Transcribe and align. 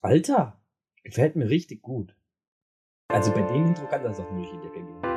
Alter, 0.00 0.62
gefällt 1.02 1.34
mir 1.34 1.50
richtig 1.50 1.82
gut. 1.82 2.16
Also 3.08 3.32
bei 3.32 3.42
dem 3.42 3.66
Intro 3.66 3.84
kann 3.88 4.04
das 4.04 4.20
auch 4.20 4.30
nur 4.30 4.42
durch 4.42 4.50
die 4.52 4.60
Decke 4.60 4.84
gehen. 4.84 5.07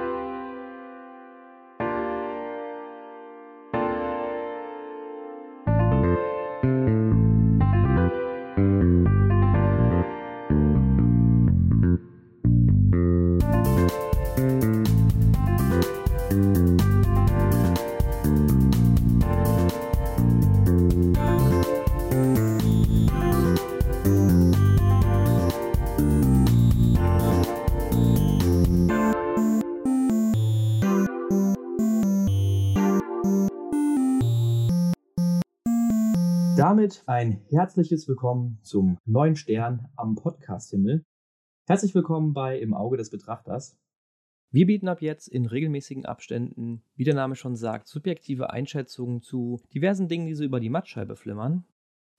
Ein 37.11 37.41
herzliches 37.49 38.07
Willkommen 38.07 38.57
zum 38.61 38.97
neuen 39.03 39.35
Stern 39.35 39.89
am 39.97 40.15
Podcast-Himmel. 40.15 41.03
Herzlich 41.67 41.93
willkommen 41.93 42.31
bei 42.31 42.57
Im 42.57 42.73
Auge 42.73 42.95
des 42.95 43.09
Betrachters. 43.09 43.77
Wir 44.49 44.65
bieten 44.65 44.87
ab 44.87 45.01
jetzt 45.01 45.27
in 45.27 45.45
regelmäßigen 45.45 46.05
Abständen, 46.05 46.83
wie 46.95 47.03
der 47.03 47.13
Name 47.13 47.35
schon 47.35 47.57
sagt, 47.57 47.89
subjektive 47.89 48.51
Einschätzungen 48.51 49.21
zu 49.21 49.59
diversen 49.73 50.07
Dingen, 50.07 50.25
die 50.25 50.35
so 50.35 50.45
über 50.45 50.61
die 50.61 50.69
Mattscheibe 50.69 51.17
flimmern. 51.17 51.65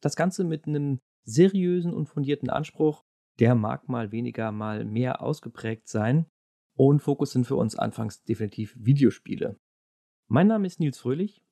Das 0.03 0.15
Ganze 0.15 0.45
mit 0.45 0.67
einem 0.67 0.99
seriösen 1.25 1.95
und 1.95 2.11
fundierten 2.11 2.51
Anspruch, 2.51 3.03
der 3.39 3.55
mag 3.55 3.89
mal 3.89 4.13
weniger, 4.13 4.53
mal 4.53 4.85
mehr 4.85 5.23
ausgeprägt 5.23 5.89
sein. 5.89 6.27
Und 6.77 7.01
Fokus 7.01 7.31
sind 7.31 7.47
für 7.47 7.57
uns 7.57 7.77
anfangs 7.77 8.25
definitiv 8.25 8.77
Videospiele. 8.79 9.59
Mein 10.29 10.49
Name 10.49 10.67
ist 10.67 10.81
Nils 10.81 10.99
Fröhlich, 10.99 11.43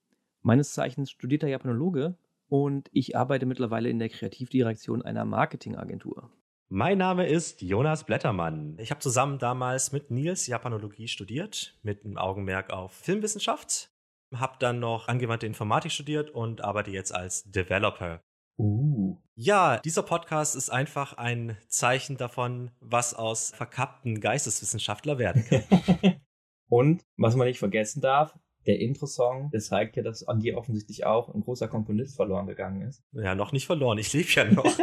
meines 0.43 0.75
Zeichens 0.75 1.11
studierter 1.11 1.49
Japanologe 1.49 2.19
und 2.51 2.91
ich 2.93 3.17
arbeite 3.17 3.47
mittlerweile 3.47 3.89
in 3.89 3.99
der 3.99 4.09
Kreativdirektion 4.09 5.03
einer 5.03 5.25
Marketingagentur. 5.25 6.31
Mein 6.69 6.99
Name 6.99 7.27
ist 7.27 7.63
Jonas 7.63 8.05
Blättermann. 8.05 8.77
Ich 8.79 8.91
habe 8.91 9.01
zusammen 9.01 9.39
damals 9.39 9.93
mit 9.93 10.11
Nils 10.11 10.47
Japanologie 10.47 11.09
studiert, 11.09 11.79
mit 11.83 12.05
einem 12.05 12.19
Augenmerk 12.19 12.71
auf 12.71 12.93
Filmwissenschaft. 12.93 13.91
Habe 14.35 14.57
dann 14.59 14.79
noch 14.79 15.09
angewandte 15.09 15.47
Informatik 15.47 15.91
studiert 15.91 16.31
und 16.31 16.63
arbeite 16.63 16.91
jetzt 16.91 17.15
als 17.15 17.45
Developer. 17.51 18.21
Uh. 18.59 19.17
Ja, 19.35 19.79
dieser 19.79 20.03
Podcast 20.03 20.55
ist 20.55 20.71
einfach 20.71 21.15
ein 21.15 21.57
Zeichen 21.69 22.17
davon, 22.17 22.71
was 22.81 23.15
aus 23.15 23.53
verkappten 23.53 24.21
Geisteswissenschaftler 24.21 25.19
werden 25.19 25.45
kann. 25.45 26.21
und 26.69 27.03
was 27.17 27.37
man 27.37 27.47
nicht 27.47 27.59
vergessen 27.59 28.01
darf, 28.01 28.39
der 28.67 28.79
Intro-Song, 28.81 29.51
der 29.53 29.61
zeigt 29.61 29.97
ja, 29.97 30.03
dass 30.03 30.27
an 30.27 30.41
dir 30.41 30.57
offensichtlich 30.57 31.07
auch 31.07 31.35
ein 31.35 31.41
großer 31.41 31.69
Komponist 31.69 32.17
verloren 32.17 32.47
gegangen 32.47 32.83
ist. 32.83 33.03
Ja, 33.13 33.35
noch 33.35 33.53
nicht 33.53 33.67
verloren. 33.67 33.99
Ich 33.99 34.13
lebe 34.13 34.29
ja 34.31 34.45
noch. 34.45 34.65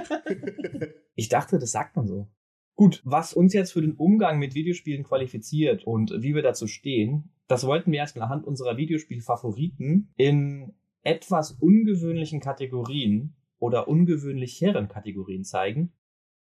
ich 1.16 1.30
dachte, 1.30 1.60
das 1.60 1.72
sagt 1.72 1.96
man 1.96 2.08
so. 2.08 2.28
Gut, 2.76 3.02
was 3.04 3.34
uns 3.34 3.54
jetzt 3.54 3.72
für 3.74 3.82
den 3.82 3.96
Umgang 3.96 4.38
mit 4.38 4.54
Videospielen 4.54 5.04
qualifiziert 5.04 5.84
und 5.86 6.12
wie 6.22 6.36
wir 6.36 6.44
dazu 6.44 6.68
stehen, 6.68 7.32
das 7.48 7.66
wollten 7.66 7.92
wir 7.92 8.00
erstmal 8.00 8.26
anhand 8.26 8.46
unserer 8.46 8.78
Videospiel-Favoriten 8.78 10.14
in 10.16 10.74
etwas 11.02 11.54
ungewöhnlichen 11.54 12.40
Kategorien 12.40 13.36
oder 13.58 13.88
ungewöhnlicheren 13.88 14.90
Kategorien 14.90 15.44
zeigen. 15.44 15.94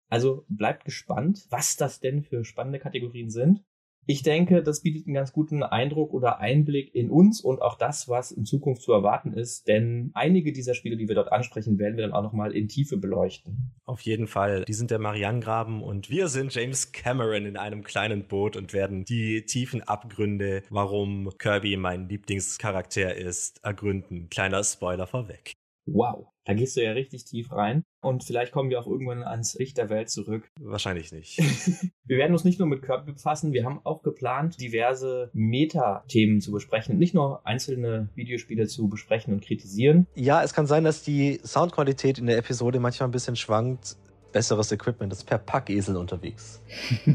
Also 0.08 0.44
bleibt 0.48 0.84
gespannt, 0.84 1.46
was 1.50 1.76
das 1.76 2.00
denn 2.00 2.22
für 2.22 2.44
spannende 2.44 2.78
Kategorien 2.78 3.30
sind. 3.30 3.64
Ich 4.06 4.22
denke, 4.22 4.62
das 4.62 4.82
bietet 4.82 5.06
einen 5.06 5.14
ganz 5.14 5.32
guten 5.32 5.62
Eindruck 5.62 6.12
oder 6.12 6.40
Einblick 6.40 6.94
in 6.94 7.10
uns 7.10 7.40
und 7.40 7.62
auch 7.62 7.76
das, 7.76 8.08
was 8.08 8.32
in 8.32 8.44
Zukunft 8.44 8.82
zu 8.82 8.92
erwarten 8.92 9.32
ist. 9.32 9.68
Denn 9.68 10.10
einige 10.14 10.52
dieser 10.52 10.74
Spiele, 10.74 10.96
die 10.96 11.06
wir 11.06 11.14
dort 11.14 11.30
ansprechen, 11.32 11.78
werden 11.78 11.96
wir 11.96 12.02
dann 12.02 12.12
auch 12.12 12.22
nochmal 12.22 12.52
in 12.52 12.68
Tiefe 12.68 12.96
beleuchten. 12.96 13.72
Auf 13.84 14.00
jeden 14.00 14.26
Fall. 14.26 14.64
Die 14.64 14.72
sind 14.72 14.90
der 14.90 14.98
Marianengraben 14.98 15.82
und 15.82 16.10
wir 16.10 16.28
sind 16.28 16.54
James 16.54 16.92
Cameron 16.92 17.46
in 17.46 17.56
einem 17.56 17.84
kleinen 17.84 18.26
Boot 18.26 18.56
und 18.56 18.72
werden 18.72 19.04
die 19.04 19.44
tiefen 19.44 19.82
Abgründe, 19.82 20.62
warum 20.70 21.30
Kirby 21.38 21.76
mein 21.76 22.08
Lieblingscharakter 22.08 23.14
ist, 23.14 23.62
ergründen. 23.64 24.28
Kleiner 24.30 24.64
Spoiler 24.64 25.06
vorweg. 25.06 25.59
Wow, 25.92 26.28
da 26.44 26.54
gehst 26.54 26.76
du 26.76 26.84
ja 26.84 26.92
richtig 26.92 27.24
tief 27.24 27.50
rein. 27.50 27.82
Und 28.00 28.24
vielleicht 28.24 28.52
kommen 28.52 28.70
wir 28.70 28.78
auch 28.80 28.86
irgendwann 28.86 29.24
ans 29.24 29.54
Licht 29.58 29.76
der 29.76 29.90
Welt 29.90 30.08
zurück. 30.08 30.48
Wahrscheinlich 30.60 31.10
nicht. 31.10 31.38
wir 32.04 32.16
werden 32.16 32.32
uns 32.32 32.44
nicht 32.44 32.58
nur 32.60 32.68
mit 32.68 32.82
Kirby 32.82 33.12
befassen, 33.12 33.52
wir 33.52 33.64
haben 33.64 33.80
auch 33.84 34.02
geplant, 34.02 34.60
diverse 34.60 35.30
Meta-Themen 35.32 36.40
zu 36.40 36.52
besprechen, 36.52 36.98
nicht 36.98 37.14
nur 37.14 37.44
einzelne 37.44 38.08
Videospiele 38.14 38.66
zu 38.66 38.88
besprechen 38.88 39.34
und 39.34 39.44
kritisieren. 39.44 40.06
Ja, 40.14 40.42
es 40.42 40.54
kann 40.54 40.66
sein, 40.66 40.84
dass 40.84 41.02
die 41.02 41.40
Soundqualität 41.44 42.18
in 42.18 42.26
der 42.26 42.38
Episode 42.38 42.78
manchmal 42.78 43.08
ein 43.08 43.12
bisschen 43.12 43.36
schwankt. 43.36 43.96
Besseres 44.32 44.70
Equipment 44.70 45.12
ist 45.12 45.24
per 45.24 45.38
Packesel 45.38 45.96
unterwegs. 45.96 46.62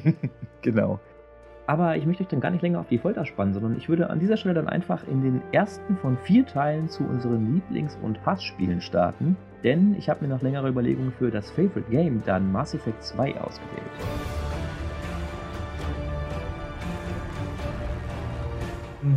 genau. 0.61 0.99
Aber 1.67 1.97
ich 1.97 2.05
möchte 2.05 2.21
euch 2.21 2.29
dann 2.29 2.41
gar 2.41 2.51
nicht 2.51 2.61
länger 2.61 2.79
auf 2.79 2.89
die 2.89 2.99
Folter 2.99 3.25
spannen, 3.25 3.55
sondern 3.55 3.75
ich 3.75 3.89
würde 3.89 4.11
an 4.11 4.19
dieser 4.19 4.37
Stelle 4.37 4.53
dann 4.53 4.69
einfach 4.69 5.07
in 5.07 5.23
den 5.23 5.41
ersten 5.51 5.97
von 5.97 6.15
vier 6.15 6.45
Teilen 6.45 6.89
zu 6.89 7.03
unseren 7.03 7.55
Lieblings- 7.55 7.97
und 8.03 8.23
Hassspielen 8.23 8.81
starten. 8.81 9.35
Denn 9.63 9.95
ich 9.97 10.07
habe 10.07 10.23
mir 10.23 10.27
nach 10.27 10.43
längerer 10.43 10.67
Überlegung 10.67 11.11
für 11.11 11.31
das 11.31 11.49
Favorite 11.49 11.89
Game 11.89 12.21
dann 12.23 12.51
Mass 12.51 12.75
Effect 12.75 13.01
2 13.01 13.41
ausgewählt. 13.41 13.81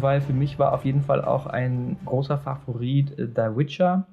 Weil 0.00 0.22
für 0.22 0.32
mich 0.32 0.58
war 0.58 0.72
auf 0.72 0.86
jeden 0.86 1.02
Fall 1.02 1.22
auch 1.22 1.46
ein 1.46 1.98
großer 2.06 2.38
Favorit 2.38 3.18
äh, 3.18 3.26
The 3.26 3.56
Witcher. 3.56 4.06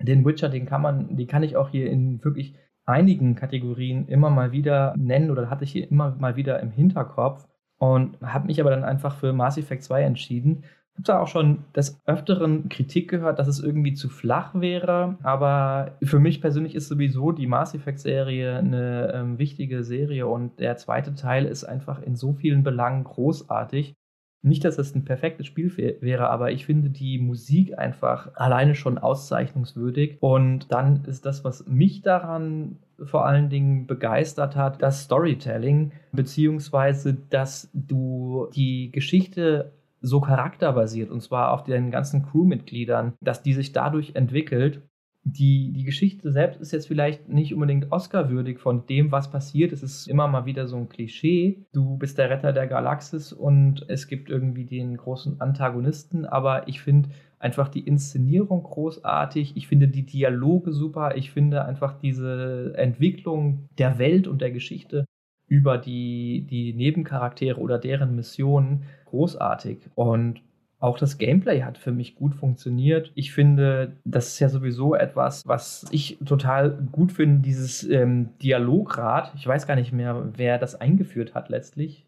Den 0.00 0.24
Witcher, 0.24 0.48
den 0.48 0.66
kann 0.66 0.82
man, 0.82 1.16
den 1.16 1.28
kann 1.28 1.44
ich 1.44 1.56
auch 1.56 1.68
hier 1.68 1.88
in 1.88 2.24
wirklich 2.24 2.56
einigen 2.84 3.36
Kategorien 3.36 4.08
immer 4.08 4.30
mal 4.30 4.50
wieder 4.50 4.94
nennen 4.96 5.30
oder 5.30 5.50
hatte 5.50 5.62
ich 5.62 5.70
hier 5.70 5.88
immer 5.88 6.16
mal 6.18 6.34
wieder 6.34 6.58
im 6.58 6.72
Hinterkopf 6.72 7.46
und 7.80 8.20
habe 8.20 8.46
mich 8.46 8.60
aber 8.60 8.70
dann 8.70 8.84
einfach 8.84 9.16
für 9.16 9.32
Mass 9.32 9.56
Effect 9.56 9.82
2 9.82 10.02
entschieden. 10.02 10.64
Ich 10.92 10.98
habe 10.98 11.02
da 11.04 11.20
auch 11.20 11.28
schon 11.28 11.64
des 11.74 11.98
Öfteren 12.04 12.68
Kritik 12.68 13.08
gehört, 13.08 13.38
dass 13.38 13.48
es 13.48 13.58
irgendwie 13.58 13.94
zu 13.94 14.10
flach 14.10 14.52
wäre, 14.54 15.16
aber 15.22 15.96
für 16.02 16.18
mich 16.18 16.42
persönlich 16.42 16.74
ist 16.74 16.88
sowieso 16.88 17.32
die 17.32 17.46
Mass 17.46 17.74
Effect 17.74 17.98
Serie 17.98 18.58
eine 18.58 19.12
ähm, 19.14 19.38
wichtige 19.38 19.82
Serie 19.82 20.26
und 20.26 20.60
der 20.60 20.76
zweite 20.76 21.14
Teil 21.14 21.46
ist 21.46 21.64
einfach 21.64 22.02
in 22.02 22.16
so 22.16 22.34
vielen 22.34 22.62
Belangen 22.62 23.04
großartig. 23.04 23.96
Nicht, 24.42 24.64
dass 24.64 24.78
es 24.78 24.94
ein 24.94 25.04
perfektes 25.04 25.46
Spiel 25.46 25.70
wäre, 26.00 26.30
aber 26.30 26.50
ich 26.50 26.64
finde 26.64 26.88
die 26.88 27.18
Musik 27.18 27.78
einfach 27.78 28.34
alleine 28.34 28.74
schon 28.74 28.96
auszeichnungswürdig. 28.96 30.16
Und 30.20 30.72
dann 30.72 31.04
ist 31.04 31.26
das, 31.26 31.44
was 31.44 31.66
mich 31.66 32.00
daran 32.00 32.78
vor 33.02 33.26
allen 33.26 33.50
Dingen 33.50 33.86
begeistert 33.86 34.56
hat, 34.56 34.82
das 34.82 35.02
Storytelling, 35.02 35.92
beziehungsweise 36.12 37.14
dass 37.14 37.70
du 37.74 38.48
die 38.54 38.90
Geschichte 38.92 39.72
so 40.02 40.20
charakterbasiert, 40.20 41.10
und 41.10 41.20
zwar 41.20 41.52
auf 41.52 41.64
den 41.64 41.90
ganzen 41.90 42.22
Crewmitgliedern, 42.22 43.12
dass 43.20 43.42
die 43.42 43.52
sich 43.52 43.72
dadurch 43.72 44.14
entwickelt 44.14 44.80
die, 45.22 45.72
die 45.72 45.84
Geschichte 45.84 46.32
selbst 46.32 46.60
ist 46.60 46.72
jetzt 46.72 46.88
vielleicht 46.88 47.28
nicht 47.28 47.52
unbedingt 47.52 47.92
Oscar-würdig 47.92 48.58
von 48.58 48.86
dem, 48.86 49.12
was 49.12 49.30
passiert. 49.30 49.72
Es 49.72 49.82
ist 49.82 50.06
immer 50.08 50.28
mal 50.28 50.46
wieder 50.46 50.66
so 50.66 50.76
ein 50.76 50.88
Klischee. 50.88 51.66
Du 51.72 51.98
bist 51.98 52.18
der 52.18 52.30
Retter 52.30 52.52
der 52.52 52.66
Galaxis 52.66 53.32
und 53.32 53.84
es 53.88 54.08
gibt 54.08 54.30
irgendwie 54.30 54.64
den 54.64 54.96
großen 54.96 55.40
Antagonisten, 55.40 56.24
aber 56.24 56.68
ich 56.68 56.80
finde 56.80 57.10
einfach 57.38 57.68
die 57.68 57.86
Inszenierung 57.86 58.62
großartig. 58.62 59.56
Ich 59.56 59.68
finde 59.68 59.88
die 59.88 60.06
Dialoge 60.06 60.72
super. 60.72 61.16
Ich 61.16 61.30
finde 61.30 61.64
einfach 61.64 61.98
diese 61.98 62.72
Entwicklung 62.76 63.68
der 63.78 63.98
Welt 63.98 64.26
und 64.26 64.40
der 64.40 64.52
Geschichte 64.52 65.04
über 65.46 65.78
die, 65.78 66.46
die 66.48 66.72
Nebencharaktere 66.72 67.58
oder 67.58 67.78
deren 67.78 68.14
Missionen 68.14 68.84
großartig. 69.06 69.90
Und 69.94 70.40
auch 70.80 70.98
das 70.98 71.18
Gameplay 71.18 71.62
hat 71.62 71.78
für 71.78 71.92
mich 71.92 72.14
gut 72.14 72.34
funktioniert. 72.34 73.12
Ich 73.14 73.32
finde, 73.32 73.96
das 74.04 74.28
ist 74.28 74.40
ja 74.40 74.48
sowieso 74.48 74.94
etwas, 74.94 75.46
was 75.46 75.86
ich 75.90 76.18
total 76.24 76.70
gut 76.90 77.12
finde, 77.12 77.42
dieses 77.42 77.84
ähm, 77.84 78.30
Dialograd. 78.42 79.32
Ich 79.36 79.46
weiß 79.46 79.66
gar 79.66 79.76
nicht 79.76 79.92
mehr, 79.92 80.30
wer 80.36 80.58
das 80.58 80.74
eingeführt 80.74 81.34
hat 81.34 81.50
letztlich. 81.50 82.06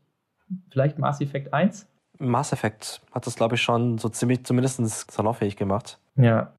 Vielleicht 0.71 0.99
Mass 0.99 1.21
Effect 1.21 1.53
1? 1.53 1.87
Mass 2.19 2.53
Effect 2.53 3.03
hat 3.13 3.27
das, 3.27 3.37
glaube 3.37 3.57
ich, 3.57 3.63
schon 3.63 3.99
so 3.99 4.09
ziemlich 4.09 4.45
zumindest 4.45 5.11
salonfähig 5.11 5.57
gemacht. 5.57 5.99
Ja. 6.17 6.55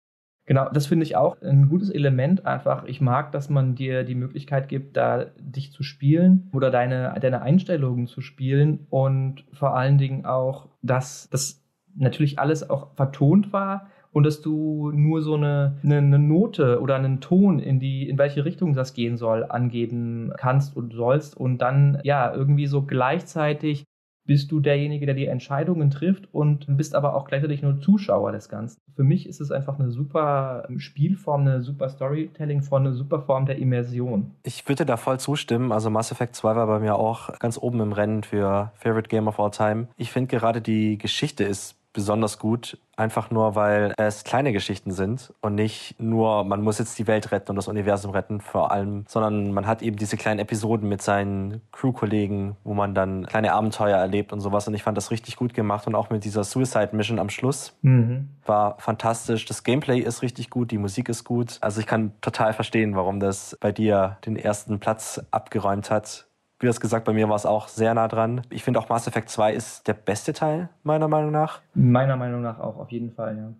Genau, 0.45 0.69
das 0.69 0.87
finde 0.87 1.05
ich 1.05 1.15
auch 1.15 1.41
ein 1.41 1.69
gutes 1.69 1.89
Element 1.89 2.45
einfach. 2.45 2.83
Ich 2.83 2.99
mag, 2.99 3.31
dass 3.31 3.49
man 3.49 3.75
dir 3.75 4.03
die 4.03 4.13
Möglichkeit 4.13 4.67
gibt, 4.67 4.97
da 4.97 5.27
dich 5.39 5.71
zu 5.71 5.83
spielen 5.83 6.49
oder 6.53 6.69
deine, 6.69 7.15
deine 7.21 7.41
Einstellungen 7.41 8.07
zu 8.07 8.19
spielen 8.19 8.85
und 8.89 9.45
vor 9.53 9.73
allen 9.73 9.97
Dingen 9.97 10.25
auch, 10.25 10.67
dass 10.81 11.29
das 11.31 11.62
natürlich 11.95 12.39
alles 12.39 12.69
auch 12.69 12.93
vertont 12.95 13.53
war 13.53 13.87
und 14.11 14.23
dass 14.23 14.41
du 14.41 14.91
nur 14.91 15.21
so 15.21 15.35
eine, 15.35 15.77
eine, 15.83 15.97
eine, 15.97 16.19
Note 16.19 16.79
oder 16.79 16.95
einen 16.95 17.19
Ton 17.19 17.59
in 17.59 17.79
die, 17.79 18.07
in 18.07 18.17
welche 18.17 18.45
Richtung 18.45 18.73
das 18.73 18.93
gehen 18.93 19.17
soll, 19.17 19.43
angeben 19.43 20.31
kannst 20.37 20.77
und 20.77 20.93
sollst 20.93 21.35
und 21.35 21.57
dann 21.57 21.99
ja 22.03 22.33
irgendwie 22.33 22.67
so 22.67 22.83
gleichzeitig 22.83 23.85
bist 24.25 24.51
du 24.51 24.59
derjenige, 24.59 25.05
der 25.05 25.15
die 25.15 25.27
Entscheidungen 25.27 25.89
trifft 25.89 26.33
und 26.33 26.65
bist 26.77 26.95
aber 26.95 27.13
auch 27.13 27.25
gleichzeitig 27.25 27.61
nur 27.61 27.81
Zuschauer 27.81 28.31
des 28.31 28.47
Ganzen. 28.47 28.79
Für 28.95 29.03
mich 29.03 29.27
ist 29.27 29.41
es 29.41 29.51
einfach 29.51 29.79
eine 29.79 29.91
super 29.91 30.65
Spielform, 30.77 31.41
eine 31.41 31.61
super 31.61 31.89
Storytelling-Form, 31.89 32.85
eine 32.85 32.93
super 32.93 33.21
Form 33.21 33.45
der 33.45 33.57
Immersion. 33.57 34.31
Ich 34.43 34.67
würde 34.69 34.85
da 34.85 34.95
voll 34.95 35.19
zustimmen. 35.19 35.71
Also 35.71 35.89
Mass 35.89 36.11
Effect 36.11 36.35
2 36.35 36.55
war 36.55 36.67
bei 36.67 36.79
mir 36.79 36.95
auch 36.95 37.37
ganz 37.39 37.57
oben 37.57 37.81
im 37.81 37.91
Rennen 37.91 38.23
für 38.23 38.71
Favorite 38.75 39.09
Game 39.09 39.27
of 39.27 39.39
All 39.39 39.51
Time. 39.51 39.87
Ich 39.97 40.11
finde 40.11 40.29
gerade 40.29 40.61
die 40.61 40.97
Geschichte 40.97 41.43
ist 41.43 41.75
besonders 41.93 42.39
gut, 42.39 42.77
einfach 42.95 43.31
nur, 43.31 43.55
weil 43.55 43.93
es 43.97 44.23
kleine 44.23 44.51
Geschichten 44.51 44.91
sind 44.91 45.33
und 45.41 45.55
nicht 45.55 45.95
nur, 45.99 46.43
man 46.43 46.61
muss 46.61 46.79
jetzt 46.79 46.97
die 46.99 47.07
Welt 47.07 47.31
retten 47.31 47.51
und 47.51 47.55
das 47.55 47.67
Universum 47.67 48.11
retten 48.11 48.41
vor 48.41 48.71
allem, 48.71 49.05
sondern 49.07 49.53
man 49.53 49.65
hat 49.65 49.81
eben 49.81 49.97
diese 49.97 50.17
kleinen 50.17 50.39
Episoden 50.39 50.89
mit 50.89 51.01
seinen 51.01 51.61
Crew-Kollegen, 51.71 52.55
wo 52.63 52.73
man 52.73 52.93
dann 52.93 53.25
kleine 53.25 53.53
Abenteuer 53.53 53.97
erlebt 53.97 54.33
und 54.33 54.41
sowas. 54.41 54.67
Und 54.67 54.73
ich 54.73 54.83
fand 54.83 54.97
das 54.97 55.11
richtig 55.11 55.35
gut 55.35 55.53
gemacht 55.53 55.87
und 55.87 55.95
auch 55.95 56.09
mit 56.09 56.23
dieser 56.25 56.43
Suicide 56.43 56.89
Mission 56.93 57.19
am 57.19 57.29
Schluss 57.29 57.77
mhm. 57.81 58.29
war 58.45 58.77
fantastisch. 58.79 59.45
Das 59.45 59.63
Gameplay 59.63 59.99
ist 59.99 60.21
richtig 60.21 60.49
gut, 60.49 60.71
die 60.71 60.77
Musik 60.77 61.09
ist 61.09 61.23
gut. 61.23 61.57
Also 61.61 61.79
ich 61.79 61.87
kann 61.87 62.11
total 62.21 62.53
verstehen, 62.53 62.95
warum 62.95 63.19
das 63.19 63.57
bei 63.59 63.71
dir 63.71 64.17
den 64.25 64.35
ersten 64.35 64.79
Platz 64.79 65.23
abgeräumt 65.31 65.89
hat 65.89 66.27
wie 66.63 66.67
das 66.67 66.79
gesagt, 66.79 67.05
bei 67.05 67.13
mir 67.13 67.29
war 67.29 67.35
es 67.35 67.45
auch 67.45 67.67
sehr 67.67 67.93
nah 67.93 68.07
dran. 68.07 68.41
Ich 68.49 68.63
finde 68.63 68.79
auch 68.79 68.89
Mass 68.89 69.05
Effect 69.05 69.29
2 69.29 69.53
ist 69.53 69.87
der 69.87 69.93
beste 69.93 70.33
Teil, 70.33 70.69
meiner 70.81 71.07
Meinung 71.07 71.31
nach. 71.31 71.61
Meiner 71.73 72.15
Meinung 72.15 72.41
nach 72.41 72.59
auch, 72.59 72.77
auf 72.77 72.91
jeden 72.91 73.11
Fall, 73.11 73.37
ja. 73.37 73.53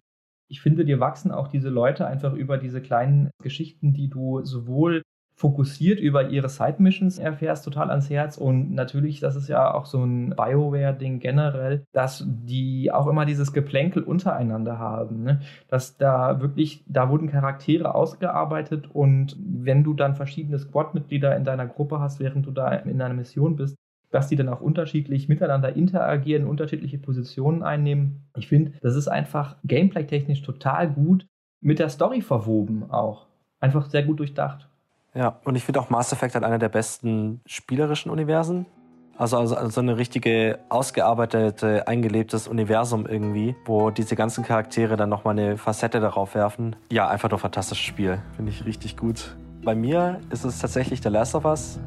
Ich 0.50 0.62
finde, 0.62 0.86
dir 0.86 1.00
wachsen 1.00 1.32
auch 1.32 1.48
diese 1.48 1.70
Leute 1.70 2.08
einfach 2.08 2.34
über 2.34 2.58
diese 2.58 2.82
kleinen 2.82 3.30
Geschichten, 3.42 3.94
die 3.94 4.10
du 4.10 4.42
sowohl 4.44 5.04
fokussiert 5.44 6.00
über 6.00 6.30
ihre 6.30 6.48
Side-Missions 6.48 7.20
erfährst, 7.20 7.66
total 7.66 7.90
ans 7.90 8.10
Herz. 8.10 8.38
Und 8.38 8.74
natürlich, 8.74 9.20
das 9.20 9.36
ist 9.36 9.50
ja 9.50 9.74
auch 9.74 9.86
so 9.86 10.02
ein 10.02 10.30
Bioware-Ding 10.38 11.20
generell, 11.20 11.84
dass 11.92 12.26
die 12.26 12.94
auch 12.94 13.08
immer 13.08 13.26
dieses 13.26 13.52
Geplänkel 13.52 14.04
untereinander 14.04 14.80
haben. 14.80 15.24
Ne? 15.24 15.42
Dass 15.68 15.98
da 15.98 16.40
wirklich, 16.40 16.86
da 16.88 17.10
wurden 17.10 17.30
Charaktere 17.30 17.94
ausgearbeitet 17.94 18.90
und 18.94 19.36
wenn 19.38 19.84
du 19.84 19.94
dann 19.94 20.16
verschiedene 20.16 20.58
Squad-Mitglieder 20.58 21.36
in 21.36 21.44
deiner 21.44 21.68
Gruppe 21.68 22.00
hast, 22.00 22.22
während 22.22 22.46
du 22.46 22.52
da 22.52 22.70
in 22.70 23.02
einer 23.02 23.14
Mission 23.14 23.58
bist, 23.58 23.76
dass 24.12 24.30
die 24.30 24.38
dann 24.38 24.48
auch 24.48 24.62
unterschiedlich 24.62 25.28
miteinander 25.28 25.76
interagieren, 25.76 26.48
unterschiedliche 26.48 27.00
Positionen 27.00 27.64
einnehmen. 27.64 28.30
Ich 28.38 28.48
finde, 28.48 28.72
das 28.82 28.96
ist 28.96 29.10
einfach 29.10 29.58
gameplay-technisch 29.66 30.42
total 30.42 30.90
gut 30.90 31.28
mit 31.60 31.80
der 31.80 31.90
Story 31.90 32.22
verwoben 32.22 32.90
auch. 32.90 33.28
Einfach 33.60 33.90
sehr 33.90 34.04
gut 34.04 34.20
durchdacht. 34.20 34.70
Ja, 35.16 35.40
und 35.44 35.56
ich 35.56 35.64
finde 35.64 35.80
auch 35.80 35.90
Mass 35.90 36.12
Effect 36.12 36.36
hat 36.36 36.44
einer 36.44 36.60
der 36.60 36.70
besten 36.70 37.42
spielerischen 37.46 38.12
Universen. 38.12 38.66
Also, 39.16 39.38
also, 39.38 39.56
also 39.56 39.80
eine 39.80 39.98
richtige 39.98 40.60
ausgearbeitete, 40.70 41.88
eingelebtes 41.88 42.48
Universum 42.48 43.06
irgendwie, 43.06 43.56
wo 43.66 43.92
diese 43.92 44.16
ganzen 44.16 44.44
Charaktere 44.44 44.96
dann 44.96 45.10
nochmal 45.10 45.38
eine 45.38 45.58
Facette 45.58 46.00
darauf 46.00 46.34
werfen. 46.34 46.76
Ja, 46.92 47.08
einfach 47.08 47.30
nur 47.30 47.38
ein 47.38 47.42
fantastisches 47.42 47.86
Spiel. 47.86 48.20
Finde 48.36 48.52
ich 48.52 48.66
richtig 48.66 48.98
gut. 48.98 49.36
Bei 49.64 49.76
mir 49.76 50.20
ist 50.32 50.44
es 50.46 50.60
tatsächlich 50.60 51.02
The 51.04 51.10
Last 51.10 51.36
of 51.36 51.46
Us. 51.46 51.80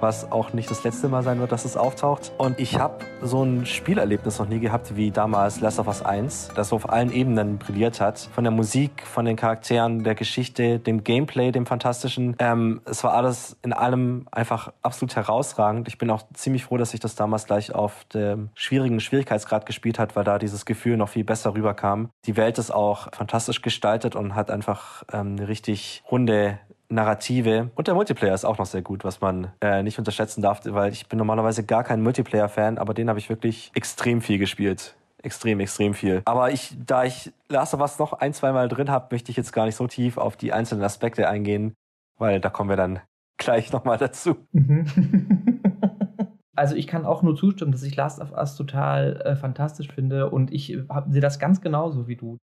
Was 0.00 0.30
auch 0.30 0.52
nicht 0.52 0.70
das 0.70 0.84
letzte 0.84 1.08
Mal 1.08 1.22
sein 1.22 1.40
wird, 1.40 1.52
dass 1.52 1.64
es 1.64 1.76
auftaucht. 1.76 2.32
Und 2.38 2.58
ich 2.58 2.78
habe 2.78 3.04
so 3.22 3.42
ein 3.42 3.66
Spielerlebnis 3.66 4.38
noch 4.38 4.48
nie 4.48 4.60
gehabt 4.60 4.96
wie 4.96 5.10
damals 5.10 5.60
Last 5.60 5.78
of 5.78 5.86
Us 5.86 6.02
1, 6.02 6.50
das 6.54 6.68
so 6.68 6.76
auf 6.76 6.88
allen 6.88 7.12
Ebenen 7.12 7.58
brilliert 7.58 8.00
hat. 8.00 8.18
Von 8.18 8.44
der 8.44 8.50
Musik, 8.50 9.06
von 9.06 9.24
den 9.24 9.36
Charakteren, 9.36 10.04
der 10.04 10.14
Geschichte, 10.14 10.78
dem 10.78 11.04
Gameplay, 11.04 11.52
dem 11.52 11.66
fantastischen. 11.66 12.36
Ähm, 12.38 12.80
es 12.84 13.02
war 13.04 13.14
alles 13.14 13.56
in 13.62 13.72
allem 13.72 14.26
einfach 14.30 14.72
absolut 14.82 15.16
herausragend. 15.16 15.88
Ich 15.88 15.98
bin 15.98 16.10
auch 16.10 16.22
ziemlich 16.34 16.64
froh, 16.64 16.76
dass 16.76 16.94
ich 16.94 17.00
das 17.00 17.14
damals 17.14 17.46
gleich 17.46 17.74
auf 17.74 18.04
dem 18.12 18.50
schwierigen 18.54 19.00
Schwierigkeitsgrad 19.00 19.66
gespielt 19.66 19.98
hat, 19.98 20.16
weil 20.16 20.24
da 20.24 20.38
dieses 20.38 20.64
Gefühl 20.64 20.96
noch 20.96 21.08
viel 21.08 21.24
besser 21.24 21.54
rüberkam. 21.54 22.10
Die 22.26 22.36
Welt 22.36 22.58
ist 22.58 22.70
auch 22.70 23.08
fantastisch 23.12 23.62
gestaltet 23.62 24.16
und 24.16 24.34
hat 24.34 24.50
einfach 24.50 25.02
ähm, 25.12 25.36
eine 25.36 25.48
richtig 25.48 26.02
runde 26.10 26.58
Narrative. 26.88 27.70
Und 27.74 27.86
der 27.86 27.94
Multiplayer 27.94 28.34
ist 28.34 28.44
auch 28.44 28.58
noch 28.58 28.66
sehr 28.66 28.82
gut, 28.82 29.04
was 29.04 29.20
man 29.20 29.52
äh, 29.60 29.82
nicht 29.82 29.98
unterschätzen 29.98 30.42
darf, 30.42 30.60
weil 30.64 30.92
ich 30.92 31.08
bin 31.08 31.18
normalerweise 31.18 31.64
gar 31.64 31.84
kein 31.84 32.02
Multiplayer-Fan, 32.02 32.78
aber 32.78 32.94
den 32.94 33.08
habe 33.08 33.18
ich 33.18 33.28
wirklich 33.28 33.70
extrem 33.74 34.20
viel 34.20 34.38
gespielt. 34.38 34.96
Extrem, 35.22 35.60
extrem 35.60 35.94
viel. 35.94 36.22
Aber 36.24 36.52
ich, 36.52 36.76
da 36.86 37.04
ich 37.04 37.32
Last 37.48 37.74
of 37.74 37.80
Us 37.80 37.98
noch 37.98 38.12
ein, 38.12 38.32
zwei 38.32 38.52
Mal 38.52 38.68
drin 38.68 38.90
habe, 38.90 39.08
möchte 39.10 39.30
ich 39.30 39.36
jetzt 39.36 39.52
gar 39.52 39.66
nicht 39.66 39.74
so 39.74 39.86
tief 39.86 40.16
auf 40.16 40.36
die 40.36 40.52
einzelnen 40.52 40.84
Aspekte 40.84 41.28
eingehen, 41.28 41.74
weil 42.18 42.40
da 42.40 42.50
kommen 42.50 42.70
wir 42.70 42.76
dann 42.76 43.00
gleich 43.36 43.72
nochmal 43.72 43.98
dazu. 43.98 44.36
Also 46.58 46.74
ich 46.74 46.88
kann 46.88 47.06
auch 47.06 47.22
nur 47.22 47.36
zustimmen, 47.36 47.70
dass 47.70 47.84
ich 47.84 47.94
Last 47.94 48.20
of 48.20 48.32
Us 48.32 48.56
total 48.56 49.20
äh, 49.20 49.36
fantastisch 49.36 49.92
finde 49.92 50.28
und 50.28 50.52
ich 50.52 50.76
sehe 51.06 51.20
das 51.20 51.38
ganz 51.38 51.60
genauso 51.60 52.08
wie 52.08 52.16
du. 52.16 52.38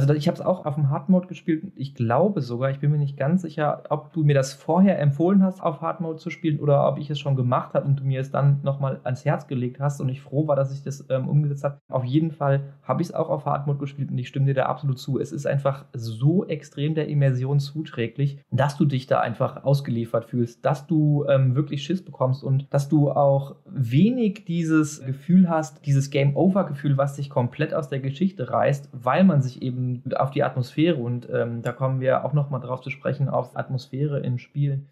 Also 0.00 0.14
ich 0.14 0.28
habe 0.28 0.36
es 0.36 0.44
auch 0.44 0.64
auf 0.64 0.76
dem 0.76 0.90
Hard 0.90 1.08
Mode 1.08 1.26
gespielt. 1.26 1.64
Ich 1.74 1.94
glaube 1.94 2.40
sogar, 2.40 2.70
ich 2.70 2.78
bin 2.78 2.90
mir 2.90 2.98
nicht 2.98 3.16
ganz 3.16 3.42
sicher, 3.42 3.82
ob 3.88 4.12
du 4.12 4.22
mir 4.22 4.34
das 4.34 4.52
vorher 4.52 4.98
empfohlen 5.00 5.42
hast, 5.42 5.62
auf 5.62 5.80
Hard 5.80 6.00
Mode 6.00 6.18
zu 6.18 6.30
spielen 6.30 6.60
oder 6.60 6.88
ob 6.88 6.98
ich 6.98 7.10
es 7.10 7.18
schon 7.18 7.36
gemacht 7.36 7.74
habe 7.74 7.86
und 7.86 8.00
du 8.00 8.04
mir 8.04 8.20
es 8.20 8.30
dann 8.30 8.60
nochmal 8.62 9.00
ans 9.04 9.24
Herz 9.24 9.46
gelegt 9.46 9.80
hast 9.80 10.00
und 10.00 10.08
ich 10.08 10.20
froh 10.20 10.46
war, 10.46 10.56
dass 10.56 10.72
ich 10.72 10.82
das 10.82 11.04
ähm, 11.10 11.28
umgesetzt 11.28 11.64
habe. 11.64 11.78
Auf 11.88 12.04
jeden 12.04 12.30
Fall 12.30 12.60
habe 12.82 13.02
ich 13.02 13.08
es 13.08 13.14
auch 13.14 13.28
auf 13.28 13.44
Hard 13.44 13.66
Mode 13.66 13.78
gespielt 13.78 14.10
und 14.10 14.18
ich 14.18 14.28
stimme 14.28 14.46
dir 14.46 14.54
da 14.54 14.66
absolut 14.66 14.98
zu. 14.98 15.18
Es 15.18 15.32
ist 15.32 15.46
einfach 15.46 15.84
so 15.92 16.46
extrem 16.46 16.94
der 16.94 17.08
Immersion 17.08 17.60
zuträglich, 17.60 18.38
dass 18.50 18.76
du 18.76 18.84
dich 18.84 19.06
da 19.06 19.20
einfach 19.20 19.64
ausgeliefert 19.64 20.26
fühlst, 20.26 20.64
dass 20.64 20.86
du 20.86 21.24
ähm, 21.28 21.54
wirklich 21.54 21.82
Schiss 21.82 22.04
bekommst 22.04 22.44
und 22.44 22.66
dass 22.70 22.88
du 22.88 23.10
auch 23.10 23.56
wenig 23.66 24.44
dieses 24.44 25.04
Gefühl 25.04 25.48
hast, 25.48 25.84
dieses 25.86 26.10
Game 26.10 26.36
Over 26.36 26.64
Gefühl, 26.64 26.96
was 26.96 27.16
dich 27.16 27.30
komplett 27.30 27.74
aus 27.74 27.88
der 27.88 28.00
Geschichte 28.00 28.50
reißt, 28.50 28.90
weil 28.92 29.24
man 29.24 29.42
sich 29.42 29.62
eben 29.62 29.87
ähm, 29.88 30.02
auf 30.16 30.30
die 30.30 30.42
Atmosphäre 30.42 30.96
und 30.96 31.28
ähm, 31.30 31.62
da 31.62 31.72
kommen 31.72 32.00
wir 32.00 32.24
auch 32.24 32.32
nochmal 32.32 32.60
drauf 32.60 32.80
zu 32.80 32.90
sprechen, 32.90 33.28
auf 33.28 33.56
Atmosphäre 33.56 34.20
in 34.20 34.38
Spielen. 34.38 34.88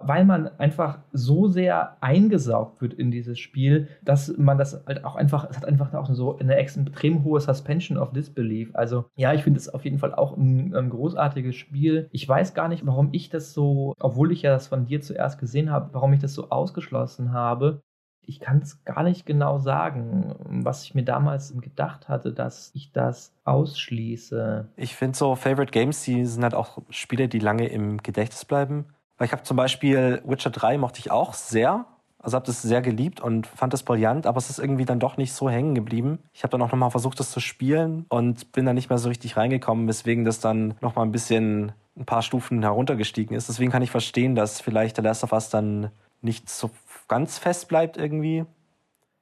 Weil 0.00 0.24
man 0.24 0.46
einfach 0.60 1.00
so 1.12 1.48
sehr 1.48 1.96
eingesaugt 2.00 2.80
wird 2.80 2.94
in 2.94 3.10
dieses 3.10 3.40
Spiel, 3.40 3.88
dass 4.00 4.32
man 4.38 4.56
das 4.56 4.84
halt 4.86 5.04
auch 5.04 5.16
einfach, 5.16 5.50
es 5.50 5.56
hat 5.56 5.64
einfach 5.64 5.92
auch 5.92 6.08
so 6.14 6.38
eine 6.38 6.54
extrem 6.54 7.24
hohe 7.24 7.40
Suspension 7.40 7.98
of 7.98 8.12
Disbelief. 8.12 8.70
Also, 8.76 9.06
ja, 9.16 9.34
ich 9.34 9.42
finde 9.42 9.58
es 9.58 9.68
auf 9.68 9.84
jeden 9.84 9.98
Fall 9.98 10.14
auch 10.14 10.36
ein, 10.36 10.72
ein 10.72 10.90
großartiges 10.90 11.56
Spiel. 11.56 12.08
Ich 12.12 12.28
weiß 12.28 12.54
gar 12.54 12.68
nicht, 12.68 12.86
warum 12.86 13.08
ich 13.10 13.28
das 13.28 13.52
so, 13.52 13.94
obwohl 13.98 14.30
ich 14.30 14.42
ja 14.42 14.52
das 14.52 14.68
von 14.68 14.86
dir 14.86 15.00
zuerst 15.00 15.40
gesehen 15.40 15.72
habe, 15.72 15.92
warum 15.92 16.12
ich 16.12 16.20
das 16.20 16.32
so 16.32 16.48
ausgeschlossen 16.50 17.32
habe 17.32 17.82
ich 18.28 18.40
kann 18.40 18.58
es 18.58 18.84
gar 18.84 19.02
nicht 19.02 19.24
genau 19.24 19.58
sagen, 19.58 20.34
was 20.48 20.84
ich 20.84 20.94
mir 20.94 21.02
damals 21.02 21.54
gedacht 21.58 22.08
hatte, 22.08 22.32
dass 22.32 22.70
ich 22.74 22.92
das 22.92 23.32
ausschließe. 23.44 24.68
Ich 24.76 24.94
finde 24.94 25.16
so 25.16 25.34
Favorite 25.34 25.72
Games, 25.72 26.02
die 26.04 26.26
sind 26.26 26.42
halt 26.42 26.54
auch 26.54 26.78
Spiele, 26.90 27.28
die 27.28 27.38
lange 27.38 27.66
im 27.68 28.02
Gedächtnis 28.02 28.44
bleiben. 28.44 28.84
Weil 29.16 29.26
ich 29.26 29.32
habe 29.32 29.44
zum 29.44 29.56
Beispiel 29.56 30.22
Witcher 30.26 30.50
3 30.50 30.76
mochte 30.76 31.00
ich 31.00 31.10
auch 31.10 31.32
sehr. 31.32 31.86
Also 32.18 32.34
habe 32.34 32.46
das 32.46 32.60
sehr 32.60 32.82
geliebt 32.82 33.20
und 33.20 33.46
fand 33.46 33.72
das 33.72 33.82
brillant, 33.82 34.26
aber 34.26 34.38
es 34.38 34.50
ist 34.50 34.58
irgendwie 34.58 34.84
dann 34.84 35.00
doch 35.00 35.16
nicht 35.16 35.32
so 35.32 35.48
hängen 35.48 35.74
geblieben. 35.74 36.18
Ich 36.34 36.42
habe 36.42 36.50
dann 36.50 36.60
auch 36.60 36.70
nochmal 36.70 36.90
versucht, 36.90 37.18
das 37.20 37.30
zu 37.30 37.40
spielen 37.40 38.04
und 38.08 38.52
bin 38.52 38.66
dann 38.66 38.74
nicht 38.74 38.90
mehr 38.90 38.98
so 38.98 39.08
richtig 39.08 39.36
reingekommen, 39.36 39.88
weswegen 39.88 40.24
das 40.24 40.40
dann 40.40 40.74
nochmal 40.80 41.06
ein 41.06 41.12
bisschen 41.12 41.72
ein 41.96 42.04
paar 42.04 42.22
Stufen 42.22 42.62
heruntergestiegen 42.62 43.36
ist. 43.36 43.48
Deswegen 43.48 43.70
kann 43.70 43.82
ich 43.82 43.90
verstehen, 43.90 44.34
dass 44.34 44.60
vielleicht 44.60 44.98
der 44.98 45.04
Last 45.04 45.24
of 45.24 45.32
Us 45.32 45.48
dann 45.48 45.90
nicht 46.20 46.50
so 46.50 46.70
ganz 47.08 47.38
fest 47.38 47.68
bleibt 47.68 47.96
irgendwie. 47.96 48.44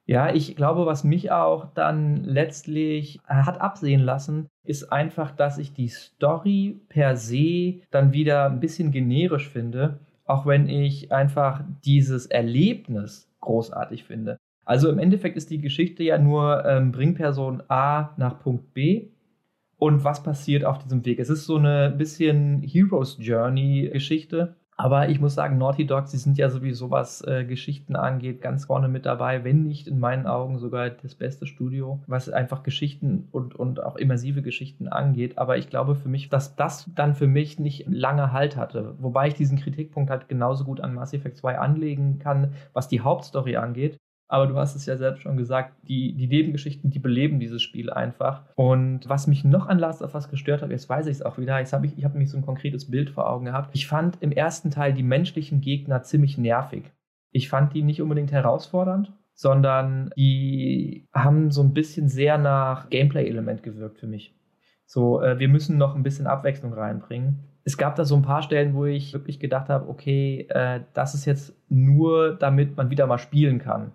Ja, 0.09 0.33
ich 0.33 0.55
glaube, 0.55 0.87
was 0.87 1.03
mich 1.03 1.33
auch 1.33 1.67
dann 1.75 2.23
letztlich 2.23 3.19
hat 3.27 3.61
absehen 3.61 4.01
lassen, 4.01 4.47
ist 4.65 4.93
einfach, 4.93 5.33
dass 5.33 5.59
ich 5.59 5.73
die 5.73 5.89
Story 5.89 6.81
per 6.89 7.17
se 7.17 7.81
dann 7.91 8.13
wieder 8.13 8.47
ein 8.47 8.61
bisschen 8.61 8.93
generisch 8.93 9.49
finde, 9.49 9.99
auch 10.25 10.47
wenn 10.47 10.69
ich 10.69 11.11
einfach 11.11 11.65
dieses 11.85 12.27
Erlebnis 12.27 13.29
großartig 13.41 14.05
finde. 14.05 14.39
Also 14.65 14.91
im 14.91 14.99
Endeffekt 14.99 15.37
ist 15.37 15.51
die 15.51 15.61
Geschichte 15.61 16.05
ja 16.05 16.19
nur, 16.19 16.65
ähm, 16.65 16.93
bring 16.93 17.15
Person 17.15 17.63
A 17.69 18.11
nach 18.17 18.39
Punkt 18.39 18.75
B 18.75 19.09
und 19.79 20.05
was 20.05 20.23
passiert 20.23 20.65
auf 20.65 20.79
diesem 20.79 21.05
Weg. 21.05 21.19
Es 21.19 21.31
ist 21.31 21.47
so 21.47 21.57
eine 21.57 21.91
bisschen 21.91 22.63
Heroes 22.63 23.17
Journey 23.21 23.91
Geschichte 23.93 24.57
aber 24.79 25.09
ich 25.09 25.21
muss 25.21 25.35
sagen, 25.35 25.57
Naughty 25.57 25.87
Dog, 25.87 26.07
sie 26.09 26.19
sind 26.19 26.37
ja 26.37 26.51
sowieso, 26.51 26.91
was 26.91 27.23
äh, 27.23 27.45
Geschichten 27.45 27.97
angeht, 27.97 28.43
ganz 28.43 28.67
vorne 28.67 28.89
mit 28.89 29.07
dabei, 29.07 29.43
wenn 29.43 29.65
nicht 29.65 29.89
in 29.89 29.99
meinen 29.99 30.27
Augen 30.27 30.59
sogar 30.59 30.91
das 30.91 31.15
beste 31.15 31.47
Studio, 31.47 32.03
was 32.07 32.29
einfach 32.29 32.63
Geschichten 32.63 33.29
und, 33.33 33.55
und 33.55 33.83
auch 33.83 33.97
immersive 33.97 34.43
Geschichten 34.43 34.89
angeht. 34.89 35.39
Aber 35.39 35.57
ich 35.57 35.71
glaube 35.71 35.95
für 35.95 36.11
mich, 36.11 36.29
dass 36.29 36.57
das 36.57 36.91
dann 36.95 37.15
für 37.15 37.27
mich 37.27 37.59
nicht 37.59 37.87
lange 37.89 38.33
Halt 38.33 38.57
hatte. 38.57 38.95
Wobei 38.99 39.29
ich 39.29 39.35
diesen 39.35 39.59
Kritikpunkt 39.59 40.11
halt 40.11 40.29
genauso 40.29 40.65
gut 40.65 40.81
an 40.81 40.95
Mass 40.95 41.15
Effect 41.15 41.39
2 41.39 41.59
anlegen 41.59 42.19
kann, 42.19 42.53
was 42.75 42.89
die 42.89 43.01
Hauptstory 43.01 43.57
angeht. 43.57 43.99
Aber 44.29 44.47
du 44.47 44.57
hast 44.57 44.75
es 44.75 44.87
ja 44.87 44.97
selbst 44.97 45.23
schon 45.23 45.37
gesagt, 45.37 45.75
die, 45.87 46.15
die 46.15 46.27
Nebengeschichten, 46.27 46.91
die 46.91 46.99
beleben 46.99 47.39
dieses 47.39 47.63
Spiel 47.63 47.91
einfach. 47.91 48.45
Und 48.57 49.09
was 49.09 49.27
mich 49.27 49.45
noch 49.45 49.69
an 49.69 49.79
Last 49.79 50.03
of 50.03 50.15
Us 50.15 50.29
gestört 50.29 50.63
hat, 50.63 50.71
jetzt 50.71 50.89
weiß 50.89 51.07
ich 51.07 51.13
es 51.13 51.23
auch 51.23 51.39
wieder, 51.39 51.59
jetzt 51.59 51.73
hab 51.73 51.85
ich, 51.85 51.97
ich 51.97 52.05
habe 52.05 52.15
nämlich 52.15 52.31
so 52.31 52.37
ein 52.37 52.45
konkretes 52.45 52.91
Bild 52.91 53.11
vor 53.11 53.31
Augen 53.31 53.45
gehabt. 53.45 53.71
Ich 53.75 53.87
fand 53.87 54.21
im 54.21 54.33
ersten 54.33 54.71
Teil 54.71 54.93
die 54.93 55.05
menschlichen 55.05 55.61
Gegner 55.61 56.03
ziemlich 56.03 56.39
nervig. 56.39 56.91
Ich 57.31 57.49
fand 57.49 57.75
die 57.75 57.83
nicht 57.83 58.03
unbedingt 58.03 58.33
herausfordernd, 58.33 59.13
sondern 59.35 60.11
die 60.17 61.07
haben 61.13 61.51
so 61.51 61.63
ein 61.63 61.75
bisschen 61.75 62.09
sehr 62.09 62.39
nach 62.39 62.91
Gameplay-Element 62.91 63.63
gewirkt 63.63 63.99
für 63.99 64.07
mich. 64.07 64.35
So, 64.87 65.21
äh, 65.21 65.39
wir 65.39 65.49
müssen 65.49 65.79
noch 65.79 65.95
ein 65.95 66.03
bisschen 66.03 66.27
Abwechslung 66.27 66.73
reinbringen. 66.73 67.41
Es 67.65 67.77
gab 67.77 67.97
da 67.97 68.05
so 68.05 68.17
ein 68.17 68.23
paar 68.23 68.43
Stellen, 68.43 68.75
wo 68.75 68.87
ich 68.87 69.13
wirklich 69.13 69.41
gedacht 69.41 69.69
habe, 69.69 69.89
okay, 69.89 70.47
äh, 70.49 70.81
das 70.95 71.15
ist 71.15 71.27
jetzt 71.27 71.55
nur, 71.69 72.35
damit 72.35 72.77
man 72.77 72.91
wieder 72.91 73.07
mal 73.07 73.19
spielen 73.19 73.59
kann. 73.59 73.93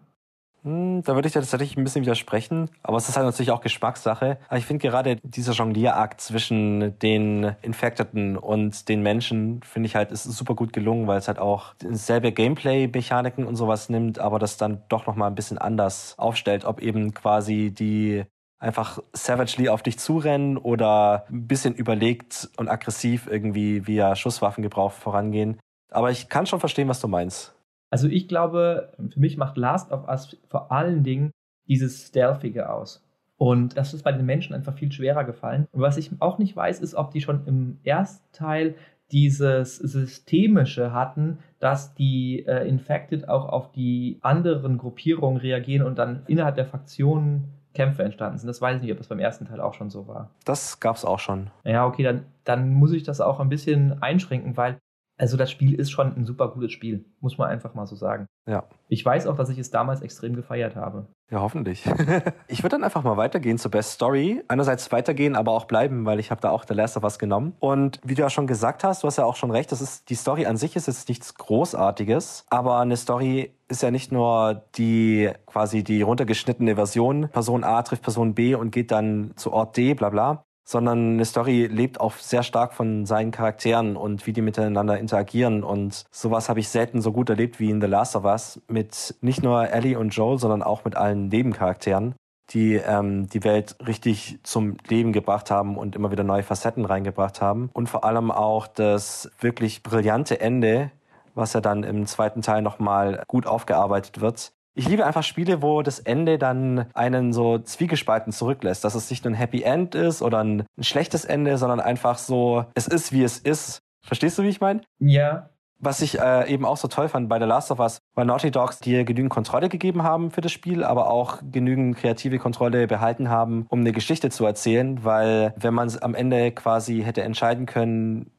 Hm, 0.63 1.01
da 1.03 1.15
würde 1.15 1.27
ich 1.27 1.33
dir 1.33 1.39
tatsächlich 1.39 1.75
ein 1.75 1.83
bisschen 1.83 2.03
widersprechen, 2.03 2.69
aber 2.83 2.97
es 2.97 3.09
ist 3.09 3.15
halt 3.15 3.25
natürlich 3.25 3.49
auch 3.49 3.61
Geschmackssache. 3.61 4.37
Aber 4.47 4.57
ich 4.59 4.65
finde 4.67 4.87
gerade 4.87 5.15
dieser 5.23 5.53
Jonglierakt 5.53 6.21
zwischen 6.21 6.99
den 6.99 7.55
Infecteden 7.63 8.37
und 8.37 8.87
den 8.87 9.01
Menschen, 9.01 9.63
finde 9.63 9.87
ich 9.87 9.95
halt, 9.95 10.11
ist 10.11 10.23
super 10.23 10.53
gut 10.53 10.71
gelungen, 10.71 11.07
weil 11.07 11.17
es 11.17 11.27
halt 11.27 11.39
auch 11.39 11.73
selbe 11.79 12.31
Gameplay-Mechaniken 12.31 13.45
und 13.47 13.55
sowas 13.55 13.89
nimmt, 13.89 14.19
aber 14.19 14.37
das 14.37 14.57
dann 14.57 14.83
doch 14.87 15.07
nochmal 15.07 15.31
ein 15.31 15.35
bisschen 15.35 15.57
anders 15.57 16.13
aufstellt, 16.19 16.63
ob 16.63 16.79
eben 16.79 17.15
quasi 17.15 17.71
die 17.71 18.23
einfach 18.59 18.99
savagely 19.13 19.69
auf 19.69 19.81
dich 19.81 19.97
zurennen 19.97 20.57
oder 20.59 21.25
ein 21.31 21.47
bisschen 21.47 21.73
überlegt 21.73 22.49
und 22.57 22.69
aggressiv 22.69 23.25
irgendwie 23.25 23.87
via 23.87 24.15
Schusswaffengebrauch 24.15 24.91
vorangehen. 24.91 25.59
Aber 25.89 26.11
ich 26.11 26.29
kann 26.29 26.45
schon 26.45 26.59
verstehen, 26.59 26.87
was 26.87 26.99
du 26.99 27.07
meinst. 27.07 27.55
Also 27.91 28.07
ich 28.07 28.27
glaube, 28.27 28.93
für 29.09 29.19
mich 29.19 29.37
macht 29.37 29.57
Last 29.57 29.91
of 29.91 30.07
Us 30.07 30.35
vor 30.47 30.71
allen 30.71 31.03
Dingen 31.03 31.31
dieses 31.67 32.07
Stealthige 32.07 32.71
aus. 32.71 33.05
Und 33.37 33.75
das 33.75 33.93
ist 33.93 34.03
bei 34.03 34.11
den 34.11 34.25
Menschen 34.25 34.53
einfach 34.53 34.73
viel 34.73 34.91
schwerer 34.91 35.23
gefallen. 35.23 35.67
Und 35.71 35.81
was 35.81 35.97
ich 35.97 36.11
auch 36.19 36.37
nicht 36.37 36.55
weiß, 36.55 36.79
ist, 36.79 36.95
ob 36.95 37.11
die 37.11 37.21
schon 37.21 37.45
im 37.47 37.79
ersten 37.83 38.31
Teil 38.33 38.75
dieses 39.11 39.77
Systemische 39.77 40.93
hatten, 40.93 41.39
dass 41.59 41.93
die 41.93 42.45
äh, 42.47 42.67
Infected 42.67 43.27
auch 43.27 43.49
auf 43.49 43.71
die 43.71 44.19
anderen 44.21 44.77
Gruppierungen 44.77 45.37
reagieren 45.37 45.85
und 45.85 45.97
dann 45.97 46.23
innerhalb 46.27 46.55
der 46.55 46.65
Fraktionen 46.65 47.49
Kämpfe 47.73 48.03
entstanden 48.03 48.37
sind. 48.37 48.47
Das 48.47 48.61
weiß 48.61 48.77
ich 48.77 48.81
nicht, 48.83 48.91
ob 48.91 48.97
das 48.97 49.07
beim 49.07 49.19
ersten 49.19 49.45
Teil 49.45 49.59
auch 49.59 49.73
schon 49.73 49.89
so 49.89 50.07
war. 50.07 50.29
Das 50.45 50.79
gab 50.79 50.95
es 50.95 51.05
auch 51.05 51.19
schon. 51.19 51.49
Ja, 51.63 51.85
okay, 51.85 52.03
dann, 52.03 52.25
dann 52.43 52.73
muss 52.73 52.91
ich 52.91 53.03
das 53.03 53.21
auch 53.21 53.39
ein 53.39 53.49
bisschen 53.49 54.01
einschränken, 54.01 54.57
weil 54.57 54.77
also 55.21 55.37
das 55.37 55.51
Spiel 55.51 55.75
ist 55.75 55.91
schon 55.91 56.15
ein 56.17 56.25
super 56.25 56.47
gutes 56.47 56.71
Spiel, 56.71 57.05
muss 57.19 57.37
man 57.37 57.47
einfach 57.47 57.75
mal 57.75 57.85
so 57.85 57.95
sagen. 57.95 58.25
Ja. 58.49 58.63
Ich 58.87 59.05
weiß 59.05 59.27
auch, 59.27 59.35
dass 59.35 59.49
ich 59.49 59.59
es 59.59 59.69
damals 59.69 60.01
extrem 60.01 60.35
gefeiert 60.35 60.75
habe. 60.75 61.05
Ja, 61.29 61.41
hoffentlich. 61.41 61.85
ich 62.47 62.63
würde 62.63 62.75
dann 62.75 62.83
einfach 62.83 63.03
mal 63.03 63.17
weitergehen 63.17 63.59
zur 63.59 63.69
Best 63.69 63.91
Story. 63.91 64.41
Einerseits 64.47 64.91
weitergehen, 64.91 65.35
aber 65.35 65.51
auch 65.51 65.65
bleiben, 65.65 66.05
weil 66.05 66.19
ich 66.19 66.31
habe 66.31 66.41
da 66.41 66.49
auch 66.49 66.65
The 66.67 66.73
Last 66.73 66.97
of 66.97 67.03
Us 67.03 67.19
genommen. 67.19 67.53
Und 67.59 67.99
wie 68.03 68.15
du 68.15 68.23
ja 68.23 68.31
schon 68.31 68.47
gesagt 68.47 68.83
hast, 68.83 69.03
du 69.03 69.07
hast 69.07 69.19
ja 69.19 69.25
auch 69.25 69.35
schon 69.35 69.51
recht, 69.51 69.71
das 69.71 69.79
ist, 69.79 70.09
die 70.09 70.15
Story 70.15 70.47
an 70.47 70.57
sich 70.57 70.75
ist 70.75 70.87
jetzt 70.87 71.07
nichts 71.07 71.35
Großartiges, 71.35 72.45
aber 72.49 72.79
eine 72.79 72.97
Story 72.97 73.51
ist 73.67 73.83
ja 73.83 73.91
nicht 73.91 74.11
nur 74.11 74.63
die 74.75 75.29
quasi 75.45 75.83
die 75.83 76.01
runtergeschnittene 76.01 76.73
Version. 76.75 77.29
Person 77.29 77.63
A 77.63 77.83
trifft 77.83 78.01
Person 78.01 78.33
B 78.33 78.55
und 78.55 78.71
geht 78.71 78.89
dann 78.89 79.33
zu 79.35 79.53
Ort 79.53 79.77
D, 79.77 79.93
bla 79.93 80.09
bla, 80.09 80.43
sondern 80.63 81.13
eine 81.13 81.25
Story 81.25 81.67
lebt 81.67 81.99
auch 81.99 82.13
sehr 82.13 82.43
stark 82.43 82.73
von 82.73 83.05
seinen 83.05 83.31
Charakteren 83.31 83.95
und 83.95 84.25
wie 84.27 84.33
die 84.33 84.41
miteinander 84.41 84.97
interagieren. 84.97 85.63
Und 85.63 86.05
sowas 86.11 86.49
habe 86.49 86.59
ich 86.59 86.69
selten 86.69 87.01
so 87.01 87.11
gut 87.11 87.29
erlebt 87.29 87.59
wie 87.59 87.69
in 87.69 87.81
The 87.81 87.87
Last 87.87 88.15
of 88.15 88.25
Us 88.25 88.61
mit 88.67 89.15
nicht 89.21 89.43
nur 89.43 89.69
Ellie 89.69 89.97
und 89.97 90.15
Joel, 90.15 90.39
sondern 90.39 90.63
auch 90.63 90.85
mit 90.85 90.95
allen 90.95 91.27
Nebencharakteren, 91.27 92.15
die 92.51 92.75
ähm, 92.75 93.27
die 93.27 93.43
Welt 93.43 93.75
richtig 93.85 94.39
zum 94.43 94.77
Leben 94.87 95.13
gebracht 95.13 95.51
haben 95.51 95.77
und 95.77 95.95
immer 95.95 96.11
wieder 96.11 96.23
neue 96.23 96.43
Facetten 96.43 96.85
reingebracht 96.85 97.41
haben. 97.41 97.69
Und 97.73 97.89
vor 97.89 98.03
allem 98.03 98.31
auch 98.31 98.67
das 98.67 99.31
wirklich 99.39 99.83
brillante 99.83 100.39
Ende, 100.39 100.91
was 101.33 101.53
ja 101.53 101.61
dann 101.61 101.83
im 101.83 102.05
zweiten 102.05 102.41
Teil 102.41 102.61
nochmal 102.61 103.23
gut 103.27 103.47
aufgearbeitet 103.47 104.21
wird, 104.21 104.53
ich 104.73 104.87
liebe 104.87 105.05
einfach 105.05 105.23
Spiele, 105.23 105.61
wo 105.61 105.81
das 105.81 105.99
Ende 105.99 106.37
dann 106.37 106.85
einen 106.93 107.33
so 107.33 107.59
zwiegespalten 107.59 108.31
zurücklässt, 108.31 108.83
dass 108.83 108.95
es 108.95 109.09
nicht 109.09 109.25
nur 109.25 109.33
ein 109.33 109.37
Happy 109.37 109.63
End 109.63 109.95
ist 109.95 110.21
oder 110.21 110.43
ein, 110.43 110.65
ein 110.77 110.83
schlechtes 110.83 111.25
Ende, 111.25 111.57
sondern 111.57 111.79
einfach 111.79 112.17
so, 112.17 112.65
es 112.73 112.87
ist 112.87 113.11
wie 113.11 113.23
es 113.23 113.37
ist. 113.37 113.79
Verstehst 114.03 114.37
du, 114.37 114.43
wie 114.43 114.49
ich 114.49 114.61
meine? 114.61 114.81
Ja. 114.99 115.49
Was 115.83 116.01
ich 116.01 116.19
äh, 116.19 116.47
eben 116.51 116.63
auch 116.63 116.77
so 116.77 116.87
toll 116.87 117.09
fand 117.09 117.27
bei 117.27 117.39
The 117.39 117.45
Last 117.45 117.71
of 117.71 117.79
Us, 117.79 117.97
war 118.13 118.23
Naughty 118.23 118.51
Dogs, 118.51 118.79
die 118.79 119.03
genügend 119.03 119.31
Kontrolle 119.31 119.67
gegeben 119.67 120.03
haben 120.03 120.29
für 120.29 120.41
das 120.41 120.51
Spiel, 120.51 120.83
aber 120.83 121.09
auch 121.09 121.39
genügend 121.51 121.97
kreative 121.97 122.37
Kontrolle 122.37 122.85
behalten 122.85 123.29
haben, 123.29 123.65
um 123.67 123.79
eine 123.79 123.91
Geschichte 123.91 124.29
zu 124.29 124.45
erzählen, 124.45 125.03
weil 125.03 125.55
wenn 125.57 125.73
man 125.73 125.91
am 126.01 126.13
Ende 126.13 126.51
quasi 126.51 127.01
hätte 127.01 127.23
entscheiden 127.23 127.65
können, 127.65 128.29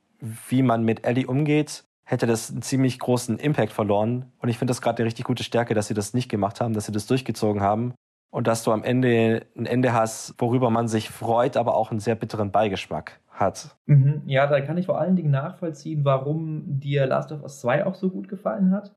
wie 0.49 0.63
man 0.63 0.85
mit 0.85 1.05
Ellie 1.05 1.27
umgeht, 1.27 1.85
hätte 2.13 2.27
das 2.27 2.51
einen 2.51 2.61
ziemlich 2.61 2.99
großen 2.99 3.39
Impact 3.39 3.73
verloren. 3.73 4.31
Und 4.39 4.51
ich 4.51 4.59
finde 4.59 4.71
das 4.71 4.83
gerade 4.83 4.99
eine 4.99 5.07
richtig 5.07 5.25
gute 5.25 5.43
Stärke, 5.43 5.73
dass 5.75 5.89
sie 5.89 5.95
das 5.95 6.13
nicht 6.13 6.29
gemacht 6.29 6.61
haben, 6.61 6.75
dass 6.75 6.85
sie 6.85 6.93
das 6.93 7.07
durchgezogen 7.07 7.63
haben 7.63 7.95
und 8.31 8.47
dass 8.47 8.63
du 8.65 8.71
am 8.71 8.85
Ende 8.85 9.47
ein 9.57 9.65
Ende 9.67 9.95
hast, 9.95 10.35
worüber 10.39 10.71
man 10.71 10.89
sich 10.89 11.09
freut, 11.11 11.57
aber 11.57 11.75
auch 11.75 11.91
einen 11.91 12.01
sehr 12.01 12.15
bitteren 12.15 12.53
Beigeschmack 12.53 13.19
hat. 13.31 13.77
Mhm. 13.87 14.23
Ja, 14.27 14.47
da 14.47 14.61
kann 14.61 14.77
ich 14.77 14.87
vor 14.87 15.01
allen 15.01 15.17
Dingen 15.17 15.31
nachvollziehen, 15.31 16.05
warum 16.05 16.81
dir 16.81 17.07
Last 17.07 17.33
of 17.33 17.43
Us 17.43 17.61
2 17.61 17.87
auch 17.87 17.95
so 17.95 18.11
gut 18.11 18.29
gefallen 18.29 18.73
hat. 18.73 18.95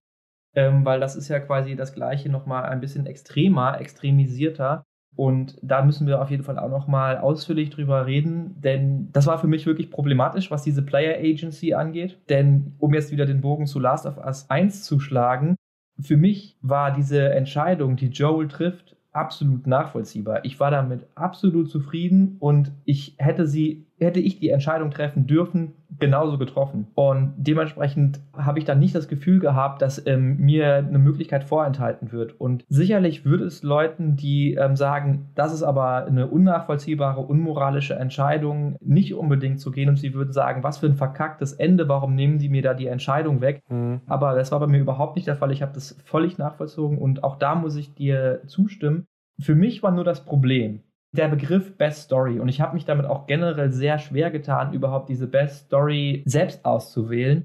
Ähm, 0.54 0.86
weil 0.86 1.00
das 1.00 1.16
ist 1.16 1.30
ja 1.30 1.40
quasi 1.40 1.76
das 1.76 1.94
gleiche 1.94 2.30
nochmal 2.30 2.66
ein 2.66 2.82
bisschen 2.82 3.06
extremer, 3.06 3.80
extremisierter. 3.80 4.84
Und 5.16 5.58
da 5.62 5.84
müssen 5.84 6.08
wir 6.08 6.22
auf 6.22 6.30
jeden 6.30 6.44
Fall 6.44 6.60
auch 6.60 6.70
nochmal 6.70 7.18
ausführlich 7.18 7.70
drüber 7.70 8.06
reden, 8.06 8.60
denn 8.62 9.10
das 9.14 9.28
war 9.28 9.40
für 9.40 9.48
mich 9.48 9.66
wirklich 9.66 9.90
problematisch, 9.90 10.52
was 10.52 10.64
diese 10.64 10.82
Player 10.82 11.18
Agency 11.18 11.74
angeht. 11.74 12.20
Denn 12.30 12.74
um 12.80 12.94
jetzt 12.94 13.12
wieder 13.12 13.26
den 13.26 13.42
Bogen 13.42 13.66
zu 13.66 13.80
Last 13.80 14.06
of 14.06 14.18
Us 14.18 14.50
1 14.50 14.84
zu 14.84 15.00
schlagen, 15.00 15.56
für 16.00 16.18
mich 16.18 16.58
war 16.62 16.92
diese 16.92 17.30
Entscheidung, 17.34 17.96
die 17.96 18.08
Joel 18.08 18.50
trifft, 18.50 18.98
absolut 19.16 19.66
nachvollziehbar. 19.66 20.44
Ich 20.44 20.60
war 20.60 20.72
damit 20.72 21.08
absolut 21.16 21.70
zufrieden 21.70 22.36
und 22.40 22.72
ich 22.84 23.16
hätte 23.18 23.48
sie, 23.48 23.88
hätte 23.98 24.20
ich 24.20 24.40
die 24.40 24.50
Entscheidung 24.50 24.92
treffen 24.92 25.26
dürfen, 25.26 25.74
genauso 26.00 26.38
getroffen. 26.38 26.88
Und 26.96 27.34
dementsprechend 27.38 28.20
habe 28.34 28.60
ich 28.60 28.66
dann 28.66 28.80
nicht 28.80 28.96
das 28.96 29.08
Gefühl 29.08 29.40
gehabt, 29.40 29.82
dass 29.82 30.06
ähm, 30.06 30.38
mir 30.38 30.76
eine 30.76 31.00
Möglichkeit 31.00 31.44
vorenthalten 31.44 32.12
wird. 32.12 32.40
Und 32.40 32.64
sicherlich 32.70 33.26
würde 33.26 33.46
es 33.46 33.64
Leuten, 33.64 34.16
die 34.16 34.56
ähm, 34.56 34.76
sagen, 34.76 35.30
das 35.36 35.54
ist 35.54 35.64
aber 35.64 36.06
eine 36.06 36.28
unnachvollziehbare, 36.28 37.22
unmoralische 37.22 37.96
Entscheidung, 37.96 38.78
nicht 38.82 39.14
unbedingt 39.14 39.60
zu 39.60 39.72
gehen 39.72 39.90
und 39.90 39.98
sie 39.98 40.14
würden 40.14 40.34
sagen, 40.34 40.64
was 40.64 40.80
für 40.80 40.88
ein 40.88 40.96
verkacktes 40.96 41.54
Ende, 41.54 41.88
warum 41.88 42.16
nehmen 42.16 42.40
die 42.40 42.50
mir 42.50 42.62
da 42.62 42.74
die 42.74 42.88
Entscheidung 42.88 43.42
weg? 43.42 43.62
Mhm. 43.70 44.02
Aber 44.08 44.36
das 44.36 44.52
war 44.52 44.60
bei 44.60 44.68
mir 44.68 44.80
überhaupt 44.80 45.16
nicht 45.16 45.28
der 45.28 45.36
Fall. 45.36 45.52
Ich 45.52 45.62
habe 45.62 45.74
das 45.74 45.98
völlig 46.04 46.38
nachvollzogen 46.38 46.98
und 46.98 47.24
auch 47.24 47.38
da 47.38 47.56
muss 47.56 47.76
ich 47.76 47.94
dir 47.94 48.42
zustimmen. 48.48 49.06
Für 49.40 49.56
mich 49.56 49.84
war 49.84 49.92
nur 49.92 50.04
das 50.04 50.24
Problem, 50.24 50.82
der 51.18 51.28
Begriff 51.30 51.78
Best 51.78 52.04
Story. 52.04 52.40
Und 52.40 52.50
ich 52.50 52.62
habe 52.62 52.74
mich 52.74 52.86
damit 52.86 53.06
auch 53.06 53.28
generell 53.28 53.72
sehr 53.72 53.98
schwer 54.00 54.32
getan, 54.32 54.74
überhaupt 54.74 55.10
diese 55.10 55.28
Best 55.28 55.66
Story 55.68 56.24
selbst 56.26 56.64
auszuwählen, 56.66 57.44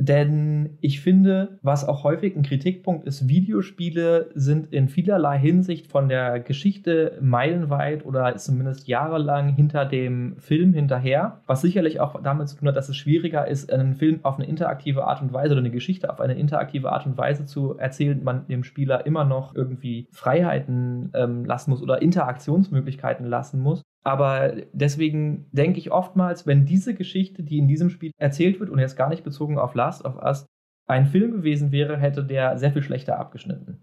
denn 0.00 0.78
ich 0.80 1.00
finde, 1.00 1.58
was 1.60 1.86
auch 1.86 2.04
häufig 2.04 2.34
ein 2.34 2.42
Kritikpunkt 2.42 3.06
ist, 3.06 3.28
Videospiele 3.28 4.30
sind 4.34 4.72
in 4.72 4.88
vielerlei 4.88 5.38
Hinsicht 5.38 5.88
von 5.88 6.08
der 6.08 6.40
Geschichte 6.40 7.18
meilenweit 7.20 8.06
oder 8.06 8.34
zumindest 8.36 8.88
jahrelang 8.88 9.54
hinter 9.54 9.84
dem 9.84 10.38
Film 10.38 10.72
hinterher, 10.72 11.42
was 11.46 11.60
sicherlich 11.60 12.00
auch 12.00 12.22
damit 12.22 12.48
zu 12.48 12.56
tun 12.56 12.68
hat, 12.68 12.76
dass 12.76 12.88
es 12.88 12.96
schwieriger 12.96 13.46
ist, 13.46 13.70
einen 13.70 13.94
Film 13.94 14.20
auf 14.22 14.38
eine 14.38 14.48
interaktive 14.48 15.04
Art 15.04 15.20
und 15.20 15.34
Weise 15.34 15.52
oder 15.52 15.60
eine 15.60 15.70
Geschichte 15.70 16.10
auf 16.10 16.20
eine 16.20 16.34
interaktive 16.34 16.90
Art 16.90 17.04
und 17.04 17.18
Weise 17.18 17.44
zu 17.44 17.76
erzählen, 17.76 18.24
man 18.24 18.46
dem 18.46 18.64
Spieler 18.64 19.04
immer 19.04 19.26
noch 19.26 19.54
irgendwie 19.54 20.08
Freiheiten 20.12 21.10
ähm, 21.12 21.44
lassen 21.44 21.70
muss 21.70 21.82
oder 21.82 22.00
Interaktionsmöglichkeiten 22.00 23.26
lassen 23.26 23.60
muss. 23.60 23.82
Aber 24.02 24.54
deswegen 24.72 25.46
denke 25.52 25.78
ich 25.78 25.90
oftmals, 25.90 26.46
wenn 26.46 26.64
diese 26.64 26.94
Geschichte, 26.94 27.42
die 27.42 27.58
in 27.58 27.68
diesem 27.68 27.90
Spiel 27.90 28.12
erzählt 28.16 28.58
wird 28.58 28.70
und 28.70 28.78
jetzt 28.78 28.96
gar 28.96 29.10
nicht 29.10 29.24
bezogen 29.24 29.58
auf 29.58 29.74
Last 29.74 30.04
of 30.04 30.16
Us, 30.16 30.46
ein 30.86 31.06
Film 31.06 31.32
gewesen 31.32 31.70
wäre, 31.70 31.96
hätte 31.98 32.24
der 32.24 32.58
sehr 32.58 32.72
viel 32.72 32.82
schlechter 32.82 33.18
abgeschnitten. 33.18 33.78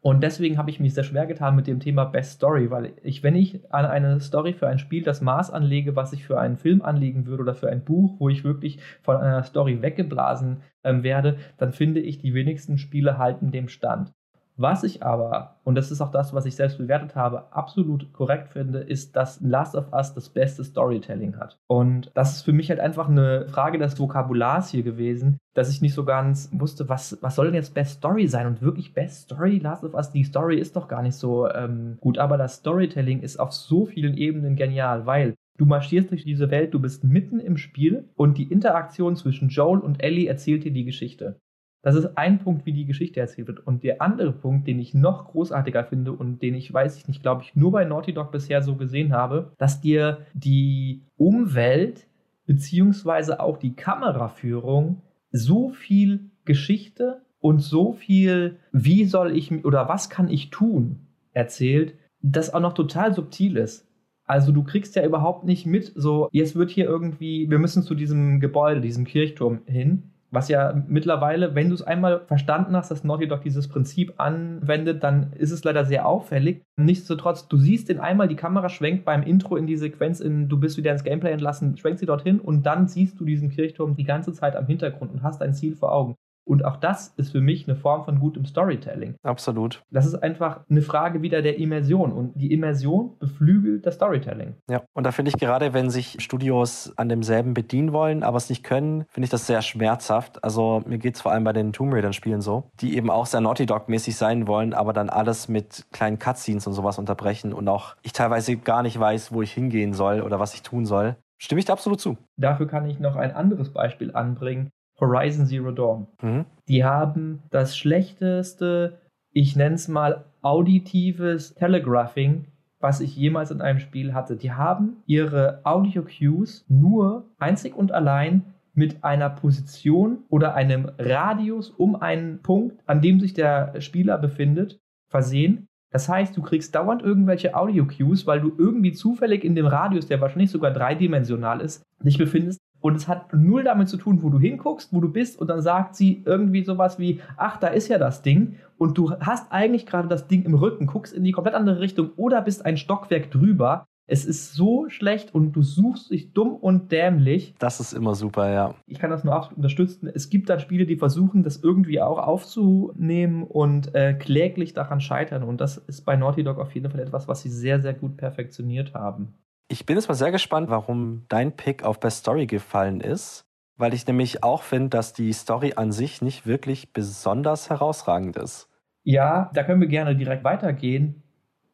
Und 0.00 0.22
deswegen 0.22 0.58
habe 0.58 0.70
ich 0.70 0.78
mich 0.78 0.94
sehr 0.94 1.04
schwer 1.04 1.26
getan 1.26 1.56
mit 1.56 1.66
dem 1.66 1.80
Thema 1.80 2.04
Best 2.04 2.32
Story, 2.32 2.70
weil 2.70 2.94
ich, 3.02 3.22
wenn 3.22 3.34
ich 3.34 3.72
an 3.72 3.84
eine 3.84 4.20
Story 4.20 4.52
für 4.52 4.68
ein 4.68 4.78
Spiel 4.78 5.02
das 5.02 5.20
Maß 5.20 5.50
anlege, 5.50 5.96
was 5.96 6.12
ich 6.12 6.24
für 6.24 6.38
einen 6.38 6.56
Film 6.56 6.82
anlegen 6.82 7.26
würde 7.26 7.42
oder 7.42 7.54
für 7.54 7.68
ein 7.68 7.84
Buch, 7.84 8.16
wo 8.20 8.28
ich 8.28 8.44
wirklich 8.44 8.78
von 9.02 9.16
einer 9.16 9.42
Story 9.42 9.82
weggeblasen 9.82 10.62
ähm, 10.84 11.02
werde, 11.02 11.38
dann 11.56 11.72
finde 11.72 12.00
ich, 12.00 12.18
die 12.18 12.32
wenigsten 12.32 12.78
Spiele 12.78 13.18
halten 13.18 13.50
dem 13.50 13.68
Stand. 13.68 14.12
Was 14.60 14.82
ich 14.82 15.04
aber, 15.04 15.54
und 15.62 15.76
das 15.76 15.92
ist 15.92 16.00
auch 16.00 16.10
das, 16.10 16.34
was 16.34 16.44
ich 16.44 16.56
selbst 16.56 16.78
bewertet 16.78 17.14
habe, 17.14 17.52
absolut 17.52 18.12
korrekt 18.12 18.48
finde, 18.48 18.80
ist, 18.80 19.14
dass 19.14 19.40
Last 19.40 19.76
of 19.76 19.92
Us 19.92 20.14
das 20.14 20.28
beste 20.28 20.64
Storytelling 20.64 21.36
hat. 21.36 21.56
Und 21.68 22.10
das 22.14 22.34
ist 22.34 22.42
für 22.42 22.52
mich 22.52 22.68
halt 22.68 22.80
einfach 22.80 23.08
eine 23.08 23.46
Frage 23.48 23.78
des 23.78 24.00
Vokabulars 24.00 24.70
hier 24.70 24.82
gewesen, 24.82 25.38
dass 25.54 25.70
ich 25.70 25.80
nicht 25.80 25.94
so 25.94 26.04
ganz 26.04 26.50
wusste, 26.52 26.88
was, 26.88 27.18
was 27.20 27.36
soll 27.36 27.46
denn 27.46 27.54
jetzt 27.54 27.72
Best 27.72 27.98
Story 27.98 28.26
sein? 28.26 28.48
Und 28.48 28.60
wirklich 28.60 28.94
Best 28.94 29.30
Story, 29.30 29.58
Last 29.58 29.84
of 29.84 29.94
Us, 29.94 30.10
die 30.10 30.24
Story 30.24 30.58
ist 30.58 30.74
doch 30.74 30.88
gar 30.88 31.02
nicht 31.02 31.16
so 31.16 31.48
ähm, 31.48 31.96
gut, 32.00 32.18
aber 32.18 32.36
das 32.36 32.56
Storytelling 32.56 33.22
ist 33.22 33.38
auf 33.38 33.52
so 33.52 33.86
vielen 33.86 34.16
Ebenen 34.16 34.56
genial, 34.56 35.06
weil 35.06 35.34
Du 35.58 35.66
marschierst 35.66 36.12
durch 36.12 36.22
diese 36.22 36.52
Welt, 36.52 36.72
du 36.72 36.78
bist 36.78 37.02
mitten 37.02 37.40
im 37.40 37.56
Spiel 37.56 38.08
und 38.14 38.38
die 38.38 38.44
Interaktion 38.44 39.16
zwischen 39.16 39.48
Joel 39.48 39.80
und 39.80 40.00
Ellie 40.00 40.28
erzählt 40.28 40.62
dir 40.62 40.70
die 40.70 40.84
Geschichte. 40.84 41.40
Das 41.88 41.96
ist 41.96 42.18
ein 42.18 42.38
Punkt, 42.38 42.66
wie 42.66 42.74
die 42.74 42.84
Geschichte 42.84 43.18
erzählt 43.18 43.48
wird. 43.48 43.66
Und 43.66 43.82
der 43.82 44.02
andere 44.02 44.30
Punkt, 44.30 44.68
den 44.68 44.78
ich 44.78 44.92
noch 44.92 45.24
großartiger 45.24 45.84
finde 45.84 46.12
und 46.12 46.42
den 46.42 46.54
ich 46.54 46.70
weiß 46.70 46.98
ich 46.98 47.08
nicht, 47.08 47.22
glaube 47.22 47.40
ich, 47.42 47.56
nur 47.56 47.72
bei 47.72 47.86
Naughty 47.86 48.12
Dog 48.12 48.30
bisher 48.30 48.60
so 48.60 48.76
gesehen 48.76 49.14
habe, 49.14 49.52
dass 49.56 49.80
dir 49.80 50.26
die 50.34 51.06
Umwelt 51.16 52.06
beziehungsweise 52.44 53.40
auch 53.40 53.56
die 53.56 53.74
Kameraführung 53.74 55.00
so 55.30 55.70
viel 55.70 56.28
Geschichte 56.44 57.22
und 57.40 57.60
so 57.60 57.94
viel, 57.94 58.58
wie 58.70 59.06
soll 59.06 59.34
ich 59.34 59.64
oder 59.64 59.88
was 59.88 60.10
kann 60.10 60.28
ich 60.28 60.50
tun, 60.50 61.06
erzählt, 61.32 61.94
das 62.20 62.52
auch 62.52 62.60
noch 62.60 62.74
total 62.74 63.14
subtil 63.14 63.56
ist. 63.56 63.88
Also 64.26 64.52
du 64.52 64.62
kriegst 64.62 64.94
ja 64.94 65.06
überhaupt 65.06 65.44
nicht 65.44 65.64
mit, 65.64 65.90
so 65.94 66.28
jetzt 66.32 66.54
wird 66.54 66.68
hier 66.68 66.84
irgendwie, 66.84 67.48
wir 67.48 67.58
müssen 67.58 67.82
zu 67.82 67.94
diesem 67.94 68.40
Gebäude, 68.40 68.82
diesem 68.82 69.06
Kirchturm 69.06 69.62
hin. 69.64 70.10
Was 70.30 70.48
ja 70.48 70.82
mittlerweile, 70.86 71.54
wenn 71.54 71.68
du 71.68 71.74
es 71.74 71.82
einmal 71.82 72.20
verstanden 72.26 72.76
hast, 72.76 72.90
dass 72.90 73.02
Naughty 73.02 73.28
Dog 73.28 73.40
dieses 73.42 73.66
Prinzip 73.68 74.14
anwendet, 74.18 75.02
dann 75.02 75.32
ist 75.32 75.52
es 75.52 75.64
leider 75.64 75.86
sehr 75.86 76.06
auffällig. 76.06 76.62
Nichtsdestotrotz, 76.76 77.48
du 77.48 77.56
siehst 77.56 77.88
den 77.88 77.98
einmal, 77.98 78.28
die 78.28 78.36
Kamera 78.36 78.68
schwenkt 78.68 79.06
beim 79.06 79.22
Intro 79.22 79.56
in 79.56 79.66
die 79.66 79.76
Sequenz, 79.76 80.20
in, 80.20 80.48
du 80.48 80.60
bist 80.60 80.76
wieder 80.76 80.92
ins 80.92 81.04
Gameplay 81.04 81.32
entlassen, 81.32 81.76
schwenkt 81.78 82.00
sie 82.00 82.06
dorthin 82.06 82.40
und 82.40 82.64
dann 82.66 82.88
siehst 82.88 83.18
du 83.18 83.24
diesen 83.24 83.50
Kirchturm 83.50 83.96
die 83.96 84.04
ganze 84.04 84.32
Zeit 84.34 84.54
am 84.54 84.66
Hintergrund 84.66 85.12
und 85.12 85.22
hast 85.22 85.40
ein 85.40 85.54
Ziel 85.54 85.74
vor 85.74 85.92
Augen. 85.92 86.14
Und 86.48 86.64
auch 86.64 86.76
das 86.76 87.08
ist 87.18 87.32
für 87.32 87.42
mich 87.42 87.68
eine 87.68 87.76
Form 87.76 88.04
von 88.04 88.20
gutem 88.20 88.46
Storytelling. 88.46 89.16
Absolut. 89.22 89.82
Das 89.90 90.06
ist 90.06 90.14
einfach 90.14 90.60
eine 90.70 90.80
Frage 90.80 91.20
wieder 91.20 91.42
der 91.42 91.58
Immersion. 91.58 92.12
Und 92.12 92.40
die 92.40 92.52
Immersion 92.52 93.18
beflügelt 93.18 93.84
das 93.84 93.96
Storytelling. 93.96 94.54
Ja, 94.70 94.80
und 94.94 95.04
da 95.04 95.12
finde 95.12 95.30
ich 95.30 95.36
gerade, 95.38 95.74
wenn 95.74 95.90
sich 95.90 96.16
Studios 96.20 96.94
an 96.96 97.10
demselben 97.10 97.52
bedienen 97.52 97.92
wollen, 97.92 98.22
aber 98.22 98.38
es 98.38 98.48
nicht 98.48 98.64
können, 98.64 99.04
finde 99.10 99.26
ich 99.26 99.30
das 99.30 99.46
sehr 99.46 99.60
schmerzhaft. 99.60 100.42
Also 100.42 100.82
mir 100.86 100.96
geht 100.96 101.16
es 101.16 101.20
vor 101.20 101.32
allem 101.32 101.44
bei 101.44 101.52
den 101.52 101.74
Tomb 101.74 101.92
Raider-Spielen 101.92 102.40
so, 102.40 102.70
die 102.80 102.96
eben 102.96 103.10
auch 103.10 103.26
sehr 103.26 103.42
Naughty 103.42 103.66
Dog-mäßig 103.66 104.16
sein 104.16 104.46
wollen, 104.46 104.72
aber 104.72 104.94
dann 104.94 105.10
alles 105.10 105.48
mit 105.48 105.84
kleinen 105.92 106.18
Cutscenes 106.18 106.66
und 106.66 106.72
sowas 106.72 106.98
unterbrechen 106.98 107.52
und 107.52 107.68
auch 107.68 107.94
ich 108.02 108.14
teilweise 108.14 108.56
gar 108.56 108.82
nicht 108.82 108.98
weiß, 108.98 109.32
wo 109.32 109.42
ich 109.42 109.52
hingehen 109.52 109.92
soll 109.92 110.22
oder 110.22 110.40
was 110.40 110.54
ich 110.54 110.62
tun 110.62 110.86
soll. 110.86 111.16
Stimme 111.40 111.60
ich 111.60 111.66
da 111.66 111.74
absolut 111.74 112.00
zu. 112.00 112.16
Dafür 112.36 112.66
kann 112.66 112.88
ich 112.88 112.98
noch 112.98 113.16
ein 113.16 113.32
anderes 113.32 113.72
Beispiel 113.72 114.14
anbringen. 114.14 114.70
Horizon 115.00 115.46
Zero 115.46 115.70
Dawn. 115.70 116.06
Mhm. 116.22 116.44
Die 116.68 116.84
haben 116.84 117.42
das 117.50 117.76
schlechteste, 117.76 118.98
ich 119.32 119.56
nenne 119.56 119.76
es 119.76 119.88
mal 119.88 120.24
auditives 120.42 121.54
Telegraphing, 121.54 122.46
was 122.80 123.00
ich 123.00 123.16
jemals 123.16 123.50
in 123.50 123.60
einem 123.60 123.80
Spiel 123.80 124.14
hatte. 124.14 124.36
Die 124.36 124.52
haben 124.52 125.02
ihre 125.06 125.60
Audio-Cues 125.64 126.66
nur 126.68 127.28
einzig 127.38 127.76
und 127.76 127.92
allein 127.92 128.54
mit 128.74 129.02
einer 129.02 129.30
Position 129.30 130.18
oder 130.28 130.54
einem 130.54 130.90
Radius 130.98 131.70
um 131.70 131.96
einen 131.96 132.40
Punkt, 132.42 132.80
an 132.86 133.00
dem 133.00 133.18
sich 133.18 133.34
der 133.34 133.80
Spieler 133.80 134.18
befindet, 134.18 134.78
versehen. 135.08 135.66
Das 135.90 136.08
heißt, 136.08 136.36
du 136.36 136.42
kriegst 136.42 136.74
dauernd 136.74 137.02
irgendwelche 137.02 137.56
Audio-Cues, 137.56 138.26
weil 138.26 138.40
du 138.40 138.52
irgendwie 138.56 138.92
zufällig 138.92 139.42
in 139.42 139.56
dem 139.56 139.66
Radius, 139.66 140.06
der 140.06 140.20
wahrscheinlich 140.20 140.50
sogar 140.50 140.70
dreidimensional 140.70 141.60
ist, 141.60 141.82
dich 142.04 142.18
befindest, 142.18 142.60
und 142.88 142.96
es 142.96 143.06
hat 143.06 143.34
null 143.34 143.64
damit 143.64 143.88
zu 143.90 143.98
tun, 143.98 144.22
wo 144.22 144.30
du 144.30 144.38
hinguckst, 144.38 144.94
wo 144.94 145.00
du 145.00 145.12
bist. 145.12 145.38
Und 145.38 145.48
dann 145.48 145.60
sagt 145.60 145.94
sie 145.94 146.22
irgendwie 146.24 146.64
sowas 146.64 146.98
wie, 146.98 147.20
ach, 147.36 147.58
da 147.58 147.66
ist 147.68 147.88
ja 147.88 147.98
das 147.98 148.22
Ding. 148.22 148.56
Und 148.78 148.96
du 148.96 149.12
hast 149.20 149.52
eigentlich 149.52 149.84
gerade 149.84 150.08
das 150.08 150.26
Ding 150.26 150.44
im 150.44 150.54
Rücken, 150.54 150.86
guckst 150.86 151.12
in 151.12 151.22
die 151.22 151.32
komplett 151.32 151.54
andere 151.54 151.80
Richtung 151.80 152.12
oder 152.16 152.40
bist 152.40 152.64
ein 152.64 152.78
Stockwerk 152.78 153.30
drüber. 153.30 153.84
Es 154.06 154.24
ist 154.24 154.54
so 154.54 154.88
schlecht 154.88 155.34
und 155.34 155.52
du 155.52 155.62
suchst 155.62 156.10
dich 156.10 156.32
dumm 156.32 156.56
und 156.56 156.90
dämlich. 156.90 157.54
Das 157.58 157.78
ist 157.78 157.92
immer 157.92 158.14
super, 158.14 158.50
ja. 158.50 158.74
Ich 158.86 158.98
kann 158.98 159.10
das 159.10 159.22
nur 159.22 159.34
absolut 159.34 159.58
unterstützen. 159.58 160.10
Es 160.12 160.30
gibt 160.30 160.48
dann 160.48 160.60
Spiele, 160.60 160.86
die 160.86 160.96
versuchen, 160.96 161.42
das 161.42 161.58
irgendwie 161.62 162.00
auch 162.00 162.16
aufzunehmen 162.16 163.42
und 163.42 163.94
äh, 163.94 164.14
kläglich 164.14 164.72
daran 164.72 165.02
scheitern. 165.02 165.42
Und 165.42 165.60
das 165.60 165.76
ist 165.76 166.06
bei 166.06 166.16
Naughty 166.16 166.42
Dog 166.42 166.56
auf 166.56 166.74
jeden 166.74 166.90
Fall 166.90 167.00
etwas, 167.00 167.28
was 167.28 167.42
sie 167.42 167.50
sehr, 167.50 167.82
sehr 167.82 167.92
gut 167.92 168.16
perfektioniert 168.16 168.94
haben. 168.94 169.34
Ich 169.70 169.84
bin 169.84 169.96
jetzt 169.96 170.08
mal 170.08 170.14
sehr 170.14 170.32
gespannt, 170.32 170.70
warum 170.70 171.26
dein 171.28 171.52
Pick 171.52 171.84
auf 171.84 172.00
Best 172.00 172.20
Story 172.20 172.46
gefallen 172.46 173.02
ist, 173.02 173.44
weil 173.76 173.92
ich 173.92 174.06
nämlich 174.06 174.42
auch 174.42 174.62
finde, 174.62 174.88
dass 174.88 175.12
die 175.12 175.30
Story 175.34 175.74
an 175.76 175.92
sich 175.92 176.22
nicht 176.22 176.46
wirklich 176.46 176.94
besonders 176.94 177.68
herausragend 177.68 178.36
ist. 178.36 178.70
Ja, 179.04 179.50
da 179.52 179.62
können 179.62 179.82
wir 179.82 179.88
gerne 179.88 180.16
direkt 180.16 180.42
weitergehen, 180.42 181.22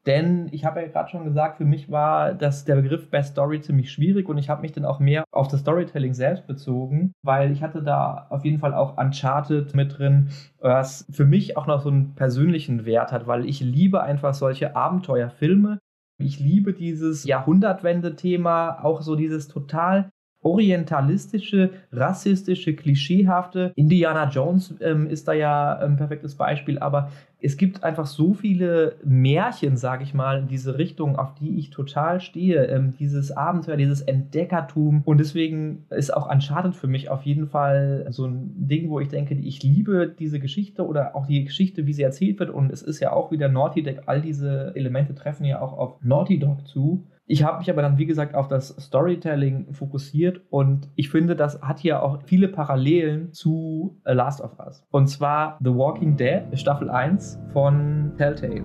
denn 0.07 0.49
ich 0.51 0.65
habe 0.65 0.83
ja 0.83 0.89
gerade 0.89 1.09
schon 1.09 1.25
gesagt, 1.25 1.57
für 1.57 1.65
mich 1.65 1.91
war 1.91 2.35
das, 2.35 2.65
der 2.65 2.75
Begriff 2.75 3.11
Best 3.11 3.33
Story 3.33 3.61
ziemlich 3.61 3.91
schwierig 3.91 4.29
und 4.29 4.39
ich 4.39 4.51
habe 4.51 4.63
mich 4.63 4.73
dann 4.73 4.85
auch 4.85 4.99
mehr 4.99 5.25
auf 5.31 5.49
das 5.49 5.61
Storytelling 5.61 6.15
selbst 6.15 6.47
bezogen, 6.47 7.13
weil 7.23 7.53
ich 7.53 7.63
hatte 7.63 7.83
da 7.83 8.27
auf 8.29 8.45
jeden 8.45 8.59
Fall 8.59 8.75
auch 8.75 8.99
Uncharted 8.99 9.75
mit 9.75 9.99
drin, 9.99 10.31
was 10.59 11.07
für 11.11 11.25
mich 11.25 11.57
auch 11.57 11.67
noch 11.67 11.81
so 11.81 11.89
einen 11.89 12.15
persönlichen 12.15 12.85
Wert 12.85 13.13
hat, 13.13 13.27
weil 13.27 13.47
ich 13.47 13.61
liebe 13.61 14.03
einfach 14.03 14.35
solche 14.35 14.77
Abenteuerfilme, 14.77 15.79
ich 16.19 16.39
liebe 16.39 16.73
dieses 16.73 17.25
Jahrhundertwende-Thema, 17.25 18.85
auch 18.85 19.03
so 19.03 19.17
dieses 19.17 19.49
total 19.49 20.11
orientalistische, 20.45 21.71
rassistische, 21.93 22.75
klischeehafte. 22.75 23.73
Indiana 23.75 24.29
Jones 24.29 24.75
ähm, 24.81 25.09
ist 25.09 25.27
da 25.27 25.33
ja 25.33 25.77
ein 25.79 25.97
perfektes 25.97 26.37
Beispiel, 26.37 26.79
aber 26.79 27.11
es 27.45 27.59
gibt 27.59 27.85
einfach 27.85 28.07
so 28.07 28.33
viele 28.33 28.97
Märchen, 29.05 29.77
sage 29.77 30.03
ich 30.03 30.15
mal, 30.15 30.39
in 30.39 30.49
diese 30.49 30.79
Richtung, 30.79 31.17
auf 31.17 31.35
die 31.35 31.59
ich 31.59 31.69
total 31.69 32.21
stehe. 32.21 32.65
Ähm, 32.65 32.95
dieses 32.99 33.33
Abenteuer, 33.33 33.77
dieses 33.77 34.01
Entdeckertum. 34.01 35.03
Und 35.05 35.19
deswegen 35.19 35.85
ist 35.91 36.15
auch 36.15 36.31
Uncharted 36.31 36.75
für 36.75 36.87
mich 36.87 37.11
auf 37.11 37.23
jeden 37.25 37.47
Fall 37.47 38.07
so 38.09 38.27
ein 38.27 38.67
Ding, 38.67 38.89
wo 38.89 38.99
ich 38.99 39.09
denke, 39.09 39.35
ich 39.35 39.63
liebe 39.63 40.15
diese 40.19 40.41
Geschichte 40.41 40.87
oder 40.87 41.15
auch 41.15 41.27
die 41.27 41.45
Geschichte, 41.45 41.87
wie 41.87 41.93
sie 41.93 42.03
erzählt 42.03 42.39
wird. 42.39 42.49
Und 42.49 42.73
es 42.73 42.81
ist 42.81 43.01
ja 43.01 43.13
auch 43.13 43.31
wieder 43.31 43.51
Naughty 43.51 43.83
Dog. 43.83 44.05
All 44.07 44.23
diese 44.23 44.73
Elemente 44.75 45.15
treffen 45.15 45.45
ja 45.45 45.61
auch 45.61 45.77
auf 45.77 46.03
Naughty 46.03 46.39
Dog 46.39 46.67
zu. 46.67 47.05
Ich 47.27 47.43
habe 47.43 47.59
mich 47.59 47.71
aber 47.71 47.81
dann, 47.81 47.97
wie 47.97 48.05
gesagt, 48.05 48.35
auf 48.35 48.49
das 48.49 48.69
Storytelling 48.69 49.73
fokussiert 49.73 50.43
und 50.51 50.91
ich 50.95 51.09
finde, 51.09 51.35
das 51.35 51.63
hat 51.63 51.79
hier 51.79 52.03
auch 52.03 52.21
viele 52.27 52.49
Parallelen 52.49 53.33
zu 53.33 53.99
Last 54.05 54.43
of 54.43 54.59
Us. 54.59 54.87
Und 54.91 55.07
zwar 55.07 55.59
The 55.65 55.71
Walking 55.71 56.17
Dead, 56.17 56.43
Staffel 56.53 56.91
1 56.91 57.41
von 57.55 58.13
Telltale. 58.19 58.63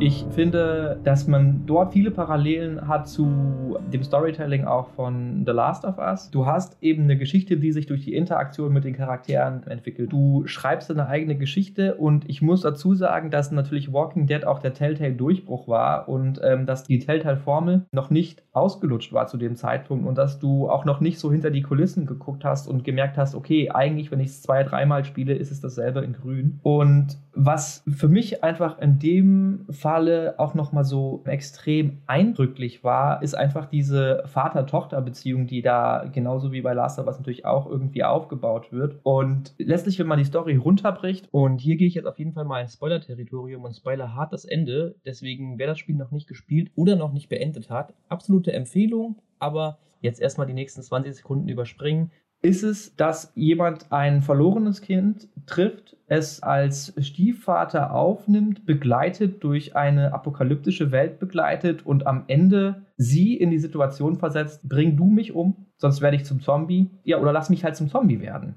Ich 0.00 0.24
finde, 0.30 1.00
dass 1.02 1.26
man 1.26 1.66
dort 1.66 1.92
viele 1.92 2.12
Parallelen 2.12 2.86
hat 2.86 3.08
zu 3.08 3.78
dem 3.92 4.04
Storytelling 4.04 4.64
auch 4.64 4.90
von 4.90 5.42
The 5.44 5.50
Last 5.50 5.84
of 5.84 5.98
Us. 5.98 6.30
Du 6.30 6.46
hast 6.46 6.76
eben 6.80 7.02
eine 7.02 7.18
Geschichte, 7.18 7.56
die 7.56 7.72
sich 7.72 7.86
durch 7.86 8.04
die 8.04 8.14
Interaktion 8.14 8.72
mit 8.72 8.84
den 8.84 8.94
Charakteren 8.94 9.66
entwickelt. 9.66 10.12
Du 10.12 10.46
schreibst 10.46 10.88
eine 10.92 11.08
eigene 11.08 11.36
Geschichte 11.36 11.96
und 11.96 12.30
ich 12.30 12.42
muss 12.42 12.60
dazu 12.60 12.94
sagen, 12.94 13.32
dass 13.32 13.50
natürlich 13.50 13.92
Walking 13.92 14.28
Dead 14.28 14.44
auch 14.44 14.60
der 14.60 14.72
Telltale-Durchbruch 14.72 15.66
war 15.66 16.08
und 16.08 16.40
ähm, 16.44 16.64
dass 16.64 16.84
die 16.84 17.00
Telltale-Formel 17.00 17.86
noch 17.90 18.10
nicht 18.10 18.44
ausgelutscht 18.52 19.12
war 19.12 19.26
zu 19.26 19.36
dem 19.36 19.56
Zeitpunkt 19.56 20.06
und 20.06 20.16
dass 20.16 20.38
du 20.38 20.70
auch 20.70 20.84
noch 20.84 21.00
nicht 21.00 21.18
so 21.18 21.32
hinter 21.32 21.50
die 21.50 21.62
Kulissen 21.62 22.06
geguckt 22.06 22.44
hast 22.44 22.68
und 22.68 22.84
gemerkt 22.84 23.18
hast, 23.18 23.34
okay, 23.34 23.70
eigentlich, 23.70 24.12
wenn 24.12 24.20
ich 24.20 24.28
es 24.28 24.42
zwei, 24.42 24.62
dreimal 24.62 25.04
spiele, 25.04 25.34
ist 25.34 25.50
es 25.50 25.60
dasselbe 25.60 26.00
in 26.00 26.12
grün. 26.12 26.60
Und 26.62 27.18
was 27.34 27.82
für 27.88 28.08
mich 28.08 28.42
einfach 28.42 28.78
in 28.80 28.98
dem 28.98 29.64
Falle 29.88 30.34
auch 30.36 30.52
nochmal 30.52 30.84
so 30.84 31.22
extrem 31.24 32.02
eindrücklich 32.06 32.84
war, 32.84 33.22
ist 33.22 33.32
einfach 33.34 33.64
diese 33.64 34.22
Vater-Tochter-Beziehung, 34.26 35.46
die 35.46 35.62
da 35.62 36.04
genauso 36.12 36.52
wie 36.52 36.60
bei 36.60 36.74
Last 36.74 36.98
of 36.98 37.06
Us 37.06 37.16
natürlich 37.16 37.46
auch 37.46 37.66
irgendwie 37.66 38.04
aufgebaut 38.04 38.70
wird. 38.70 39.00
Und 39.02 39.54
letztlich, 39.56 39.98
wenn 39.98 40.06
man 40.06 40.18
die 40.18 40.26
Story 40.26 40.56
runterbricht, 40.56 41.28
und 41.30 41.62
hier 41.62 41.76
gehe 41.76 41.88
ich 41.88 41.94
jetzt 41.94 42.04
auf 42.04 42.18
jeden 42.18 42.34
Fall 42.34 42.44
mal 42.44 42.60
ins 42.60 42.74
Spoiler-Territorium 42.74 43.64
und 43.64 43.74
spoiler 43.74 44.14
hart 44.14 44.34
das 44.34 44.44
Ende, 44.44 44.96
deswegen 45.06 45.58
wer 45.58 45.68
das 45.68 45.78
Spiel 45.78 45.96
noch 45.96 46.10
nicht 46.10 46.28
gespielt 46.28 46.70
oder 46.74 46.94
noch 46.94 47.14
nicht 47.14 47.30
beendet 47.30 47.70
hat, 47.70 47.94
absolute 48.10 48.52
Empfehlung, 48.52 49.16
aber 49.38 49.78
jetzt 50.02 50.20
erstmal 50.20 50.46
die 50.46 50.52
nächsten 50.52 50.82
20 50.82 51.16
Sekunden 51.16 51.48
überspringen 51.48 52.10
ist 52.40 52.62
es, 52.62 52.94
dass 52.94 53.32
jemand 53.34 53.90
ein 53.90 54.22
verlorenes 54.22 54.80
Kind 54.80 55.28
trifft, 55.46 55.96
es 56.06 56.42
als 56.42 56.94
Stiefvater 57.00 57.92
aufnimmt, 57.92 58.64
begleitet 58.64 59.42
durch 59.42 59.74
eine 59.76 60.12
apokalyptische 60.12 60.92
Welt 60.92 61.18
begleitet 61.18 61.84
und 61.84 62.06
am 62.06 62.24
Ende 62.28 62.86
sie 62.96 63.36
in 63.36 63.50
die 63.50 63.58
Situation 63.58 64.16
versetzt, 64.16 64.68
bring 64.68 64.96
du 64.96 65.06
mich 65.06 65.32
um, 65.32 65.66
sonst 65.76 66.00
werde 66.00 66.16
ich 66.16 66.24
zum 66.24 66.40
Zombie. 66.40 66.90
Ja, 67.04 67.18
oder 67.18 67.32
lass 67.32 67.50
mich 67.50 67.64
halt 67.64 67.76
zum 67.76 67.88
Zombie 67.88 68.20
werden. 68.20 68.54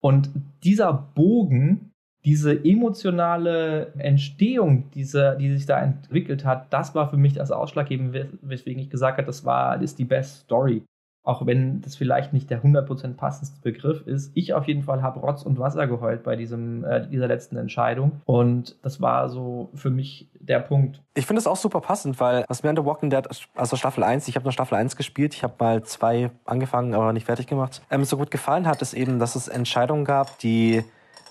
Und 0.00 0.30
dieser 0.62 0.92
Bogen 0.92 1.92
diese 2.24 2.64
emotionale 2.64 3.92
Entstehung, 3.94 4.90
diese, 4.92 5.36
die 5.40 5.52
sich 5.52 5.66
da 5.66 5.82
entwickelt 5.82 6.44
hat, 6.44 6.72
das 6.72 6.94
war 6.94 7.10
für 7.10 7.16
mich 7.16 7.32
das 7.32 7.50
Ausschlaggebende, 7.50 8.30
weswegen 8.42 8.80
ich 8.80 8.90
gesagt 8.90 9.18
habe, 9.18 9.26
das 9.26 9.44
war, 9.44 9.74
das 9.74 9.90
ist 9.90 9.98
die 9.98 10.04
Best 10.04 10.42
Story 10.42 10.84
auch 11.24 11.46
wenn 11.46 11.80
das 11.82 11.94
vielleicht 11.94 12.32
nicht 12.32 12.50
der 12.50 12.62
100% 12.62 13.14
passendste 13.14 13.60
Begriff 13.60 14.06
ist. 14.06 14.32
Ich 14.34 14.54
auf 14.54 14.66
jeden 14.66 14.82
Fall 14.82 15.02
habe 15.02 15.20
Rotz 15.20 15.42
und 15.42 15.58
Wasser 15.58 15.86
geheult 15.86 16.24
bei 16.24 16.34
diesem, 16.34 16.84
äh, 16.84 17.06
dieser 17.06 17.28
letzten 17.28 17.56
Entscheidung. 17.56 18.20
Und 18.24 18.76
das 18.82 19.00
war 19.00 19.28
so 19.28 19.70
für 19.74 19.90
mich 19.90 20.28
der 20.40 20.58
Punkt. 20.58 21.00
Ich 21.14 21.26
finde 21.26 21.38
es 21.38 21.46
auch 21.46 21.56
super 21.56 21.80
passend, 21.80 22.18
weil 22.18 22.44
was 22.48 22.62
mir 22.64 22.70
an 22.70 22.76
The 22.76 22.84
Walking 22.84 23.10
Dead, 23.10 23.24
also 23.54 23.76
Staffel 23.76 24.02
1, 24.02 24.26
ich 24.26 24.34
habe 24.34 24.44
nur 24.44 24.52
Staffel 24.52 24.74
1 24.74 24.96
gespielt, 24.96 25.34
ich 25.34 25.44
habe 25.44 25.54
mal 25.58 25.84
zwei 25.84 26.30
angefangen, 26.44 26.94
aber 26.94 27.12
nicht 27.12 27.26
fertig 27.26 27.46
gemacht, 27.46 27.82
ähm, 27.90 28.04
so 28.04 28.16
gut 28.16 28.32
gefallen 28.32 28.66
hat, 28.66 28.82
ist 28.82 28.94
eben, 28.94 29.20
dass 29.20 29.36
es 29.36 29.46
Entscheidungen 29.46 30.04
gab, 30.04 30.38
die 30.40 30.82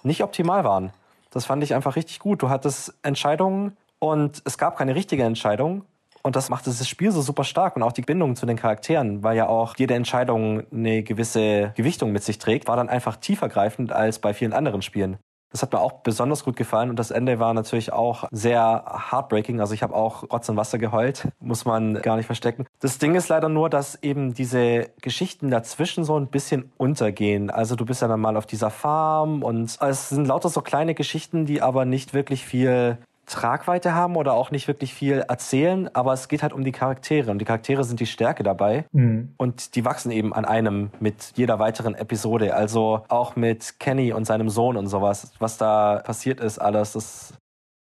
nicht 0.04 0.24
optimal 0.24 0.64
waren. 0.64 0.92
Das 1.32 1.46
fand 1.46 1.64
ich 1.64 1.74
einfach 1.74 1.96
richtig 1.96 2.20
gut. 2.20 2.42
Du 2.42 2.50
hattest 2.50 2.94
Entscheidungen 3.04 3.76
und 4.00 4.42
es 4.46 4.58
gab 4.58 4.78
keine 4.78 4.96
richtige 4.96 5.24
Entscheidung 5.24 5.84
und 6.24 6.36
das 6.36 6.50
macht 6.50 6.68
das 6.68 6.88
Spiel 6.88 7.12
so 7.12 7.22
super 7.22 7.44
stark 7.44 7.76
und 7.76 7.84
auch 7.84 7.92
die 7.92 8.02
Bindung 8.02 8.36
zu 8.36 8.46
den 8.46 8.58
Charakteren, 8.58 9.24
weil 9.24 9.38
ja 9.38 9.48
auch 9.48 9.76
jede 9.78 9.94
Entscheidung 9.94 10.64
eine 10.72 11.04
gewisse 11.04 11.74
Gewichtung 11.76 12.12
mit 12.12 12.24
sich 12.24 12.38
trägt, 12.38 12.68
war 12.68 12.76
dann 12.76 12.90
einfach 12.90 13.18
tiefergreifend 13.18 13.92
als 13.92 14.20
bei 14.20 14.34
vielen 14.34 14.54
anderen 14.54 14.82
Spielen. 14.82 15.18
Das 15.52 15.62
hat 15.62 15.74
mir 15.74 15.80
auch 15.80 15.92
besonders 16.02 16.46
gut 16.46 16.56
gefallen 16.56 16.90
und 16.90 16.98
das 16.98 17.12
Ende 17.12 17.40
war 17.40 17.54
natürlich 17.54 17.92
auch 17.92 18.26
sehr 18.32 18.86
heartbreaking. 19.12 19.60
Also 19.60 19.74
ich 19.74 19.84
habe 19.84 19.94
auch 19.94 20.24
Rotz 20.32 20.48
und 20.48 20.56
Wasser 20.56 20.78
geheult, 20.78 21.28
muss 21.40 21.66
man 21.66 22.02
gar 22.02 22.16
nicht 22.16 22.26
verstecken. 22.26 22.66
Das 22.80 23.00
Ding 23.00 23.16
ist 23.16 23.28
leider 23.28 23.50
nur, 23.50 23.70
dass 23.70 24.02
eben 24.02 24.34
diese 24.34 24.90
Geschichten 25.02 25.50
dazwischen 25.50 26.06
so 26.06 26.18
ein 26.18 26.28
bisschen 26.28 26.72
untergehen. 26.78 27.50
Also 27.50 27.76
du 27.76 27.86
bist 27.86 28.02
ja 28.02 28.08
dann 28.08 28.22
mal 28.22 28.38
auf 28.38 28.46
dieser 28.46 28.70
Farm 28.70 29.44
und 29.44 29.78
es 29.82 30.10
sind 30.10 30.26
lauter 30.26 30.50
so 30.50 30.62
kleine 30.62 30.96
Geschichten, 30.96 31.46
die 31.46 31.62
aber 31.62 31.84
nicht 31.84 32.14
wirklich 32.14 32.46
viel 32.46 32.98
Tragweite 33.32 33.96
haben 33.96 34.16
oder 34.16 34.34
auch 34.34 34.52
nicht 34.52 34.68
wirklich 34.68 34.94
viel 34.94 35.24
erzählen, 35.28 35.90
aber 35.94 36.14
es 36.14 36.28
geht 36.28 36.44
halt 36.44 36.54
um 36.54 36.64
die 36.64 36.72
Charaktere 36.72 37.32
und 37.32 37.40
die 37.40 37.46
Charaktere 37.46 37.84
sind 37.84 38.00
die 38.00 38.06
Stärke 38.06 38.44
dabei 38.44 38.86
mhm. 38.92 39.34
und 39.38 39.76
die 39.76 39.86
wachsen 39.86 40.12
eben 40.12 40.34
an 40.34 40.46
einem 40.46 40.92
mit 41.00 41.34
jeder 41.36 41.58
weiteren 41.58 41.96
Episode. 41.96 42.54
Also 42.54 43.04
auch 43.08 43.36
mit 43.36 43.80
Kenny 43.80 44.14
und 44.14 44.26
seinem 44.26 44.50
Sohn 44.50 44.78
und 44.78 44.88
sowas, 44.88 45.32
was 45.40 45.58
da 45.58 46.02
passiert 46.04 46.40
ist, 46.40 46.60
alles, 46.60 46.94
das 46.94 47.34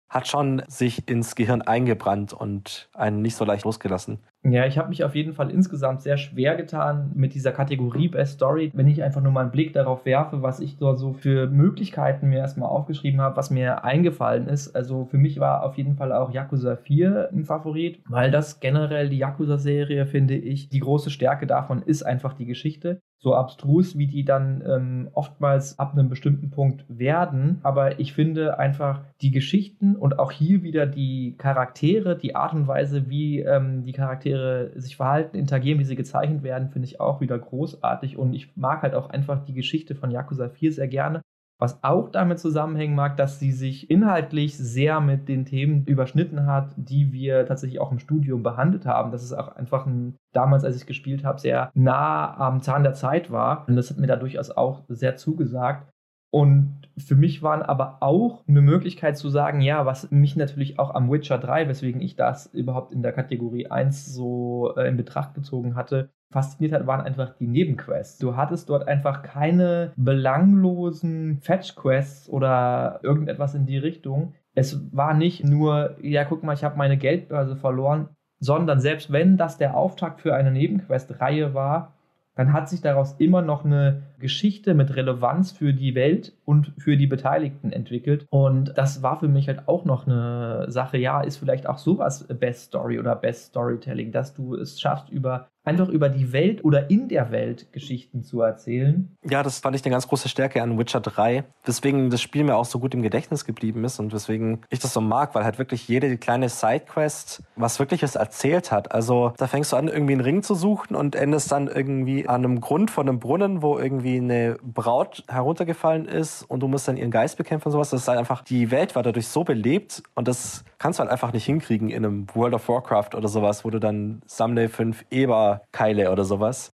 hat 0.10 0.28
schon 0.28 0.64
sich 0.68 1.08
ins 1.08 1.36
Gehirn 1.36 1.62
eingebrannt 1.62 2.34
und 2.34 2.90
einen 2.94 3.22
nicht 3.22 3.36
so 3.36 3.46
leicht 3.46 3.66
losgelassen. 3.66 4.20
Ja, 4.43 4.65
ich 4.65 4.80
habe 4.80 4.89
mich 4.89 5.04
auf 5.04 5.13
jeden 5.13 5.34
Fall 5.34 5.51
insgesamt 5.51 6.01
sehr 6.01 6.17
schwer 6.17 6.56
getan 6.56 7.12
mit 7.13 7.36
dieser 7.36 7.51
Kategorie 7.51 8.08
Best 8.08 8.34
Story, 8.34 8.71
wenn 8.73 8.88
ich 8.88 9.04
einfach 9.04 9.21
nur 9.21 9.32
mal 9.32 9.41
einen 9.41 9.51
Blick 9.51 9.71
darauf 9.71 10.04
werfe, 10.04 10.41
was 10.41 10.60
ich 10.60 10.77
dort 10.77 10.97
so 10.97 11.13
für 11.13 11.47
Möglichkeiten 11.47 12.27
mir 12.27 12.39
erstmal 12.39 12.69
aufgeschrieben 12.69 13.21
habe, 13.21 13.38
was 13.38 13.51
mir 13.51 13.84
eingefallen 13.84 14.47
ist. 14.47 14.75
Also 14.75 15.06
für 15.06 15.19
mich 15.19 15.39
war 15.39 15.63
auf 15.63 15.77
jeden 15.77 15.95
Fall 15.95 16.12
auch 16.12 16.32
Yakuza 16.32 16.75
4 16.75 17.30
ein 17.32 17.45
Favorit, 17.45 18.01
weil 18.10 18.32
das 18.32 18.60
generell 18.60 19.10
die 19.10 19.19
Yakuza-Serie, 19.19 20.08
finde 20.08 20.36
ich, 20.36 20.69
die 20.69 20.80
große 20.80 21.12
Stärke 21.12 21.45
davon 21.45 21.84
ist 21.84 22.01
einfach 22.01 22.34
die 22.34 22.45
Geschichte 22.47 22.99
so 23.21 23.36
abstrus, 23.36 23.97
wie 23.99 24.08
die 24.08 24.25
dann 24.25 24.63
ähm, 24.67 25.10
oftmals 25.13 25.77
ab 25.77 25.93
einem 25.93 26.10
bestimmten 26.10 26.49
Punkt 26.49 26.84
werden. 26.88 27.60
Aber 27.62 27.99
ich 27.99 28.13
finde 28.13 28.58
einfach 28.58 29.01
die 29.21 29.30
Geschichten 29.30 29.95
und 29.95 30.17
auch 30.17 30.32
hier 30.32 30.63
wieder 30.63 30.88
die 30.88 31.36
Charaktere, 31.38 32.17
die 32.17 32.36
Art 32.36 32.54
und 32.54 32.67
Weise, 32.67 33.10
wie 33.10 33.41
ähm, 33.41 33.84
die 33.84 33.91
Charaktere 33.91 34.31
sich 34.76 34.96
verhalten, 34.96 35.38
interagieren, 35.38 35.80
wie 35.80 35.86
sie 35.86 35.96
gezeichnet 35.96 36.44
werden, 36.44 36.70
finde 36.70 36.88
ich 36.88 37.00
auch 37.00 37.22
wieder 37.22 37.38
großartig. 37.38 38.17
Und 38.17 38.34
ich 38.34 38.56
mag 38.56 38.82
halt 38.82 38.96
auch 38.96 39.10
einfach 39.10 39.44
die 39.46 39.54
Geschichte 39.54 39.96
von 39.96 40.12
Yakuza 40.12 40.50
4 40.50 40.74
sehr 40.74 40.88
gerne. 40.88 41.22
Was 41.60 41.84
auch 41.84 42.10
damit 42.10 42.39
zusammenhängen 42.39 42.96
mag, 42.96 43.17
dass 43.17 43.38
sie 43.38 43.52
sich 43.52 43.91
inhaltlich 43.91 44.58
sehr 44.58 45.00
mit 45.00 45.30
den 45.30 45.46
Themen 45.46 45.86
überschnitten 45.86 46.48
hat, 46.48 46.74
die 46.76 47.13
wir 47.13 47.46
tatsächlich 47.46 47.80
auch 47.80 47.91
im 47.91 48.00
Studium 48.00 48.41
behandelt 48.41 48.88
haben. 48.88 49.12
Das 49.12 49.22
ist 49.22 49.34
auch 49.34 49.56
einfach 49.56 49.86
ein, 49.86 50.15
damals, 50.34 50.63
als 50.63 50.76
ich 50.76 50.88
gespielt 50.88 51.24
habe, 51.24 51.39
sehr 51.39 51.70
nah 51.76 52.36
am 52.38 52.63
Zahn 52.63 52.82
der 52.82 52.94
Zeit 52.94 53.30
war. 53.30 53.67
Und 53.67 53.76
das 53.76 53.91
hat 53.91 53.98
mir 53.98 54.08
da 54.08 54.15
durchaus 54.15 54.50
auch 54.50 54.82
sehr 54.88 55.17
zugesagt. 55.17 55.90
Und 56.32 56.82
für 56.98 57.15
mich 57.15 57.44
waren 57.44 57.62
aber 57.62 57.98
auch 58.00 58.44
eine 58.48 58.62
Möglichkeit 58.62 59.17
zu 59.17 59.30
sagen, 59.30 59.62
ja, 59.62 59.86
was 59.86 60.12
mich 60.12 60.36
natürlich 60.36 60.80
auch 60.80 60.96
am 60.96 61.12
Witcher 61.12 61.38
3, 61.38 61.67
weswegen 61.67 62.02
ich 62.02 62.15
das 62.15 62.48
überhaupt 62.48 62.91
in 62.94 63.02
der 63.02 63.12
Kategorie 63.12 63.67
1 63.67 64.13
so 64.13 64.74
äh, 64.76 64.88
in 64.88 64.98
Betracht 64.98 65.34
gezogen 65.34 65.76
hatte, 65.76 66.10
fasziniert 66.32 66.74
hat, 66.74 66.88
waren 66.88 67.02
einfach 67.02 67.36
die 67.36 67.48
Nebenquests. 67.48 68.20
Du 68.20 68.38
hattest 68.38 68.70
dort 68.70 68.88
einfach 68.88 69.24
keine 69.24 69.91
belanglosen 69.98 71.39
Fetch-Quests 71.41 72.30
oder 72.30 73.02
irgendetwas 73.04 73.54
in 73.54 73.65
die 73.65 73.78
Richtung. 73.78 74.34
Es 74.56 74.96
war 74.96 75.13
nicht 75.13 75.44
nur, 75.44 75.98
ja, 76.02 76.24
guck 76.24 76.44
mal, 76.44 76.54
ich 76.54 76.63
habe 76.63 76.78
meine 76.78 76.98
Geldbörse 76.98 77.58
verloren, 77.58 78.10
sondern 78.39 78.80
selbst 78.80 79.12
wenn 79.12 79.38
das 79.38 79.58
der 79.58 79.76
Auftakt 79.76 80.22
für 80.22 80.34
eine 80.34 80.52
Nebenquest-Reihe 80.52 81.54
war, 81.54 81.94
dann 82.36 82.54
hat 82.54 82.70
sich 82.70 82.82
daraus 82.82 83.15
immer 83.20 83.41
noch 83.41 83.65
eine 83.65 84.04
Geschichte 84.21 84.73
mit 84.73 84.95
Relevanz 84.95 85.51
für 85.51 85.73
die 85.73 85.95
Welt 85.95 86.34
und 86.45 86.73
für 86.77 86.95
die 86.95 87.07
Beteiligten 87.07 87.71
entwickelt. 87.71 88.25
Und 88.29 88.77
das 88.77 89.03
war 89.03 89.19
für 89.19 89.27
mich 89.27 89.47
halt 89.47 89.67
auch 89.67 89.84
noch 89.84 90.07
eine 90.07 90.65
Sache. 90.69 90.97
Ja, 90.97 91.21
ist 91.21 91.38
vielleicht 91.38 91.67
auch 91.67 91.77
sowas 91.77 92.25
Best 92.27 92.67
Story 92.67 92.99
oder 92.99 93.15
Best 93.15 93.47
Storytelling, 93.47 94.12
dass 94.12 94.34
du 94.34 94.55
es 94.55 94.79
schaffst, 94.79 95.10
über 95.10 95.49
einfach 95.63 95.89
über 95.89 96.10
die 96.10 96.34
Welt 96.34 96.63
oder 96.65 96.89
in 96.89 97.07
der 97.07 97.31
Welt 97.31 97.71
Geschichten 97.71 98.23
zu 98.23 98.41
erzählen. 98.41 99.15
Ja, 99.23 99.43
das 99.43 99.60
fand 99.60 99.75
ich 99.75 99.84
eine 99.86 99.91
ganz 99.91 100.07
große 100.07 100.27
Stärke 100.27 100.62
an 100.62 100.77
Witcher 100.77 101.01
3, 101.01 101.43
weswegen 101.63 102.10
das 102.10 102.21
Spiel 102.21 102.43
mir 102.43 102.55
auch 102.55 102.65
so 102.65 102.79
gut 102.79 102.93
im 102.93 103.01
Gedächtnis 103.01 103.45
geblieben 103.45 103.84
ist 103.84 103.99
und 103.99 104.12
weswegen 104.13 104.62
ich 104.69 104.79
das 104.79 104.93
so 104.93 105.01
mag, 105.01 105.36
weil 105.36 105.43
halt 105.43 105.60
wirklich 105.60 105.88
jede 105.88 106.17
kleine 106.17 106.49
Sidequest 106.49 107.43
was 107.55 107.79
wirkliches 107.79 108.15
erzählt 108.15 108.71
hat. 108.71 108.91
Also 108.91 109.34
da 109.38 109.47
fängst 109.47 109.71
du 109.71 109.75
an, 109.75 109.88
irgendwie 109.88 110.13
einen 110.13 110.21
Ring 110.21 110.41
zu 110.41 110.55
suchen 110.55 110.95
und 110.95 111.15
endest 111.15 111.51
dann 111.51 111.67
irgendwie 111.67 112.27
an 112.27 112.43
einem 112.43 112.62
Grund 112.62 112.89
von 112.89 113.07
einem 113.07 113.19
Brunnen, 113.19 113.62
wo 113.62 113.77
irgendwie 113.77 114.11
eine 114.17 114.58
Braut 114.62 115.24
heruntergefallen 115.28 116.06
ist 116.06 116.43
und 116.43 116.62
du 116.62 116.67
musst 116.67 116.88
dann 116.88 116.97
ihren 116.97 117.12
Geist 117.12 117.38
bekämpfen 117.38 117.67
und 117.67 117.71
sowas. 117.71 117.89
Das 117.89 118.02
ist 118.02 118.08
halt 118.08 118.19
einfach, 118.19 118.41
die 118.43 118.71
Welt 118.71 118.95
war 118.95 119.04
dadurch 119.04 119.28
so 119.28 119.43
belebt 119.43 120.04
und 120.15 120.28
das 120.28 120.63
kannst 120.78 121.00
du 121.00 121.02
halt 121.02 121.12
einfach 121.12 121.34
nicht 121.34 121.45
hinkriegen 121.45 121.89
in 121.89 122.06
einem 122.06 122.28
World 122.34 122.54
of 122.54 122.67
Warcraft 122.67 123.15
oder 123.15 123.28
sowas, 123.28 123.65
wo 123.65 123.69
du 123.69 123.80
dann 123.80 124.21
sammle 124.26 124.69
fünf 124.69 125.06
Eber-Keile 125.12 126.12
oder 126.12 126.24
sowas. 126.24 126.71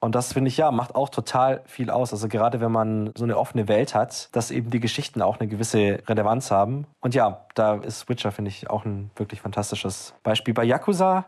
Und 0.00 0.14
das 0.14 0.32
finde 0.32 0.48
ich 0.48 0.56
ja, 0.56 0.70
macht 0.70 0.94
auch 0.94 1.08
total 1.08 1.62
viel 1.66 1.90
aus. 1.90 2.12
Also 2.12 2.28
gerade 2.28 2.60
wenn 2.60 2.70
man 2.70 3.12
so 3.16 3.24
eine 3.24 3.36
offene 3.36 3.66
Welt 3.66 3.94
hat, 3.94 4.34
dass 4.34 4.50
eben 4.50 4.70
die 4.70 4.80
Geschichten 4.80 5.22
auch 5.22 5.40
eine 5.40 5.48
gewisse 5.48 5.98
Relevanz 6.06 6.50
haben. 6.50 6.86
Und 7.00 7.14
ja, 7.14 7.46
da 7.54 7.76
ist 7.76 8.08
Witcher, 8.08 8.30
finde 8.30 8.50
ich, 8.50 8.70
auch 8.70 8.84
ein 8.84 9.10
wirklich 9.16 9.40
fantastisches 9.40 10.14
Beispiel. 10.22 10.54
Bei 10.54 10.64
Yakuza 10.64 11.26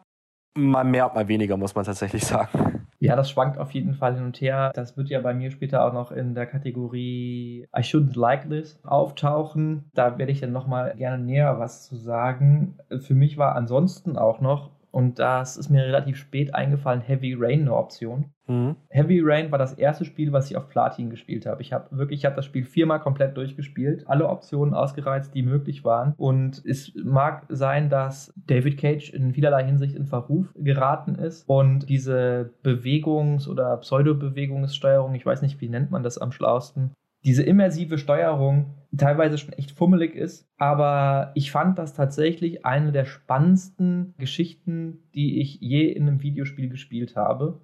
mal 0.56 0.84
mehr, 0.84 1.10
mal 1.12 1.26
weniger, 1.26 1.56
muss 1.56 1.74
man 1.74 1.84
tatsächlich 1.84 2.24
sagen. 2.26 2.79
Ja, 3.02 3.16
das 3.16 3.30
schwankt 3.30 3.56
auf 3.56 3.70
jeden 3.70 3.94
Fall 3.94 4.14
hin 4.14 4.24
und 4.24 4.40
her. 4.42 4.72
Das 4.74 4.94
wird 4.98 5.08
ja 5.08 5.20
bei 5.22 5.32
mir 5.32 5.50
später 5.50 5.84
auch 5.86 5.94
noch 5.94 6.12
in 6.12 6.34
der 6.34 6.44
Kategorie 6.46 7.66
I 7.74 7.80
shouldn't 7.80 8.18
like 8.18 8.50
this 8.50 8.78
auftauchen. 8.84 9.90
Da 9.94 10.18
werde 10.18 10.32
ich 10.32 10.40
dann 10.40 10.52
nochmal 10.52 10.94
gerne 10.96 11.22
näher 11.24 11.58
was 11.58 11.86
zu 11.88 11.96
sagen. 11.96 12.76
Für 13.00 13.14
mich 13.14 13.38
war 13.38 13.54
ansonsten 13.56 14.18
auch 14.18 14.40
noch 14.42 14.70
und 14.90 15.18
das 15.18 15.56
ist 15.56 15.70
mir 15.70 15.84
relativ 15.84 16.16
spät 16.16 16.54
eingefallen, 16.54 17.00
Heavy 17.00 17.34
Rain 17.38 17.60
eine 17.60 17.74
Option. 17.74 18.32
Mhm. 18.46 18.76
Heavy 18.88 19.20
Rain 19.22 19.52
war 19.52 19.58
das 19.58 19.74
erste 19.74 20.04
Spiel, 20.04 20.32
was 20.32 20.50
ich 20.50 20.56
auf 20.56 20.68
Platin 20.68 21.10
gespielt 21.10 21.46
habe. 21.46 21.62
Ich 21.62 21.72
habe 21.72 21.96
wirklich, 21.96 22.20
ich 22.20 22.24
habe 22.24 22.34
das 22.34 22.44
Spiel 22.44 22.64
viermal 22.64 22.98
komplett 22.98 23.36
durchgespielt, 23.36 24.08
alle 24.08 24.28
Optionen 24.28 24.74
ausgereizt, 24.74 25.34
die 25.34 25.42
möglich 25.42 25.84
waren. 25.84 26.14
Und 26.16 26.60
es 26.64 26.92
mag 26.96 27.46
sein, 27.48 27.88
dass 27.88 28.32
David 28.36 28.78
Cage 28.78 29.10
in 29.10 29.32
vielerlei 29.32 29.64
Hinsicht 29.64 29.94
in 29.94 30.06
Verruf 30.06 30.52
geraten 30.56 31.14
ist 31.14 31.48
und 31.48 31.88
diese 31.88 32.50
Bewegungs- 32.64 33.48
oder 33.48 33.76
Pseudo-Bewegungssteuerung, 33.76 35.14
ich 35.14 35.24
weiß 35.24 35.42
nicht, 35.42 35.60
wie 35.60 35.68
nennt 35.68 35.92
man 35.92 36.02
das 36.02 36.18
am 36.18 36.32
schlausten, 36.32 36.92
diese 37.24 37.42
immersive 37.42 37.98
Steuerung 37.98 38.74
teilweise 38.96 39.38
schon 39.38 39.52
echt 39.52 39.72
fummelig 39.72 40.14
ist. 40.14 40.48
Aber 40.56 41.32
ich 41.34 41.50
fand 41.50 41.78
das 41.78 41.94
tatsächlich 41.94 42.64
eine 42.64 42.92
der 42.92 43.04
spannendsten 43.04 44.14
Geschichten, 44.18 45.04
die 45.14 45.40
ich 45.40 45.60
je 45.60 45.90
in 45.90 46.08
einem 46.08 46.22
Videospiel 46.22 46.68
gespielt 46.68 47.16
habe. 47.16 47.60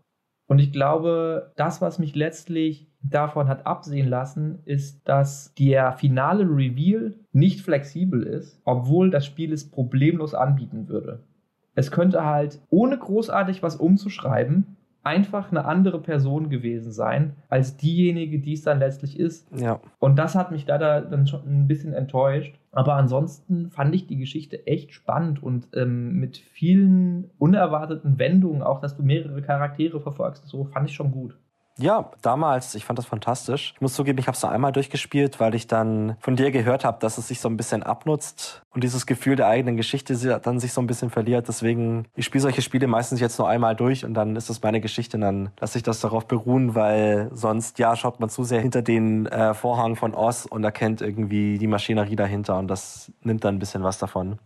Und 0.48 0.60
ich 0.60 0.72
glaube, 0.72 1.52
das, 1.56 1.80
was 1.80 1.98
mich 1.98 2.14
letztlich 2.14 2.88
davon 3.02 3.48
hat 3.48 3.66
absehen 3.66 4.08
lassen, 4.08 4.60
ist, 4.64 5.06
dass 5.08 5.54
der 5.54 5.92
finale 5.92 6.44
Reveal 6.44 7.14
nicht 7.32 7.60
flexibel 7.62 8.22
ist, 8.22 8.60
obwohl 8.64 9.10
das 9.10 9.26
Spiel 9.26 9.52
es 9.52 9.68
problemlos 9.68 10.34
anbieten 10.34 10.88
würde. 10.88 11.24
Es 11.74 11.90
könnte 11.90 12.24
halt, 12.24 12.60
ohne 12.70 12.96
großartig 12.96 13.62
was 13.62 13.76
umzuschreiben, 13.76 14.75
einfach 15.06 15.52
eine 15.52 15.64
andere 15.64 16.00
Person 16.02 16.50
gewesen 16.50 16.90
sein, 16.90 17.36
als 17.48 17.76
diejenige, 17.76 18.40
die 18.40 18.54
es 18.54 18.62
dann 18.62 18.80
letztlich 18.80 19.18
ist. 19.18 19.48
Ja. 19.56 19.80
Und 20.00 20.18
das 20.18 20.34
hat 20.34 20.50
mich 20.50 20.66
leider 20.66 21.00
dann 21.00 21.28
schon 21.28 21.42
ein 21.46 21.68
bisschen 21.68 21.94
enttäuscht. 21.94 22.58
Aber 22.72 22.94
ansonsten 22.94 23.70
fand 23.70 23.94
ich 23.94 24.08
die 24.08 24.18
Geschichte 24.18 24.66
echt 24.66 24.92
spannend 24.92 25.42
und 25.42 25.68
ähm, 25.74 26.18
mit 26.18 26.36
vielen 26.36 27.30
unerwarteten 27.38 28.18
Wendungen, 28.18 28.62
auch 28.62 28.80
dass 28.80 28.96
du 28.96 29.02
mehrere 29.02 29.40
Charaktere 29.42 30.00
verfolgst, 30.00 30.46
so 30.48 30.64
fand 30.64 30.90
ich 30.90 30.96
schon 30.96 31.12
gut. 31.12 31.38
Ja, 31.78 32.10
damals, 32.22 32.74
ich 32.74 32.86
fand 32.86 32.98
das 32.98 33.04
fantastisch. 33.04 33.72
Ich 33.74 33.80
muss 33.82 33.92
zugeben, 33.92 34.18
ich 34.18 34.26
habe 34.28 34.34
es 34.34 34.42
nur 34.42 34.50
einmal 34.50 34.72
durchgespielt, 34.72 35.40
weil 35.40 35.54
ich 35.54 35.66
dann 35.66 36.16
von 36.20 36.34
dir 36.34 36.50
gehört 36.50 36.86
habe, 36.86 36.98
dass 37.00 37.18
es 37.18 37.28
sich 37.28 37.40
so 37.40 37.50
ein 37.50 37.58
bisschen 37.58 37.82
abnutzt 37.82 38.62
und 38.70 38.82
dieses 38.82 39.04
Gefühl 39.04 39.36
der 39.36 39.48
eigenen 39.48 39.76
Geschichte 39.76 40.40
dann 40.42 40.58
sich 40.58 40.72
so 40.72 40.80
ein 40.80 40.86
bisschen 40.86 41.10
verliert. 41.10 41.48
Deswegen, 41.48 42.06
ich 42.14 42.24
spiele 42.24 42.40
solche 42.40 42.62
Spiele 42.62 42.86
meistens 42.86 43.20
jetzt 43.20 43.38
nur 43.38 43.48
einmal 43.48 43.76
durch 43.76 44.06
und 44.06 44.14
dann 44.14 44.36
ist 44.36 44.48
das 44.48 44.62
meine 44.62 44.80
Geschichte 44.80 45.18
und 45.18 45.20
dann 45.20 45.50
lasse 45.60 45.76
ich 45.76 45.84
das 45.84 46.00
darauf 46.00 46.26
beruhen, 46.26 46.74
weil 46.74 47.28
sonst, 47.34 47.78
ja, 47.78 47.94
schaut 47.94 48.20
man 48.20 48.30
zu 48.30 48.42
sehr 48.44 48.62
hinter 48.62 48.80
den 48.80 49.26
äh, 49.26 49.52
Vorhang 49.52 49.96
von 49.96 50.14
Oz 50.14 50.46
und 50.46 50.64
erkennt 50.64 51.02
irgendwie 51.02 51.58
die 51.58 51.66
Maschinerie 51.66 52.16
dahinter 52.16 52.58
und 52.58 52.68
das 52.68 53.12
nimmt 53.20 53.44
dann 53.44 53.56
ein 53.56 53.58
bisschen 53.58 53.82
was 53.82 53.98
davon. 53.98 54.38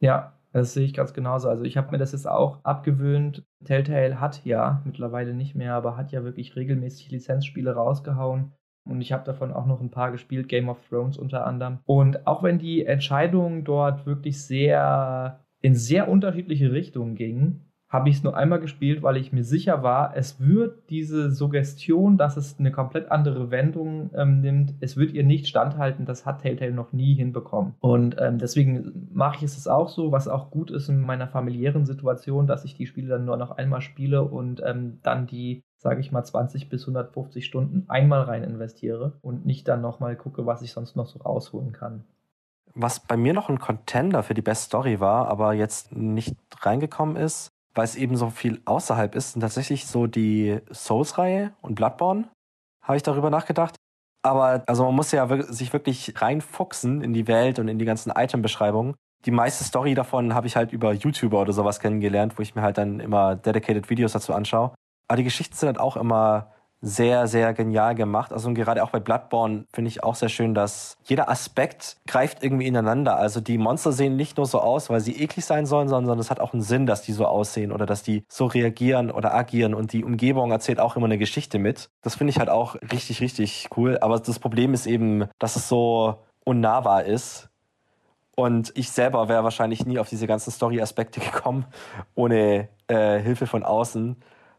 Ja, 0.00 0.32
das 0.52 0.74
sehe 0.74 0.84
ich 0.84 0.94
ganz 0.94 1.12
genauso. 1.12 1.48
Also 1.48 1.64
ich 1.64 1.76
habe 1.76 1.90
mir 1.90 1.98
das 1.98 2.12
jetzt 2.12 2.28
auch 2.28 2.64
abgewöhnt. 2.64 3.44
Telltale 3.64 4.20
hat 4.20 4.44
ja 4.44 4.82
mittlerweile 4.84 5.34
nicht 5.34 5.54
mehr, 5.54 5.74
aber 5.74 5.96
hat 5.96 6.12
ja 6.12 6.24
wirklich 6.24 6.56
regelmäßig 6.56 7.10
Lizenzspiele 7.10 7.72
rausgehauen. 7.72 8.52
Und 8.84 9.02
ich 9.02 9.12
habe 9.12 9.24
davon 9.24 9.52
auch 9.52 9.66
noch 9.66 9.80
ein 9.80 9.90
paar 9.90 10.10
gespielt, 10.10 10.48
Game 10.48 10.68
of 10.70 10.78
Thrones 10.88 11.18
unter 11.18 11.46
anderem. 11.46 11.80
Und 11.84 12.26
auch 12.26 12.42
wenn 12.42 12.58
die 12.58 12.86
Entscheidungen 12.86 13.64
dort 13.64 14.06
wirklich 14.06 14.42
sehr 14.42 15.40
in 15.60 15.74
sehr 15.74 16.08
unterschiedliche 16.08 16.72
Richtungen 16.72 17.14
gingen, 17.14 17.67
habe 17.88 18.10
ich 18.10 18.16
es 18.16 18.22
nur 18.22 18.36
einmal 18.36 18.60
gespielt, 18.60 19.02
weil 19.02 19.16
ich 19.16 19.32
mir 19.32 19.44
sicher 19.44 19.82
war, 19.82 20.14
es 20.14 20.38
wird 20.40 20.90
diese 20.90 21.30
Suggestion, 21.30 22.18
dass 22.18 22.36
es 22.36 22.58
eine 22.58 22.70
komplett 22.70 23.10
andere 23.10 23.50
Wendung 23.50 24.10
ähm, 24.14 24.40
nimmt, 24.40 24.74
es 24.80 24.96
wird 24.96 25.12
ihr 25.12 25.24
nicht 25.24 25.46
standhalten. 25.46 26.04
Das 26.04 26.26
hat 26.26 26.42
Telltale 26.42 26.72
noch 26.72 26.92
nie 26.92 27.14
hinbekommen. 27.14 27.74
Und 27.80 28.16
ähm, 28.18 28.38
deswegen 28.38 29.08
mache 29.12 29.36
ich 29.36 29.44
es 29.44 29.66
auch 29.66 29.88
so, 29.88 30.12
was 30.12 30.28
auch 30.28 30.50
gut 30.50 30.70
ist 30.70 30.88
in 30.88 31.00
meiner 31.00 31.28
familiären 31.28 31.86
Situation, 31.86 32.46
dass 32.46 32.64
ich 32.64 32.74
die 32.76 32.86
Spiele 32.86 33.08
dann 33.08 33.24
nur 33.24 33.38
noch 33.38 33.52
einmal 33.52 33.80
spiele 33.80 34.22
und 34.22 34.62
ähm, 34.64 34.98
dann 35.02 35.26
die 35.26 35.62
sage 35.80 36.00
ich 36.00 36.10
mal, 36.10 36.24
20 36.24 36.68
bis 36.68 36.82
150 36.82 37.46
Stunden 37.46 37.84
einmal 37.88 38.22
rein 38.22 38.42
investiere 38.42 39.12
und 39.22 39.46
nicht 39.46 39.68
dann 39.68 39.80
nochmal 39.80 40.16
gucke, 40.16 40.44
was 40.44 40.60
ich 40.60 40.72
sonst 40.72 40.96
noch 40.96 41.06
so 41.06 41.20
rausholen 41.20 41.72
kann. 41.72 42.04
Was 42.74 43.00
bei 43.00 43.16
mir 43.16 43.32
noch 43.32 43.48
ein 43.48 43.60
Contender 43.60 44.24
für 44.24 44.34
die 44.34 44.42
Best 44.42 44.64
Story 44.64 44.98
war, 44.98 45.28
aber 45.28 45.54
jetzt 45.54 45.92
nicht 45.92 46.36
reingekommen 46.60 47.16
ist, 47.16 47.52
weil 47.74 47.84
es 47.84 47.96
eben 47.96 48.16
so 48.16 48.30
viel 48.30 48.60
außerhalb 48.64 49.14
ist, 49.14 49.32
sind 49.32 49.40
tatsächlich 49.40 49.86
so 49.86 50.06
die 50.06 50.60
Souls-Reihe 50.72 51.52
und 51.60 51.74
Bloodborne, 51.74 52.28
habe 52.82 52.96
ich 52.96 53.02
darüber 53.02 53.30
nachgedacht. 53.30 53.76
Aber 54.22 54.62
also 54.66 54.84
man 54.84 54.94
muss 54.94 55.12
ja 55.12 55.28
sich 55.52 55.72
wirklich 55.72 56.20
reinfuchsen 56.20 57.02
in 57.02 57.12
die 57.12 57.28
Welt 57.28 57.58
und 57.58 57.68
in 57.68 57.78
die 57.78 57.84
ganzen 57.84 58.10
Item-Beschreibungen. 58.10 58.94
Die 59.24 59.30
meiste 59.30 59.64
Story 59.64 59.94
davon 59.94 60.34
habe 60.34 60.46
ich 60.46 60.56
halt 60.56 60.72
über 60.72 60.92
YouTuber 60.92 61.40
oder 61.40 61.52
sowas 61.52 61.80
kennengelernt, 61.80 62.38
wo 62.38 62.42
ich 62.42 62.54
mir 62.54 62.62
halt 62.62 62.78
dann 62.78 63.00
immer 63.00 63.36
dedicated 63.36 63.90
Videos 63.90 64.12
dazu 64.12 64.32
anschaue. 64.32 64.74
Aber 65.08 65.16
die 65.16 65.24
Geschichten 65.24 65.54
sind 65.54 65.66
halt 65.66 65.80
auch 65.80 65.96
immer 65.96 66.52
sehr, 66.80 67.26
sehr 67.26 67.54
genial 67.54 67.94
gemacht. 67.94 68.32
Also 68.32 68.52
gerade 68.54 68.84
auch 68.84 68.90
bei 68.90 69.00
Bloodborne 69.00 69.64
finde 69.72 69.88
ich 69.88 70.04
auch 70.04 70.14
sehr 70.14 70.28
schön, 70.28 70.54
dass 70.54 70.96
jeder 71.04 71.28
Aspekt 71.28 71.96
greift 72.06 72.42
irgendwie 72.42 72.66
ineinander. 72.66 73.16
Also 73.16 73.40
die 73.40 73.58
Monster 73.58 73.92
sehen 73.92 74.16
nicht 74.16 74.36
nur 74.36 74.46
so 74.46 74.60
aus, 74.60 74.88
weil 74.88 75.00
sie 75.00 75.20
eklig 75.20 75.44
sein 75.44 75.66
sollen, 75.66 75.88
sondern 75.88 76.18
es 76.18 76.30
hat 76.30 76.40
auch 76.40 76.52
einen 76.52 76.62
Sinn, 76.62 76.86
dass 76.86 77.02
die 77.02 77.12
so 77.12 77.26
aussehen 77.26 77.72
oder 77.72 77.84
dass 77.84 78.02
die 78.02 78.24
so 78.28 78.46
reagieren 78.46 79.10
oder 79.10 79.34
agieren 79.34 79.74
und 79.74 79.92
die 79.92 80.04
Umgebung 80.04 80.52
erzählt 80.52 80.78
auch 80.78 80.96
immer 80.96 81.06
eine 81.06 81.18
Geschichte 81.18 81.58
mit. 81.58 81.90
Das 82.02 82.14
finde 82.14 82.30
ich 82.30 82.38
halt 82.38 82.48
auch 82.48 82.76
richtig, 82.92 83.20
richtig 83.20 83.68
cool. 83.76 83.98
Aber 84.00 84.20
das 84.20 84.38
Problem 84.38 84.72
ist 84.72 84.86
eben, 84.86 85.26
dass 85.38 85.56
es 85.56 85.68
so 85.68 86.18
unnahbar 86.44 87.04
ist. 87.04 87.48
Und 88.36 88.70
ich 88.76 88.92
selber 88.92 89.28
wäre 89.28 89.42
wahrscheinlich 89.42 89.84
nie 89.84 89.98
auf 89.98 90.08
diese 90.08 90.28
ganzen 90.28 90.52
Story-Aspekte 90.52 91.18
gekommen, 91.32 91.66
ohne 92.14 92.68
äh, 92.86 93.18
Hilfe 93.18 93.48
von 93.48 93.64
außen 93.64 94.16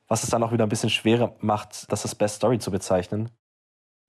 was 0.10 0.24
es 0.24 0.30
dann 0.30 0.44
auch 0.44 0.52
wieder 0.52 0.66
ein 0.66 0.70
bisschen 0.70 0.90
schwerer 0.90 1.36
macht, 1.40 1.90
das 1.92 2.04
als 2.04 2.16
Best 2.16 2.38
Story 2.38 2.60
zu 2.60 2.72
bezeichnen. 2.72 3.30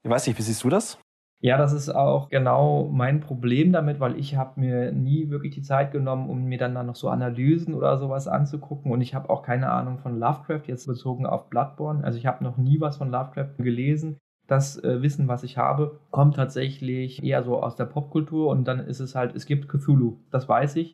Ich 0.03 0.11
weiß 0.11 0.27
nicht, 0.27 0.39
wie 0.39 0.43
siehst 0.43 0.65
du 0.65 0.71
das? 0.71 0.99
Ja, 1.43 1.57
das 1.57 1.73
ist 1.73 1.89
auch 1.89 2.29
genau 2.29 2.91
mein 2.93 3.21
Problem 3.21 3.73
damit, 3.73 3.99
weil 3.99 4.19
ich 4.19 4.37
habe 4.37 4.61
mir 4.61 4.93
nie 4.93 5.31
wirklich 5.31 5.55
die 5.55 5.63
Zeit 5.63 5.91
genommen, 5.91 6.29
um 6.29 6.45
mir 6.45 6.59
dann, 6.59 6.75
dann 6.75 6.87
noch 6.87 6.97
so 6.97 7.09
Analysen 7.09 7.75
oder 7.75 7.99
sowas 7.99 8.29
anzugucken. 8.29 8.93
Und 8.93 9.01
ich 9.01 9.15
habe 9.15 9.31
auch 9.31 9.43
keine 9.43 9.71
Ahnung 9.71 9.99
von 9.99 10.19
Lovecraft 10.19 10.65
jetzt 10.67 10.87
bezogen 10.87 11.25
auf 11.25 11.49
Bloodborne. 11.49 12.05
Also 12.05 12.19
ich 12.19 12.27
habe 12.27 12.45
noch 12.45 12.59
nie 12.59 12.81
was 12.81 12.99
von 12.99 13.11
Lovecraft 13.11 13.57
gelesen. 13.57 14.19
Das 14.49 14.83
äh, 14.83 15.01
Wissen, 15.01 15.29
was 15.29 15.43
ich 15.43 15.57
habe, 15.57 16.01
kommt 16.11 16.37
tatsächlich 16.37 17.23
eher 17.23 17.43
so 17.43 17.63
aus 17.63 17.75
der 17.75 17.87
Popkultur 17.87 18.49
und 18.49 18.65
dann 18.65 18.81
ist 18.81 19.01
es 19.01 19.15
halt, 19.15 19.35
es 19.35 19.47
gibt 19.47 19.69
Cthulhu, 19.69 20.19
das 20.31 20.47
weiß 20.47 20.77
ich. 20.77 20.93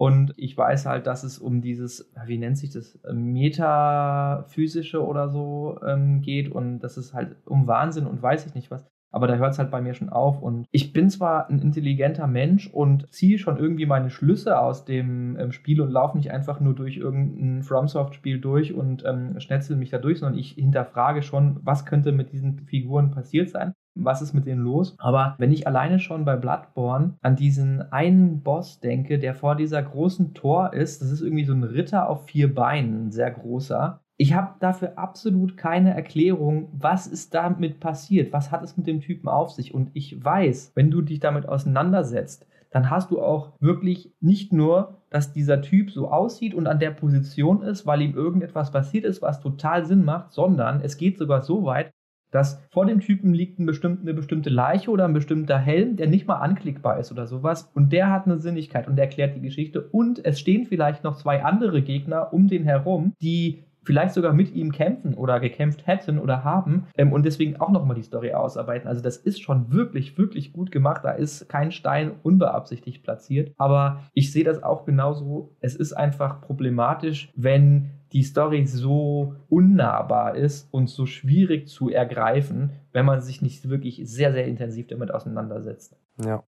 Und 0.00 0.32
ich 0.38 0.56
weiß 0.56 0.86
halt, 0.86 1.06
dass 1.06 1.24
es 1.24 1.38
um 1.38 1.60
dieses, 1.60 2.10
wie 2.24 2.38
nennt 2.38 2.56
sich 2.56 2.70
das, 2.70 2.98
metaphysische 3.12 5.04
oder 5.04 5.28
so 5.28 5.78
ähm, 5.86 6.22
geht 6.22 6.50
und 6.50 6.78
dass 6.78 6.96
es 6.96 7.12
halt 7.12 7.36
um 7.44 7.66
Wahnsinn 7.66 8.06
und 8.06 8.22
weiß 8.22 8.46
ich 8.46 8.54
nicht 8.54 8.70
was. 8.70 8.86
Aber 9.10 9.26
da 9.26 9.34
hört 9.34 9.52
es 9.52 9.58
halt 9.58 9.70
bei 9.70 9.82
mir 9.82 9.92
schon 9.92 10.08
auf. 10.08 10.40
Und 10.40 10.66
ich 10.70 10.94
bin 10.94 11.10
zwar 11.10 11.50
ein 11.50 11.58
intelligenter 11.58 12.26
Mensch 12.26 12.66
und 12.72 13.12
ziehe 13.12 13.36
schon 13.36 13.58
irgendwie 13.58 13.84
meine 13.84 14.08
Schlüsse 14.08 14.58
aus 14.58 14.86
dem 14.86 15.36
ähm, 15.38 15.52
Spiel 15.52 15.82
und 15.82 15.90
laufe 15.90 16.16
nicht 16.16 16.30
einfach 16.30 16.60
nur 16.60 16.74
durch 16.74 16.96
irgendein 16.96 17.62
FromSoft-Spiel 17.62 18.40
durch 18.40 18.72
und 18.72 19.04
ähm, 19.04 19.38
schnetzel 19.38 19.76
mich 19.76 19.90
da 19.90 19.98
durch, 19.98 20.20
sondern 20.20 20.38
ich 20.38 20.52
hinterfrage 20.52 21.22
schon, 21.22 21.60
was 21.62 21.84
könnte 21.84 22.12
mit 22.12 22.32
diesen 22.32 22.58
Figuren 22.60 23.10
passiert 23.10 23.50
sein 23.50 23.74
was 23.94 24.22
ist 24.22 24.34
mit 24.34 24.46
denen 24.46 24.62
los? 24.62 24.94
Aber 24.98 25.34
wenn 25.38 25.52
ich 25.52 25.66
alleine 25.66 25.98
schon 25.98 26.24
bei 26.24 26.36
Bloodborne 26.36 27.16
an 27.22 27.36
diesen 27.36 27.92
einen 27.92 28.42
Boss 28.42 28.80
denke, 28.80 29.18
der 29.18 29.34
vor 29.34 29.56
dieser 29.56 29.82
großen 29.82 30.34
Tor 30.34 30.72
ist, 30.72 31.02
das 31.02 31.10
ist 31.10 31.20
irgendwie 31.20 31.44
so 31.44 31.52
ein 31.52 31.64
Ritter 31.64 32.08
auf 32.08 32.26
vier 32.26 32.54
Beinen, 32.54 33.06
ein 33.06 33.12
sehr 33.12 33.30
großer. 33.30 34.00
Ich 34.16 34.34
habe 34.34 34.54
dafür 34.60 34.98
absolut 34.98 35.56
keine 35.56 35.94
Erklärung, 35.94 36.68
was 36.72 37.06
ist 37.06 37.34
damit 37.34 37.80
passiert, 37.80 38.32
was 38.32 38.50
hat 38.52 38.62
es 38.62 38.76
mit 38.76 38.86
dem 38.86 39.00
Typen 39.00 39.28
auf 39.28 39.50
sich. 39.50 39.72
Und 39.72 39.90
ich 39.94 40.22
weiß, 40.22 40.72
wenn 40.74 40.90
du 40.90 41.00
dich 41.00 41.20
damit 41.20 41.48
auseinandersetzt, 41.48 42.46
dann 42.70 42.90
hast 42.90 43.10
du 43.10 43.20
auch 43.20 43.52
wirklich 43.60 44.14
nicht 44.20 44.52
nur, 44.52 45.00
dass 45.10 45.32
dieser 45.32 45.60
Typ 45.60 45.90
so 45.90 46.08
aussieht 46.10 46.54
und 46.54 46.66
an 46.66 46.78
der 46.78 46.92
Position 46.92 47.62
ist, 47.62 47.86
weil 47.86 48.00
ihm 48.02 48.14
irgendetwas 48.14 48.70
passiert 48.70 49.04
ist, 49.04 49.22
was 49.22 49.40
total 49.40 49.84
Sinn 49.86 50.04
macht, 50.04 50.32
sondern 50.32 50.80
es 50.80 50.96
geht 50.96 51.18
sogar 51.18 51.42
so 51.42 51.64
weit, 51.64 51.92
dass 52.30 52.62
vor 52.70 52.86
dem 52.86 53.00
Typen 53.00 53.34
liegt 53.34 53.58
ein 53.58 53.66
bestimmt, 53.66 54.02
eine 54.02 54.14
bestimmte 54.14 54.50
Leiche 54.50 54.90
oder 54.90 55.04
ein 55.04 55.12
bestimmter 55.12 55.58
Helm, 55.58 55.96
der 55.96 56.08
nicht 56.08 56.26
mal 56.26 56.36
anklickbar 56.36 56.98
ist 56.98 57.12
oder 57.12 57.26
sowas. 57.26 57.70
Und 57.74 57.92
der 57.92 58.10
hat 58.10 58.26
eine 58.26 58.38
Sinnigkeit 58.38 58.88
und 58.88 58.98
erklärt 58.98 59.36
die 59.36 59.42
Geschichte. 59.42 59.82
Und 59.82 60.24
es 60.24 60.40
stehen 60.40 60.66
vielleicht 60.66 61.04
noch 61.04 61.16
zwei 61.16 61.42
andere 61.44 61.82
Gegner 61.82 62.32
um 62.32 62.48
den 62.48 62.64
herum, 62.64 63.12
die 63.20 63.64
vielleicht 63.82 64.14
sogar 64.14 64.32
mit 64.32 64.54
ihm 64.54 64.72
kämpfen 64.72 65.14
oder 65.14 65.40
gekämpft 65.40 65.86
hätten 65.86 66.18
oder 66.18 66.44
haben 66.44 66.86
ähm, 66.96 67.12
und 67.12 67.24
deswegen 67.24 67.56
auch 67.56 67.70
nochmal 67.70 67.96
die 67.96 68.02
Story 68.02 68.32
ausarbeiten. 68.32 68.88
Also 68.88 69.02
das 69.02 69.16
ist 69.16 69.40
schon 69.40 69.72
wirklich, 69.72 70.18
wirklich 70.18 70.52
gut 70.52 70.70
gemacht. 70.70 71.02
Da 71.04 71.12
ist 71.12 71.48
kein 71.48 71.72
Stein 71.72 72.12
unbeabsichtigt 72.22 73.02
platziert. 73.02 73.52
Aber 73.56 74.02
ich 74.12 74.32
sehe 74.32 74.44
das 74.44 74.62
auch 74.62 74.84
genauso. 74.84 75.56
Es 75.60 75.74
ist 75.74 75.92
einfach 75.92 76.40
problematisch, 76.42 77.30
wenn 77.34 77.90
die 78.12 78.22
Story 78.22 78.66
so 78.66 79.36
unnahbar 79.48 80.34
ist 80.34 80.72
und 80.72 80.88
so 80.88 81.06
schwierig 81.06 81.68
zu 81.68 81.90
ergreifen, 81.90 82.70
wenn 82.92 83.06
man 83.06 83.20
sich 83.20 83.42
nicht 83.42 83.68
wirklich 83.68 84.02
sehr, 84.04 84.32
sehr 84.32 84.46
intensiv 84.46 84.88
damit 84.88 85.12
auseinandersetzt. 85.12 85.96
Ja, 86.18 86.44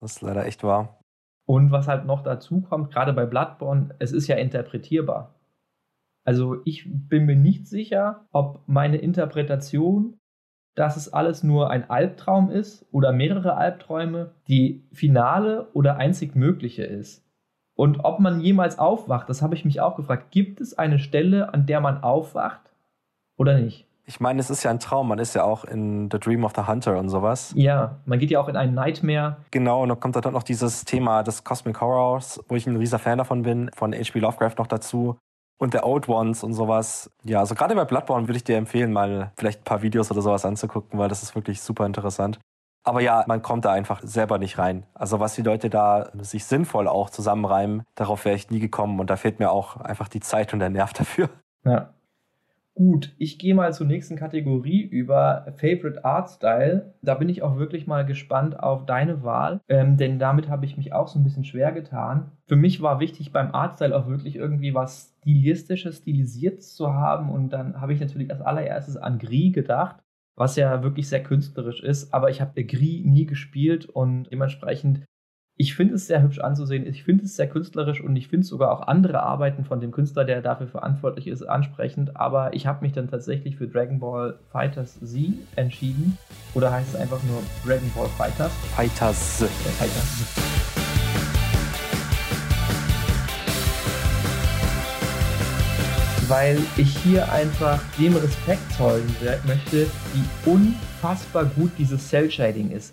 das 0.00 0.16
ist 0.16 0.22
leider 0.22 0.44
echt 0.46 0.64
wahr. 0.64 1.00
Und 1.46 1.70
was 1.70 1.88
halt 1.88 2.06
noch 2.06 2.22
dazu 2.22 2.62
kommt, 2.62 2.90
gerade 2.90 3.12
bei 3.12 3.26
Bloodborne, 3.26 3.94
es 3.98 4.12
ist 4.12 4.26
ja 4.26 4.36
interpretierbar. 4.36 5.34
Also 6.24 6.62
ich 6.64 6.88
bin 6.88 7.26
mir 7.26 7.36
nicht 7.36 7.68
sicher, 7.68 8.26
ob 8.32 8.62
meine 8.66 8.96
Interpretation, 8.96 10.18
dass 10.74 10.96
es 10.96 11.12
alles 11.12 11.44
nur 11.44 11.70
ein 11.70 11.88
Albtraum 11.88 12.50
ist 12.50 12.86
oder 12.90 13.12
mehrere 13.12 13.56
Albträume, 13.56 14.32
die 14.48 14.88
finale 14.92 15.68
oder 15.74 15.96
einzig 15.96 16.34
mögliche 16.34 16.84
ist. 16.84 17.23
Und 17.76 18.04
ob 18.04 18.20
man 18.20 18.40
jemals 18.40 18.78
aufwacht, 18.78 19.28
das 19.28 19.42
habe 19.42 19.54
ich 19.54 19.64
mich 19.64 19.80
auch 19.80 19.96
gefragt. 19.96 20.30
Gibt 20.30 20.60
es 20.60 20.78
eine 20.78 20.98
Stelle, 20.98 21.52
an 21.52 21.66
der 21.66 21.80
man 21.80 22.02
aufwacht 22.02 22.60
oder 23.36 23.58
nicht? 23.58 23.86
Ich 24.06 24.20
meine, 24.20 24.38
es 24.38 24.50
ist 24.50 24.62
ja 24.62 24.70
ein 24.70 24.80
Traum. 24.80 25.08
Man 25.08 25.18
ist 25.18 25.34
ja 25.34 25.44
auch 25.44 25.64
in 25.64 26.10
The 26.12 26.18
Dream 26.18 26.44
of 26.44 26.52
the 26.54 26.66
Hunter 26.66 26.98
und 26.98 27.08
sowas. 27.08 27.52
Ja, 27.56 27.96
man 28.04 28.18
geht 28.18 28.30
ja 28.30 28.38
auch 28.38 28.48
in 28.48 28.56
einen 28.56 28.74
Nightmare. 28.74 29.38
Genau, 29.50 29.82
und 29.82 29.88
dann 29.88 29.98
kommt 29.98 30.14
da 30.14 30.20
dann 30.20 30.34
noch 30.34 30.42
dieses 30.42 30.84
Thema 30.84 31.22
des 31.22 31.42
Cosmic 31.42 31.80
Horrors, 31.80 32.38
wo 32.48 32.54
ich 32.54 32.66
ein 32.66 32.76
riesiger 32.76 32.98
Fan 32.98 33.18
davon 33.18 33.42
bin, 33.42 33.70
von 33.74 33.94
H.P. 33.94 34.18
Lovecraft 34.18 34.56
noch 34.58 34.66
dazu. 34.66 35.16
Und 35.56 35.72
der 35.72 35.86
Old 35.86 36.08
Ones 36.08 36.44
und 36.44 36.52
sowas. 36.52 37.10
Ja, 37.22 37.38
also 37.38 37.54
gerade 37.54 37.74
bei 37.74 37.84
Bloodborne 37.84 38.28
würde 38.28 38.36
ich 38.36 38.44
dir 38.44 38.56
empfehlen, 38.56 38.92
mal 38.92 39.32
vielleicht 39.38 39.60
ein 39.60 39.64
paar 39.64 39.82
Videos 39.82 40.10
oder 40.10 40.20
sowas 40.20 40.44
anzugucken, 40.44 40.98
weil 40.98 41.08
das 41.08 41.22
ist 41.22 41.34
wirklich 41.34 41.62
super 41.62 41.86
interessant. 41.86 42.38
Aber 42.84 43.00
ja, 43.00 43.24
man 43.26 43.40
kommt 43.40 43.64
da 43.64 43.72
einfach 43.72 44.02
selber 44.02 44.38
nicht 44.38 44.58
rein. 44.58 44.84
Also 44.94 45.18
was 45.18 45.34
die 45.34 45.42
Leute 45.42 45.70
da 45.70 46.10
sich 46.20 46.44
sinnvoll 46.44 46.86
auch 46.86 47.08
zusammenreimen, 47.08 47.82
darauf 47.94 48.26
wäre 48.26 48.36
ich 48.36 48.50
nie 48.50 48.60
gekommen 48.60 49.00
und 49.00 49.08
da 49.08 49.16
fehlt 49.16 49.40
mir 49.40 49.50
auch 49.50 49.78
einfach 49.78 50.08
die 50.08 50.20
Zeit 50.20 50.52
und 50.52 50.58
der 50.58 50.70
Nerv 50.70 50.92
dafür. 50.92 51.30
Ja. 51.64 51.94
Gut, 52.76 53.14
ich 53.18 53.38
gehe 53.38 53.54
mal 53.54 53.72
zur 53.72 53.86
nächsten 53.86 54.16
Kategorie 54.16 54.82
über 54.82 55.46
Favorite 55.58 56.04
Art 56.04 56.28
Style. 56.28 56.92
Da 57.02 57.14
bin 57.14 57.28
ich 57.28 57.40
auch 57.40 57.56
wirklich 57.56 57.86
mal 57.86 58.04
gespannt 58.04 58.58
auf 58.58 58.84
deine 58.84 59.22
Wahl, 59.22 59.60
ähm, 59.68 59.96
denn 59.96 60.18
damit 60.18 60.48
habe 60.48 60.66
ich 60.66 60.76
mich 60.76 60.92
auch 60.92 61.06
so 61.06 61.20
ein 61.20 61.22
bisschen 61.22 61.44
schwer 61.44 61.70
getan. 61.70 62.32
Für 62.48 62.56
mich 62.56 62.82
war 62.82 62.98
wichtig 62.98 63.32
beim 63.32 63.54
Art 63.54 63.76
Style 63.76 63.96
auch 63.96 64.08
wirklich 64.08 64.34
irgendwie 64.34 64.74
was 64.74 65.14
Stilistisches, 65.20 65.98
stilisiert 65.98 66.64
zu 66.64 66.92
haben 66.92 67.30
und 67.30 67.50
dann 67.50 67.80
habe 67.80 67.92
ich 67.92 68.00
natürlich 68.00 68.30
als 68.30 68.42
allererstes 68.42 68.96
an 68.96 69.20
Gris 69.20 69.52
gedacht, 69.52 70.03
was 70.36 70.56
ja 70.56 70.82
wirklich 70.82 71.08
sehr 71.08 71.22
künstlerisch 71.22 71.82
ist, 71.82 72.12
aber 72.12 72.30
ich 72.30 72.40
habe 72.40 72.64
Gris 72.64 73.04
nie 73.04 73.26
gespielt 73.26 73.86
und 73.86 74.24
dementsprechend 74.30 75.04
ich 75.56 75.76
finde 75.76 75.94
es 75.94 76.08
sehr 76.08 76.20
hübsch 76.20 76.40
anzusehen, 76.40 76.86
ich 76.86 77.04
finde 77.04 77.24
es 77.24 77.36
sehr 77.36 77.48
künstlerisch 77.48 78.02
und 78.02 78.16
ich 78.16 78.26
finde 78.26 78.44
sogar 78.44 78.72
auch 78.72 78.88
andere 78.88 79.22
Arbeiten 79.22 79.64
von 79.64 79.80
dem 79.80 79.92
Künstler, 79.92 80.24
der 80.24 80.42
dafür 80.42 80.66
verantwortlich 80.66 81.28
ist, 81.28 81.42
ansprechend. 81.42 82.16
Aber 82.16 82.54
ich 82.54 82.66
habe 82.66 82.82
mich 82.82 82.92
dann 82.92 83.08
tatsächlich 83.08 83.56
für 83.56 83.68
Dragon 83.68 84.00
Ball 84.00 84.40
Fighters 84.50 84.98
Z 84.98 85.34
entschieden. 85.54 86.18
Oder 86.54 86.72
heißt 86.72 86.94
es 86.94 87.00
einfach 87.00 87.22
nur 87.22 87.40
Dragon 87.64 87.90
Ball 87.94 88.08
Fighters? 88.08 88.52
Fighters. 88.74 89.44
Fighters. 89.78 90.83
Weil 96.34 96.58
ich 96.76 96.98
hier 96.98 97.30
einfach 97.32 97.80
dem 97.96 98.16
Respekt 98.16 98.72
zollen 98.72 99.06
möchte, 99.46 99.86
wie 100.14 100.50
unfassbar 100.50 101.44
gut 101.44 101.70
dieses 101.78 102.08
Cell 102.08 102.28
Shading 102.28 102.72
ist. 102.72 102.92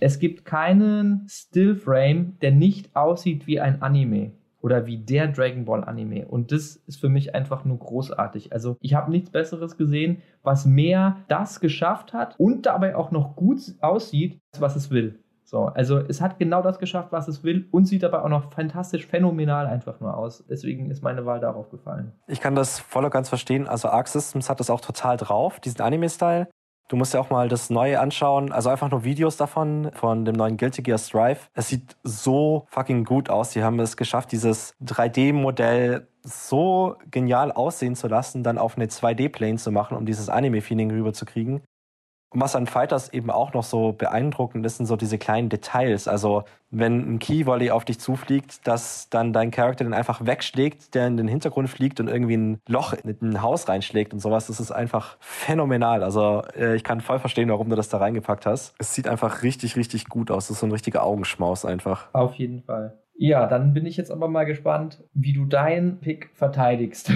Es 0.00 0.18
gibt 0.18 0.44
keinen 0.44 1.24
Stillframe, 1.28 2.36
der 2.42 2.50
nicht 2.50 2.96
aussieht 2.96 3.46
wie 3.46 3.60
ein 3.60 3.80
Anime 3.80 4.32
oder 4.60 4.86
wie 4.86 4.98
der 4.98 5.28
Dragon 5.28 5.66
Ball 5.66 5.84
Anime. 5.84 6.26
Und 6.26 6.50
das 6.50 6.82
ist 6.88 7.00
für 7.00 7.08
mich 7.08 7.32
einfach 7.32 7.64
nur 7.64 7.78
großartig. 7.78 8.52
Also 8.52 8.76
ich 8.80 8.94
habe 8.94 9.12
nichts 9.12 9.30
Besseres 9.30 9.76
gesehen, 9.76 10.20
was 10.42 10.66
mehr 10.66 11.18
das 11.28 11.60
geschafft 11.60 12.12
hat 12.12 12.34
und 12.38 12.66
dabei 12.66 12.96
auch 12.96 13.12
noch 13.12 13.36
gut 13.36 13.60
aussieht, 13.80 14.40
was 14.58 14.74
es 14.74 14.90
will. 14.90 15.20
So, 15.50 15.64
also 15.64 15.98
es 15.98 16.20
hat 16.20 16.38
genau 16.38 16.62
das 16.62 16.78
geschafft, 16.78 17.10
was 17.10 17.26
es 17.26 17.42
will 17.42 17.66
und 17.72 17.86
sieht 17.86 18.04
dabei 18.04 18.22
auch 18.22 18.28
noch 18.28 18.52
fantastisch 18.52 19.04
phänomenal 19.04 19.66
einfach 19.66 19.98
nur 19.98 20.16
aus. 20.16 20.44
Deswegen 20.48 20.92
ist 20.92 21.02
meine 21.02 21.26
Wahl 21.26 21.40
darauf 21.40 21.70
gefallen. 21.70 22.12
Ich 22.28 22.40
kann 22.40 22.54
das 22.54 22.78
voll 22.78 23.04
und 23.04 23.10
ganz 23.10 23.28
verstehen. 23.28 23.66
Also 23.66 23.88
Arc 23.88 24.06
Systems 24.06 24.48
hat 24.48 24.60
das 24.60 24.70
auch 24.70 24.80
total 24.80 25.16
drauf, 25.16 25.58
diesen 25.58 25.80
Anime-Style. 25.80 26.46
Du 26.86 26.94
musst 26.94 27.14
ja 27.14 27.20
auch 27.20 27.30
mal 27.30 27.48
das 27.48 27.68
Neue 27.68 27.98
anschauen, 27.98 28.52
also 28.52 28.68
einfach 28.68 28.92
nur 28.92 29.02
Videos 29.02 29.36
davon, 29.36 29.90
von 29.92 30.24
dem 30.24 30.36
neuen 30.36 30.56
Guilty 30.56 30.82
Gear 30.82 30.98
Strive. 30.98 31.40
Es 31.52 31.66
sieht 31.66 31.96
so 32.04 32.66
fucking 32.68 33.02
gut 33.04 33.28
aus. 33.28 33.50
Sie 33.50 33.64
haben 33.64 33.80
es 33.80 33.96
geschafft, 33.96 34.30
dieses 34.30 34.76
3D-Modell 34.84 36.06
so 36.22 36.94
genial 37.10 37.50
aussehen 37.50 37.96
zu 37.96 38.06
lassen, 38.06 38.44
dann 38.44 38.56
auf 38.56 38.76
eine 38.76 38.86
2D-Plane 38.86 39.56
zu 39.56 39.72
machen, 39.72 39.96
um 39.96 40.06
dieses 40.06 40.28
Anime-Feeling 40.28 40.92
rüberzukriegen. 40.92 41.62
Und 42.32 42.40
was 42.40 42.54
an 42.54 42.66
Fighters 42.66 43.12
eben 43.12 43.30
auch 43.30 43.52
noch 43.54 43.64
so 43.64 43.92
beeindruckend 43.92 44.64
ist, 44.64 44.76
sind 44.76 44.86
so 44.86 44.94
diese 44.94 45.18
kleinen 45.18 45.48
Details. 45.48 46.06
Also 46.06 46.44
wenn 46.70 47.14
ein 47.14 47.18
Key-Volley 47.18 47.72
auf 47.72 47.84
dich 47.84 47.98
zufliegt, 47.98 48.66
dass 48.68 49.08
dann 49.10 49.32
dein 49.32 49.50
Charakter 49.50 49.82
den 49.82 49.94
einfach 49.94 50.24
wegschlägt, 50.24 50.94
der 50.94 51.08
in 51.08 51.16
den 51.16 51.26
Hintergrund 51.26 51.68
fliegt 51.68 51.98
und 51.98 52.06
irgendwie 52.06 52.36
ein 52.36 52.60
Loch 52.68 52.92
in 52.92 53.16
ein 53.20 53.42
Haus 53.42 53.68
reinschlägt 53.68 54.12
und 54.12 54.20
sowas. 54.20 54.46
Das 54.46 54.60
ist 54.60 54.70
einfach 54.70 55.16
phänomenal. 55.18 56.04
Also 56.04 56.42
äh, 56.56 56.76
ich 56.76 56.84
kann 56.84 57.00
voll 57.00 57.18
verstehen, 57.18 57.48
warum 57.48 57.68
du 57.68 57.74
das 57.74 57.88
da 57.88 57.98
reingepackt 57.98 58.46
hast. 58.46 58.74
Es 58.78 58.94
sieht 58.94 59.08
einfach 59.08 59.42
richtig, 59.42 59.74
richtig 59.74 60.08
gut 60.08 60.30
aus. 60.30 60.46
Das 60.46 60.56
ist 60.56 60.60
so 60.60 60.66
ein 60.66 60.72
richtiger 60.72 61.02
Augenschmaus 61.02 61.64
einfach. 61.64 62.06
Auf 62.12 62.34
jeden 62.34 62.62
Fall. 62.62 62.96
Ja, 63.16 63.46
dann 63.46 63.74
bin 63.74 63.84
ich 63.84 63.96
jetzt 63.96 64.10
aber 64.10 64.28
mal 64.28 64.44
gespannt, 64.44 65.02
wie 65.12 65.32
du 65.32 65.44
deinen 65.46 65.98
Pick 66.00 66.30
verteidigst. 66.34 67.12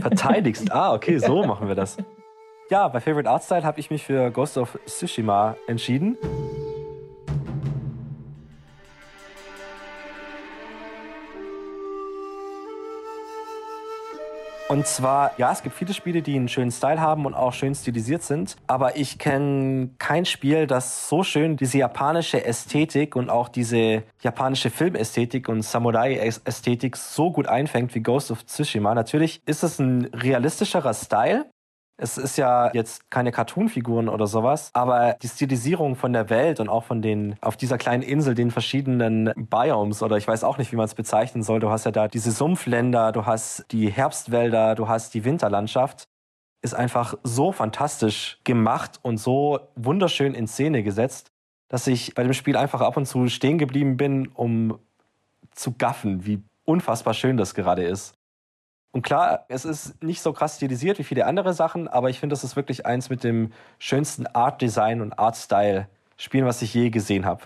Verteidigst? 0.00 0.72
Ah, 0.72 0.94
okay, 0.94 1.18
so 1.18 1.44
machen 1.44 1.68
wir 1.68 1.74
das. 1.74 1.98
Ja, 2.70 2.86
bei 2.88 3.00
Favorite 3.00 3.30
Art 3.30 3.42
Style 3.42 3.64
habe 3.64 3.80
ich 3.80 3.90
mich 3.90 4.04
für 4.04 4.30
Ghost 4.30 4.58
of 4.58 4.78
Tsushima 4.84 5.56
entschieden. 5.66 6.18
Und 14.68 14.86
zwar, 14.86 15.30
ja, 15.38 15.50
es 15.50 15.62
gibt 15.62 15.74
viele 15.76 15.94
Spiele, 15.94 16.20
die 16.20 16.36
einen 16.36 16.48
schönen 16.48 16.70
Style 16.70 17.00
haben 17.00 17.24
und 17.24 17.32
auch 17.32 17.54
schön 17.54 17.74
stilisiert 17.74 18.22
sind. 18.22 18.56
Aber 18.66 18.96
ich 18.98 19.18
kenne 19.18 19.92
kein 19.96 20.26
Spiel, 20.26 20.66
das 20.66 21.08
so 21.08 21.22
schön 21.22 21.56
diese 21.56 21.78
japanische 21.78 22.44
Ästhetik 22.44 23.16
und 23.16 23.30
auch 23.30 23.48
diese 23.48 24.02
japanische 24.20 24.68
Filmästhetik 24.68 25.48
und 25.48 25.62
Samurai-Ästhetik 25.62 26.98
so 26.98 27.32
gut 27.32 27.46
einfängt 27.46 27.94
wie 27.94 28.02
Ghost 28.02 28.30
of 28.30 28.44
Tsushima. 28.44 28.94
Natürlich 28.94 29.40
ist 29.46 29.62
es 29.62 29.78
ein 29.78 30.10
realistischerer 30.12 30.92
Style, 30.92 31.46
es 32.00 32.16
ist 32.16 32.38
ja 32.38 32.70
jetzt 32.72 33.10
keine 33.10 33.32
Cartoon-Figuren 33.32 34.08
oder 34.08 34.28
sowas, 34.28 34.70
aber 34.72 35.16
die 35.20 35.26
Stilisierung 35.26 35.96
von 35.96 36.12
der 36.12 36.30
Welt 36.30 36.60
und 36.60 36.68
auch 36.68 36.84
von 36.84 37.02
den, 37.02 37.34
auf 37.40 37.56
dieser 37.56 37.76
kleinen 37.76 38.04
Insel, 38.04 38.36
den 38.36 38.52
verschiedenen 38.52 39.32
Biomes 39.36 40.02
oder 40.02 40.16
ich 40.16 40.26
weiß 40.26 40.44
auch 40.44 40.58
nicht, 40.58 40.70
wie 40.70 40.76
man 40.76 40.84
es 40.84 40.94
bezeichnen 40.94 41.42
soll. 41.42 41.58
Du 41.58 41.70
hast 41.70 41.84
ja 41.84 41.90
da 41.90 42.06
diese 42.06 42.30
Sumpfländer, 42.30 43.10
du 43.10 43.26
hast 43.26 43.66
die 43.72 43.90
Herbstwälder, 43.90 44.76
du 44.76 44.86
hast 44.86 45.12
die 45.12 45.24
Winterlandschaft. 45.24 46.08
Ist 46.62 46.74
einfach 46.74 47.14
so 47.24 47.52
fantastisch 47.52 48.40
gemacht 48.44 49.00
und 49.02 49.18
so 49.18 49.60
wunderschön 49.74 50.34
in 50.34 50.46
Szene 50.46 50.84
gesetzt, 50.84 51.32
dass 51.68 51.86
ich 51.88 52.14
bei 52.14 52.22
dem 52.22 52.32
Spiel 52.32 52.56
einfach 52.56 52.80
ab 52.80 52.96
und 52.96 53.06
zu 53.06 53.28
stehen 53.28 53.58
geblieben 53.58 53.96
bin, 53.96 54.28
um 54.28 54.78
zu 55.52 55.72
gaffen, 55.72 56.26
wie 56.26 56.42
unfassbar 56.64 57.14
schön 57.14 57.36
das 57.36 57.54
gerade 57.54 57.84
ist. 57.84 58.17
Und 58.90 59.02
klar, 59.02 59.44
es 59.48 59.64
ist 59.64 60.02
nicht 60.02 60.22
so 60.22 60.32
krass 60.32 60.56
stilisiert 60.56 60.98
wie 60.98 61.04
viele 61.04 61.26
andere 61.26 61.52
Sachen, 61.52 61.88
aber 61.88 62.10
ich 62.10 62.20
finde, 62.20 62.32
das 62.32 62.44
ist 62.44 62.56
wirklich 62.56 62.86
eins 62.86 63.10
mit 63.10 63.22
dem 63.22 63.52
schönsten 63.78 64.26
Art 64.26 64.62
Design 64.62 65.00
und 65.00 65.18
Art 65.18 65.36
Style 65.36 65.88
Spielen, 66.16 66.46
was 66.46 66.62
ich 66.62 66.74
je 66.74 66.90
gesehen 66.90 67.24
habe. 67.24 67.44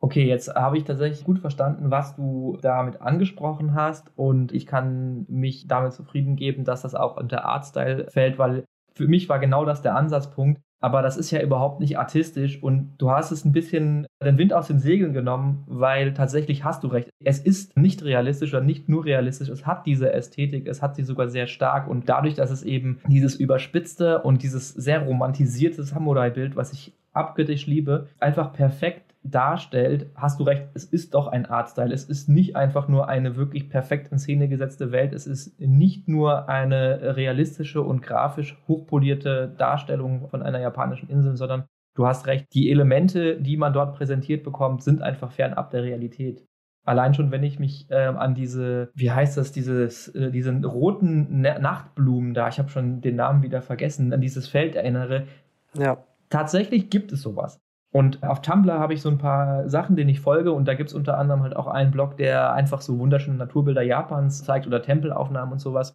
Okay, 0.00 0.24
jetzt 0.24 0.54
habe 0.54 0.78
ich 0.78 0.84
tatsächlich 0.84 1.24
gut 1.24 1.38
verstanden, 1.38 1.90
was 1.90 2.16
du 2.16 2.58
damit 2.62 3.00
angesprochen 3.00 3.74
hast 3.74 4.10
und 4.14 4.52
ich 4.52 4.66
kann 4.66 5.26
mich 5.28 5.66
damit 5.66 5.92
zufrieden 5.92 6.36
geben, 6.36 6.64
dass 6.64 6.82
das 6.82 6.94
auch 6.94 7.16
unter 7.16 7.44
Artstyle 7.44 8.08
fällt, 8.10 8.38
weil 8.38 8.64
für 8.94 9.08
mich 9.08 9.28
war 9.28 9.38
genau 9.38 9.64
das 9.64 9.82
der 9.82 9.96
Ansatzpunkt. 9.96 10.60
Aber 10.80 11.02
das 11.02 11.16
ist 11.16 11.30
ja 11.30 11.40
überhaupt 11.40 11.80
nicht 11.80 11.98
artistisch 11.98 12.62
und 12.62 12.94
du 12.98 13.10
hast 13.10 13.30
es 13.30 13.44
ein 13.44 13.52
bisschen 13.52 14.06
den 14.22 14.38
Wind 14.38 14.52
aus 14.52 14.68
den 14.68 14.78
Segeln 14.78 15.12
genommen, 15.12 15.64
weil 15.66 16.12
tatsächlich 16.12 16.64
hast 16.64 16.84
du 16.84 16.88
recht. 16.88 17.08
Es 17.24 17.38
ist 17.38 17.76
nicht 17.76 18.04
realistisch 18.04 18.52
oder 18.52 18.62
nicht 18.62 18.88
nur 18.88 19.04
realistisch, 19.04 19.48
es 19.48 19.66
hat 19.66 19.86
diese 19.86 20.12
Ästhetik, 20.12 20.68
es 20.68 20.82
hat 20.82 20.96
sie 20.96 21.02
sogar 21.02 21.28
sehr 21.28 21.46
stark 21.46 21.88
und 21.88 22.08
dadurch, 22.08 22.34
dass 22.34 22.50
es 22.50 22.62
eben 22.62 23.00
dieses 23.08 23.34
überspitzte 23.36 24.22
und 24.22 24.42
dieses 24.42 24.70
sehr 24.70 25.02
romantisierte 25.02 25.82
Samurai-Bild, 25.82 26.56
was 26.56 26.72
ich 26.72 26.92
abgöttisch 27.12 27.66
liebe, 27.66 28.08
einfach 28.20 28.52
perfekt 28.52 29.14
darstellt, 29.30 30.10
hast 30.14 30.40
du 30.40 30.44
recht, 30.44 30.68
es 30.74 30.84
ist 30.84 31.14
doch 31.14 31.26
ein 31.28 31.46
Artstyle. 31.46 31.92
Es 31.92 32.04
ist 32.04 32.28
nicht 32.28 32.56
einfach 32.56 32.88
nur 32.88 33.08
eine 33.08 33.36
wirklich 33.36 33.68
perfekt 33.68 34.10
in 34.12 34.18
Szene 34.18 34.48
gesetzte 34.48 34.92
Welt. 34.92 35.12
Es 35.12 35.26
ist 35.26 35.60
nicht 35.60 36.08
nur 36.08 36.48
eine 36.48 37.16
realistische 37.16 37.82
und 37.82 38.02
grafisch 38.02 38.56
hochpolierte 38.68 39.54
Darstellung 39.56 40.28
von 40.28 40.42
einer 40.42 40.60
japanischen 40.60 41.08
Insel, 41.08 41.36
sondern 41.36 41.64
du 41.94 42.06
hast 42.06 42.26
recht, 42.26 42.46
die 42.54 42.70
Elemente, 42.70 43.40
die 43.40 43.56
man 43.56 43.72
dort 43.72 43.96
präsentiert 43.96 44.44
bekommt, 44.44 44.82
sind 44.82 45.02
einfach 45.02 45.32
fernab 45.32 45.70
der 45.70 45.82
Realität. 45.82 46.44
Allein 46.84 47.14
schon, 47.14 47.32
wenn 47.32 47.42
ich 47.42 47.58
mich 47.58 47.90
äh, 47.90 47.96
an 47.96 48.34
diese, 48.36 48.90
wie 48.94 49.10
heißt 49.10 49.36
das, 49.36 49.50
dieses, 49.50 50.06
äh, 50.08 50.30
diesen 50.30 50.64
roten 50.64 51.40
Nachtblumen 51.40 52.32
da, 52.32 52.46
ich 52.48 52.60
habe 52.60 52.68
schon 52.68 53.00
den 53.00 53.16
Namen 53.16 53.42
wieder 53.42 53.60
vergessen, 53.60 54.12
an 54.12 54.20
dieses 54.20 54.46
Feld 54.46 54.76
erinnere. 54.76 55.26
Ja. 55.74 56.04
Tatsächlich 56.28 56.88
gibt 56.88 57.10
es 57.10 57.22
sowas. 57.22 57.60
Und 57.92 58.22
auf 58.22 58.42
Tumblr 58.42 58.78
habe 58.78 58.94
ich 58.94 59.00
so 59.00 59.08
ein 59.08 59.18
paar 59.18 59.68
Sachen, 59.68 59.96
denen 59.96 60.10
ich 60.10 60.20
folge. 60.20 60.52
Und 60.52 60.66
da 60.68 60.74
gibt 60.74 60.90
es 60.90 60.94
unter 60.94 61.18
anderem 61.18 61.42
halt 61.42 61.56
auch 61.56 61.66
einen 61.66 61.90
Blog, 61.90 62.16
der 62.16 62.52
einfach 62.52 62.80
so 62.80 62.98
wunderschöne 62.98 63.36
Naturbilder 63.36 63.82
Japans 63.82 64.44
zeigt 64.44 64.66
oder 64.66 64.82
Tempelaufnahmen 64.82 65.52
und 65.52 65.60
sowas. 65.60 65.94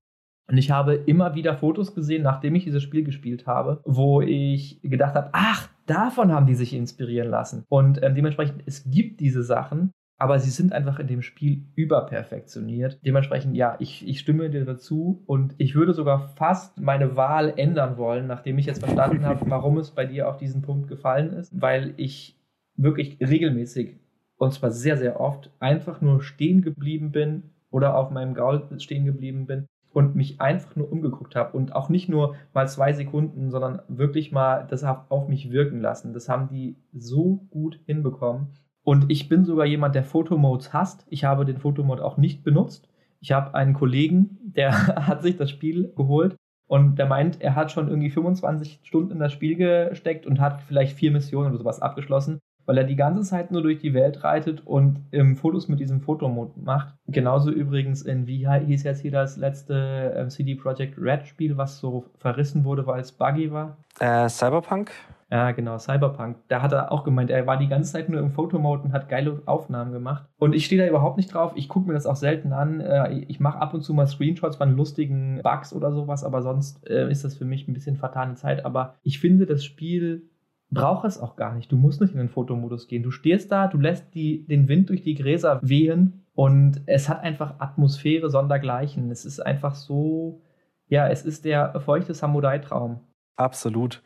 Und 0.50 0.58
ich 0.58 0.72
habe 0.72 0.96
immer 0.96 1.36
wieder 1.36 1.56
Fotos 1.56 1.96
gesehen, 1.96 2.24
nachdem 2.24 2.56
ich 2.56 2.66
dieses 2.66 2.84
Spiel 2.84 3.04
gespielt 3.04 3.48
habe, 3.48 3.82
wo 3.86 4.22
ich 4.22 4.82
gedacht 4.82 5.16
habe, 5.16 5.30
ach, 5.34 5.70
davon 5.86 6.32
haben 6.32 6.46
die 6.46 6.56
sich 6.56 6.74
inspirieren 6.74 7.30
lassen. 7.30 7.64
Und 7.70 8.04
ähm, 8.04 8.16
dementsprechend, 8.16 8.64
es 8.66 8.90
gibt 8.90 9.20
diese 9.20 9.44
Sachen, 9.44 9.92
aber 10.22 10.38
sie 10.38 10.52
sind 10.52 10.72
einfach 10.72 11.00
in 11.00 11.08
dem 11.08 11.24
Spiel 11.24 11.64
überperfektioniert. 11.74 13.00
Dementsprechend, 13.04 13.58
ja, 13.58 13.76
ich, 13.80 14.08
ich 14.08 14.20
stimme 14.20 14.52
dir 14.52 14.66
dazu 14.66 15.24
und 15.26 15.56
ich 15.58 15.74
würde 15.74 15.96
sogar 15.96 16.20
fast 16.36 16.80
meine 16.80 17.16
Wahl 17.16 17.52
ändern 17.58 17.98
wollen, 17.98 18.28
nachdem 18.28 18.60
ich 18.60 18.68
jetzt 18.68 18.84
verstanden 18.84 19.26
habe, 19.26 19.44
warum 19.50 19.80
es 19.80 19.90
bei 19.90 20.06
dir 20.06 20.30
auf 20.30 20.38
diesen 20.38 20.62
Punkt 20.62 20.88
gefallen 20.88 21.34
ist, 21.34 21.60
weil 21.60 21.96
ich 21.98 22.40
wirklich 22.76 23.18
regelmäßig 23.20 23.98
und 24.38 24.54
zwar 24.54 24.70
sehr, 24.70 24.96
sehr 24.96 25.20
oft 25.20 25.50
einfach 25.60 26.02
nur 26.02 26.22
stehen 26.22 26.62
geblieben 26.62 27.12
bin 27.12 27.50
oder 27.72 27.96
auf 27.96 28.12
meinem 28.12 28.36
Gaul 28.36 28.68
stehen 28.78 29.06
geblieben 29.06 29.48
bin 29.48 29.66
und 29.92 30.16
mich 30.16 30.40
einfach 30.40 30.76
nur 30.76 30.92
umgeguckt 30.92 31.36
habe 31.36 31.58
und 31.58 31.76
auch 31.76 31.90
nicht 31.90 32.10
nur 32.10 32.36
mal 32.54 32.68
zwei 32.68 32.94
Sekunden, 32.94 33.50
sondern 33.50 33.82
wirklich 33.88 34.32
mal 34.32 34.68
das 34.70 34.84
auf 34.84 35.28
mich 35.28 35.50
wirken 35.50 35.82
lassen. 35.82 36.14
Das 36.14 36.30
haben 36.30 36.48
die 36.48 36.76
so 36.94 37.48
gut 37.50 37.80
hinbekommen. 37.88 38.50
Und 38.84 39.12
ich 39.12 39.30
bin 39.30 39.46
sogar 39.46 39.66
jemand, 39.66 39.96
der 39.96 40.04
Fotomodes 40.04 40.74
hasst. 40.74 41.06
Ich 41.10 41.24
habe 41.24 41.46
den 41.46 41.58
Fotomode 41.58 42.04
auch 42.04 42.18
nicht 42.18 42.44
benutzt. 42.44 42.90
Ich 43.20 43.32
habe 43.32 43.54
einen 43.54 43.74
Kollegen, 43.74 44.40
der 44.44 44.88
hat 45.08 45.22
sich 45.22 45.38
das 45.38 45.50
Spiel 45.50 45.94
geholt 45.96 46.36
Und 46.68 46.96
der 46.96 47.06
meint, 47.06 47.42
er 47.42 47.56
hat 47.56 47.72
schon 47.72 47.90
irgendwie 47.90 48.10
25 48.10 48.80
Stunden 48.84 49.12
in 49.12 49.20
das 49.20 49.34
Spiel 49.34 49.56
gesteckt 49.56 50.26
und 50.26 50.40
hat 50.40 50.62
vielleicht 50.64 50.98
vier 50.98 51.12
Missionen 51.12 51.50
oder 51.50 51.60
sowas 51.60 51.82
abgeschlossen, 51.82 52.40
weil 52.66 52.78
er 52.78 52.84
die 52.84 52.96
ganze 52.96 53.22
Zeit 53.22 53.52
nur 53.52 53.62
durch 53.62 53.78
die 53.80 53.94
Welt 53.94 54.24
reitet 54.24 54.66
und 54.66 55.02
ähm, 55.12 55.36
Fotos 55.36 55.68
mit 55.68 55.80
diesem 55.80 56.02
Fotomod 56.02 56.58
macht. 56.58 56.96
Genauso 57.08 57.52
übrigens 57.52 58.02
in, 58.02 58.26
wie 58.26 58.48
hieß 58.48 58.84
jetzt 58.84 59.02
hier 59.02 59.12
das 59.12 59.38
letzte 59.38 60.14
ähm, 60.16 60.30
CD 60.30 60.56
Projekt 60.56 60.98
Red 60.98 61.28
Spiel, 61.28 61.58
was 61.58 61.78
so 61.78 62.06
verrissen 62.18 62.64
wurde, 62.64 62.88
weil 62.88 63.02
es 63.02 63.12
buggy 63.12 63.52
war? 63.52 63.78
Äh, 64.00 64.30
Cyberpunk? 64.30 64.92
Ja, 65.32 65.52
genau, 65.52 65.78
Cyberpunk. 65.78 66.36
Da 66.50 66.62
hat 66.62 66.74
er 66.74 66.92
auch 66.92 67.06
gemeint, 67.06 67.30
er 67.30 67.48
war 67.48 67.56
die 67.56 67.70
ganze 67.70 67.94
Zeit 67.94 68.10
nur 68.10 68.20
im 68.20 68.32
Fotomode 68.32 68.84
und 68.84 68.92
hat 68.92 69.08
geile 69.08 69.42
Aufnahmen 69.46 69.94
gemacht. 69.94 70.26
Und 70.38 70.54
ich 70.54 70.66
stehe 70.66 70.82
da 70.82 70.90
überhaupt 70.90 71.16
nicht 71.16 71.34
drauf. 71.34 71.54
Ich 71.56 71.70
gucke 71.70 71.88
mir 71.88 71.94
das 71.94 72.06
auch 72.06 72.18
selten 72.18 72.52
an. 72.52 72.82
Äh, 72.82 73.20
ich 73.30 73.40
mache 73.40 73.60
ab 73.60 73.74
und 73.74 73.82
zu 73.82 73.94
mal 73.94 74.08
Screenshots 74.08 74.58
von 74.58 74.76
lustigen 74.76 75.40
Bugs 75.42 75.74
oder 75.74 75.94
sowas, 75.94 76.26
aber 76.26 76.42
sonst 76.42 76.86
äh, 76.86 77.10
ist 77.10 77.24
das 77.24 77.38
für 77.38 77.46
mich 77.46 77.66
ein 77.66 77.74
bisschen 77.74 77.96
vertane 77.96 78.36
Zeit. 78.36 78.66
Aber 78.66 78.96
ich 79.04 79.20
finde, 79.22 79.46
das 79.46 79.64
Spiel 79.64 80.30
braucht 80.70 81.06
es 81.06 81.18
auch 81.18 81.38
gar 81.38 81.56
nicht. 81.56 81.72
Du 81.72 81.78
musst 81.78 82.02
nicht 82.02 82.12
in 82.12 82.20
den 82.20 82.30
Fotomodus 82.30 82.90
gehen. 82.90 83.04
Du 83.04 83.12
stehst 83.12 83.54
da, 83.54 83.68
du 83.68 83.78
lässt 83.78 84.14
die, 84.14 84.46
den 84.48 84.68
Wind 84.68 84.90
durch 84.90 85.02
die 85.02 85.16
Gräser 85.16 85.62
wehen 85.64 86.26
und 86.34 86.82
es 86.88 87.08
hat 87.08 87.22
einfach 87.22 87.56
Atmosphäre 87.60 88.30
sondergleichen. 88.30 89.10
Es 89.12 89.24
ist 89.24 89.40
einfach 89.40 89.76
so, 89.76 90.42
ja, 90.88 91.08
es 91.08 91.24
ist 91.24 91.46
der 91.46 91.80
feuchte 91.80 92.14
Samurai-Traum. 92.14 93.00
Absolut. 93.38 94.04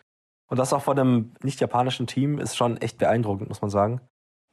Und 0.47 0.59
das 0.59 0.73
auch 0.73 0.81
von 0.81 0.97
einem 0.97 1.33
nicht-japanischen 1.43 2.07
Team 2.07 2.39
ist 2.39 2.55
schon 2.55 2.77
echt 2.77 2.97
beeindruckend, 2.97 3.49
muss 3.49 3.61
man 3.61 3.69
sagen. 3.69 4.01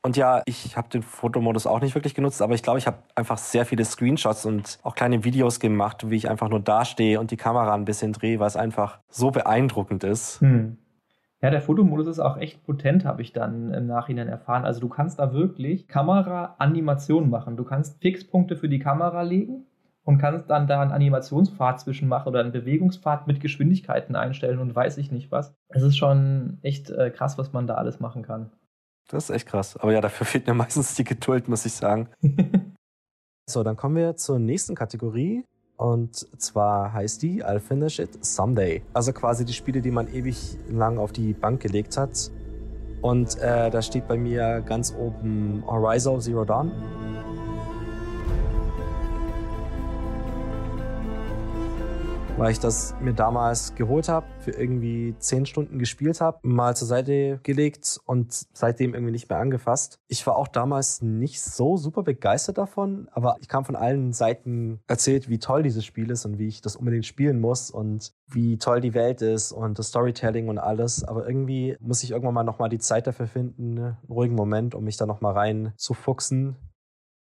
Und 0.05 0.17
ja, 0.17 0.43
ich 0.47 0.77
habe 0.77 0.89
den 0.89 1.03
Fotomodus 1.03 1.67
auch 1.67 1.81
nicht 1.81 1.95
wirklich 1.95 2.15
genutzt, 2.15 2.43
aber 2.43 2.55
ich 2.55 2.63
glaube, 2.65 2.79
ich 2.79 2.89
habe 2.89 2.99
einfach 3.15 3.39
sehr 3.39 3.65
viele 3.65 3.85
Screenshots 3.85 4.45
und 4.47 4.81
auch 4.83 4.97
kleine 4.97 5.23
Videos 5.23 5.61
gemacht, 5.61 6.11
wie 6.11 6.17
ich 6.17 6.29
einfach 6.29 6.49
nur 6.49 6.59
dastehe 6.59 7.21
und 7.21 7.31
die 7.31 7.37
Kamera 7.37 7.73
ein 7.75 7.85
bisschen 7.85 8.13
drehe, 8.13 8.41
weil 8.41 8.49
es 8.49 8.57
einfach 8.57 8.99
so 9.09 9.31
beeindruckend 9.31 10.03
ist. 10.03 10.41
Hm. 10.41 10.79
Ja, 11.41 11.51
der 11.51 11.61
Fotomodus 11.61 12.09
ist 12.09 12.19
auch 12.19 12.37
echt 12.37 12.65
potent, 12.65 13.05
habe 13.05 13.23
ich 13.23 13.33
dann 13.33 13.73
im 13.73 13.87
Nachhinein 13.87 14.29
erfahren. 14.29 14.65
Also 14.65 14.81
du 14.81 14.89
kannst 14.89 15.21
da 15.21 15.33
wirklich 15.33 15.87
Kamera-Animationen 15.87 17.31
machen. 17.31 17.57
Du 17.57 17.65
kannst 17.65 18.01
Fixpunkte 18.01 18.57
für 18.57 18.69
die 18.69 18.79
Kamera 18.81 19.23
legen 19.23 19.67
und 20.05 20.19
kannst 20.19 20.51
dann 20.51 20.67
da 20.67 20.81
einen 20.81 20.93
Animationspfad 20.93 21.81
zwischen 21.81 22.09
machen 22.09 22.29
oder 22.29 22.41
einen 22.41 22.53
Bewegungspfad 22.53 23.27
mit 23.27 23.41
Geschwindigkeiten 23.41 24.17
einstellen 24.17 24.59
und 24.59 24.75
weiß 24.75 24.99
ich 24.99 25.13
nicht 25.13 25.31
was. 25.31 25.55
Es 25.69 25.83
ist 25.83 25.97
schon 25.97 26.59
echt 26.63 26.91
äh, 26.91 27.11
krass, 27.11 27.39
was 27.39 27.53
man 27.53 27.67
da 27.67 27.75
alles 27.75 28.01
machen 28.01 28.23
kann. 28.23 28.51
Das 29.09 29.25
ist 29.25 29.31
echt 29.31 29.49
krass. 29.49 29.77
Aber 29.77 29.93
ja, 29.93 30.01
dafür 30.01 30.27
fehlt 30.27 30.47
mir 30.47 30.55
meistens 30.55 30.95
die 30.95 31.05
Geduld, 31.05 31.49
muss 31.49 31.67
ich 31.67 31.73
sagen. 31.73 32.09
so, 33.49 33.63
dann 33.63 33.77
kommen 33.77 33.97
wir 33.97 34.17
zur 34.17 34.39
nächsten 34.39 34.75
Kategorie. 34.75 35.45
Und 35.77 36.15
zwar 36.41 36.93
heißt 36.93 37.23
die 37.23 37.45
I'll 37.45 37.59
Finish 37.59 37.99
It 37.99 38.25
Someday. 38.25 38.83
Also 38.93 39.13
quasi 39.13 39.45
die 39.45 39.53
Spiele, 39.53 39.81
die 39.81 39.91
man 39.91 40.07
ewig 40.13 40.57
lang 40.69 40.99
auf 40.99 41.13
die 41.13 41.33
Bank 41.33 41.61
gelegt 41.61 41.97
hat. 41.97 42.31
Und 43.01 43.37
äh, 43.39 43.69
da 43.69 43.83
steht 43.83 44.07
bei 44.07 44.17
mir 44.17 44.63
ganz 44.65 44.95
oben 44.95 45.65
Horizon 45.67 46.21
Zero 46.21 46.45
Dawn. 46.45 46.71
Weil 52.43 52.51
ich 52.51 52.59
das 52.59 52.97
mir 53.01 53.13
damals 53.13 53.77
geholt 53.77 54.09
habe, 54.09 54.27
für 54.41 54.51
irgendwie 54.51 55.15
zehn 55.21 55.47
Stunden 55.47 55.79
gespielt 55.79 56.21
habe, 56.21 56.41
mal 56.43 56.75
zur 56.75 56.89
Seite 56.89 57.39
gelegt 57.45 58.01
und 58.05 58.49
seitdem 58.53 58.95
irgendwie 58.95 59.13
nicht 59.13 59.31
mehr 59.31 59.39
angefasst. 59.39 60.01
Ich 60.09 60.27
war 60.27 60.35
auch 60.35 60.49
damals 60.49 61.03
nicht 61.03 61.41
so 61.41 61.77
super 61.77 62.03
begeistert 62.03 62.59
davon, 62.59 63.09
aber 63.13 63.37
ich 63.41 63.47
kam 63.47 63.65
von 63.65 63.77
allen 63.77 64.13
Seiten 64.13 64.81
erzählt, 64.89 65.29
wie 65.29 65.39
toll 65.39 65.63
dieses 65.63 65.85
Spiel 65.85 66.11
ist 66.11 66.25
und 66.25 66.41
wie 66.41 66.49
ich 66.49 66.61
das 66.61 66.75
unbedingt 66.75 67.07
spielen 67.07 67.39
muss 67.39 67.71
und 67.71 68.13
wie 68.27 68.59
toll 68.59 68.81
die 68.81 68.95
Welt 68.95 69.23
ist 69.23 69.53
und 69.53 69.79
das 69.79 69.91
Storytelling 69.91 70.49
und 70.49 70.59
alles. 70.59 71.05
Aber 71.05 71.25
irgendwie 71.25 71.77
muss 71.79 72.03
ich 72.03 72.11
irgendwann 72.11 72.35
mal 72.35 72.43
nochmal 72.43 72.71
die 72.71 72.81
Zeit 72.81 73.07
dafür 73.07 73.29
finden, 73.29 73.79
einen 73.79 73.97
ruhigen 74.09 74.35
Moment, 74.35 74.75
um 74.75 74.83
mich 74.83 74.97
da 74.97 75.07
nochmal 75.07 75.35
rein 75.35 75.75
zu 75.77 75.95
fuchsen. 75.95 76.57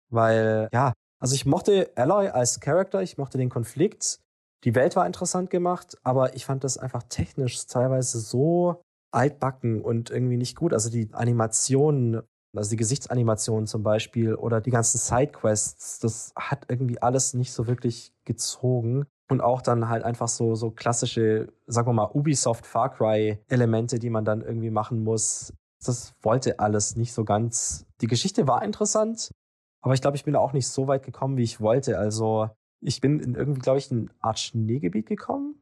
Weil, 0.09 0.67
ja, 0.73 0.93
also 1.19 1.35
ich 1.35 1.45
mochte 1.45 1.91
Alloy 1.95 2.29
als 2.29 2.59
Charakter, 2.59 3.03
ich 3.03 3.19
mochte 3.19 3.37
den 3.37 3.49
Konflikt, 3.49 4.19
die 4.63 4.75
Welt 4.75 4.95
war 4.95 5.05
interessant 5.05 5.49
gemacht, 5.49 5.97
aber 6.03 6.35
ich 6.35 6.45
fand 6.45 6.63
das 6.63 6.77
einfach 6.77 7.03
technisch 7.03 7.65
teilweise 7.65 8.19
so 8.19 8.81
altbacken 9.11 9.81
und 9.81 10.09
irgendwie 10.09 10.37
nicht 10.37 10.55
gut. 10.55 10.73
Also 10.73 10.89
die 10.89 11.09
Animationen, 11.13 12.21
also 12.55 12.69
die 12.69 12.77
Gesichtsanimationen 12.77 13.67
zum 13.67 13.83
Beispiel 13.83 14.35
oder 14.35 14.61
die 14.61 14.71
ganzen 14.71 14.97
Sidequests, 14.97 15.99
das 15.99 16.31
hat 16.35 16.65
irgendwie 16.69 17.01
alles 17.01 17.33
nicht 17.33 17.51
so 17.53 17.67
wirklich 17.67 18.13
gezogen. 18.25 19.05
Und 19.29 19.39
auch 19.39 19.61
dann 19.61 19.87
halt 19.87 20.03
einfach 20.03 20.27
so, 20.27 20.55
so 20.55 20.71
klassische, 20.71 21.47
sagen 21.65 21.87
wir 21.87 21.93
mal, 21.93 22.11
Ubisoft 22.13 22.65
Far 22.65 22.93
Cry 22.93 23.39
Elemente, 23.47 23.97
die 23.97 24.09
man 24.09 24.25
dann 24.25 24.41
irgendwie 24.41 24.71
machen 24.71 25.05
muss. 25.05 25.53
Das 25.85 26.13
wollte 26.21 26.59
alles 26.59 26.97
nicht 26.97 27.13
so 27.13 27.23
ganz. 27.23 27.85
Die 28.01 28.07
Geschichte 28.07 28.45
war 28.45 28.61
interessant, 28.61 29.31
aber 29.81 29.93
ich 29.93 30.01
glaube, 30.01 30.17
ich 30.17 30.25
bin 30.25 30.35
auch 30.35 30.51
nicht 30.51 30.67
so 30.67 30.87
weit 30.87 31.03
gekommen, 31.03 31.37
wie 31.37 31.43
ich 31.43 31.61
wollte. 31.61 31.97
Also 31.97 32.49
ich 32.81 33.01
bin 33.01 33.19
in 33.19 33.35
irgendwie, 33.35 33.61
glaube 33.61 33.79
ich, 33.79 33.91
eine 33.91 34.07
Art 34.19 34.39
Schneegebiet 34.39 35.05
gekommen. 35.05 35.55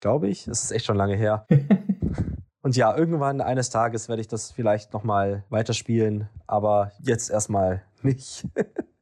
Glaube 0.00 0.28
ich. 0.28 0.44
Das 0.44 0.62
ist 0.62 0.72
echt 0.72 0.86
schon 0.86 0.96
lange 0.96 1.16
her. 1.16 1.46
Und 2.62 2.76
ja, 2.76 2.96
irgendwann 2.96 3.40
eines 3.40 3.70
Tages 3.70 4.08
werde 4.08 4.20
ich 4.20 4.28
das 4.28 4.50
vielleicht 4.50 4.92
nochmal 4.92 5.44
weiterspielen, 5.50 6.28
aber 6.48 6.90
jetzt 7.00 7.30
erstmal 7.30 7.84
nicht. 8.02 8.44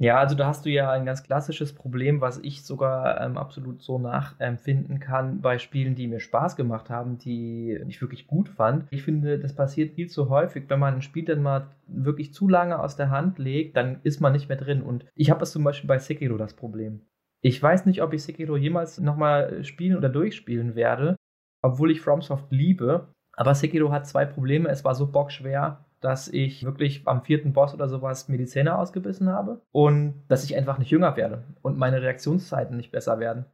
Ja, 0.00 0.18
also 0.18 0.34
da 0.34 0.46
hast 0.46 0.64
du 0.64 0.70
ja 0.70 0.90
ein 0.90 1.04
ganz 1.04 1.22
klassisches 1.22 1.74
Problem, 1.74 2.22
was 2.22 2.38
ich 2.38 2.64
sogar 2.64 3.20
ähm, 3.20 3.36
absolut 3.36 3.82
so 3.82 3.98
nachempfinden 3.98 4.98
kann 4.98 5.42
bei 5.42 5.58
Spielen, 5.58 5.94
die 5.94 6.08
mir 6.08 6.20
Spaß 6.20 6.56
gemacht 6.56 6.88
haben, 6.88 7.18
die 7.18 7.78
ich 7.86 8.00
wirklich 8.00 8.26
gut 8.26 8.48
fand. 8.48 8.86
Ich 8.90 9.02
finde, 9.02 9.38
das 9.38 9.54
passiert 9.54 9.92
viel 9.92 10.08
zu 10.08 10.30
häufig, 10.30 10.64
wenn 10.68 10.78
man 10.78 10.94
ein 10.94 11.02
Spiel 11.02 11.26
dann 11.26 11.42
mal 11.42 11.68
wirklich 11.86 12.32
zu 12.32 12.48
lange 12.48 12.78
aus 12.78 12.96
der 12.96 13.10
Hand 13.10 13.38
legt, 13.38 13.76
dann 13.76 14.00
ist 14.02 14.22
man 14.22 14.32
nicht 14.32 14.48
mehr 14.48 14.56
drin. 14.56 14.80
Und 14.80 15.04
ich 15.14 15.28
habe 15.28 15.40
das 15.40 15.52
zum 15.52 15.64
Beispiel 15.64 15.88
bei 15.88 15.98
Sekiro 15.98 16.38
das 16.38 16.54
Problem. 16.54 17.02
Ich 17.42 17.62
weiß 17.62 17.84
nicht, 17.84 18.00
ob 18.00 18.14
ich 18.14 18.22
Sekiro 18.22 18.56
jemals 18.56 18.98
nochmal 19.00 19.62
spielen 19.64 19.98
oder 19.98 20.08
durchspielen 20.08 20.76
werde, 20.76 21.16
obwohl 21.60 21.90
ich 21.90 22.00
FromSoft 22.00 22.50
liebe. 22.50 23.12
Aber 23.36 23.54
Sekiro 23.54 23.92
hat 23.92 24.06
zwei 24.06 24.24
Probleme. 24.24 24.70
Es 24.70 24.82
war 24.82 24.94
so 24.94 25.12
bockschwer 25.12 25.84
dass 26.00 26.28
ich 26.28 26.64
wirklich 26.64 27.02
am 27.06 27.22
vierten 27.22 27.52
Boss 27.52 27.74
oder 27.74 27.88
sowas 27.88 28.28
mir 28.28 28.38
die 28.38 28.46
Zähne 28.46 28.78
ausgebissen 28.78 29.28
habe 29.28 29.60
und 29.72 30.22
dass 30.28 30.44
ich 30.44 30.56
einfach 30.56 30.78
nicht 30.78 30.90
jünger 30.90 31.16
werde 31.16 31.44
und 31.62 31.78
meine 31.78 32.02
Reaktionszeiten 32.02 32.76
nicht 32.76 32.90
besser 32.90 33.20
werden. 33.20 33.44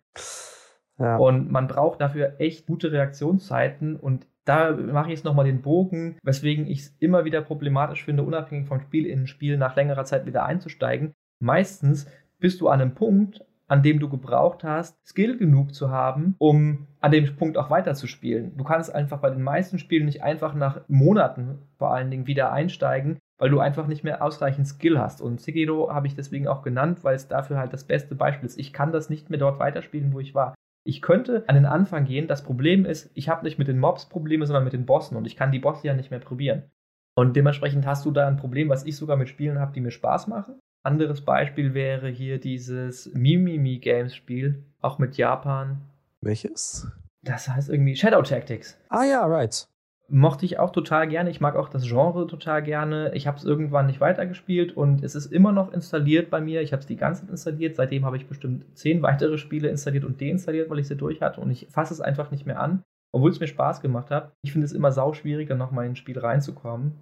Ja. 0.99 1.17
Und 1.17 1.51
man 1.51 1.67
braucht 1.67 2.01
dafür 2.01 2.35
echt 2.39 2.67
gute 2.67 2.93
Reaktionszeiten 2.93 3.97
und 3.97 4.27
da 4.45 4.71
mache 4.71 5.09
ich 5.09 5.17
jetzt 5.17 5.25
nochmal 5.25 5.45
den 5.45 5.61
Bogen, 5.61 6.19
weswegen 6.23 6.67
ich 6.69 6.81
es 6.81 6.97
immer 7.01 7.25
wieder 7.25 7.43
problematisch 7.43 8.05
finde, 8.05 8.23
unabhängig 8.23 8.69
vom 8.69 8.81
Spiel 8.81 9.05
in 9.05 9.23
ein 9.23 9.27
Spiel 9.27 9.57
nach 9.57 9.75
längerer 9.75 10.05
Zeit 10.05 10.25
wieder 10.25 10.47
einzusteigen. 10.47 11.13
Meistens 11.41 12.07
bist 12.39 12.61
du 12.61 12.69
an 12.69 12.81
einem 12.81 12.95
Punkt, 12.95 13.45
an 13.69 13.83
dem 13.83 13.99
du 13.99 14.09
gebraucht 14.09 14.65
hast, 14.65 14.97
Skill 15.07 15.37
genug 15.37 15.75
zu 15.75 15.91
haben, 15.91 16.37
um 16.39 16.87
an 17.01 17.13
dem 17.13 17.37
Punkt 17.37 17.59
auch 17.59 17.71
weiterzuspielen. 17.71 18.57
Du 18.57 18.65
kannst 18.65 18.95
einfach 18.95 19.19
bei 19.19 19.31
den 19.31 19.43
meisten 19.43 19.79
Spielen 19.79 20.07
nicht 20.07 20.23
einfach 20.23 20.55
nach 20.55 20.81
Monaten 20.89 21.59
vor 21.79 21.93
allen 21.93 22.11
Dingen 22.11 22.27
wieder 22.27 22.53
einsteigen, 22.53 23.19
weil 23.39 23.51
du 23.51 23.61
einfach 23.61 23.87
nicht 23.87 24.05
mehr 24.05 24.23
ausreichend 24.23 24.69
Skill 24.69 24.99
hast. 24.99 25.21
Und 25.21 25.41
Sekiro 25.41 25.93
habe 25.93 26.07
ich 26.07 26.15
deswegen 26.15 26.49
auch 26.49 26.63
genannt, 26.63 27.03
weil 27.03 27.17
es 27.17 27.29
dafür 27.29 27.59
halt 27.59 27.73
das 27.73 27.85
beste 27.85 28.15
Beispiel 28.15 28.47
ist. 28.47 28.59
Ich 28.59 28.73
kann 28.73 28.93
das 28.93 29.11
nicht 29.11 29.31
mehr 29.31 29.39
dort 29.39 29.59
weiterspielen, 29.59 30.13
wo 30.13 30.21
ich 30.21 30.35
war. 30.35 30.55
Ich 30.85 31.03
könnte 31.03 31.45
an 31.49 31.57
den 31.57 31.67
Anfang 31.67 32.05
gehen. 32.05 32.29
Das 32.29 32.45
Problem 32.45 32.85
ist, 32.85 33.11
ich 33.15 33.29
habe 33.29 33.45
nicht 33.45 33.59
mit 33.59 33.67
den 33.67 33.81
Mobs 33.81 34.07
Probleme, 34.09 34.47
sondern 34.47 34.65
mit 34.65 34.73
den 34.73 34.87
Bossen 34.87 35.17
und 35.17 35.27
ich 35.27 35.37
kann 35.37 35.51
die 35.51 35.59
Bosse 35.59 35.89
ja 35.89 35.95
nicht 35.95 36.13
mehr 36.13 36.21
probieren. 36.21 36.71
Und 37.19 37.35
dementsprechend 37.35 37.87
hast 37.87 38.05
du 38.05 38.11
da 38.11 38.29
ein 38.29 38.37
Problem, 38.37 38.69
was 38.69 38.85
ich 38.85 38.97
sogar 38.97 39.17
mit 39.17 39.29
Spielen 39.29 39.59
habe, 39.59 39.73
die 39.73 39.81
mir 39.81 39.91
Spaß 39.91 40.29
machen. 40.29 40.61
Anderes 40.87 41.21
Beispiel 41.21 41.75
wäre 41.75 42.09
hier 42.09 42.39
dieses 42.39 43.13
Mimimi 43.13 43.79
Games 43.79 44.15
Spiel, 44.15 44.63
auch 44.81 45.01
mit 45.01 45.17
Japan. 45.17 45.79
Welches? 46.21 46.87
Das 47.23 47.49
heißt 47.49 47.69
irgendwie 47.69 47.97
Shadow 47.97 48.23
Tactics. 48.23 48.79
Ah 48.89 49.03
ja, 49.03 49.27
right. 49.27 49.67
Mochte 50.09 50.47
ich 50.47 50.61
auch 50.61 50.71
total 50.71 51.09
gerne. 51.09 51.31
Ich 51.31 51.41
mag 51.41 51.57
auch 51.57 51.69
das 51.69 51.83
Genre 51.83 52.29
total 52.29 52.63
gerne. 52.63 53.11
Ich 53.15 53.27
habe 53.27 53.37
es 53.37 53.45
irgendwann 53.45 53.87
nicht 53.87 54.01
weitergespielt 54.01 54.77
und 54.77 55.03
es 55.03 55.17
ist 55.17 55.33
immer 55.33 55.51
noch 55.51 55.73
installiert 55.73 56.31
bei 56.31 56.41
mir. 56.41 56.63
Ich 56.63 56.73
habe 56.73 56.81
es 56.81 56.87
die 56.87 56.95
ganze 56.95 57.23
Zeit 57.23 57.31
installiert. 57.31 57.75
Seitdem 57.75 58.05
habe 58.05 58.17
ich 58.17 58.29
bestimmt 58.29 58.65
zehn 58.79 59.03
weitere 59.03 59.39
Spiele 59.39 59.69
installiert 59.69 60.05
und 60.05 60.21
deinstalliert, 60.21 60.71
weil 60.71 60.79
ich 60.79 60.87
sie 60.87 60.97
durch 60.97 61.21
hatte 61.21 61.41
und 61.41 61.51
ich 61.51 61.67
fasse 61.69 61.93
es 61.93 62.01
einfach 62.01 62.31
nicht 62.31 62.47
mehr 62.47 62.61
an, 62.61 62.85
obwohl 63.11 63.33
es 63.33 63.41
mir 63.41 63.49
Spaß 63.49 63.81
gemacht 63.81 64.13
hat. 64.13 64.31
Ich 64.43 64.53
finde 64.53 64.67
es 64.67 64.73
immer 64.73 64.93
sau 64.93 65.13
schwierig, 65.15 65.49
dann 65.49 65.59
nochmal 65.59 65.87
in 65.87 65.93
ein 65.93 65.97
Spiel 65.97 66.21
reinzukommen. 66.21 66.93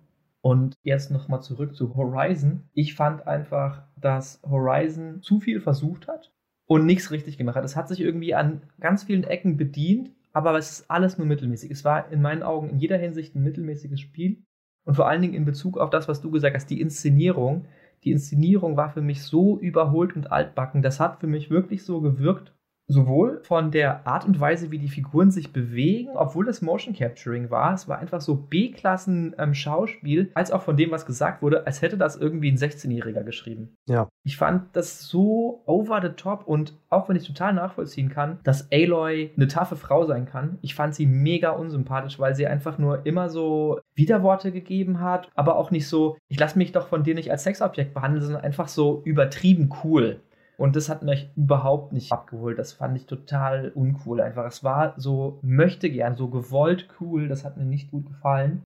Und 0.44 0.76
jetzt 0.82 1.10
nochmal 1.10 1.40
zurück 1.40 1.74
zu 1.74 1.96
Horizon. 1.96 2.68
Ich 2.74 2.94
fand 2.94 3.26
einfach, 3.26 3.82
dass 3.96 4.42
Horizon 4.42 5.22
zu 5.22 5.40
viel 5.40 5.58
versucht 5.58 6.06
hat 6.06 6.34
und 6.66 6.84
nichts 6.84 7.10
richtig 7.10 7.38
gemacht 7.38 7.56
hat. 7.56 7.64
Es 7.64 7.76
hat 7.76 7.88
sich 7.88 8.02
irgendwie 8.02 8.34
an 8.34 8.60
ganz 8.78 9.04
vielen 9.04 9.24
Ecken 9.24 9.56
bedient, 9.56 10.10
aber 10.34 10.58
es 10.58 10.70
ist 10.70 10.90
alles 10.90 11.16
nur 11.16 11.26
mittelmäßig. 11.26 11.70
Es 11.70 11.82
war 11.82 12.12
in 12.12 12.20
meinen 12.20 12.42
Augen 12.42 12.68
in 12.68 12.78
jeder 12.78 12.98
Hinsicht 12.98 13.34
ein 13.34 13.42
mittelmäßiges 13.42 14.00
Spiel. 14.00 14.44
Und 14.84 14.96
vor 14.96 15.08
allen 15.08 15.22
Dingen 15.22 15.32
in 15.32 15.46
Bezug 15.46 15.78
auf 15.78 15.88
das, 15.88 16.08
was 16.08 16.20
du 16.20 16.30
gesagt 16.30 16.54
hast, 16.54 16.68
die 16.68 16.82
Inszenierung. 16.82 17.64
Die 18.02 18.10
Inszenierung 18.10 18.76
war 18.76 18.90
für 18.90 19.00
mich 19.00 19.22
so 19.22 19.58
überholt 19.58 20.14
und 20.14 20.30
altbacken. 20.30 20.82
Das 20.82 21.00
hat 21.00 21.20
für 21.20 21.26
mich 21.26 21.48
wirklich 21.48 21.86
so 21.86 22.02
gewirkt, 22.02 22.53
sowohl 22.86 23.40
von 23.42 23.70
der 23.70 24.06
Art 24.06 24.26
und 24.26 24.38
Weise, 24.40 24.70
wie 24.70 24.78
die 24.78 24.88
Figuren 24.88 25.30
sich 25.30 25.52
bewegen, 25.52 26.10
obwohl 26.14 26.44
das 26.44 26.62
Motion 26.62 26.94
Capturing 26.94 27.50
war, 27.50 27.72
es 27.74 27.88
war 27.88 27.98
einfach 27.98 28.20
so 28.20 28.34
B-Klassen 28.34 29.34
ähm, 29.38 29.54
Schauspiel, 29.54 30.30
als 30.34 30.50
auch 30.50 30.62
von 30.62 30.76
dem, 30.76 30.90
was 30.90 31.06
gesagt 31.06 31.42
wurde, 31.42 31.66
als 31.66 31.82
hätte 31.82 31.96
das 31.96 32.16
irgendwie 32.16 32.50
ein 32.50 32.58
16-Jähriger 32.58 33.22
geschrieben. 33.22 33.76
Ja. 33.86 34.08
Ich 34.24 34.36
fand 34.36 34.76
das 34.76 35.06
so 35.08 35.62
over 35.66 36.00
the 36.02 36.10
top 36.10 36.46
und 36.46 36.74
auch 36.90 37.08
wenn 37.08 37.16
ich 37.16 37.26
total 37.26 37.54
nachvollziehen 37.54 38.10
kann, 38.10 38.38
dass 38.44 38.70
Aloy 38.70 39.32
eine 39.36 39.48
taffe 39.48 39.76
Frau 39.76 40.04
sein 40.04 40.26
kann, 40.26 40.58
ich 40.60 40.74
fand 40.74 40.94
sie 40.94 41.06
mega 41.06 41.50
unsympathisch, 41.50 42.18
weil 42.18 42.34
sie 42.34 42.46
einfach 42.46 42.78
nur 42.78 43.06
immer 43.06 43.28
so 43.28 43.80
Widerworte 43.94 44.52
gegeben 44.52 45.00
hat, 45.00 45.28
aber 45.34 45.56
auch 45.56 45.70
nicht 45.70 45.88
so, 45.88 46.18
ich 46.28 46.38
lasse 46.38 46.58
mich 46.58 46.72
doch 46.72 46.88
von 46.88 47.02
dir 47.02 47.14
nicht 47.14 47.30
als 47.30 47.44
Sexobjekt 47.44 47.94
behandeln, 47.94 48.22
sondern 48.22 48.44
einfach 48.44 48.68
so 48.68 49.02
übertrieben 49.04 49.70
cool. 49.82 50.20
Und 50.56 50.76
das 50.76 50.88
hat 50.88 51.02
mich 51.02 51.30
überhaupt 51.36 51.92
nicht 51.92 52.12
abgeholt. 52.12 52.58
Das 52.58 52.72
fand 52.72 52.96
ich 52.96 53.06
total 53.06 53.70
uncool 53.74 54.20
einfach. 54.20 54.46
Es 54.46 54.62
war 54.62 54.94
so 54.96 55.38
möchte 55.42 55.90
gern, 55.90 56.14
so 56.14 56.28
gewollt 56.28 56.88
cool. 57.00 57.28
Das 57.28 57.44
hat 57.44 57.56
mir 57.56 57.64
nicht 57.64 57.90
gut 57.90 58.06
gefallen. 58.06 58.62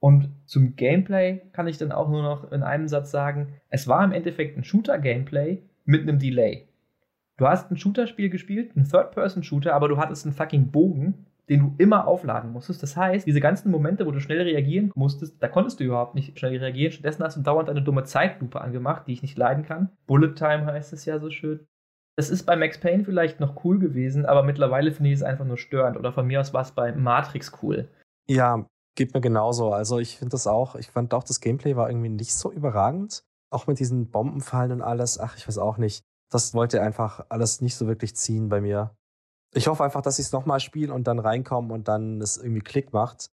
Und 0.00 0.30
zum 0.46 0.76
Gameplay 0.76 1.42
kann 1.52 1.68
ich 1.68 1.76
dann 1.76 1.92
auch 1.92 2.08
nur 2.08 2.22
noch 2.22 2.50
in 2.52 2.62
einem 2.62 2.88
Satz 2.88 3.10
sagen, 3.10 3.48
es 3.68 3.86
war 3.86 4.02
im 4.02 4.12
Endeffekt 4.12 4.56
ein 4.56 4.64
Shooter-Gameplay 4.64 5.62
mit 5.84 6.02
einem 6.02 6.18
Delay. 6.18 6.68
Du 7.36 7.46
hast 7.46 7.70
ein 7.70 7.76
Shooter-Spiel 7.76 8.30
gespielt, 8.30 8.74
ein 8.76 8.88
Third-Person-Shooter, 8.88 9.74
aber 9.74 9.88
du 9.88 9.98
hattest 9.98 10.24
einen 10.24 10.34
fucking 10.34 10.70
Bogen 10.70 11.26
den 11.50 11.60
du 11.60 11.74
immer 11.78 12.06
aufladen 12.06 12.52
musstest. 12.52 12.82
Das 12.82 12.96
heißt, 12.96 13.26
diese 13.26 13.40
ganzen 13.40 13.72
Momente, 13.72 14.06
wo 14.06 14.12
du 14.12 14.20
schnell 14.20 14.40
reagieren 14.40 14.92
musstest, 14.94 15.42
da 15.42 15.48
konntest 15.48 15.80
du 15.80 15.84
überhaupt 15.84 16.14
nicht 16.14 16.38
schnell 16.38 16.56
reagieren. 16.56 16.92
Stattdessen 16.92 17.24
hast 17.24 17.36
du 17.36 17.42
dauernd 17.42 17.68
eine 17.68 17.82
dumme 17.82 18.04
Zeitlupe 18.04 18.60
angemacht, 18.60 19.08
die 19.08 19.12
ich 19.12 19.22
nicht 19.22 19.36
leiden 19.36 19.64
kann. 19.64 19.90
Bullet 20.06 20.34
Time 20.34 20.64
heißt 20.64 20.92
es 20.92 21.04
ja 21.04 21.18
so 21.18 21.28
schön. 21.28 21.66
Das 22.16 22.30
ist 22.30 22.44
bei 22.44 22.54
Max 22.54 22.78
Payne 22.78 23.04
vielleicht 23.04 23.40
noch 23.40 23.64
cool 23.64 23.80
gewesen, 23.80 24.26
aber 24.26 24.44
mittlerweile 24.44 24.92
finde 24.92 25.10
ich 25.10 25.16
es 25.16 25.22
einfach 25.22 25.44
nur 25.44 25.58
störend. 25.58 25.96
Oder 25.96 26.12
von 26.12 26.26
mir 26.26 26.40
aus 26.40 26.54
war 26.54 26.62
es 26.62 26.70
bei 26.70 26.92
Matrix 26.92 27.52
cool. 27.62 27.88
Ja, 28.28 28.64
geht 28.96 29.12
mir 29.12 29.20
genauso. 29.20 29.72
Also 29.72 29.98
ich 29.98 30.18
finde 30.18 30.32
das 30.32 30.46
auch, 30.46 30.76
ich 30.76 30.88
fand 30.88 31.12
auch, 31.14 31.24
das 31.24 31.40
Gameplay 31.40 31.74
war 31.74 31.90
irgendwie 31.90 32.10
nicht 32.10 32.34
so 32.34 32.52
überragend. 32.52 33.24
Auch 33.52 33.66
mit 33.66 33.80
diesen 33.80 34.10
Bombenfallen 34.10 34.70
und 34.70 34.82
alles. 34.82 35.18
Ach, 35.18 35.36
ich 35.36 35.48
weiß 35.48 35.58
auch 35.58 35.78
nicht. 35.78 36.04
Das 36.30 36.54
wollte 36.54 36.80
einfach 36.80 37.26
alles 37.28 37.60
nicht 37.60 37.74
so 37.74 37.88
wirklich 37.88 38.14
ziehen 38.14 38.48
bei 38.48 38.60
mir. 38.60 38.94
Ich 39.52 39.66
hoffe 39.66 39.84
einfach, 39.84 40.02
dass 40.02 40.18
ich 40.18 40.26
es 40.26 40.32
nochmal 40.32 40.60
spiele 40.60 40.92
und 40.92 41.06
dann 41.06 41.18
reinkomme 41.18 41.72
und 41.74 41.88
dann 41.88 42.20
es 42.20 42.36
irgendwie 42.36 42.60
Klick 42.60 42.92
macht. 42.92 43.30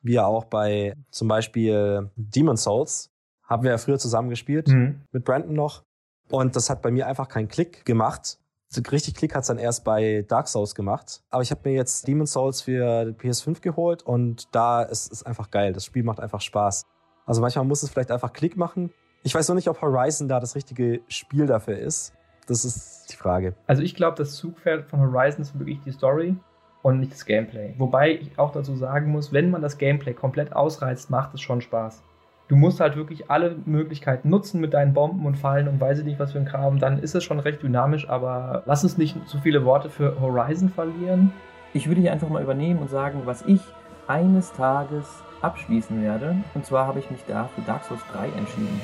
Wie 0.00 0.14
ja 0.14 0.26
auch 0.26 0.44
bei 0.44 0.94
zum 1.10 1.28
Beispiel 1.28 2.10
Demon 2.16 2.56
Souls. 2.56 3.10
Haben 3.42 3.64
wir 3.64 3.70
ja 3.70 3.78
früher 3.78 3.98
zusammen 3.98 4.28
gespielt, 4.28 4.68
mhm. 4.68 5.02
mit 5.10 5.24
Brandon 5.24 5.54
noch. 5.54 5.82
Und 6.30 6.54
das 6.54 6.68
hat 6.70 6.82
bei 6.82 6.90
mir 6.90 7.06
einfach 7.06 7.28
keinen 7.28 7.48
Klick 7.48 7.84
gemacht. 7.84 8.38
Richtig 8.92 9.14
Klick 9.14 9.34
hat 9.34 9.42
es 9.42 9.48
dann 9.48 9.58
erst 9.58 9.82
bei 9.84 10.26
Dark 10.28 10.46
Souls 10.46 10.74
gemacht. 10.74 11.22
Aber 11.30 11.42
ich 11.42 11.50
habe 11.50 11.68
mir 11.68 11.74
jetzt 11.74 12.06
Demon 12.06 12.26
Souls 12.26 12.60
für 12.60 13.14
PS5 13.18 13.60
geholt 13.62 14.02
und 14.02 14.54
da 14.54 14.82
ist 14.82 15.10
es 15.10 15.22
einfach 15.22 15.50
geil. 15.50 15.72
Das 15.72 15.86
Spiel 15.86 16.02
macht 16.02 16.20
einfach 16.20 16.42
Spaß. 16.42 16.84
Also 17.24 17.40
manchmal 17.40 17.64
muss 17.64 17.82
es 17.82 17.90
vielleicht 17.90 18.10
einfach 18.10 18.32
Klick 18.32 18.56
machen. 18.56 18.92
Ich 19.22 19.34
weiß 19.34 19.48
nur 19.48 19.54
nicht, 19.54 19.68
ob 19.68 19.80
Horizon 19.80 20.28
da 20.28 20.38
das 20.38 20.54
richtige 20.54 21.00
Spiel 21.08 21.46
dafür 21.46 21.78
ist. 21.78 22.12
Das 22.46 22.64
ist 22.64 22.97
die 23.12 23.16
Frage. 23.16 23.54
Also 23.66 23.82
ich 23.82 23.94
glaube, 23.94 24.16
das 24.16 24.34
Zugpferd 24.36 24.86
von 24.86 25.00
Horizon 25.00 25.42
ist 25.42 25.58
wirklich 25.58 25.80
die 25.84 25.92
Story 25.92 26.36
und 26.82 27.00
nicht 27.00 27.12
das 27.12 27.24
Gameplay. 27.26 27.74
Wobei 27.78 28.12
ich 28.12 28.38
auch 28.38 28.52
dazu 28.52 28.76
sagen 28.76 29.10
muss, 29.10 29.32
wenn 29.32 29.50
man 29.50 29.62
das 29.62 29.78
Gameplay 29.78 30.14
komplett 30.14 30.52
ausreizt, 30.52 31.10
macht 31.10 31.34
es 31.34 31.40
schon 31.40 31.60
Spaß. 31.60 32.02
Du 32.48 32.56
musst 32.56 32.80
halt 32.80 32.96
wirklich 32.96 33.30
alle 33.30 33.56
Möglichkeiten 33.66 34.30
nutzen 34.30 34.60
mit 34.60 34.72
deinen 34.72 34.94
Bomben 34.94 35.26
und 35.26 35.36
Fallen 35.36 35.68
und 35.68 35.80
weiß 35.80 35.98
ich 35.98 36.04
nicht 36.06 36.18
was 36.18 36.32
für 36.32 36.38
ein 36.38 36.46
Kram. 36.46 36.78
Dann 36.78 36.98
ist 36.98 37.14
es 37.14 37.22
schon 37.22 37.40
recht 37.40 37.62
dynamisch, 37.62 38.08
aber 38.08 38.62
lass 38.64 38.84
uns 38.84 38.96
nicht 38.96 39.28
zu 39.28 39.38
viele 39.38 39.66
Worte 39.66 39.90
für 39.90 40.18
Horizon 40.18 40.70
verlieren. 40.70 41.32
Ich 41.74 41.88
würde 41.88 42.00
hier 42.00 42.12
einfach 42.12 42.30
mal 42.30 42.42
übernehmen 42.42 42.80
und 42.80 42.88
sagen, 42.88 43.22
was 43.26 43.42
ich 43.42 43.60
eines 44.06 44.52
Tages 44.52 45.22
abschließen 45.42 46.02
werde. 46.02 46.36
Und 46.54 46.64
zwar 46.64 46.86
habe 46.86 47.00
ich 47.00 47.10
mich 47.10 47.20
da 47.28 47.48
für 47.54 47.60
Dark 47.60 47.84
Souls 47.84 48.00
3 48.12 48.28
entschieden. 48.38 48.80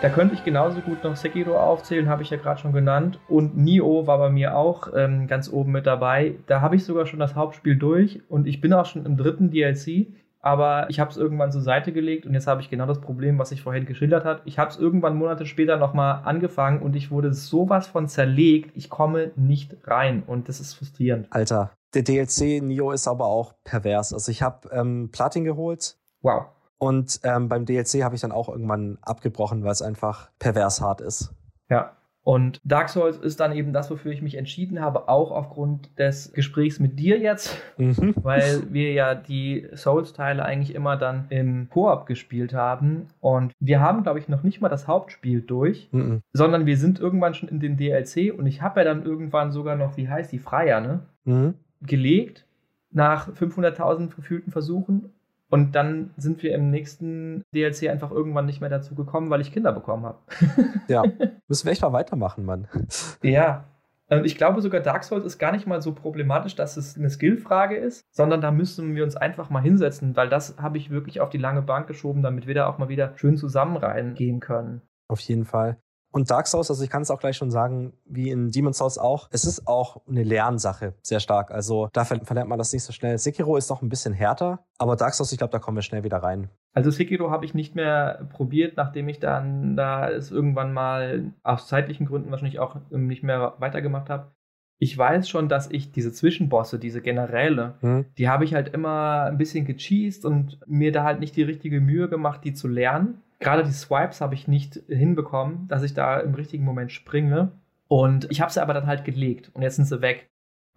Da 0.00 0.08
könnte 0.08 0.34
ich 0.34 0.44
genauso 0.44 0.80
gut 0.80 1.02
noch 1.02 1.16
Sekiro 1.16 1.58
aufzählen, 1.58 2.08
habe 2.08 2.22
ich 2.22 2.30
ja 2.30 2.36
gerade 2.36 2.60
schon 2.60 2.72
genannt. 2.72 3.18
Und 3.28 3.56
Nio 3.56 4.06
war 4.06 4.18
bei 4.18 4.30
mir 4.30 4.56
auch 4.56 4.92
ähm, 4.94 5.26
ganz 5.26 5.52
oben 5.52 5.72
mit 5.72 5.86
dabei. 5.86 6.36
Da 6.46 6.60
habe 6.60 6.76
ich 6.76 6.84
sogar 6.84 7.06
schon 7.06 7.18
das 7.18 7.34
Hauptspiel 7.34 7.76
durch 7.76 8.20
und 8.28 8.46
ich 8.46 8.60
bin 8.60 8.72
auch 8.72 8.86
schon 8.86 9.04
im 9.04 9.16
dritten 9.16 9.50
DLC. 9.50 10.06
Aber 10.40 10.88
ich 10.88 11.00
habe 11.00 11.10
es 11.10 11.16
irgendwann 11.16 11.50
zur 11.50 11.62
Seite 11.62 11.92
gelegt 11.92 12.24
und 12.24 12.32
jetzt 12.32 12.46
habe 12.46 12.60
ich 12.60 12.70
genau 12.70 12.86
das 12.86 13.00
Problem, 13.00 13.40
was 13.40 13.50
ich 13.50 13.62
vorhin 13.62 13.86
geschildert 13.86 14.24
habe. 14.24 14.40
Ich 14.44 14.56
habe 14.56 14.70
es 14.70 14.78
irgendwann 14.78 15.16
Monate 15.16 15.46
später 15.46 15.76
nochmal 15.76 16.22
angefangen 16.24 16.80
und 16.80 16.94
ich 16.94 17.10
wurde 17.10 17.34
sowas 17.34 17.88
von 17.88 18.06
zerlegt. 18.06 18.70
Ich 18.76 18.88
komme 18.88 19.32
nicht 19.34 19.76
rein 19.84 20.22
und 20.24 20.48
das 20.48 20.60
ist 20.60 20.74
frustrierend. 20.74 21.26
Alter, 21.30 21.72
der 21.92 22.02
DLC 22.02 22.62
Nio 22.62 22.92
ist 22.92 23.08
aber 23.08 23.26
auch 23.26 23.54
pervers. 23.64 24.12
Also 24.12 24.30
ich 24.30 24.42
habe 24.42 24.68
ähm, 24.70 25.10
Platin 25.10 25.42
geholt. 25.42 25.96
Wow. 26.22 26.46
Und 26.78 27.20
ähm, 27.24 27.48
beim 27.48 27.66
DLC 27.66 28.02
habe 28.02 28.14
ich 28.14 28.20
dann 28.20 28.32
auch 28.32 28.48
irgendwann 28.48 28.98
abgebrochen, 29.02 29.64
weil 29.64 29.72
es 29.72 29.82
einfach 29.82 30.30
pervers 30.38 30.80
hart 30.80 31.00
ist. 31.00 31.34
Ja. 31.68 31.92
Und 32.28 32.60
Dark 32.62 32.90
Souls 32.90 33.16
ist 33.16 33.40
dann 33.40 33.52
eben 33.52 33.72
das, 33.72 33.90
wofür 33.90 34.12
ich 34.12 34.20
mich 34.20 34.34
entschieden 34.34 34.82
habe, 34.82 35.08
auch 35.08 35.30
aufgrund 35.30 35.98
des 35.98 36.30
Gesprächs 36.34 36.78
mit 36.78 36.98
dir 36.98 37.18
jetzt, 37.18 37.56
mhm. 37.78 38.14
weil 38.22 38.64
wir 38.70 38.92
ja 38.92 39.14
die 39.14 39.66
Souls-Teile 39.74 40.44
eigentlich 40.44 40.74
immer 40.74 40.98
dann 40.98 41.24
im 41.30 41.70
Koop 41.70 42.04
gespielt 42.04 42.52
haben. 42.52 43.06
Und 43.20 43.54
wir 43.60 43.80
haben, 43.80 44.02
glaube 44.02 44.18
ich, 44.18 44.28
noch 44.28 44.42
nicht 44.42 44.60
mal 44.60 44.68
das 44.68 44.86
Hauptspiel 44.86 45.40
durch, 45.40 45.88
mhm. 45.90 46.20
sondern 46.34 46.66
wir 46.66 46.76
sind 46.76 47.00
irgendwann 47.00 47.32
schon 47.32 47.48
in 47.48 47.60
den 47.60 47.78
DLC 47.78 48.30
und 48.38 48.46
ich 48.46 48.60
habe 48.60 48.80
ja 48.80 48.84
dann 48.84 49.04
irgendwann 49.04 49.50
sogar 49.50 49.76
noch, 49.76 49.96
wie 49.96 50.10
heißt 50.10 50.30
die, 50.30 50.38
Freier, 50.38 50.82
ne? 50.82 51.00
Mhm. 51.24 51.54
Gelegt 51.80 52.44
nach 52.90 53.30
500.000 53.30 54.14
gefühlten 54.14 54.52
Versuchen 54.52 55.14
und 55.50 55.72
dann 55.72 56.10
sind 56.16 56.42
wir 56.42 56.54
im 56.54 56.70
nächsten 56.70 57.42
DLC 57.54 57.88
einfach 57.88 58.10
irgendwann 58.10 58.46
nicht 58.46 58.60
mehr 58.60 58.70
dazu 58.70 58.94
gekommen, 58.94 59.30
weil 59.30 59.40
ich 59.40 59.52
Kinder 59.52 59.72
bekommen 59.72 60.04
habe. 60.04 60.18
ja, 60.88 61.02
müssen 61.48 61.64
wir 61.64 61.72
echt 61.72 61.82
mal 61.82 61.92
weitermachen, 61.92 62.44
Mann. 62.44 62.68
Ja. 63.22 63.64
Und 64.10 64.24
ich 64.24 64.38
glaube 64.38 64.62
sogar, 64.62 64.80
Dark 64.80 65.04
Souls 65.04 65.26
ist 65.26 65.38
gar 65.38 65.52
nicht 65.52 65.66
mal 65.66 65.82
so 65.82 65.92
problematisch, 65.94 66.54
dass 66.54 66.78
es 66.78 66.96
eine 66.96 67.10
Skillfrage 67.10 67.76
ist, 67.76 68.06
sondern 68.10 68.40
da 68.40 68.50
müssen 68.50 68.94
wir 68.94 69.04
uns 69.04 69.16
einfach 69.16 69.50
mal 69.50 69.60
hinsetzen, 69.60 70.16
weil 70.16 70.30
das 70.30 70.56
habe 70.56 70.78
ich 70.78 70.88
wirklich 70.88 71.20
auf 71.20 71.28
die 71.28 71.36
lange 71.36 71.60
Bank 71.60 71.88
geschoben, 71.88 72.22
damit 72.22 72.46
wir 72.46 72.54
da 72.54 72.68
auch 72.68 72.78
mal 72.78 72.88
wieder 72.88 73.12
schön 73.16 73.36
zusammen 73.36 73.76
reingehen 73.76 74.40
können. 74.40 74.80
Auf 75.08 75.20
jeden 75.20 75.44
Fall. 75.44 75.78
Und 76.10 76.30
Dark 76.30 76.46
Souls, 76.46 76.70
also 76.70 76.82
ich 76.82 76.90
kann 76.90 77.02
es 77.02 77.10
auch 77.10 77.20
gleich 77.20 77.36
schon 77.36 77.50
sagen, 77.50 77.92
wie 78.06 78.30
in 78.30 78.50
Demon's 78.50 78.78
Souls 78.78 78.98
auch, 78.98 79.28
es 79.30 79.44
ist 79.44 79.66
auch 79.68 80.00
eine 80.08 80.22
Lernsache, 80.22 80.94
sehr 81.02 81.20
stark. 81.20 81.50
Also 81.50 81.88
da 81.92 82.04
verlernt 82.04 82.48
man 82.48 82.58
das 82.58 82.72
nicht 82.72 82.82
so 82.82 82.92
schnell. 82.92 83.18
Sekiro 83.18 83.56
ist 83.56 83.68
noch 83.68 83.82
ein 83.82 83.88
bisschen 83.88 84.14
härter, 84.14 84.60
aber 84.78 84.96
Dark 84.96 85.14
Souls, 85.14 85.32
ich 85.32 85.38
glaube, 85.38 85.52
da 85.52 85.58
kommen 85.58 85.76
wir 85.76 85.82
schnell 85.82 86.04
wieder 86.04 86.18
rein. 86.18 86.48
Also 86.72 86.90
Sekiro 86.90 87.30
habe 87.30 87.44
ich 87.44 87.54
nicht 87.54 87.74
mehr 87.74 88.26
probiert, 88.32 88.76
nachdem 88.76 89.08
ich 89.08 89.20
dann 89.20 89.76
da 89.76 90.08
es 90.08 90.30
irgendwann 90.30 90.72
mal 90.72 91.32
aus 91.42 91.66
zeitlichen 91.66 92.06
Gründen 92.06 92.30
wahrscheinlich 92.30 92.58
auch 92.58 92.76
nicht 92.90 93.22
mehr 93.22 93.54
weitergemacht 93.58 94.08
habe. 94.08 94.32
Ich 94.80 94.96
weiß 94.96 95.28
schon, 95.28 95.48
dass 95.48 95.68
ich 95.70 95.90
diese 95.90 96.12
Zwischenbosse, 96.12 96.78
diese 96.78 97.02
Generäle, 97.02 97.74
hm. 97.80 98.06
die 98.16 98.28
habe 98.28 98.44
ich 98.44 98.54
halt 98.54 98.68
immer 98.68 99.24
ein 99.24 99.36
bisschen 99.36 99.64
gecheased 99.64 100.24
und 100.24 100.60
mir 100.68 100.92
da 100.92 101.02
halt 101.02 101.18
nicht 101.18 101.34
die 101.34 101.42
richtige 101.42 101.80
Mühe 101.80 102.08
gemacht, 102.08 102.44
die 102.44 102.54
zu 102.54 102.68
lernen 102.68 103.22
gerade 103.38 103.64
die 103.64 103.72
Swipes 103.72 104.20
habe 104.20 104.34
ich 104.34 104.48
nicht 104.48 104.80
hinbekommen, 104.88 105.68
dass 105.68 105.82
ich 105.82 105.94
da 105.94 106.18
im 106.20 106.34
richtigen 106.34 106.64
Moment 106.64 106.92
springe. 106.92 107.52
Und 107.88 108.30
ich 108.30 108.40
habe 108.40 108.52
sie 108.52 108.60
aber 108.60 108.74
dann 108.74 108.86
halt 108.86 109.04
gelegt 109.04 109.50
und 109.54 109.62
jetzt 109.62 109.76
sind 109.76 109.86
sie 109.86 110.02
weg. 110.02 110.28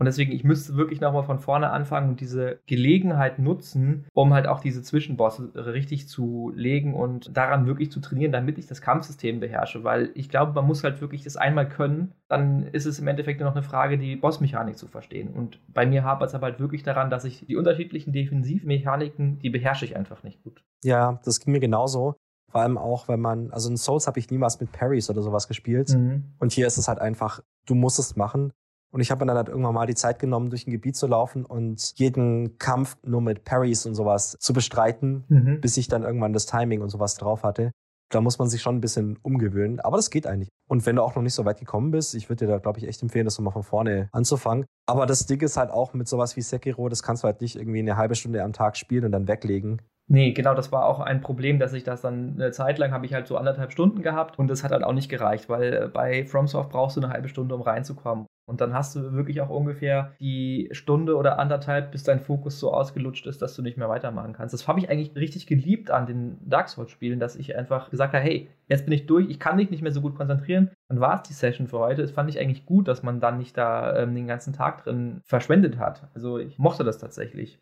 Und 0.02 0.06
deswegen, 0.06 0.32
ich 0.32 0.44
müsste 0.44 0.78
wirklich 0.78 1.00
nochmal 1.00 1.22
von 1.22 1.38
vorne 1.38 1.70
anfangen 1.70 2.10
und 2.10 2.22
diese 2.22 2.60
Gelegenheit 2.66 3.38
nutzen, 3.38 4.08
um 4.14 4.34
halt 4.34 4.48
auch 4.48 4.60
diese 4.60 4.82
Zwischenbosse 4.82 5.52
richtig 5.54 6.08
zu 6.08 6.52
legen 6.56 6.96
und 6.96 7.38
daran 7.38 7.68
wirklich 7.68 7.92
zu 7.92 8.00
trainieren, 8.00 8.32
damit 8.32 8.58
ich 8.58 8.66
das 8.66 8.82
Kampfsystem 8.82 9.40
beherrsche. 9.40 9.84
Weil 9.84 10.10
ich 10.16 10.30
glaube, 10.30 10.54
man 10.54 10.66
muss 10.66 10.84
halt 10.84 11.02
wirklich 11.02 11.24
das 11.24 11.38
einmal 11.38 11.70
können, 11.70 12.16
dann 12.30 12.64
ist 12.64 12.88
es 12.88 12.98
im 12.98 13.08
Endeffekt 13.08 13.42
nur 13.42 13.50
noch 13.50 13.56
eine 13.56 13.64
Frage, 13.64 14.00
die 14.00 14.16
Bossmechanik 14.16 14.76
zu 14.76 14.88
verstehen. 14.88 15.36
Und 15.36 15.60
bei 15.72 15.86
mir 15.86 16.04
hapert 16.04 16.30
es 16.30 16.34
aber 16.34 16.48
halt 16.48 16.60
wirklich 16.60 16.82
daran, 16.82 17.12
dass 17.12 17.24
ich 17.24 17.46
die 17.46 17.56
unterschiedlichen 17.56 18.12
Defensivmechaniken, 18.12 19.38
die 19.38 19.52
beherrsche 19.52 19.86
ich 19.86 19.96
einfach 19.96 20.24
nicht 20.24 20.42
gut. 20.42 20.64
Ja, 20.84 21.20
das 21.26 21.40
ging 21.40 21.52
mir 21.52 21.60
genauso. 21.60 22.16
Vor 22.52 22.62
allem 22.62 22.78
auch, 22.78 23.08
wenn 23.08 23.20
man, 23.20 23.52
also 23.52 23.70
in 23.70 23.78
Souls 23.78 24.08
habe 24.08 24.20
ich 24.20 24.30
niemals 24.30 24.60
mit 24.60 24.72
Parries 24.72 25.10
oder 25.10 25.22
sowas 25.22 25.48
gespielt. 25.48 25.90
Mhm. 25.90 26.34
Und 26.40 26.52
hier 26.52 26.68
ist 26.68 26.78
es 26.78 26.88
halt 26.88 27.00
einfach, 27.00 27.42
du 27.66 27.76
musst 27.76 28.00
es 28.00 28.16
machen. 28.16 28.52
Und 28.94 29.00
ich 29.00 29.10
habe 29.10 29.24
mir 29.24 29.28
dann 29.28 29.38
halt 29.38 29.48
irgendwann 29.48 29.74
mal 29.74 29.88
die 29.88 29.96
Zeit 29.96 30.20
genommen, 30.20 30.50
durch 30.50 30.68
ein 30.68 30.72
Gebiet 30.72 30.98
zu 30.98 31.08
laufen 31.08 31.46
und 31.46 31.94
jeden 31.96 32.58
Kampf 32.58 32.98
nur 33.04 33.22
mit 33.22 33.46
Parries 33.46 33.86
und 33.86 33.96
sowas 33.96 34.36
zu 34.40 34.52
bestreiten, 34.52 35.24
mhm. 35.30 35.62
bis 35.62 35.78
ich 35.78 35.88
dann 35.88 36.04
irgendwann 36.04 36.34
das 36.34 36.46
Timing 36.46 36.82
und 36.82 36.90
sowas 36.90 37.16
drauf 37.16 37.44
hatte. 37.44 37.72
Da 38.10 38.20
muss 38.20 38.38
man 38.38 38.50
sich 38.50 38.62
schon 38.62 38.76
ein 38.76 38.82
bisschen 38.82 39.18
umgewöhnen, 39.22 39.80
aber 39.80 39.96
das 39.96 40.10
geht 40.10 40.28
eigentlich. 40.28 40.50
Und 40.70 40.86
wenn 40.86 40.98
du 40.98 41.02
auch 41.02 41.16
noch 41.16 41.24
nicht 41.24 41.34
so 41.34 41.46
weit 41.46 41.60
gekommen 41.60 41.92
bist, 41.92 42.14
ich 42.14 42.28
würde 42.30 42.46
dir 42.46 42.52
da, 42.52 42.58
glaube 42.58 42.80
ich, 42.80 42.88
echt 42.88 43.02
empfehlen, 43.02 43.24
das 43.24 43.38
nochmal 43.38 43.54
von 43.54 43.64
vorne 43.64 44.10
anzufangen. 44.12 44.66
Aber 44.86 45.06
das 45.06 45.26
Ding 45.26 45.42
ist 45.42 45.56
halt 45.56 45.72
auch 45.72 45.94
mit 45.94 46.10
sowas 46.10 46.36
wie 46.36 46.42
Sekiro, 46.42 46.90
das 46.90 47.04
kannst 47.04 47.24
du 47.24 47.28
halt 47.28 47.40
nicht 47.40 47.56
irgendwie 47.56 47.80
eine 47.80 47.96
halbe 47.96 48.16
Stunde 48.16 48.44
am 48.44 48.52
Tag 48.52 48.76
spielen 48.76 49.06
und 49.06 49.14
dann 49.14 49.30
weglegen. 49.30 49.82
Nee, 50.14 50.34
genau, 50.34 50.54
das 50.54 50.74
war 50.74 50.88
auch 50.88 51.00
ein 51.00 51.22
Problem, 51.22 51.58
dass 51.58 51.72
ich 51.72 51.86
das 51.86 52.02
dann 52.02 52.34
eine 52.36 52.52
Zeit 52.52 52.78
lang 52.80 52.92
habe 52.92 53.06
ich 53.06 53.14
halt 53.14 53.28
so 53.28 53.38
anderthalb 53.38 53.72
Stunden 53.72 54.02
gehabt 54.02 54.38
und 54.38 54.50
das 54.50 54.62
hat 54.62 54.74
halt 54.74 54.84
auch 54.84 54.92
nicht 54.92 55.08
gereicht, 55.08 55.48
weil 55.48 55.74
äh, 55.74 55.88
bei 55.88 56.26
FromSoft 56.26 56.70
brauchst 56.70 56.98
du 56.98 57.02
eine 57.02 57.14
halbe 57.14 57.30
Stunde, 57.30 57.56
um 57.56 57.62
reinzukommen. 57.62 58.26
Und 58.46 58.60
dann 58.60 58.74
hast 58.74 58.94
du 58.94 59.14
wirklich 59.14 59.40
auch 59.40 59.50
ungefähr 59.50 60.12
die 60.20 60.68
Stunde 60.74 61.16
oder 61.16 61.40
anderthalb, 61.40 61.94
bis 61.94 62.04
dein 62.04 62.20
Fokus 62.20 62.60
so 62.60 62.74
ausgelutscht 62.74 63.26
ist, 63.26 63.42
dass 63.42 63.56
du 63.56 63.62
nicht 63.62 63.78
mehr 63.78 63.88
weitermachen 63.88 64.34
kannst. 64.34 64.54
Das 64.54 64.68
habe 64.68 64.80
ich 64.80 64.90
eigentlich 64.90 65.16
richtig 65.16 65.48
geliebt 65.48 65.92
an 65.92 66.08
den 66.08 66.38
Dark 66.42 66.68
Souls-Spielen, 66.68 67.22
dass 67.22 67.38
ich 67.38 67.56
einfach 67.56 67.90
gesagt 67.90 68.14
habe, 68.14 68.22
hey, 68.22 68.50
jetzt 68.68 68.84
bin 68.84 68.94
ich 68.94 69.06
durch, 69.06 69.30
ich 69.30 69.40
kann 69.40 69.56
mich 69.56 69.70
nicht 69.72 69.82
mehr 69.82 69.94
so 69.94 70.02
gut 70.02 70.16
konzentrieren. 70.16 70.72
Dann 70.90 71.00
war 71.00 71.16
es 71.16 71.24
die 71.30 71.34
Session 71.34 71.68
für 71.68 71.80
heute. 71.80 72.02
Das 72.02 72.12
fand 72.12 72.30
ich 72.30 72.38
eigentlich 72.38 72.66
gut, 72.66 72.90
dass 72.90 73.02
man 73.02 73.22
dann 73.22 73.38
nicht 73.38 73.58
da 73.58 73.96
ähm, 73.96 74.14
den 74.14 74.28
ganzen 74.28 74.52
Tag 74.52 74.84
drin 74.84 75.22
verschwendet 75.24 75.80
hat. 75.80 76.10
Also 76.14 76.38
ich 76.38 76.60
mochte 76.60 76.84
das 76.84 76.98
tatsächlich. 76.98 77.62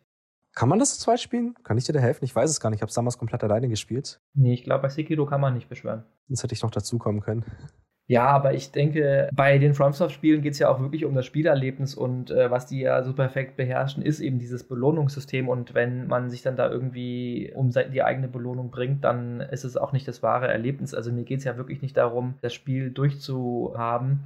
Kann 0.54 0.68
man 0.68 0.78
das 0.78 0.94
zu 0.94 1.04
zweit 1.04 1.20
spielen? 1.20 1.54
Kann 1.62 1.78
ich 1.78 1.84
dir 1.84 1.92
da 1.92 2.00
helfen? 2.00 2.24
Ich 2.24 2.34
weiß 2.34 2.50
es 2.50 2.60
gar 2.60 2.70
nicht. 2.70 2.78
Ich 2.78 2.82
habe 2.82 2.90
es 2.90 2.94
damals 2.94 3.18
komplett 3.18 3.44
alleine 3.44 3.68
gespielt. 3.68 4.20
Nee, 4.34 4.54
ich 4.54 4.64
glaube, 4.64 4.82
bei 4.82 4.88
Sekiro 4.88 5.26
kann 5.26 5.40
man 5.40 5.54
nicht 5.54 5.68
beschwören. 5.68 6.04
Sonst 6.28 6.42
hätte 6.42 6.54
ich 6.54 6.62
noch 6.62 6.70
dazukommen 6.70 7.20
können. 7.20 7.44
Ja, 8.10 8.26
aber 8.26 8.54
ich 8.54 8.72
denke, 8.72 9.30
bei 9.32 9.58
den 9.58 9.72
FromSoft-Spielen 9.72 10.42
geht 10.42 10.54
es 10.54 10.58
ja 10.58 10.68
auch 10.68 10.80
wirklich 10.80 11.04
um 11.04 11.14
das 11.14 11.26
Spielerlebnis 11.26 11.94
und 11.94 12.32
äh, 12.32 12.50
was 12.50 12.66
die 12.66 12.80
ja 12.80 13.04
so 13.04 13.12
perfekt 13.12 13.56
beherrschen, 13.56 14.02
ist 14.02 14.18
eben 14.18 14.40
dieses 14.40 14.66
Belohnungssystem 14.66 15.48
und 15.48 15.74
wenn 15.74 16.08
man 16.08 16.28
sich 16.28 16.42
dann 16.42 16.56
da 16.56 16.68
irgendwie 16.68 17.52
um 17.54 17.70
die 17.70 18.02
eigene 18.02 18.26
Belohnung 18.26 18.72
bringt, 18.72 19.04
dann 19.04 19.40
ist 19.40 19.62
es 19.62 19.76
auch 19.76 19.92
nicht 19.92 20.08
das 20.08 20.24
wahre 20.24 20.48
Erlebnis. 20.48 20.92
Also 20.92 21.12
mir 21.12 21.22
geht 21.22 21.38
es 21.38 21.44
ja 21.44 21.56
wirklich 21.56 21.82
nicht 21.82 21.96
darum, 21.96 22.34
das 22.40 22.52
Spiel 22.52 22.90
durchzuhaben, 22.90 24.24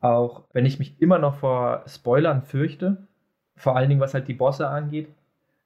auch 0.00 0.44
wenn 0.54 0.64
ich 0.64 0.78
mich 0.78 0.98
immer 0.98 1.18
noch 1.18 1.34
vor 1.34 1.82
Spoilern 1.86 2.40
fürchte, 2.40 3.08
vor 3.56 3.76
allen 3.76 3.90
Dingen 3.90 4.00
was 4.00 4.14
halt 4.14 4.28
die 4.28 4.32
Bosse 4.32 4.68
angeht. 4.68 5.10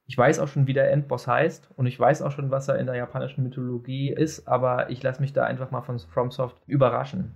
Ich 0.05 0.17
weiß 0.17 0.39
auch 0.39 0.47
schon, 0.47 0.67
wie 0.67 0.73
der 0.73 0.91
Endboss 0.91 1.27
heißt 1.27 1.69
und 1.75 1.85
ich 1.85 1.99
weiß 1.99 2.21
auch 2.21 2.31
schon, 2.31 2.51
was 2.51 2.67
er 2.67 2.77
in 2.77 2.87
der 2.87 2.95
japanischen 2.95 3.43
Mythologie 3.43 4.09
ist, 4.09 4.47
aber 4.47 4.89
ich 4.89 5.01
lasse 5.01 5.21
mich 5.21 5.33
da 5.33 5.45
einfach 5.45 5.71
mal 5.71 5.81
von 5.81 5.97
FromSoft 5.97 6.57
überraschen. 6.67 7.33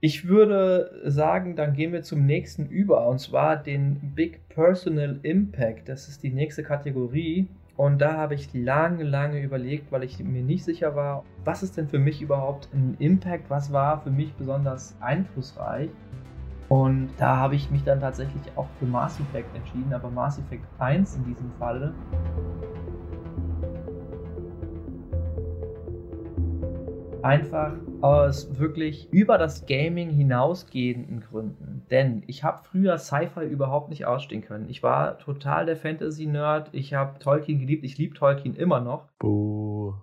Ich 0.00 0.28
würde 0.28 1.00
sagen, 1.06 1.56
dann 1.56 1.74
gehen 1.74 1.92
wir 1.92 2.02
zum 2.02 2.24
nächsten 2.24 2.66
über, 2.66 3.08
und 3.08 3.18
zwar 3.18 3.56
den 3.56 4.12
Big 4.14 4.48
Personal 4.48 5.18
Impact. 5.22 5.88
Das 5.88 6.08
ist 6.08 6.22
die 6.22 6.30
nächste 6.30 6.62
Kategorie. 6.62 7.48
Und 7.76 7.98
da 7.98 8.16
habe 8.16 8.34
ich 8.34 8.52
lange, 8.54 9.04
lange 9.04 9.40
überlegt, 9.40 9.90
weil 9.90 10.04
ich 10.04 10.18
mir 10.18 10.42
nicht 10.42 10.64
sicher 10.64 10.94
war, 10.94 11.24
was 11.44 11.62
ist 11.62 11.76
denn 11.76 11.88
für 11.88 11.98
mich 11.98 12.22
überhaupt 12.22 12.68
ein 12.72 12.96
Impact, 13.00 13.50
was 13.50 13.72
war 13.72 14.00
für 14.00 14.10
mich 14.10 14.32
besonders 14.34 14.96
einflussreich. 15.00 15.90
Und 16.68 17.08
da 17.16 17.36
habe 17.36 17.54
ich 17.54 17.70
mich 17.70 17.82
dann 17.84 18.00
tatsächlich 18.00 18.42
auch 18.56 18.66
für 18.78 18.84
Mass 18.84 19.18
Effect 19.20 19.56
entschieden, 19.56 19.92
aber 19.94 20.10
Mass 20.10 20.38
Effect 20.38 20.64
1 20.78 21.16
in 21.16 21.24
diesem 21.24 21.50
Falle. 21.58 21.94
Einfach 27.22 27.72
aus 28.00 28.58
wirklich 28.58 29.12
über 29.12 29.38
das 29.38 29.66
Gaming 29.66 30.10
hinausgehenden 30.10 31.20
Gründen. 31.20 31.82
Denn 31.90 32.22
ich 32.26 32.44
habe 32.44 32.62
früher 32.62 32.98
Sci-Fi 32.98 33.46
überhaupt 33.46 33.88
nicht 33.88 34.06
ausstehen 34.06 34.42
können. 34.42 34.68
Ich 34.68 34.82
war 34.82 35.18
total 35.18 35.66
der 35.66 35.76
Fantasy-Nerd. 35.76 36.68
Ich 36.72 36.94
habe 36.94 37.18
Tolkien 37.18 37.58
geliebt. 37.58 37.82
Ich 37.84 37.98
liebe 37.98 38.14
Tolkien 38.14 38.54
immer 38.54 38.80
noch. 38.80 39.08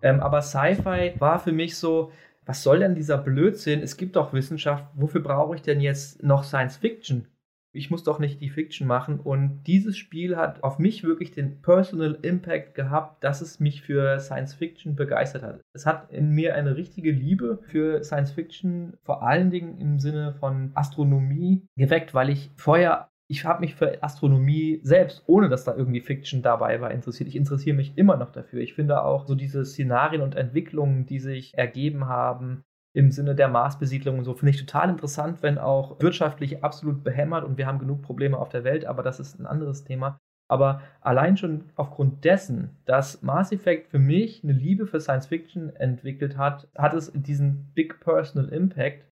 Ähm, 0.02 0.20
aber 0.20 0.42
Sci-Fi 0.42 1.14
war 1.20 1.40
für 1.40 1.52
mich 1.52 1.78
so, 1.78 2.12
was 2.46 2.64
soll 2.64 2.80
denn 2.80 2.96
dieser 2.96 3.18
Blödsinn? 3.18 3.82
Es 3.82 3.98
gibt 3.98 4.16
doch 4.16 4.34
Wissenschaft. 4.34 4.86
Wofür 4.96 5.22
brauche 5.22 5.56
ich 5.56 5.62
denn 5.62 5.82
jetzt 5.82 6.24
noch 6.24 6.44
Science 6.44 6.78
Fiction? 6.78 7.28
ich 7.76 7.92
muss 7.92 8.04
doch 8.04 8.20
nicht 8.20 8.42
die 8.42 8.50
Fiction 8.50 8.88
machen. 8.88 9.20
Und 9.20 9.64
dieses 9.68 9.98
Spiel 9.98 10.38
hat 10.38 10.64
auf 10.64 10.80
mich 10.80 11.04
wirklich 11.04 11.32
den 11.32 11.62
Personal 11.62 12.18
Impact 12.22 12.74
gehabt, 12.74 13.24
dass 13.24 13.42
es 13.42 13.60
mich 13.60 13.82
für 13.82 14.20
Science 14.20 14.54
Fiction 14.54 14.96
begeistert 14.96 15.44
hat. 15.44 15.62
Es 15.74 15.86
hat 15.86 16.12
in 16.12 16.32
mir 16.32 16.56
eine 16.56 16.78
richtige 16.78 17.12
Liebe 17.12 17.60
für 17.68 18.04
Science 18.04 18.32
Fiction, 18.32 18.94
vor 19.04 19.24
allen 19.24 19.52
Dingen 19.52 19.78
im 19.80 20.00
Sinne 20.00 20.34
von 20.40 20.72
Astronomie 20.74 21.68
geweckt, 21.76 22.14
weil 22.14 22.30
ich 22.30 22.50
vorher 22.56 23.10
ich 23.28 23.44
habe 23.46 23.62
mich 23.62 23.76
für 23.76 24.04
Astronomie 24.04 24.80
selbst, 24.84 25.24
ohne 25.26 25.50
dass 25.50 25.64
da 25.64 25.76
irgendwie 25.76 26.02
Fiction 26.02 26.42
dabei 26.42 26.80
war, 26.82 26.92
interessiert. 26.92 27.28
Ich 27.28 27.36
interessiere 27.36 27.76
mich 27.76 27.98
immer 27.98 28.18
noch 28.18 28.32
dafür. 28.32 28.62
Ich 28.62 28.76
finde 28.76 29.04
auch 29.04 29.26
so 29.26 29.36
diese 29.36 29.66
Szenarien 29.66 30.22
und 30.22 30.36
Entwicklungen, 30.36 31.06
die 31.06 31.20
sich 31.20 31.58
ergeben 31.58 32.08
haben, 32.08 32.64
im 32.94 33.12
Sinne 33.12 33.36
der 33.36 33.50
Marsbesiedlung 33.50 34.20
und 34.20 34.26
so. 34.26 34.34
Finde 34.34 34.52
ich 34.52 34.64
total 34.64 34.90
interessant, 34.90 35.42
wenn 35.42 35.58
auch 35.58 36.00
wirtschaftlich 36.00 36.64
absolut 36.64 37.04
behämmert 37.04 37.44
und 37.44 37.58
wir 37.58 37.68
haben 37.68 37.80
genug 37.80 38.04
Probleme 38.04 38.38
auf 38.38 38.50
der 38.50 38.64
Welt, 38.64 38.86
aber 38.86 39.04
das 39.04 39.20
ist 39.20 39.40
ein 39.40 39.46
anderes 39.46 39.84
Thema. 39.84 40.18
Aber 40.48 40.82
allein 41.02 41.38
schon 41.38 41.66
aufgrund 41.76 42.24
dessen, 42.24 42.78
dass 42.86 43.24
Mass 43.24 43.52
Effect 43.52 43.88
für 43.88 44.00
mich 44.00 44.44
eine 44.44 44.54
Liebe 44.54 44.86
für 44.86 45.02
Science 45.02 45.26
Fiction 45.26 45.76
entwickelt 45.76 46.38
hat, 46.38 46.70
hat 46.78 46.94
es 46.94 47.12
diesen 47.14 47.72
Big 47.74 48.00
Personal 48.00 48.50
Impact. 48.50 49.12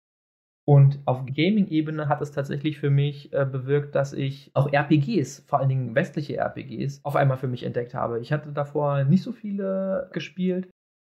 Und 0.68 1.00
auf 1.06 1.26
Gaming-Ebene 1.26 2.10
hat 2.10 2.22
es 2.22 2.32
tatsächlich 2.32 2.80
für 2.80 2.90
mich 2.90 3.32
äh, 3.34 3.46
bewirkt, 3.46 3.94
dass 3.94 4.14
ich 4.14 4.50
auch 4.56 4.72
RPGs, 4.74 5.42
vor 5.48 5.60
allen 5.60 5.70
Dingen 5.70 5.94
westliche 5.94 6.38
RPGs, 6.38 7.02
auf 7.04 7.16
einmal 7.16 7.38
für 7.38 7.48
mich 7.48 7.64
entdeckt 7.64 7.94
habe. 7.94 8.20
Ich 8.20 8.34
hatte 8.34 8.52
davor 8.52 9.04
nicht 9.04 9.22
so 9.22 9.32
viele 9.32 10.10
gespielt 10.12 10.68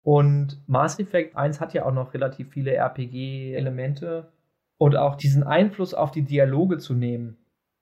und 0.04 0.60
Mass 0.66 0.98
Effect 0.98 1.36
1 1.36 1.60
hat 1.60 1.74
ja 1.74 1.84
auch 1.84 1.92
noch 1.92 2.14
relativ 2.14 2.50
viele 2.50 2.74
RPG-Elemente 2.74 4.32
und 4.80 4.96
auch 4.96 5.14
diesen 5.14 5.44
Einfluss 5.44 5.94
auf 5.94 6.10
die 6.10 6.24
Dialoge 6.24 6.78
zu 6.78 6.94
nehmen. 6.94 7.36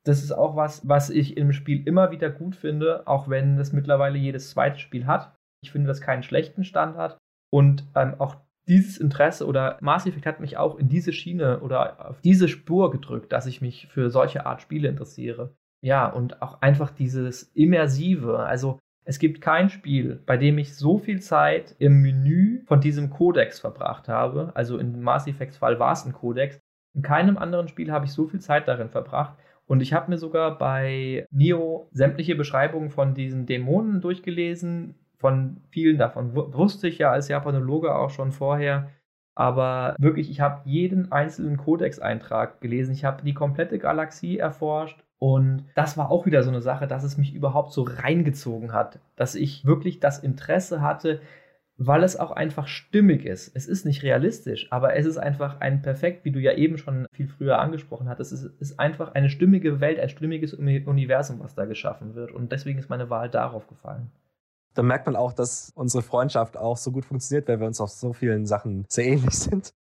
Das 0.05 0.23
ist 0.23 0.33
auch 0.33 0.57
was, 0.57 0.87
was 0.89 1.09
ich 1.09 1.37
im 1.37 1.53
Spiel 1.53 1.87
immer 1.87 2.11
wieder 2.11 2.31
gut 2.31 2.57
finde, 2.57 3.07
auch 3.07 3.29
wenn 3.29 3.59
es 3.59 3.73
mittlerweile 3.73 4.19
jedes 4.19 4.51
zweite 4.51 4.79
Spiel 4.79 5.07
hat. 5.07 5.35
Ich 5.63 5.73
finde 5.73 5.89
das 5.89 6.01
keinen 6.01 6.23
schlechten 6.23 6.65
Standard. 6.65 7.19
Und 7.53 7.87
ähm, 7.95 8.15
auch 8.19 8.37
dieses 8.71 8.99
Interesse 8.99 9.47
oder 9.47 9.77
Mass 9.81 10.07
Effect 10.07 10.27
hat 10.27 10.41
mich 10.41 10.57
auch 10.57 10.79
in 10.79 10.89
diese 10.89 11.13
Schiene 11.13 11.61
oder 11.61 12.09
auf 12.09 12.21
diese 12.21 12.49
Spur 12.49 12.91
gedrückt, 12.91 13.33
dass 13.33 13.47
ich 13.47 13.61
mich 13.61 13.89
für 13.89 14.11
solche 14.11 14.47
Art 14.47 14.63
Spiele 14.63 14.89
interessiere. 14.89 15.55
Ja, 15.83 16.07
und 16.07 16.41
auch 16.41 16.63
einfach 16.63 16.91
dieses 16.91 17.43
Immersive. 17.55 18.39
Also 18.39 18.79
es 19.05 19.19
gibt 19.19 19.41
kein 19.41 19.71
Spiel, 19.71 20.23
bei 20.25 20.37
dem 20.37 20.57
ich 20.59 20.77
so 20.77 20.99
viel 20.99 21.21
Zeit 21.21 21.75
im 21.79 22.01
Menü 22.01 22.63
von 22.67 22.81
diesem 22.81 23.11
Codex 23.11 23.59
verbracht 23.59 24.09
habe. 24.09 24.53
Also 24.55 24.79
in 24.79 25.03
Mass 25.03 25.27
Effects 25.27 25.57
Fall 25.57 25.81
war 25.81 25.93
es 25.93 26.05
ein 26.05 26.13
Codex. 26.13 26.61
In 26.95 27.03
keinem 27.03 27.39
anderen 27.39 27.67
Spiel 27.67 27.91
habe 27.91 28.05
ich 28.05 28.13
so 28.13 28.29
viel 28.29 28.41
Zeit 28.41 28.69
darin 28.69 28.91
verbracht. 28.91 29.37
Und 29.67 29.81
ich 29.83 29.93
habe 29.93 30.11
mir 30.11 30.19
sogar 30.19 30.59
bei 30.59 31.27
Nio 31.31 31.89
sämtliche 31.93 32.35
Beschreibungen 32.35 32.91
von 32.91 33.15
diesen 33.15 33.47
Dämonen 33.47 34.01
durchgelesen. 34.01 34.95
Von 35.21 35.59
vielen 35.69 35.99
davon 35.99 36.35
wusste 36.35 36.89
ich 36.89 36.99
ja 36.99 37.11
als 37.11 37.29
Japanologe 37.29 37.95
auch 37.95 38.11
schon 38.11 38.33
vorher. 38.33 38.91
Aber 39.35 39.95
wirklich, 39.99 40.31
ich 40.31 40.41
habe 40.41 40.63
jeden 40.65 41.13
einzelnen 41.13 41.59
Codex-Eintrag 41.59 42.61
gelesen. 42.61 42.93
Ich 42.93 43.05
habe 43.05 43.23
die 43.23 43.35
komplette 43.35 43.79
Galaxie 43.79 44.39
erforscht 44.39 45.05
und 45.19 45.67
das 45.75 45.99
war 45.99 46.11
auch 46.11 46.25
wieder 46.25 46.43
so 46.43 46.49
eine 46.49 46.63
Sache, 46.63 46.87
dass 46.87 47.05
es 47.05 47.19
mich 47.19 47.35
überhaupt 47.35 47.73
so 47.75 47.83
reingezogen 47.83 48.73
hat, 48.73 48.99
dass 49.17 49.35
ich 49.35 49.67
wirklich 49.67 50.01
das 50.01 50.19
Interesse 50.19 50.81
hatte, 50.81 51.21
weil 51.77 52.03
es 52.03 52.19
auch 52.19 52.31
einfach 52.31 52.67
stimmig 52.67 53.27
ist. 53.27 53.55
Es 53.55 53.67
ist 53.67 53.85
nicht 53.85 54.03
realistisch, 54.03 54.69
aber 54.73 54.97
es 54.97 55.05
ist 55.05 55.19
einfach 55.19 55.61
ein 55.61 55.83
perfekt, 55.83 56.25
wie 56.25 56.31
du 56.31 56.41
ja 56.41 56.53
eben 56.53 56.79
schon 56.79 57.07
viel 57.13 57.29
früher 57.29 57.59
angesprochen 57.59 58.09
hattest, 58.09 58.33
es 58.33 58.45
ist 58.45 58.81
einfach 58.81 59.15
eine 59.15 59.29
stimmige 59.29 59.81
Welt, 59.81 60.01
ein 60.01 60.09
stimmiges 60.09 60.55
Universum, 60.55 61.41
was 61.41 61.55
da 61.55 61.67
geschaffen 61.67 62.15
wird. 62.15 62.33
Und 62.33 62.51
deswegen 62.51 62.79
ist 62.79 62.89
meine 62.89 63.11
Wahl 63.11 63.29
darauf 63.29 63.67
gefallen. 63.69 64.11
Da 64.81 64.85
merkt 64.85 65.05
man 65.05 65.15
auch, 65.15 65.35
dass 65.35 65.73
unsere 65.75 66.03
Freundschaft 66.03 66.57
auch 66.57 66.79
so 66.79 66.91
gut 66.91 67.05
funktioniert, 67.05 67.47
weil 67.49 67.61
wir 67.61 67.67
uns 67.67 67.83
auf 67.83 67.91
so 67.91 68.15
vielen 68.15 68.47
Sachen 68.47 68.87
sehr 68.89 69.05
ähnlich 69.09 69.35
sind. 69.39 69.75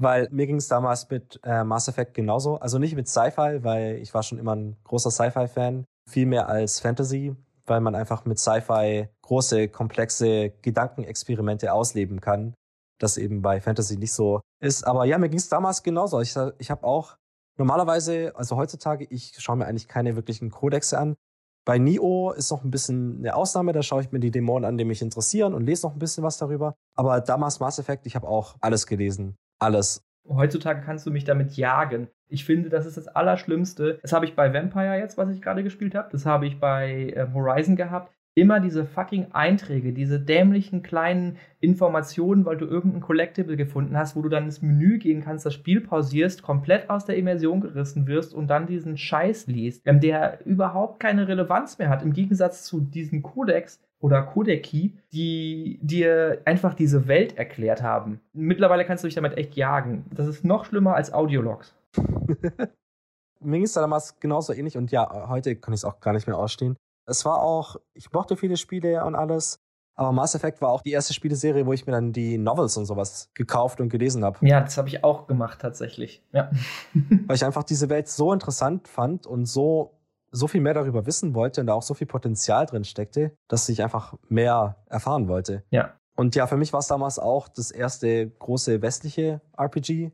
Weil 0.00 0.28
mir 0.30 0.46
ging 0.46 0.58
es 0.58 0.68
damals 0.68 1.10
mit 1.10 1.40
äh, 1.42 1.64
Mass 1.64 1.88
Effect 1.88 2.14
genauso. 2.14 2.60
Also 2.60 2.78
nicht 2.78 2.94
mit 2.94 3.08
Sci-Fi, 3.08 3.64
weil 3.64 3.96
ich 3.96 4.14
war 4.14 4.22
schon 4.22 4.38
immer 4.38 4.54
ein 4.54 4.76
großer 4.84 5.10
Sci-Fi-Fan. 5.10 5.84
Viel 6.08 6.26
mehr 6.26 6.48
als 6.48 6.78
Fantasy, 6.78 7.34
weil 7.66 7.80
man 7.80 7.96
einfach 7.96 8.26
mit 8.26 8.38
Sci-Fi 8.38 9.08
große, 9.22 9.70
komplexe 9.70 10.50
Gedankenexperimente 10.62 11.72
ausleben 11.72 12.20
kann. 12.20 12.54
Das 13.00 13.16
eben 13.16 13.42
bei 13.42 13.60
Fantasy 13.60 13.96
nicht 13.96 14.12
so 14.12 14.40
ist. 14.62 14.86
Aber 14.86 15.04
ja, 15.04 15.18
mir 15.18 15.30
ging 15.30 15.40
es 15.40 15.48
damals 15.48 15.82
genauso. 15.82 16.20
Ich, 16.20 16.36
ich 16.58 16.70
habe 16.70 16.84
auch 16.84 17.16
normalerweise, 17.58 18.30
also 18.36 18.54
heutzutage, 18.56 19.04
ich 19.10 19.34
schaue 19.36 19.56
mir 19.56 19.66
eigentlich 19.66 19.88
keine 19.88 20.14
wirklichen 20.14 20.52
Kodexe 20.52 20.96
an. 20.96 21.16
Bei 21.64 21.78
Nio 21.78 22.32
ist 22.32 22.50
noch 22.50 22.62
ein 22.62 22.70
bisschen 22.70 23.18
eine 23.18 23.34
Ausnahme, 23.34 23.72
da 23.72 23.82
schaue 23.82 24.02
ich 24.02 24.12
mir 24.12 24.20
die 24.20 24.30
Dämonen 24.30 24.64
an, 24.64 24.76
die 24.76 24.84
mich 24.84 25.00
interessieren 25.00 25.54
und 25.54 25.64
lese 25.64 25.86
noch 25.86 25.94
ein 25.94 25.98
bisschen 25.98 26.22
was 26.22 26.36
darüber. 26.36 26.74
Aber 26.94 27.20
damals 27.20 27.60
Mass 27.60 27.78
Effect, 27.78 28.06
ich 28.06 28.16
habe 28.16 28.28
auch 28.28 28.56
alles 28.60 28.86
gelesen 28.86 29.36
alles. 29.64 30.04
Heutzutage 30.28 30.80
kannst 30.82 31.06
du 31.06 31.10
mich 31.10 31.24
damit 31.24 31.56
jagen. 31.56 32.08
Ich 32.28 32.44
finde, 32.44 32.70
das 32.70 32.86
ist 32.86 32.96
das 32.96 33.08
Allerschlimmste. 33.08 33.98
Das 34.00 34.12
habe 34.12 34.24
ich 34.24 34.34
bei 34.34 34.54
Vampire 34.54 34.96
jetzt, 34.96 35.18
was 35.18 35.28
ich 35.28 35.42
gerade 35.42 35.62
gespielt 35.62 35.94
habe. 35.94 36.08
Das 36.10 36.24
habe 36.24 36.46
ich 36.46 36.60
bei 36.60 37.12
äh, 37.14 37.26
Horizon 37.34 37.76
gehabt. 37.76 38.12
Immer 38.36 38.58
diese 38.58 38.84
fucking 38.84 39.28
Einträge, 39.32 39.92
diese 39.92 40.18
dämlichen 40.18 40.82
kleinen 40.82 41.36
Informationen, 41.60 42.44
weil 42.44 42.56
du 42.56 42.66
irgendein 42.66 43.00
Collectible 43.00 43.56
gefunden 43.56 43.96
hast, 43.96 44.16
wo 44.16 44.22
du 44.22 44.28
dann 44.28 44.44
ins 44.44 44.60
Menü 44.60 44.98
gehen 44.98 45.22
kannst, 45.22 45.46
das 45.46 45.54
Spiel 45.54 45.80
pausierst, 45.80 46.42
komplett 46.42 46.90
aus 46.90 47.04
der 47.04 47.16
Immersion 47.16 47.60
gerissen 47.60 48.08
wirst 48.08 48.34
und 48.34 48.48
dann 48.48 48.66
diesen 48.66 48.96
Scheiß 48.96 49.46
liest, 49.46 49.82
ähm, 49.86 50.00
der 50.00 50.44
überhaupt 50.46 50.98
keine 50.98 51.28
Relevanz 51.28 51.78
mehr 51.78 51.88
hat. 51.88 52.02
Im 52.02 52.12
Gegensatz 52.12 52.64
zu 52.64 52.80
diesem 52.80 53.22
Codex, 53.22 53.80
oder 54.04 54.22
Kodeki, 54.22 54.98
die 55.14 55.78
dir 55.80 56.42
einfach 56.44 56.74
diese 56.74 57.08
Welt 57.08 57.38
erklärt 57.38 57.82
haben. 57.82 58.20
Mittlerweile 58.34 58.84
kannst 58.84 59.02
du 59.02 59.08
dich 59.08 59.14
damit 59.14 59.38
echt 59.38 59.56
jagen. 59.56 60.04
Das 60.12 60.26
ist 60.26 60.44
noch 60.44 60.66
schlimmer 60.66 60.94
als 60.94 61.10
Audiologs. 61.10 61.74
Mir 63.40 63.56
ging 63.56 63.62
es 63.62 63.72
damals 63.72 64.20
genauso 64.20 64.52
ähnlich 64.52 64.76
und 64.76 64.92
ja, 64.92 65.28
heute 65.30 65.56
kann 65.56 65.72
ich 65.72 65.80
es 65.80 65.84
auch 65.86 66.00
gar 66.00 66.12
nicht 66.12 66.26
mehr 66.26 66.36
ausstehen. 66.36 66.76
Es 67.06 67.24
war 67.24 67.42
auch, 67.42 67.76
ich 67.92 68.12
mochte 68.12 68.36
viele 68.36 68.56
Spiele 68.56 69.04
und 69.04 69.14
alles, 69.14 69.60
aber 69.96 70.12
Mass 70.12 70.34
Effect 70.34 70.60
war 70.60 70.70
auch 70.70 70.82
die 70.82 70.90
erste 70.90 71.14
Spieleserie, 71.14 71.66
wo 71.66 71.72
ich 71.72 71.86
mir 71.86 71.92
dann 71.92 72.12
die 72.12 72.36
Novels 72.38 72.76
und 72.76 72.86
sowas 72.86 73.30
gekauft 73.34 73.80
und 73.80 73.90
gelesen 73.90 74.24
habe. 74.24 74.38
Ja, 74.46 74.60
das 74.60 74.76
habe 74.76 74.88
ich 74.88 75.04
auch 75.04 75.26
gemacht 75.26 75.60
tatsächlich. 75.60 76.22
Ja. 76.32 76.50
Weil 77.26 77.36
ich 77.36 77.44
einfach 77.44 77.62
diese 77.62 77.88
Welt 77.88 78.08
so 78.08 78.32
interessant 78.32 78.88
fand 78.88 79.26
und 79.26 79.46
so 79.46 80.00
so 80.34 80.48
viel 80.48 80.60
mehr 80.60 80.74
darüber 80.74 81.06
wissen 81.06 81.32
wollte 81.34 81.60
und 81.60 81.68
da 81.68 81.74
auch 81.74 81.82
so 81.82 81.94
viel 81.94 82.08
Potenzial 82.08 82.66
drin 82.66 82.82
steckte, 82.82 83.36
dass 83.46 83.68
ich 83.68 83.84
einfach 83.84 84.14
mehr 84.28 84.82
erfahren 84.88 85.28
wollte. 85.28 85.62
Ja. 85.70 85.94
Und 86.16 86.34
ja, 86.34 86.48
für 86.48 86.56
mich 86.56 86.72
war 86.72 86.80
es 86.80 86.88
damals 86.88 87.20
auch 87.20 87.46
das 87.46 87.70
erste 87.70 88.30
große 88.30 88.82
westliche 88.82 89.40
RPG, 89.56 90.10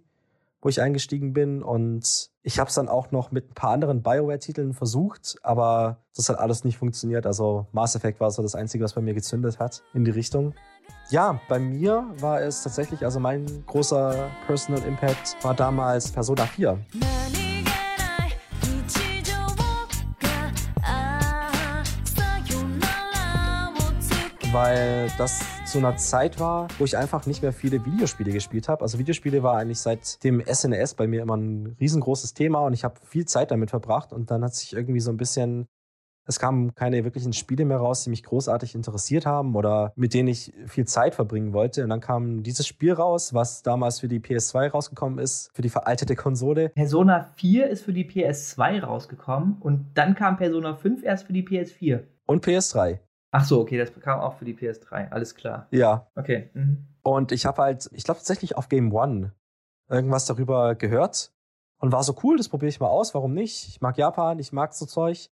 wo 0.60 0.68
ich 0.68 0.80
eingestiegen 0.80 1.32
bin. 1.32 1.62
Und 1.62 2.30
ich 2.42 2.58
habe 2.58 2.68
es 2.68 2.74
dann 2.74 2.88
auch 2.88 3.10
noch 3.10 3.30
mit 3.30 3.50
ein 3.50 3.54
paar 3.54 3.70
anderen 3.70 4.02
Bioware-Titeln 4.02 4.74
versucht, 4.74 5.36
aber 5.42 5.98
das 6.14 6.28
hat 6.28 6.38
alles 6.38 6.64
nicht 6.64 6.78
funktioniert. 6.78 7.26
Also 7.26 7.66
Mass 7.72 7.94
Effect 7.94 8.20
war 8.20 8.30
so 8.30 8.42
das 8.42 8.54
Einzige, 8.54 8.84
was 8.84 8.94
bei 8.94 9.00
mir 9.00 9.14
gezündet 9.14 9.58
hat 9.58 9.82
in 9.94 10.04
die 10.04 10.10
Richtung. 10.10 10.54
Ja, 11.10 11.40
bei 11.48 11.58
mir 11.58 12.06
war 12.18 12.40
es 12.40 12.62
tatsächlich, 12.62 13.04
also 13.04 13.20
mein 13.20 13.64
großer 13.66 14.30
Personal 14.46 14.82
Impact 14.84 15.36
war 15.42 15.54
damals 15.54 16.10
Persona 16.10 16.46
4. 16.46 16.78
weil 24.52 25.08
das 25.16 25.40
zu 25.64 25.78
einer 25.78 25.96
Zeit 25.96 26.40
war, 26.40 26.68
wo 26.78 26.84
ich 26.84 26.96
einfach 26.96 27.26
nicht 27.26 27.42
mehr 27.42 27.52
viele 27.52 27.84
Videospiele 27.84 28.32
gespielt 28.32 28.68
habe. 28.68 28.82
Also 28.82 28.98
Videospiele 28.98 29.42
war 29.42 29.56
eigentlich 29.56 29.80
seit 29.80 30.22
dem 30.24 30.40
SNS 30.44 30.94
bei 30.94 31.06
mir 31.06 31.22
immer 31.22 31.36
ein 31.36 31.76
riesengroßes 31.80 32.34
Thema 32.34 32.60
und 32.60 32.72
ich 32.72 32.84
habe 32.84 32.94
viel 33.04 33.26
Zeit 33.26 33.50
damit 33.50 33.70
verbracht 33.70 34.12
und 34.12 34.30
dann 34.30 34.42
hat 34.42 34.54
sich 34.54 34.72
irgendwie 34.72 35.00
so 35.00 35.10
ein 35.10 35.16
bisschen 35.16 35.66
es 36.26 36.38
kamen 36.38 36.74
keine 36.76 37.02
wirklichen 37.04 37.32
Spiele 37.32 37.64
mehr 37.64 37.78
raus, 37.78 38.04
die 38.04 38.10
mich 38.10 38.22
großartig 38.22 38.76
interessiert 38.76 39.26
haben 39.26 39.56
oder 39.56 39.92
mit 39.96 40.14
denen 40.14 40.28
ich 40.28 40.52
viel 40.66 40.86
Zeit 40.86 41.16
verbringen 41.16 41.52
wollte. 41.52 41.82
Und 41.82 41.90
dann 41.90 42.00
kam 42.00 42.44
dieses 42.44 42.68
Spiel 42.68 42.92
raus, 42.92 43.34
was 43.34 43.62
damals 43.62 43.98
für 43.98 44.06
die 44.06 44.20
PS2 44.20 44.70
rausgekommen 44.70 45.18
ist, 45.18 45.50
für 45.54 45.62
die 45.62 45.70
veraltete 45.70 46.14
Konsole. 46.14 46.68
Persona 46.68 47.24
4 47.36 47.68
ist 47.68 47.82
für 47.82 47.92
die 47.92 48.08
PS2 48.08 48.82
rausgekommen 48.82 49.56
und 49.58 49.86
dann 49.94 50.14
kam 50.14 50.36
Persona 50.36 50.76
5 50.76 51.02
erst 51.02 51.26
für 51.26 51.32
die 51.32 51.42
PS4. 51.42 52.04
Und 52.26 52.46
PS3. 52.46 53.00
Ach 53.32 53.44
so, 53.44 53.60
okay, 53.60 53.78
das 53.78 53.92
kam 54.00 54.20
auch 54.20 54.34
für 54.34 54.44
die 54.44 54.54
PS3, 54.54 55.10
alles 55.10 55.34
klar. 55.34 55.66
Ja. 55.70 56.08
Okay. 56.14 56.50
Mhm. 56.54 56.86
Und 57.02 57.32
ich 57.32 57.46
habe 57.46 57.62
halt, 57.62 57.88
ich 57.92 58.04
glaube 58.04 58.18
tatsächlich 58.18 58.56
auf 58.56 58.68
Game 58.68 58.92
One 58.92 59.32
irgendwas 59.88 60.26
darüber 60.26 60.74
gehört 60.74 61.32
und 61.78 61.92
war 61.92 62.02
so 62.02 62.14
cool, 62.22 62.36
das 62.36 62.48
probiere 62.48 62.68
ich 62.68 62.80
mal 62.80 62.88
aus, 62.88 63.14
warum 63.14 63.32
nicht? 63.32 63.68
Ich 63.68 63.80
mag 63.80 63.96
Japan, 63.96 64.38
ich 64.38 64.52
mag 64.52 64.74
so 64.74 64.86
Zeug. 64.86 65.30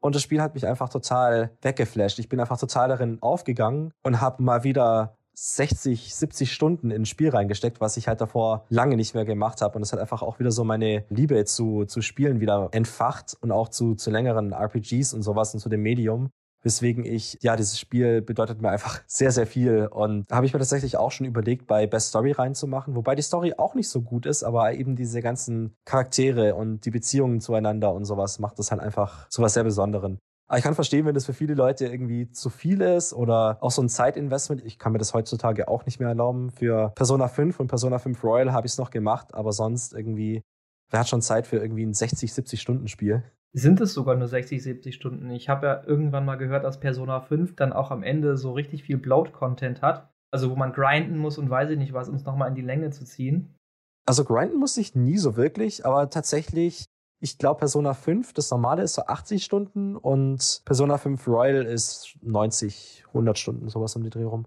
Und 0.00 0.14
das 0.14 0.22
Spiel 0.22 0.40
hat 0.40 0.54
mich 0.54 0.66
einfach 0.66 0.88
total 0.88 1.50
weggeflasht. 1.60 2.18
Ich 2.18 2.28
bin 2.28 2.40
einfach 2.40 2.58
total 2.58 2.88
darin 2.88 3.18
aufgegangen 3.20 3.92
und 4.02 4.20
habe 4.20 4.42
mal 4.42 4.64
wieder 4.64 5.18
60, 5.34 6.14
70 6.14 6.52
Stunden 6.52 6.90
in 6.90 7.02
ein 7.02 7.06
Spiel 7.06 7.30
reingesteckt, 7.30 7.80
was 7.80 7.96
ich 7.96 8.08
halt 8.08 8.20
davor 8.20 8.64
lange 8.68 8.96
nicht 8.96 9.14
mehr 9.14 9.26
gemacht 9.26 9.60
habe. 9.60 9.74
Und 9.74 9.82
das 9.82 9.92
hat 9.92 10.00
einfach 10.00 10.22
auch 10.22 10.38
wieder 10.38 10.52
so 10.52 10.64
meine 10.64 11.04
Liebe 11.10 11.44
zu, 11.44 11.84
zu 11.84 12.00
Spielen 12.00 12.40
wieder 12.40 12.68
entfacht 12.72 13.36
und 13.40 13.52
auch 13.52 13.68
zu, 13.68 13.94
zu 13.94 14.10
längeren 14.10 14.52
RPGs 14.52 15.12
und 15.12 15.22
sowas 15.22 15.52
und 15.52 15.60
zu 15.60 15.68
dem 15.68 15.82
Medium. 15.82 16.30
Weswegen 16.62 17.04
ich, 17.04 17.38
ja, 17.40 17.56
dieses 17.56 17.78
Spiel 17.78 18.20
bedeutet 18.22 18.60
mir 18.60 18.70
einfach 18.70 19.00
sehr, 19.06 19.32
sehr 19.32 19.46
viel. 19.46 19.86
Und 19.86 20.30
habe 20.30 20.46
ich 20.46 20.52
mir 20.52 20.58
tatsächlich 20.58 20.96
auch 20.96 21.10
schon 21.10 21.26
überlegt, 21.26 21.66
bei 21.66 21.86
Best 21.86 22.08
Story 22.08 22.32
reinzumachen, 22.32 22.94
wobei 22.96 23.14
die 23.14 23.22
Story 23.22 23.54
auch 23.56 23.74
nicht 23.74 23.88
so 23.88 24.02
gut 24.02 24.26
ist, 24.26 24.42
aber 24.42 24.74
eben 24.74 24.96
diese 24.96 25.22
ganzen 25.22 25.74
Charaktere 25.84 26.54
und 26.54 26.84
die 26.84 26.90
Beziehungen 26.90 27.40
zueinander 27.40 27.92
und 27.92 28.04
sowas 28.04 28.38
macht 28.38 28.58
das 28.58 28.70
halt 28.70 28.80
einfach 28.80 29.28
zu 29.28 29.42
was 29.42 29.54
sehr 29.54 29.64
Besonderen. 29.64 30.18
Aber 30.50 30.58
ich 30.58 30.64
kann 30.64 30.74
verstehen, 30.74 31.06
wenn 31.06 31.14
das 31.14 31.26
für 31.26 31.32
viele 31.32 31.54
Leute 31.54 31.86
irgendwie 31.86 32.28
zu 32.32 32.50
viel 32.50 32.80
ist 32.80 33.12
oder 33.14 33.58
auch 33.60 33.70
so 33.70 33.82
ein 33.82 33.88
Zeitinvestment. 33.88 34.64
Ich 34.64 34.80
kann 34.80 34.90
mir 34.90 34.98
das 34.98 35.14
heutzutage 35.14 35.68
auch 35.68 35.86
nicht 35.86 36.00
mehr 36.00 36.08
erlauben. 36.08 36.50
Für 36.50 36.90
Persona 36.96 37.28
5 37.28 37.60
und 37.60 37.68
Persona 37.68 38.00
5 38.00 38.24
Royal 38.24 38.52
habe 38.52 38.66
ich 38.66 38.72
es 38.72 38.78
noch 38.78 38.90
gemacht, 38.90 39.32
aber 39.32 39.52
sonst 39.52 39.94
irgendwie, 39.94 40.42
wer 40.90 41.00
hat 41.00 41.08
schon 41.08 41.22
Zeit 41.22 41.46
für 41.46 41.58
irgendwie 41.58 41.86
ein 41.86 41.94
60, 41.94 42.34
70 42.34 42.60
Stunden 42.60 42.88
Spiel? 42.88 43.22
Sind 43.52 43.80
es 43.80 43.94
sogar 43.94 44.14
nur 44.14 44.28
60, 44.28 44.62
70 44.62 44.94
Stunden? 44.94 45.30
Ich 45.30 45.48
habe 45.48 45.66
ja 45.66 45.82
irgendwann 45.84 46.24
mal 46.24 46.36
gehört, 46.36 46.64
dass 46.64 46.78
Persona 46.78 47.20
5 47.20 47.56
dann 47.56 47.72
auch 47.72 47.90
am 47.90 48.02
Ende 48.02 48.36
so 48.36 48.52
richtig 48.52 48.84
viel 48.84 48.96
Bloat-Content 48.96 49.82
hat. 49.82 50.08
Also 50.32 50.50
wo 50.50 50.56
man 50.56 50.72
grinden 50.72 51.18
muss 51.18 51.38
und 51.38 51.50
weiß 51.50 51.70
ich 51.70 51.78
nicht 51.78 51.92
was, 51.92 52.08
um 52.08 52.14
es 52.14 52.24
nochmal 52.24 52.48
in 52.48 52.54
die 52.54 52.62
Länge 52.62 52.90
zu 52.90 53.04
ziehen. 53.04 53.56
Also 54.06 54.24
grinden 54.24 54.58
muss 54.58 54.76
ich 54.76 54.94
nie 54.94 55.18
so 55.18 55.36
wirklich, 55.36 55.84
aber 55.84 56.08
tatsächlich, 56.10 56.84
ich 57.20 57.38
glaube 57.38 57.58
Persona 57.58 57.94
5, 57.94 58.32
das 58.32 58.50
normale 58.50 58.82
ist 58.82 58.94
so 58.94 59.02
80 59.02 59.42
Stunden 59.42 59.96
und 59.96 60.62
Persona 60.64 60.98
5 60.98 61.26
Royal 61.26 61.64
ist 61.64 62.16
90, 62.22 63.04
100 63.08 63.38
Stunden, 63.38 63.68
sowas 63.68 63.96
um 63.96 64.04
die 64.04 64.10
Dreh 64.10 64.22
rum. 64.22 64.46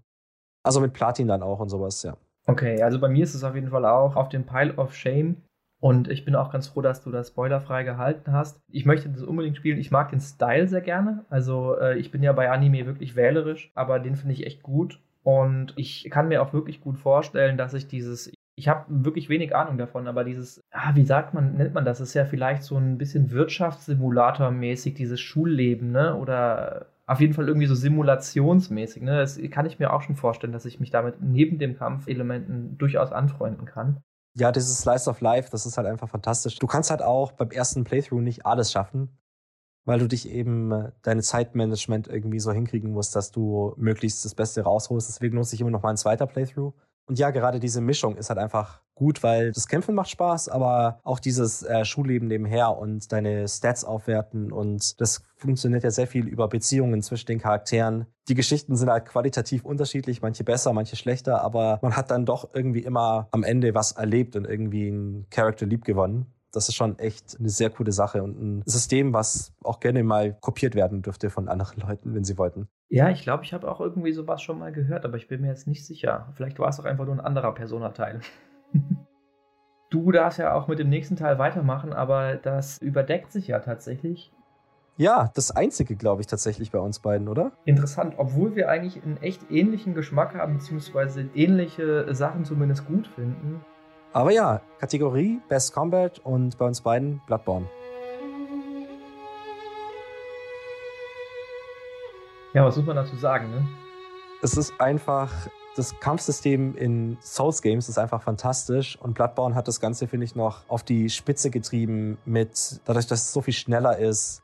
Also 0.65 0.79
mit 0.79 0.93
Platin 0.93 1.27
dann 1.27 1.43
auch 1.43 1.59
und 1.59 1.69
sowas, 1.69 2.03
ja. 2.03 2.15
Okay, 2.47 2.81
also 2.81 2.99
bei 2.99 3.09
mir 3.09 3.23
ist 3.23 3.35
es 3.35 3.43
auf 3.43 3.55
jeden 3.55 3.69
Fall 3.69 3.85
auch 3.85 4.15
auf 4.15 4.29
dem 4.29 4.45
Pile 4.45 4.75
of 4.75 4.93
Shame. 4.93 5.43
Und 5.83 6.07
ich 6.07 6.23
bin 6.23 6.33
auch 6.33 6.49
ganz 6.49 6.69
froh, 6.69 6.81
dass 6.81 7.03
du 7.03 7.11
das 7.11 7.27
spoilerfrei 7.27 7.83
gehalten 7.83 8.31
hast. 8.31 8.61
Ich 8.71 8.85
möchte 8.85 9.09
das 9.09 9.21
unbedingt 9.21 9.57
spielen. 9.57 9.77
Ich 9.77 9.91
mag 9.91 10.11
den 10.11 10.21
Style 10.21 10.69
sehr 10.69 10.79
gerne. 10.79 11.25
Also 11.29 11.77
äh, 11.77 11.99
ich 11.99 12.09
bin 12.09 12.23
ja 12.23 12.31
bei 12.31 12.49
Anime 12.49 12.85
wirklich 12.85 13.17
wählerisch, 13.17 13.69
aber 13.75 13.99
den 13.99 14.15
finde 14.15 14.33
ich 14.33 14.45
echt 14.45 14.63
gut. 14.63 15.01
Und 15.23 15.73
ich 15.75 16.07
kann 16.09 16.29
mir 16.29 16.41
auch 16.41 16.53
wirklich 16.53 16.79
gut 16.79 16.97
vorstellen, 16.97 17.57
dass 17.57 17.73
ich 17.73 17.85
dieses, 17.85 18.31
ich 18.55 18.69
habe 18.69 18.85
wirklich 18.87 19.27
wenig 19.27 19.53
Ahnung 19.57 19.77
davon, 19.77 20.07
aber 20.07 20.23
dieses, 20.23 20.61
ah, 20.71 20.95
wie 20.95 21.03
sagt 21.03 21.33
man, 21.33 21.57
nennt 21.57 21.73
man 21.73 21.83
das? 21.83 21.99
ist 21.99 22.13
ja 22.13 22.23
vielleicht 22.23 22.63
so 22.63 22.77
ein 22.77 22.97
bisschen 22.97 23.31
Wirtschaftssimulator-mäßig, 23.31 24.93
dieses 24.93 25.19
Schulleben, 25.19 25.91
ne? 25.91 26.15
Oder 26.15 26.85
auf 27.07 27.19
jeden 27.19 27.33
Fall 27.33 27.49
irgendwie 27.49 27.67
so 27.67 27.75
simulationsmäßig, 27.75 29.03
ne? 29.03 29.17
Das 29.17 29.37
kann 29.51 29.65
ich 29.65 29.79
mir 29.79 29.91
auch 29.91 30.01
schon 30.01 30.15
vorstellen, 30.15 30.53
dass 30.53 30.63
ich 30.63 30.79
mich 30.79 30.91
damit 30.91 31.21
neben 31.21 31.59
dem 31.59 31.75
Kampfelementen 31.75 32.77
durchaus 32.77 33.11
anfreunden 33.11 33.65
kann. 33.65 33.97
Ja, 34.35 34.51
dieses 34.51 34.79
Slice 34.79 35.09
of 35.09 35.21
Life, 35.21 35.49
das 35.51 35.65
ist 35.65 35.77
halt 35.77 35.87
einfach 35.87 36.09
fantastisch. 36.09 36.57
Du 36.57 36.65
kannst 36.67 36.89
halt 36.89 37.03
auch 37.03 37.33
beim 37.33 37.51
ersten 37.51 37.83
Playthrough 37.83 38.21
nicht 38.21 38.45
alles 38.45 38.71
schaffen, 38.71 39.17
weil 39.85 39.99
du 39.99 40.07
dich 40.07 40.27
eben 40.27 40.71
äh, 40.71 40.91
deine 41.03 41.21
Zeitmanagement 41.21 42.07
irgendwie 42.07 42.39
so 42.39 42.51
hinkriegen 42.51 42.91
musst, 42.91 43.15
dass 43.15 43.31
du 43.31 43.73
möglichst 43.77 44.25
das 44.25 44.33
Beste 44.33 44.61
rausholst. 44.63 45.07
Deswegen 45.09 45.35
nutze 45.35 45.55
ich 45.55 45.61
immer 45.61 45.69
noch 45.69 45.83
mal 45.83 45.91
ein 45.91 45.97
zweiter 45.97 46.25
Playthrough. 46.25 46.73
Und 47.05 47.19
ja, 47.19 47.31
gerade 47.31 47.59
diese 47.59 47.81
Mischung 47.81 48.15
ist 48.15 48.29
halt 48.29 48.39
einfach 48.39 48.81
gut, 48.95 49.23
weil 49.23 49.51
das 49.51 49.67
Kämpfen 49.67 49.95
macht 49.95 50.09
Spaß, 50.09 50.49
aber 50.49 50.99
auch 51.03 51.19
dieses 51.19 51.63
äh, 51.63 51.83
Schulleben 51.83 52.27
nebenher 52.27 52.77
und 52.77 53.11
deine 53.11 53.47
Stats 53.47 53.83
aufwerten 53.83 54.51
und 54.51 55.01
das 55.01 55.23
funktioniert 55.35 55.83
ja 55.83 55.91
sehr 55.91 56.07
viel 56.07 56.27
über 56.27 56.47
Beziehungen 56.47 57.01
zwischen 57.01 57.25
den 57.27 57.39
Charakteren. 57.39 58.05
Die 58.29 58.35
Geschichten 58.35 58.77
sind 58.77 58.89
halt 58.89 59.05
qualitativ 59.05 59.65
unterschiedlich, 59.65 60.21
manche 60.21 60.43
besser, 60.43 60.71
manche 60.73 60.95
schlechter, 60.95 61.41
aber 61.41 61.79
man 61.81 61.95
hat 61.95 62.11
dann 62.11 62.25
doch 62.25 62.49
irgendwie 62.53 62.83
immer 62.83 63.27
am 63.31 63.43
Ende 63.43 63.75
was 63.75 63.93
erlebt 63.93 64.35
und 64.35 64.45
irgendwie 64.45 64.87
einen 64.87 65.27
Charakter 65.29 65.65
lieb 65.65 65.83
gewonnen. 65.83 66.33
Das 66.53 66.69
ist 66.69 66.75
schon 66.75 66.99
echt 66.99 67.37
eine 67.39 67.49
sehr 67.49 67.71
coole 67.71 67.91
Sache 67.91 68.23
und 68.23 68.39
ein 68.39 68.63
System, 68.65 69.11
was 69.11 69.53
auch 69.63 69.79
gerne 69.79 70.03
mal 70.03 70.33
kopiert 70.39 70.75
werden 70.75 71.01
dürfte 71.01 71.29
von 71.29 71.49
anderen 71.49 71.81
Leuten, 71.87 72.13
wenn 72.13 72.23
sie 72.23 72.37
wollten. 72.37 72.69
Ja, 72.89 73.09
ich 73.09 73.23
glaube, 73.23 73.43
ich 73.43 73.53
habe 73.53 73.69
auch 73.69 73.81
irgendwie 73.81 74.13
sowas 74.13 74.41
schon 74.41 74.59
mal 74.59 74.71
gehört, 74.71 75.03
aber 75.03 75.17
ich 75.17 75.27
bin 75.27 75.41
mir 75.41 75.47
jetzt 75.47 75.67
nicht 75.67 75.85
sicher. 75.85 76.31
Vielleicht 76.35 76.59
war 76.59 76.69
es 76.69 76.79
auch 76.79 76.85
einfach 76.85 77.05
nur 77.05 77.15
ein 77.15 77.19
anderer 77.19 77.53
Personateil. 77.53 78.21
du 79.89 80.11
darfst 80.11 80.37
ja 80.37 80.53
auch 80.53 80.67
mit 80.67 80.77
dem 80.77 80.89
nächsten 80.89 81.15
Teil 81.15 81.39
weitermachen, 81.39 81.91
aber 81.91 82.35
das 82.35 82.77
überdeckt 82.77 83.31
sich 83.31 83.47
ja 83.47 83.59
tatsächlich. 83.59 84.31
Ja, 84.95 85.31
das 85.33 85.49
einzige, 85.49 85.95
glaube 85.95 86.21
ich, 86.21 86.27
tatsächlich 86.27 86.69
bei 86.69 86.77
uns 86.77 86.99
beiden, 86.99 87.27
oder? 87.27 87.53
Interessant, 87.65 88.13
obwohl 88.17 88.55
wir 88.55 88.69
eigentlich 88.69 89.03
einen 89.03 89.17
echt 89.17 89.49
ähnlichen 89.49 89.95
Geschmack 89.95 90.35
haben, 90.35 90.59
beziehungsweise 90.59 91.29
ähnliche 91.33 92.13
Sachen 92.13 92.45
zumindest 92.45 92.85
gut 92.85 93.07
finden. 93.07 93.65
Aber 94.15 94.31
ja, 94.31 94.61
Kategorie 94.77 95.41
Best 95.49 95.73
Combat 95.73 96.19
und 96.19 96.55
bei 96.59 96.65
uns 96.65 96.81
beiden 96.81 97.19
Bloodborne. 97.25 97.65
Ja, 102.53 102.63
was 102.63 102.77
muss 102.77 102.85
man 102.85 102.95
dazu 102.95 103.15
sagen, 103.15 103.49
ne? 103.49 103.67
Es 104.43 104.55
ist 104.55 104.79
einfach, 104.79 105.31
das 105.75 105.99
Kampfsystem 105.99 106.75
in 106.75 107.17
Souls 107.21 107.63
Games 107.63 107.89
ist 107.89 107.97
einfach 107.97 108.21
fantastisch 108.21 108.99
und 109.01 109.15
Bloodborne 109.15 109.55
hat 109.55 109.67
das 109.67 109.79
Ganze, 109.79 110.07
finde 110.07 110.25
ich, 110.25 110.35
noch 110.35 110.61
auf 110.67 110.83
die 110.83 111.09
Spitze 111.09 111.49
getrieben 111.49 112.19
mit, 112.23 112.81
dadurch, 112.85 113.07
dass 113.07 113.23
es 113.23 113.33
so 113.33 113.41
viel 113.41 113.55
schneller 113.55 113.97
ist, 113.97 114.42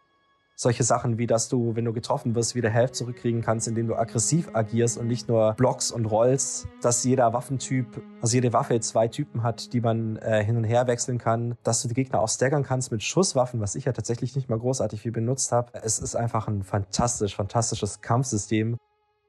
solche 0.60 0.84
Sachen 0.84 1.18
wie, 1.18 1.26
dass 1.26 1.48
du, 1.48 1.78
wenn 1.78 1.86
du 1.86 1.94
getroffen 1.94 2.36
wirst, 2.36 2.54
wieder 2.54 2.70
Health 2.70 2.94
zurückkriegen 2.94 3.42
kannst, 3.42 3.70
indem 3.70 3.88
du 3.88 3.96
aggressiv 3.96 4.50
agierst 4.52 4.98
und 4.98 5.08
nicht 5.08 5.30
nur 5.30 5.54
blockst 5.54 5.94
und 5.94 6.06
rollst, 6.06 6.68
dass 6.82 7.06
jeder 7.06 7.32
Waffentyp, 7.32 8.02
also 8.22 8.36
jede 8.36 8.52
Waffe 8.52 8.78
zwei 8.82 9.08
Typen 9.08 9.42
hat, 9.42 9.72
die 9.72 9.80
man 9.80 10.18
äh, 10.18 10.44
hin 10.44 10.58
und 10.58 10.66
her 10.66 10.86
wechseln 10.88 11.18
kann, 11.18 11.56
dass 11.64 11.82
du 11.82 11.88
die 11.88 11.94
Gegner 11.94 12.20
auch 12.20 12.28
staggern 12.28 12.64
kannst 12.64 12.92
mit 12.92 13.02
Schusswaffen, 13.02 13.62
was 13.62 13.76
ich 13.76 13.86
ja 13.86 13.94
tatsächlich 13.94 14.36
nicht 14.36 14.50
mal 14.50 14.60
großartig 14.60 15.02
viel 15.02 15.14
benutzt 15.14 15.54
habe. 15.54 15.72
Es 15.82 15.98
ist 15.98 16.18
einfach 16.18 16.50
ein 16.50 16.64
fantastisch, 16.64 17.38
fantastisches 17.38 18.02
Kampfsystem. 18.02 18.78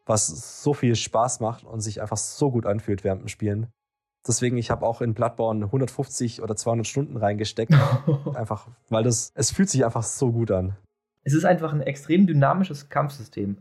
was 0.07 0.65
so 0.65 0.75
viel 0.75 0.97
Spaß 0.97 1.39
macht 1.39 1.63
und 1.63 1.81
sich 1.81 2.03
einfach 2.03 2.17
so 2.17 2.51
gut 2.51 2.67
anfühlt 2.67 3.05
während 3.05 3.23
dem 3.23 3.29
Spielen. 3.29 3.69
Deswegen, 4.27 4.57
ich 4.57 4.73
habe 4.73 4.85
auch 4.85 5.01
in 5.01 5.15
Bloodborne 5.15 5.67
150 5.67 6.43
oder 6.43 6.57
200 6.57 6.85
Stunden 6.89 7.17
reingesteckt. 7.17 7.73
einfach, 8.35 8.67
weil 8.89 9.05
das, 9.05 9.31
es 9.37 9.53
fühlt 9.53 9.71
sich 9.71 9.85
einfach 9.85 10.03
so 10.03 10.33
gut 10.33 10.51
an. 10.51 10.77
Es 11.23 11.35
ist 11.35 11.45
einfach 11.45 11.73
ein 11.73 11.83
extrem 11.83 12.27
dynamisches 12.27 12.89
Kampfsystem. 12.89 13.59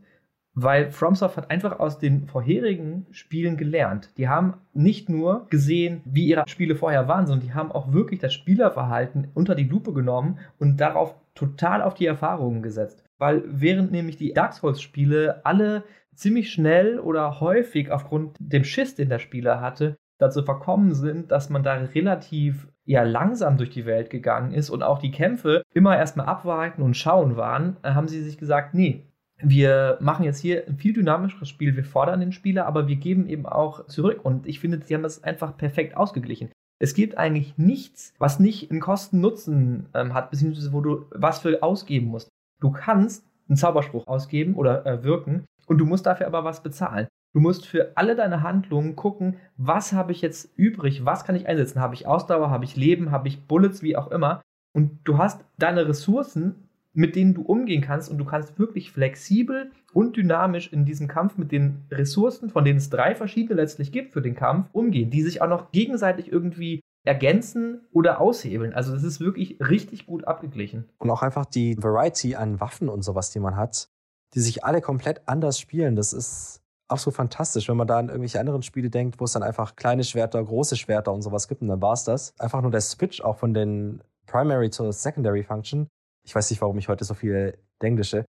Weil 0.56 0.92
FromSoft 0.92 1.38
hat 1.38 1.52
einfach 1.52 1.80
aus 1.80 2.00
den 2.00 2.28
vorherigen 2.28 3.06
Spielen 3.12 3.56
gelernt. 3.56 4.10
Die 4.18 4.28
haben 4.28 4.56
nicht 4.74 5.08
nur 5.08 5.48
gesehen, 5.50 6.02
wie 6.06 6.28
ihre 6.28 6.44
Spiele 6.48 6.76
vorher 6.76 7.08
waren, 7.08 7.28
sondern 7.28 7.48
die 7.48 7.54
haben 7.54 7.72
auch 7.72 7.94
wirklich 7.94 8.20
das 8.20 8.34
Spielerverhalten 8.34 9.30
unter 9.34 9.56
die 9.56 9.68
Lupe 9.68 9.94
genommen 9.94 10.40
und 10.58 10.78
darauf 10.78 11.16
total 11.36 11.82
auf 11.82 11.94
die 11.94 12.08
Erfahrungen 12.08 12.62
gesetzt. 12.62 13.04
Weil 13.20 13.44
während 13.46 13.92
nämlich 13.92 14.18
die 14.18 14.34
Dark 14.34 14.54
Souls-Spiele 14.54 15.46
alle 15.46 15.84
ziemlich 16.16 16.52
schnell 16.52 17.00
oder 17.00 17.40
häufig 17.40 17.92
aufgrund 17.92 18.36
dem 18.40 18.64
Schiss, 18.64 18.96
den 18.96 19.10
der 19.10 19.20
Spieler 19.20 19.62
hatte, 19.62 19.98
dazu 20.18 20.44
verkommen 20.44 20.94
sind, 20.94 21.32
dass 21.32 21.50
man 21.50 21.64
da 21.64 21.76
relativ 21.76 22.68
ja, 22.90 23.04
langsam 23.04 23.58
durch 23.58 23.70
die 23.70 23.86
Welt 23.86 24.10
gegangen 24.10 24.52
ist 24.52 24.72
und 24.72 24.82
auch 24.82 24.98
die 24.98 25.12
Kämpfe 25.12 25.62
immer 25.76 25.96
erstmal 25.96 26.26
abwarten 26.26 26.82
und 26.82 26.98
schauen 26.98 27.38
waren, 27.38 27.78
äh, 27.84 27.92
haben 27.92 28.08
sie 28.08 28.24
sich 28.24 28.40
gesagt, 28.40 28.74
nee, 28.74 29.06
wir 29.44 30.00
machen 30.02 30.26
jetzt 30.26 30.40
hier 30.40 30.68
ein 30.68 30.78
viel 30.78 30.94
dynamischeres 30.94 31.48
Spiel, 31.48 31.76
wir 31.76 31.84
fordern 31.84 32.20
den 32.20 32.32
Spieler, 32.32 32.66
aber 32.66 32.88
wir 32.88 32.96
geben 32.96 33.30
eben 33.30 33.46
auch 33.46 33.86
zurück. 33.86 34.22
Und 34.26 34.48
ich 34.48 34.60
finde, 34.60 34.82
sie 34.84 34.96
haben 34.96 35.04
das 35.04 35.24
einfach 35.24 35.56
perfekt 35.56 35.96
ausgeglichen. 35.96 36.50
Es 36.80 36.96
gibt 36.96 37.16
eigentlich 37.16 37.60
nichts, 37.60 38.16
was 38.18 38.40
nicht 38.40 38.72
einen 38.72 38.80
Kosten-Nutzen 38.80 39.90
ähm, 39.94 40.16
hat, 40.16 40.32
beziehungsweise 40.32 40.74
wo 40.74 40.82
du 40.82 41.06
was 41.12 41.40
für 41.40 41.62
ausgeben 41.62 42.08
musst. 42.08 42.30
Du 42.60 42.72
kannst 42.72 43.24
einen 43.48 43.56
Zauberspruch 43.58 44.08
ausgeben 44.08 44.56
oder 44.56 44.84
äh, 44.88 45.04
wirken 45.04 45.46
und 45.68 45.78
du 45.78 45.86
musst 45.86 46.08
dafür 46.08 46.26
aber 46.26 46.44
was 46.44 46.64
bezahlen. 46.64 47.08
Du 47.34 47.40
musst 47.40 47.68
für 47.68 47.92
alle 47.96 48.16
deine 48.16 48.42
Handlungen 48.42 48.96
gucken, 48.96 49.38
was 49.56 49.94
habe 49.94 50.12
ich 50.12 50.22
jetzt 50.22 50.52
übrig, 50.56 51.06
was 51.06 51.26
kann 51.26 51.36
ich 51.36 51.48
einsetzen? 51.48 51.80
Habe 51.80 51.94
ich 51.94 52.08
Ausdauer, 52.08 52.50
habe 52.50 52.66
ich 52.66 52.76
Leben, 52.76 53.12
habe 53.12 53.28
ich 53.28 53.46
Bullets, 53.46 53.84
wie 53.84 53.96
auch 53.96 54.10
immer. 54.10 54.42
Und 54.74 55.00
du 55.04 55.18
hast 55.18 55.46
deine 55.58 55.88
Ressourcen, 55.88 56.68
mit 56.94 57.16
denen 57.16 57.36
du 57.36 57.44
umgehen 57.44 57.82
kannst 57.82 58.10
und 58.10 58.18
du 58.18 58.26
kannst 58.26 58.58
wirklich 58.58 58.92
flexibel 58.92 59.72
und 59.94 60.18
dynamisch 60.18 60.74
in 60.74 60.86
diesem 60.86 61.08
Kampf 61.08 61.38
mit 61.38 61.52
den 61.52 61.86
Ressourcen, 61.92 62.50
von 62.50 62.66
denen 62.66 62.78
es 62.78 62.90
drei 62.90 63.14
verschiedene 63.14 63.62
letztlich 63.62 63.92
gibt 63.92 64.14
für 64.14 64.22
den 64.22 64.36
Kampf, 64.36 64.70
umgehen, 64.72 65.12
die 65.12 65.22
sich 65.22 65.42
auch 65.42 65.50
noch 65.50 65.72
gegenseitig 65.72 66.32
irgendwie 66.32 66.82
ergänzen 67.06 67.82
oder 67.92 68.20
aushebeln. 68.20 68.74
Also 68.74 68.92
das 68.92 69.04
ist 69.04 69.20
wirklich 69.20 69.60
richtig 69.62 70.08
gut 70.08 70.26
abgeglichen. 70.26 70.90
Und 70.98 71.10
auch 71.12 71.22
einfach 71.22 71.46
die 71.46 71.78
Variety 71.82 72.36
an 72.36 72.60
Waffen 72.60 72.90
und 72.90 73.04
sowas, 73.04 73.32
die 73.32 73.40
man 73.40 73.56
hat, 73.56 73.88
die 74.34 74.42
sich 74.42 74.64
alle 74.64 74.82
komplett 74.82 75.28
anders 75.28 75.60
spielen. 75.60 75.96
Das 75.96 76.14
ist 76.14 76.59
auch 76.90 76.98
so 76.98 77.12
fantastisch, 77.12 77.70
wenn 77.70 77.78
man 77.78 77.88
da 77.88 78.00
an 78.00 78.10
irgendwelche 78.10 78.40
anderen 78.40 78.64
Spiele 78.64 78.90
denkt, 78.90 79.20
wo 79.20 79.26
es 79.26 79.34
dann 79.34 79.44
einfach 79.44 79.76
kleine 79.76 80.04
Schwerter, 80.04 80.44
große 80.44 80.76
Schwerter 80.76 81.14
und 81.14 81.22
sowas 81.22 81.48
gibt 81.48 81.62
und 81.62 81.68
dann 81.68 81.82
war 81.82 81.94
es 81.94 82.04
das. 82.04 82.34
Einfach 82.40 82.62
nur 82.62 82.72
der 82.72 82.82
Switch 82.82 83.22
auch 83.22 83.38
von 83.38 83.54
den 83.54 84.02
Primary 84.26 84.70
zur 84.70 84.92
Secondary 84.92 85.44
Function. 85.44 85.88
Ich 86.26 86.36
weiß 86.36 86.50
nicht, 86.50 86.62
warum 86.62 86.78
ich 86.78 86.90
heute 86.90 87.06
so 87.06 87.14
viel 87.14 87.58
Englische. 87.80 88.26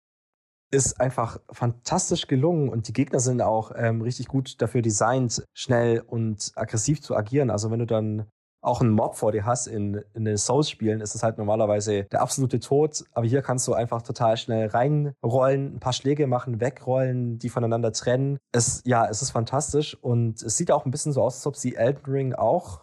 Ist 0.71 0.99
einfach 0.99 1.39
fantastisch 1.51 2.27
gelungen 2.27 2.69
und 2.69 2.87
die 2.87 2.93
Gegner 2.93 3.19
sind 3.19 3.41
auch 3.41 3.71
ähm, 3.75 4.01
richtig 4.01 4.27
gut 4.27 4.61
dafür 4.61 4.81
designt, 4.81 5.43
schnell 5.53 6.01
und 6.01 6.51
aggressiv 6.55 7.01
zu 7.01 7.15
agieren. 7.15 7.49
Also 7.49 7.71
wenn 7.71 7.79
du 7.79 7.85
dann 7.85 8.25
auch 8.65 8.81
einen 8.81 8.91
Mob 8.91 9.15
vor 9.15 9.31
dir 9.31 9.45
hast 9.45 9.67
in, 9.67 10.01
in 10.13 10.25
den 10.25 10.37
Souls-Spielen, 10.37 11.01
ist 11.01 11.15
es 11.15 11.23
halt 11.23 11.37
normalerweise 11.37 12.03
der 12.05 12.21
absolute 12.21 12.59
Tod. 12.59 13.03
Aber 13.13 13.25
hier 13.25 13.41
kannst 13.41 13.67
du 13.67 13.73
einfach 13.73 14.01
total 14.01 14.37
schnell 14.37 14.67
reinrollen, 14.67 15.75
ein 15.75 15.79
paar 15.79 15.93
Schläge 15.93 16.27
machen, 16.27 16.59
wegrollen, 16.59 17.37
die 17.39 17.49
voneinander 17.49 17.91
trennen. 17.91 18.37
Es, 18.51 18.81
ja, 18.85 19.07
es 19.07 19.21
ist 19.21 19.31
fantastisch 19.31 19.95
und 20.01 20.41
es 20.41 20.57
sieht 20.57 20.71
auch 20.71 20.85
ein 20.85 20.91
bisschen 20.91 21.13
so 21.13 21.21
aus, 21.21 21.35
als 21.35 21.47
ob 21.47 21.55
sie 21.55 21.75
Elden 21.75 22.05
Ring 22.05 22.33
auch 22.33 22.81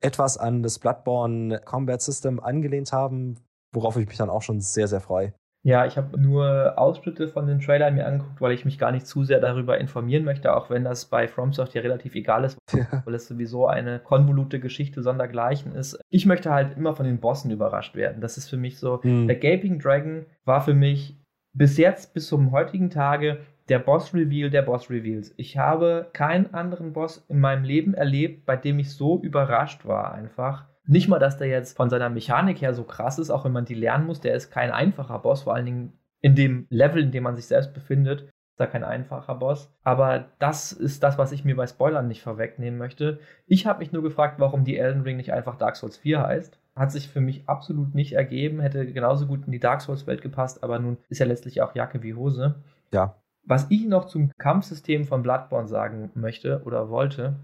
etwas 0.00 0.36
an 0.36 0.62
das 0.62 0.78
Bloodborne 0.78 1.60
Combat 1.64 2.02
System 2.02 2.40
angelehnt 2.40 2.92
haben, 2.92 3.36
worauf 3.72 3.96
ich 3.96 4.06
mich 4.06 4.18
dann 4.18 4.30
auch 4.30 4.42
schon 4.42 4.60
sehr, 4.60 4.88
sehr 4.88 5.00
freue. 5.00 5.32
Ja, 5.64 5.86
ich 5.86 5.96
habe 5.96 6.20
nur 6.20 6.74
Ausschnitte 6.76 7.28
von 7.28 7.46
den 7.46 7.60
Trailern 7.60 7.94
mir 7.94 8.06
angeguckt, 8.06 8.40
weil 8.40 8.52
ich 8.52 8.64
mich 8.64 8.78
gar 8.78 8.90
nicht 8.90 9.06
zu 9.06 9.22
sehr 9.22 9.38
darüber 9.38 9.78
informieren 9.78 10.24
möchte, 10.24 10.56
auch 10.56 10.70
wenn 10.70 10.82
das 10.82 11.04
bei 11.04 11.28
FromSoft 11.28 11.74
ja 11.74 11.82
relativ 11.82 12.16
egal 12.16 12.44
ist, 12.44 12.58
ja. 12.72 13.02
weil 13.04 13.14
es 13.14 13.28
sowieso 13.28 13.68
eine 13.68 14.00
konvolute 14.00 14.58
Geschichte 14.58 15.02
sondergleichen 15.02 15.74
ist. 15.74 16.00
Ich 16.10 16.26
möchte 16.26 16.50
halt 16.52 16.76
immer 16.76 16.94
von 16.94 17.06
den 17.06 17.20
Bossen 17.20 17.52
überrascht 17.52 17.94
werden. 17.94 18.20
Das 18.20 18.36
ist 18.36 18.48
für 18.48 18.56
mich 18.56 18.78
so, 18.78 19.02
hm. 19.02 19.28
der 19.28 19.36
Gaping 19.36 19.78
Dragon 19.78 20.26
war 20.44 20.62
für 20.62 20.74
mich 20.74 21.16
bis 21.54 21.76
jetzt, 21.76 22.12
bis 22.12 22.26
zum 22.26 22.50
heutigen 22.50 22.90
Tage, 22.90 23.38
der 23.68 23.78
Boss-Reveal 23.78 24.50
der 24.50 24.62
Boss-Reveals. 24.62 25.32
Ich 25.36 25.56
habe 25.56 26.10
keinen 26.12 26.52
anderen 26.52 26.92
Boss 26.92 27.24
in 27.28 27.38
meinem 27.38 27.62
Leben 27.62 27.94
erlebt, 27.94 28.44
bei 28.46 28.56
dem 28.56 28.80
ich 28.80 28.90
so 28.90 29.20
überrascht 29.20 29.86
war 29.86 30.12
einfach. 30.12 30.66
Nicht 30.86 31.08
mal, 31.08 31.18
dass 31.18 31.36
der 31.36 31.46
jetzt 31.46 31.76
von 31.76 31.90
seiner 31.90 32.10
Mechanik 32.10 32.60
her 32.60 32.74
so 32.74 32.84
krass 32.84 33.18
ist, 33.18 33.30
auch 33.30 33.44
wenn 33.44 33.52
man 33.52 33.64
die 33.64 33.74
lernen 33.74 34.06
muss. 34.06 34.20
Der 34.20 34.34
ist 34.34 34.50
kein 34.50 34.70
einfacher 34.70 35.18
Boss, 35.20 35.42
vor 35.42 35.54
allen 35.54 35.66
Dingen 35.66 35.98
in 36.20 36.34
dem 36.34 36.66
Level, 36.70 37.02
in 37.02 37.12
dem 37.12 37.24
man 37.24 37.36
sich 37.36 37.46
selbst 37.46 37.74
befindet, 37.74 38.22
ist 38.22 38.60
er 38.60 38.66
kein 38.66 38.84
einfacher 38.84 39.34
Boss. 39.34 39.72
Aber 39.82 40.26
das 40.38 40.72
ist 40.72 41.02
das, 41.02 41.18
was 41.18 41.32
ich 41.32 41.44
mir 41.44 41.56
bei 41.56 41.66
Spoilern 41.66 42.08
nicht 42.08 42.22
vorwegnehmen 42.22 42.78
möchte. 42.78 43.18
Ich 43.46 43.66
habe 43.66 43.80
mich 43.80 43.92
nur 43.92 44.02
gefragt, 44.02 44.38
warum 44.38 44.64
die 44.64 44.76
Elden 44.76 45.02
Ring 45.02 45.16
nicht 45.16 45.32
einfach 45.32 45.56
Dark 45.56 45.76
Souls 45.76 45.96
4 45.96 46.22
heißt. 46.22 46.58
Hat 46.76 46.92
sich 46.92 47.08
für 47.08 47.20
mich 47.20 47.48
absolut 47.48 47.94
nicht 47.94 48.14
ergeben, 48.14 48.60
hätte 48.60 48.86
genauso 48.92 49.26
gut 49.26 49.46
in 49.46 49.52
die 49.52 49.60
Dark 49.60 49.82
Souls-Welt 49.82 50.22
gepasst, 50.22 50.62
aber 50.64 50.78
nun 50.78 50.96
ist 51.08 51.18
ja 51.18 51.26
letztlich 51.26 51.60
auch 51.60 51.74
Jacke 51.74 52.02
wie 52.02 52.14
Hose. 52.14 52.56
Ja. 52.92 53.16
Was 53.44 53.66
ich 53.70 53.86
noch 53.86 54.06
zum 54.06 54.30
Kampfsystem 54.38 55.04
von 55.04 55.22
Bloodborne 55.22 55.68
sagen 55.68 56.10
möchte 56.14 56.62
oder 56.64 56.88
wollte, 56.88 57.34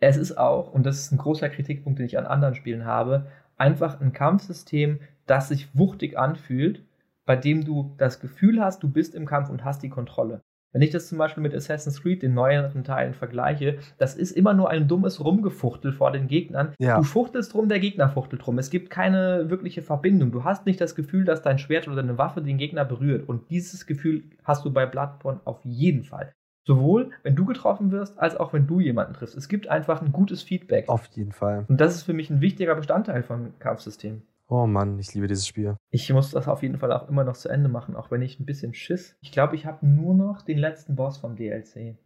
es 0.00 0.16
ist 0.16 0.36
auch, 0.36 0.72
und 0.72 0.84
das 0.84 0.98
ist 0.98 1.12
ein 1.12 1.18
großer 1.18 1.48
Kritikpunkt, 1.48 1.98
den 1.98 2.06
ich 2.06 2.18
an 2.18 2.26
anderen 2.26 2.54
Spielen 2.54 2.84
habe, 2.84 3.26
einfach 3.56 4.00
ein 4.00 4.12
Kampfsystem, 4.12 5.00
das 5.26 5.48
sich 5.48 5.68
wuchtig 5.74 6.18
anfühlt, 6.18 6.82
bei 7.24 7.36
dem 7.36 7.64
du 7.64 7.94
das 7.98 8.20
Gefühl 8.20 8.60
hast, 8.60 8.82
du 8.82 8.88
bist 8.88 9.14
im 9.14 9.26
Kampf 9.26 9.50
und 9.50 9.64
hast 9.64 9.82
die 9.82 9.88
Kontrolle. 9.88 10.42
Wenn 10.72 10.82
ich 10.82 10.90
das 10.90 11.08
zum 11.08 11.16
Beispiel 11.16 11.42
mit 11.42 11.54
Assassin's 11.54 12.02
Creed, 12.02 12.22
den 12.22 12.34
neueren 12.34 12.84
Teilen, 12.84 13.14
vergleiche, 13.14 13.78
das 13.96 14.14
ist 14.14 14.32
immer 14.32 14.52
nur 14.52 14.68
ein 14.68 14.88
dummes 14.88 15.24
Rumgefuchtel 15.24 15.90
vor 15.90 16.12
den 16.12 16.28
Gegnern. 16.28 16.74
Ja. 16.78 16.98
Du 16.98 17.02
fuchtelst 17.02 17.54
rum, 17.54 17.70
der 17.70 17.80
Gegner 17.80 18.10
fuchtelt 18.10 18.46
rum. 18.46 18.58
Es 18.58 18.68
gibt 18.68 18.90
keine 18.90 19.48
wirkliche 19.48 19.80
Verbindung. 19.80 20.32
Du 20.32 20.44
hast 20.44 20.66
nicht 20.66 20.78
das 20.80 20.94
Gefühl, 20.94 21.24
dass 21.24 21.40
dein 21.40 21.58
Schwert 21.58 21.88
oder 21.88 21.96
deine 21.96 22.18
Waffe 22.18 22.42
den 22.42 22.58
Gegner 22.58 22.84
berührt. 22.84 23.26
Und 23.26 23.48
dieses 23.48 23.86
Gefühl 23.86 24.24
hast 24.44 24.66
du 24.66 24.70
bei 24.72 24.84
Bloodborne 24.84 25.40
auf 25.46 25.60
jeden 25.64 26.04
Fall. 26.04 26.34
Sowohl, 26.66 27.12
wenn 27.22 27.36
du 27.36 27.44
getroffen 27.44 27.92
wirst, 27.92 28.18
als 28.18 28.36
auch 28.36 28.52
wenn 28.52 28.66
du 28.66 28.80
jemanden 28.80 29.14
triffst. 29.14 29.36
Es 29.36 29.48
gibt 29.48 29.68
einfach 29.68 30.02
ein 30.02 30.10
gutes 30.10 30.42
Feedback. 30.42 30.88
Auf 30.88 31.06
jeden 31.14 31.32
Fall. 31.32 31.64
Und 31.68 31.80
das 31.80 31.94
ist 31.94 32.02
für 32.02 32.12
mich 32.12 32.28
ein 32.28 32.40
wichtiger 32.40 32.74
Bestandteil 32.74 33.22
von 33.22 33.56
Kampfsystemen. 33.60 34.22
Oh 34.48 34.66
Mann, 34.66 34.98
ich 34.98 35.14
liebe 35.14 35.28
dieses 35.28 35.46
Spiel. 35.46 35.76
Ich 35.90 36.12
muss 36.12 36.30
das 36.30 36.48
auf 36.48 36.62
jeden 36.62 36.78
Fall 36.78 36.92
auch 36.92 37.08
immer 37.08 37.24
noch 37.24 37.36
zu 37.36 37.48
Ende 37.48 37.68
machen, 37.68 37.96
auch 37.96 38.10
wenn 38.10 38.22
ich 38.22 38.38
ein 38.38 38.46
bisschen 38.46 38.74
Schiss. 38.74 39.16
Ich 39.20 39.32
glaube, 39.32 39.54
ich 39.54 39.66
habe 39.66 39.86
nur 39.86 40.14
noch 40.14 40.42
den 40.42 40.58
letzten 40.58 40.96
Boss 40.96 41.18
vom 41.18 41.36
DLC. 41.36 41.96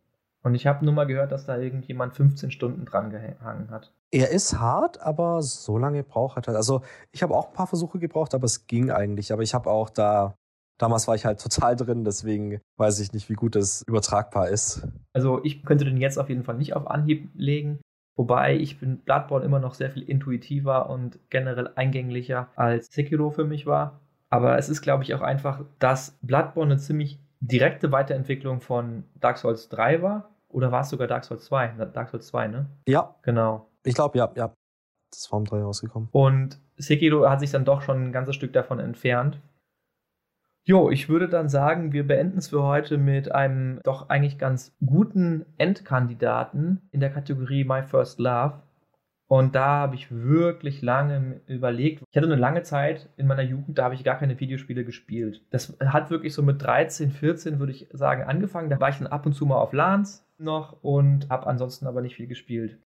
Und 0.43 0.55
ich 0.55 0.67
habe 0.67 0.85
nur 0.85 0.95
mal 0.95 1.07
gehört, 1.07 1.33
dass 1.33 1.45
da 1.45 1.59
irgendjemand 1.59 2.15
15 2.15 2.51
Stunden 2.51 2.87
dran 2.87 3.11
gehangen 3.11 3.71
hat. 3.71 3.93
Er 4.11 4.31
ist 4.31 4.59
hart, 4.59 5.01
aber 5.01 5.43
so 5.43 5.77
lange 5.79 6.03
braucht 6.03 6.49
er. 6.49 6.57
Also, 6.57 6.83
ich 7.13 7.23
habe 7.23 7.35
auch 7.35 7.49
ein 7.49 7.55
paar 7.55 7.67
Versuche 7.67 7.99
gebraucht, 7.99 8.35
aber 8.35 8.47
es 8.47 8.67
ging 8.67 8.91
eigentlich. 8.91 9.33
Aber 9.33 9.43
ich 9.43 9.53
habe 9.53 9.71
auch 9.71 9.91
da 9.91 10.35
Damals 10.81 11.07
war 11.07 11.15
ich 11.15 11.27
halt 11.27 11.43
total 11.43 11.77
drin, 11.77 12.05
deswegen 12.05 12.59
weiß 12.79 13.01
ich 13.01 13.13
nicht, 13.13 13.29
wie 13.29 13.35
gut 13.35 13.55
das 13.55 13.83
übertragbar 13.83 14.49
ist. 14.49 14.89
Also 15.13 15.45
ich 15.45 15.63
könnte 15.63 15.85
den 15.85 15.99
jetzt 15.99 16.19
auf 16.19 16.31
jeden 16.31 16.43
Fall 16.43 16.57
nicht 16.57 16.75
auf 16.75 16.91
Anhieb 16.91 17.29
legen. 17.35 17.81
Wobei 18.17 18.57
ich 18.57 18.81
bin 18.81 18.99
Bloodborne 18.99 19.45
immer 19.45 19.61
noch 19.61 19.75
sehr 19.75 19.91
viel 19.91 20.03
intuitiver 20.03 20.89
und 20.89 21.19
generell 21.29 21.71
eingänglicher 21.75 22.49
als 22.57 22.87
Sekiro 22.93 23.31
für 23.31 23.45
mich 23.45 23.67
war. 23.67 24.01
Aber 24.31 24.57
es 24.57 24.71
ist, 24.71 24.81
glaube 24.81 25.03
ich, 25.03 25.15
auch 25.15 25.21
einfach, 25.21 25.65
dass 25.79 26.19
Bloodborne 26.23 26.73
eine 26.73 26.81
ziemlich 26.81 27.19
direkte 27.41 27.93
Weiterentwicklung 27.93 28.61
von 28.61 29.05
Dark 29.21 29.37
Souls 29.37 29.69
3 29.69 30.01
war. 30.01 30.31
Oder 30.49 30.73
war 30.73 30.81
es 30.81 30.89
sogar 30.89 31.09
Dark 31.09 31.25
Souls 31.25 31.45
2? 31.45 31.69
Dark 31.93 32.09
Souls 32.09 32.27
2, 32.29 32.49
ne? 32.49 32.67
Ja. 32.89 33.15
Genau. 33.23 33.69
Ich 33.85 33.95
glaube, 33.95 34.17
ja, 34.17 34.31
ja. 34.35 34.55
Das 35.11 35.21
ist 35.21 35.27
Form 35.27 35.45
3 35.45 35.63
rausgekommen. 35.63 36.09
Und 36.13 36.59
Sekiro 36.77 37.29
hat 37.29 37.41
sich 37.41 37.51
dann 37.51 37.65
doch 37.65 37.83
schon 37.83 38.05
ein 38.05 38.13
ganzes 38.13 38.35
Stück 38.37 38.53
davon 38.53 38.79
entfernt. 38.79 39.41
Jo, 40.65 40.91
ich 40.91 41.09
würde 41.09 41.29
dann 41.29 41.49
sagen, 41.49 41.93
wir 41.93 42.07
beenden 42.07 42.39
es 42.39 42.49
für 42.49 42.63
heute 42.63 42.99
mit 42.99 43.33
einem 43.33 43.81
doch 43.83 44.09
eigentlich 44.11 44.39
ganz 44.39 44.77
guten 44.85 45.47
Endkandidaten 45.57 46.83
in 46.93 47.01
der 47.01 47.11
Kategorie 47.11 47.65
My 47.65 47.83
First 47.83 48.19
Love. 48.19 48.63
Und 49.27 49.55
da 49.55 49.67
habe 49.67 49.95
ich 49.95 50.11
wirklich 50.11 50.83
lange 50.83 51.41
überlegt. 51.47 52.03
Ich 52.11 52.17
hatte 52.17 52.27
eine 52.27 52.37
lange 52.37 52.63
Zeit 52.63 53.09
in 53.17 53.27
meiner 53.27 53.43
Jugend, 53.43 53.79
da 53.79 53.85
habe 53.85 53.95
ich 53.95 54.05
gar 54.05 54.19
keine 54.19 54.39
Videospiele 54.39 54.85
gespielt. 54.85 55.43
Das 55.51 55.77
hat 55.81 56.11
wirklich 56.11 56.35
so 56.35 56.43
mit 56.43 56.63
13, 56.63 57.11
14, 57.11 57.59
würde 57.59 57.73
ich 57.73 57.89
sagen, 57.93 58.25
angefangen. 58.25 58.71
Da 58.71 58.81
war 58.81 58.91
ich 58.91 58.99
dann 58.99 59.07
ab 59.07 59.25
und 59.27 59.33
zu 59.33 59.47
mal 59.47 59.59
auf 59.59 59.73
LANs 59.73 60.27
noch 60.37 60.83
und 60.83 61.31
habe 61.31 61.47
ansonsten 61.47 61.87
aber 61.87 62.03
nicht 62.03 62.17
viel 62.17 62.27
gespielt. 62.27 62.79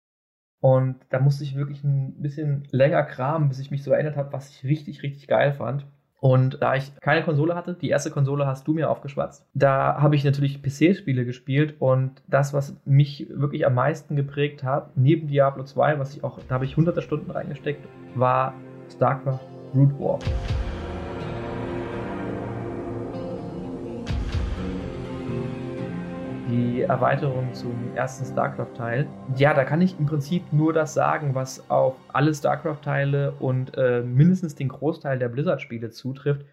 Und 0.59 0.97
da 1.09 1.19
musste 1.19 1.43
ich 1.43 1.55
wirklich 1.55 1.83
ein 1.83 2.21
bisschen 2.21 2.67
länger 2.71 3.03
kramen, 3.03 3.49
bis 3.49 3.59
ich 3.59 3.71
mich 3.71 3.83
so 3.83 3.91
erinnert 3.91 4.15
habe, 4.15 4.31
was 4.31 4.49
ich 4.49 4.63
richtig, 4.63 5.01
richtig 5.01 5.27
geil 5.27 5.53
fand. 5.53 5.85
Und 6.23 6.61
da 6.61 6.75
ich 6.75 6.95
keine 7.01 7.21
Konsole 7.21 7.53
hatte, 7.53 7.73
die 7.73 7.89
erste 7.89 8.09
Konsole 8.09 8.47
hast 8.47 8.65
du 8.65 8.73
mir 8.73 8.89
aufgeschwatzt, 8.89 9.45
da 9.53 9.97
habe 10.01 10.15
ich 10.15 10.23
natürlich 10.23 10.63
PC-Spiele 10.63 11.25
gespielt 11.25 11.75
und 11.79 12.21
das, 12.27 12.53
was 12.53 12.77
mich 12.85 13.27
wirklich 13.29 13.65
am 13.65 13.73
meisten 13.73 14.15
geprägt 14.15 14.63
hat, 14.63 14.95
neben 14.95 15.27
Diablo 15.27 15.65
2, 15.65 15.99
was 15.99 16.15
ich 16.15 16.23
auch, 16.23 16.39
da 16.47 16.55
habe 16.55 16.63
ich 16.63 16.77
hunderte 16.77 17.01
Stunden 17.01 17.29
reingesteckt, 17.29 17.85
war 18.15 18.53
StarCraft 18.89 19.41
Root 19.75 19.99
War. 19.99 20.19
Die 26.53 26.81
Erweiterung 26.81 27.51
zum 27.53 27.95
ersten 27.95 28.25
StarCraft-Teil. 28.25 29.07
Ja, 29.35 29.55
da 29.55 29.63
kann 29.63 29.81
ich 29.81 29.97
im 29.97 30.05
Prinzip 30.05 30.53
nur 30.53 30.71
das 30.71 30.93
sagen, 30.93 31.33
was 31.33 31.67
auf 31.69 31.95
alle 32.09 32.33
StarCraft-Teile 32.33 33.31
und 33.39 33.75
äh, 33.75 34.01
mindestens 34.01 34.53
den 34.53 34.69
Großteil 34.69 35.17
der 35.17 35.29
Blizzard-Spiele 35.29 35.89
zutrifft. 35.89 36.45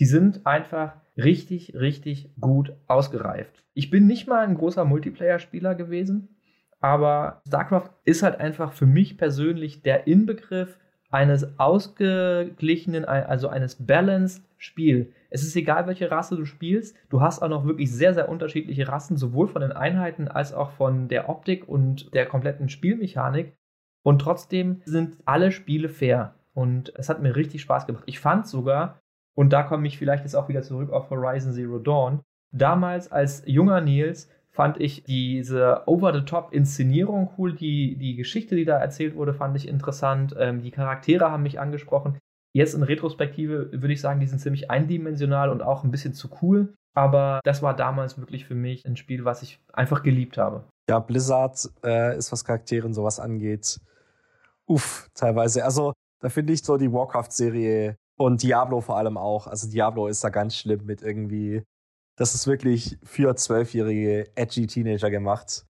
Die 0.00 0.06
sind 0.06 0.44
einfach 0.44 0.96
richtig, 1.16 1.74
richtig 1.74 2.30
gut 2.40 2.72
ausgereift. 2.88 3.62
Ich 3.74 3.90
bin 3.90 4.08
nicht 4.08 4.26
mal 4.26 4.44
ein 4.44 4.56
großer 4.56 4.84
Multiplayer-Spieler 4.84 5.76
gewesen, 5.76 6.36
aber 6.80 7.40
StarCraft 7.46 7.90
ist 8.04 8.24
halt 8.24 8.40
einfach 8.40 8.72
für 8.72 8.86
mich 8.86 9.16
persönlich 9.16 9.82
der 9.82 10.08
Inbegriff 10.08 10.78
eines 11.10 11.60
ausgeglichenen, 11.60 13.04
also 13.04 13.46
eines 13.46 13.76
balanced 13.76 14.42
Spiel. 14.58 15.12
Es 15.34 15.42
ist 15.42 15.56
egal, 15.56 15.88
welche 15.88 16.12
Rasse 16.12 16.36
du 16.36 16.44
spielst. 16.44 16.96
Du 17.08 17.20
hast 17.20 17.42
auch 17.42 17.48
noch 17.48 17.66
wirklich 17.66 17.90
sehr, 17.90 18.14
sehr 18.14 18.28
unterschiedliche 18.28 18.86
Rassen, 18.86 19.16
sowohl 19.16 19.48
von 19.48 19.62
den 19.62 19.72
Einheiten 19.72 20.28
als 20.28 20.54
auch 20.54 20.70
von 20.70 21.08
der 21.08 21.28
Optik 21.28 21.68
und 21.68 22.14
der 22.14 22.26
kompletten 22.26 22.68
Spielmechanik. 22.68 23.56
Und 24.04 24.20
trotzdem 24.20 24.80
sind 24.84 25.16
alle 25.24 25.50
Spiele 25.50 25.88
fair. 25.88 26.36
Und 26.52 26.92
es 26.94 27.08
hat 27.08 27.20
mir 27.20 27.34
richtig 27.34 27.62
Spaß 27.62 27.88
gemacht. 27.88 28.04
Ich 28.06 28.20
fand 28.20 28.46
sogar, 28.46 29.00
und 29.34 29.52
da 29.52 29.64
komme 29.64 29.88
ich 29.88 29.98
vielleicht 29.98 30.22
jetzt 30.22 30.36
auch 30.36 30.48
wieder 30.48 30.62
zurück 30.62 30.92
auf 30.92 31.10
Horizon 31.10 31.52
Zero 31.52 31.80
Dawn, 31.80 32.20
damals 32.52 33.10
als 33.10 33.42
junger 33.44 33.80
Nils 33.80 34.30
fand 34.52 34.80
ich 34.80 35.02
diese 35.02 35.82
Over-the-Top-Inszenierung 35.86 37.30
cool. 37.36 37.54
Die, 37.54 37.96
die 37.96 38.14
Geschichte, 38.14 38.54
die 38.54 38.64
da 38.64 38.78
erzählt 38.78 39.16
wurde, 39.16 39.34
fand 39.34 39.56
ich 39.56 39.66
interessant. 39.66 40.32
Ähm, 40.38 40.62
die 40.62 40.70
Charaktere 40.70 41.28
haben 41.28 41.42
mich 41.42 41.58
angesprochen. 41.58 42.18
Jetzt 42.54 42.74
in 42.74 42.82
Retrospektive 42.82 43.70
würde 43.72 43.92
ich 43.92 44.00
sagen, 44.00 44.20
die 44.20 44.26
sind 44.26 44.38
ziemlich 44.38 44.70
eindimensional 44.70 45.50
und 45.50 45.62
auch 45.62 45.84
ein 45.84 45.90
bisschen 45.90 46.14
zu 46.14 46.28
cool. 46.40 46.74
Aber 46.94 47.40
das 47.44 47.62
war 47.62 47.74
damals 47.74 48.18
wirklich 48.18 48.44
für 48.44 48.54
mich 48.54 48.86
ein 48.86 48.96
Spiel, 48.96 49.24
was 49.24 49.42
ich 49.42 49.58
einfach 49.72 50.02
geliebt 50.02 50.38
habe. 50.38 50.64
Ja, 50.88 51.00
Blizzard 51.00 51.68
äh, 51.84 52.16
ist, 52.16 52.30
was 52.30 52.44
Charaktere 52.44 52.86
und 52.86 52.94
sowas 52.94 53.18
angeht, 53.18 53.80
uff, 54.66 55.08
teilweise. 55.14 55.64
Also, 55.64 55.94
da 56.20 56.28
finde 56.28 56.52
ich 56.52 56.62
so 56.62 56.76
die 56.76 56.92
Warcraft-Serie 56.92 57.96
und 58.16 58.42
Diablo 58.42 58.80
vor 58.80 58.98
allem 58.98 59.16
auch. 59.16 59.48
Also, 59.48 59.68
Diablo 59.68 60.06
ist 60.06 60.22
da 60.22 60.28
ganz 60.28 60.54
schlimm 60.54 60.84
mit 60.84 61.02
irgendwie 61.02 61.64
das 62.16 62.34
ist 62.34 62.46
wirklich 62.46 62.98
für 63.02 63.34
zwölfjährige 63.34 64.30
edgy 64.36 64.66
Teenager 64.66 65.10
gemacht. 65.10 65.66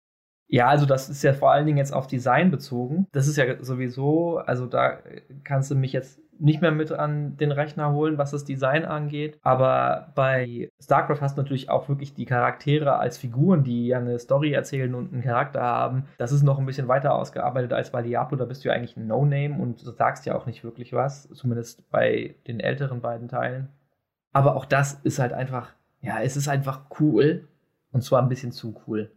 Ja, 0.47 0.67
also 0.67 0.85
das 0.85 1.09
ist 1.09 1.23
ja 1.23 1.33
vor 1.33 1.51
allen 1.51 1.65
Dingen 1.65 1.77
jetzt 1.77 1.93
auf 1.93 2.05
Design 2.05 2.51
bezogen. 2.51 3.07
Das 3.11 3.27
ist 3.27 3.37
ja 3.37 3.63
sowieso, 3.63 4.37
also 4.37 4.67
da 4.67 4.99
kannst 5.43 5.71
du 5.71 5.75
mich 5.75 5.93
jetzt 5.93 6.19
nicht 6.39 6.61
mehr 6.61 6.71
mit 6.71 6.91
an 6.91 7.37
den 7.37 7.51
Rechner 7.51 7.91
holen, 7.93 8.17
was 8.17 8.31
das 8.31 8.45
Design 8.45 8.85
angeht. 8.85 9.39
Aber 9.43 10.11
bei 10.15 10.69
StarCraft 10.81 11.21
hast 11.21 11.37
du 11.37 11.41
natürlich 11.41 11.69
auch 11.69 11.89
wirklich 11.89 12.13
die 12.13 12.25
Charaktere 12.25 12.97
als 12.97 13.17
Figuren, 13.17 13.63
die 13.63 13.87
ja 13.87 13.97
eine 13.97 14.19
Story 14.19 14.51
erzählen 14.51 14.93
und 14.95 15.13
einen 15.13 15.23
Charakter 15.23 15.61
haben. 15.61 16.05
Das 16.17 16.31
ist 16.31 16.43
noch 16.43 16.59
ein 16.59 16.65
bisschen 16.65 16.87
weiter 16.87 17.13
ausgearbeitet 17.15 17.73
als 17.73 17.91
bei 17.91 18.01
Diablo. 18.01 18.37
Da 18.37 18.45
bist 18.45 18.63
du 18.63 18.69
ja 18.69 18.75
eigentlich 18.75 18.97
ein 18.97 19.07
No-Name 19.07 19.57
und 19.61 19.85
du 19.85 19.91
sagst 19.91 20.25
ja 20.25 20.35
auch 20.35 20.45
nicht 20.45 20.63
wirklich 20.63 20.93
was. 20.93 21.29
Zumindest 21.29 21.89
bei 21.91 22.35
den 22.47 22.59
älteren 22.59 23.01
beiden 23.01 23.27
Teilen. 23.27 23.69
Aber 24.31 24.55
auch 24.55 24.65
das 24.65 24.93
ist 25.03 25.19
halt 25.19 25.33
einfach 25.33 25.73
ja, 26.03 26.21
es 26.21 26.35
ist 26.37 26.49
einfach 26.49 26.81
cool. 26.99 27.47
Und 27.91 28.03
zwar 28.03 28.21
ein 28.21 28.29
bisschen 28.29 28.51
zu 28.51 28.75
cool. 28.85 29.11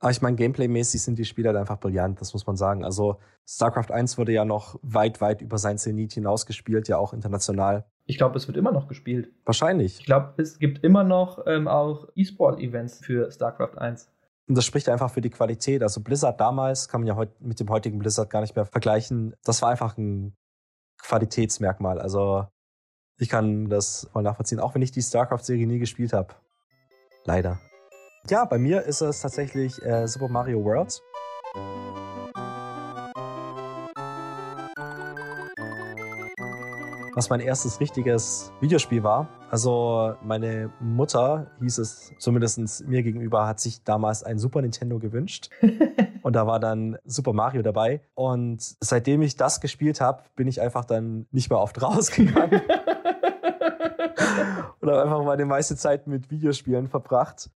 Aber 0.00 0.10
ich 0.10 0.22
meine, 0.22 0.36
gameplaymäßig 0.36 1.02
sind 1.02 1.18
die 1.18 1.26
Spiele 1.26 1.48
halt 1.48 1.58
einfach 1.58 1.78
brillant, 1.78 2.20
das 2.22 2.32
muss 2.32 2.46
man 2.46 2.56
sagen. 2.56 2.84
Also 2.84 3.18
StarCraft 3.46 3.92
1 3.92 4.16
wurde 4.16 4.32
ja 4.32 4.46
noch 4.46 4.78
weit, 4.82 5.20
weit 5.20 5.42
über 5.42 5.58
sein 5.58 5.76
Zenit 5.76 6.14
hinausgespielt, 6.14 6.88
ja 6.88 6.96
auch 6.96 7.12
international. 7.12 7.84
Ich 8.06 8.16
glaube, 8.16 8.38
es 8.38 8.48
wird 8.48 8.56
immer 8.56 8.72
noch 8.72 8.88
gespielt. 8.88 9.30
Wahrscheinlich. 9.44 10.00
Ich 10.00 10.06
glaube, 10.06 10.32
es 10.38 10.58
gibt 10.58 10.82
immer 10.82 11.04
noch 11.04 11.46
ähm, 11.46 11.68
auch 11.68 12.08
E-Sport-Events 12.14 13.04
für 13.04 13.30
StarCraft 13.30 13.76
1. 13.76 14.10
Und 14.48 14.56
das 14.56 14.64
spricht 14.64 14.88
einfach 14.88 15.10
für 15.10 15.20
die 15.20 15.30
Qualität. 15.30 15.82
Also 15.82 16.00
Blizzard 16.00 16.40
damals 16.40 16.88
kann 16.88 17.02
man 17.02 17.08
ja 17.08 17.14
heut, 17.14 17.38
mit 17.40 17.60
dem 17.60 17.68
heutigen 17.68 17.98
Blizzard 17.98 18.30
gar 18.30 18.40
nicht 18.40 18.56
mehr 18.56 18.64
vergleichen. 18.64 19.36
Das 19.44 19.60
war 19.60 19.70
einfach 19.70 19.98
ein 19.98 20.34
Qualitätsmerkmal. 21.02 22.00
Also 22.00 22.46
ich 23.18 23.28
kann 23.28 23.68
das 23.68 24.08
voll 24.12 24.22
nachvollziehen, 24.22 24.60
auch 24.60 24.74
wenn 24.74 24.82
ich 24.82 24.92
die 24.92 25.02
StarCraft-Serie 25.02 25.66
nie 25.66 25.78
gespielt 25.78 26.14
habe. 26.14 26.34
Leider. 27.26 27.60
Ja, 28.28 28.44
bei 28.44 28.58
mir 28.58 28.82
ist 28.82 29.00
es 29.00 29.20
tatsächlich 29.20 29.82
äh, 29.82 30.06
Super 30.06 30.28
Mario 30.28 30.64
World. 30.64 31.02
was 37.20 37.28
mein 37.28 37.40
erstes 37.40 37.80
richtiges 37.80 38.50
Videospiel 38.60 39.02
war. 39.02 39.28
Also 39.50 40.14
meine 40.22 40.70
Mutter, 40.80 41.50
hieß 41.60 41.78
es 41.78 42.14
zumindest 42.18 42.88
mir 42.88 43.02
gegenüber, 43.02 43.46
hat 43.46 43.60
sich 43.60 43.84
damals 43.84 44.22
ein 44.22 44.38
Super 44.38 44.62
Nintendo 44.62 44.98
gewünscht. 44.98 45.50
und 46.22 46.34
da 46.34 46.46
war 46.46 46.60
dann 46.60 46.96
Super 47.04 47.34
Mario 47.34 47.60
dabei. 47.60 48.00
Und 48.14 48.74
seitdem 48.80 49.20
ich 49.20 49.36
das 49.36 49.60
gespielt 49.60 50.00
habe, 50.00 50.22
bin 50.34 50.48
ich 50.48 50.62
einfach 50.62 50.86
dann 50.86 51.26
nicht 51.30 51.50
mehr 51.50 51.58
oft 51.58 51.82
rausgegangen. 51.82 52.62
und 54.80 54.88
habe 54.88 55.02
einfach 55.02 55.24
meine 55.24 55.44
meiste 55.44 55.76
Zeit 55.76 56.06
mit 56.06 56.30
Videospielen 56.30 56.88
verbracht. 56.88 57.50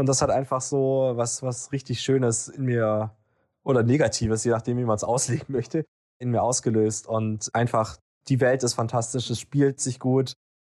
Und 0.00 0.06
das 0.06 0.22
hat 0.22 0.30
einfach 0.30 0.62
so 0.62 1.12
was, 1.16 1.42
was 1.42 1.72
richtig 1.72 2.00
Schönes 2.00 2.48
in 2.48 2.64
mir 2.64 3.14
oder 3.62 3.82
Negatives, 3.82 4.44
je 4.44 4.50
nachdem, 4.50 4.78
wie 4.78 4.86
man 4.86 4.96
es 4.96 5.04
auslegen 5.04 5.44
möchte, 5.48 5.84
in 6.18 6.30
mir 6.30 6.42
ausgelöst. 6.42 7.06
Und 7.06 7.54
einfach, 7.54 7.98
die 8.28 8.40
Welt 8.40 8.62
ist 8.62 8.72
fantastisch, 8.72 9.28
es 9.28 9.38
spielt 9.38 9.78
sich 9.78 9.98
gut. 9.98 10.32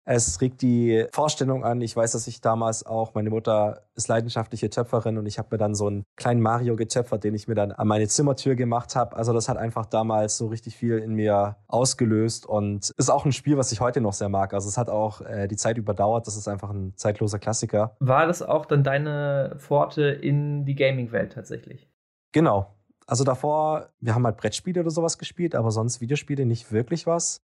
Es 0.03 0.41
regt 0.41 0.61
die 0.61 1.05
Vorstellung 1.11 1.63
an. 1.63 1.79
Ich 1.81 1.95
weiß, 1.95 2.13
dass 2.13 2.27
ich 2.27 2.41
damals 2.41 2.85
auch, 2.85 3.13
meine 3.13 3.29
Mutter 3.29 3.83
ist 3.95 4.07
leidenschaftliche 4.07 4.69
Töpferin 4.69 5.17
und 5.17 5.27
ich 5.27 5.37
habe 5.37 5.49
mir 5.51 5.57
dann 5.57 5.75
so 5.75 5.87
einen 5.87 6.03
kleinen 6.15 6.41
Mario 6.41 6.75
getöpfert, 6.75 7.23
den 7.23 7.35
ich 7.35 7.47
mir 7.47 7.53
dann 7.53 7.71
an 7.71 7.87
meine 7.87 8.07
Zimmertür 8.07 8.55
gemacht 8.55 8.95
habe. 8.95 9.15
Also 9.15 9.31
das 9.31 9.47
hat 9.47 9.57
einfach 9.57 9.85
damals 9.85 10.37
so 10.37 10.47
richtig 10.47 10.75
viel 10.75 10.97
in 10.97 11.13
mir 11.13 11.57
ausgelöst 11.67 12.47
und 12.47 12.91
ist 12.97 13.09
auch 13.09 13.25
ein 13.25 13.31
Spiel, 13.31 13.57
was 13.57 13.71
ich 13.71 13.79
heute 13.79 14.01
noch 14.01 14.13
sehr 14.13 14.29
mag. 14.29 14.53
Also 14.53 14.69
es 14.69 14.77
hat 14.77 14.89
auch 14.89 15.21
äh, 15.21 15.47
die 15.47 15.57
Zeit 15.57 15.77
überdauert. 15.77 16.25
Das 16.25 16.35
ist 16.35 16.47
einfach 16.47 16.71
ein 16.71 16.93
zeitloser 16.95 17.37
Klassiker. 17.37 17.95
War 17.99 18.25
das 18.25 18.41
auch 18.41 18.65
dann 18.65 18.83
deine 18.83 19.55
Pforte 19.59 20.03
in 20.03 20.65
die 20.65 20.75
Gaming-Welt 20.75 21.33
tatsächlich? 21.33 21.89
Genau. 22.31 22.73
Also 23.05 23.23
davor, 23.23 23.89
wir 23.99 24.15
haben 24.15 24.25
halt 24.25 24.37
Brettspiele 24.37 24.79
oder 24.79 24.89
sowas 24.89 25.17
gespielt, 25.17 25.53
aber 25.53 25.69
sonst 25.71 26.01
Videospiele 26.01 26.45
nicht 26.45 26.71
wirklich 26.71 27.05
was. 27.05 27.41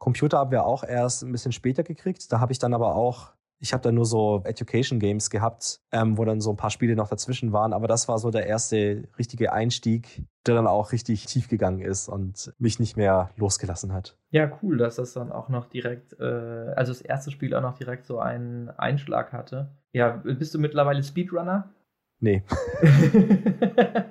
Computer 0.00 0.38
haben 0.38 0.50
wir 0.50 0.64
auch 0.64 0.82
erst 0.82 1.22
ein 1.22 1.30
bisschen 1.30 1.52
später 1.52 1.84
gekriegt. 1.84 2.32
Da 2.32 2.40
habe 2.40 2.52
ich 2.52 2.58
dann 2.58 2.72
aber 2.72 2.96
auch, 2.96 3.34
ich 3.58 3.74
habe 3.74 3.82
dann 3.82 3.94
nur 3.94 4.06
so 4.06 4.40
Education 4.44 4.98
Games 4.98 5.28
gehabt, 5.28 5.82
ähm, 5.92 6.16
wo 6.16 6.24
dann 6.24 6.40
so 6.40 6.50
ein 6.50 6.56
paar 6.56 6.70
Spiele 6.70 6.96
noch 6.96 7.08
dazwischen 7.08 7.52
waren. 7.52 7.74
Aber 7.74 7.86
das 7.86 8.08
war 8.08 8.18
so 8.18 8.30
der 8.30 8.46
erste 8.46 9.04
richtige 9.18 9.52
Einstieg, 9.52 10.24
der 10.46 10.54
dann 10.54 10.66
auch 10.66 10.92
richtig 10.92 11.26
tief 11.26 11.48
gegangen 11.48 11.82
ist 11.82 12.08
und 12.08 12.54
mich 12.58 12.80
nicht 12.80 12.96
mehr 12.96 13.30
losgelassen 13.36 13.92
hat. 13.92 14.16
Ja, 14.30 14.50
cool, 14.62 14.78
dass 14.78 14.96
das 14.96 15.12
dann 15.12 15.30
auch 15.30 15.50
noch 15.50 15.66
direkt, 15.66 16.18
äh, 16.18 16.24
also 16.74 16.92
das 16.92 17.02
erste 17.02 17.30
Spiel 17.30 17.54
auch 17.54 17.60
noch 17.60 17.76
direkt 17.76 18.06
so 18.06 18.18
einen 18.18 18.70
Einschlag 18.70 19.34
hatte. 19.34 19.70
Ja, 19.92 20.22
bist 20.24 20.54
du 20.54 20.58
mittlerweile 20.58 21.02
Speedrunner? 21.02 21.74
Nee. 22.20 22.42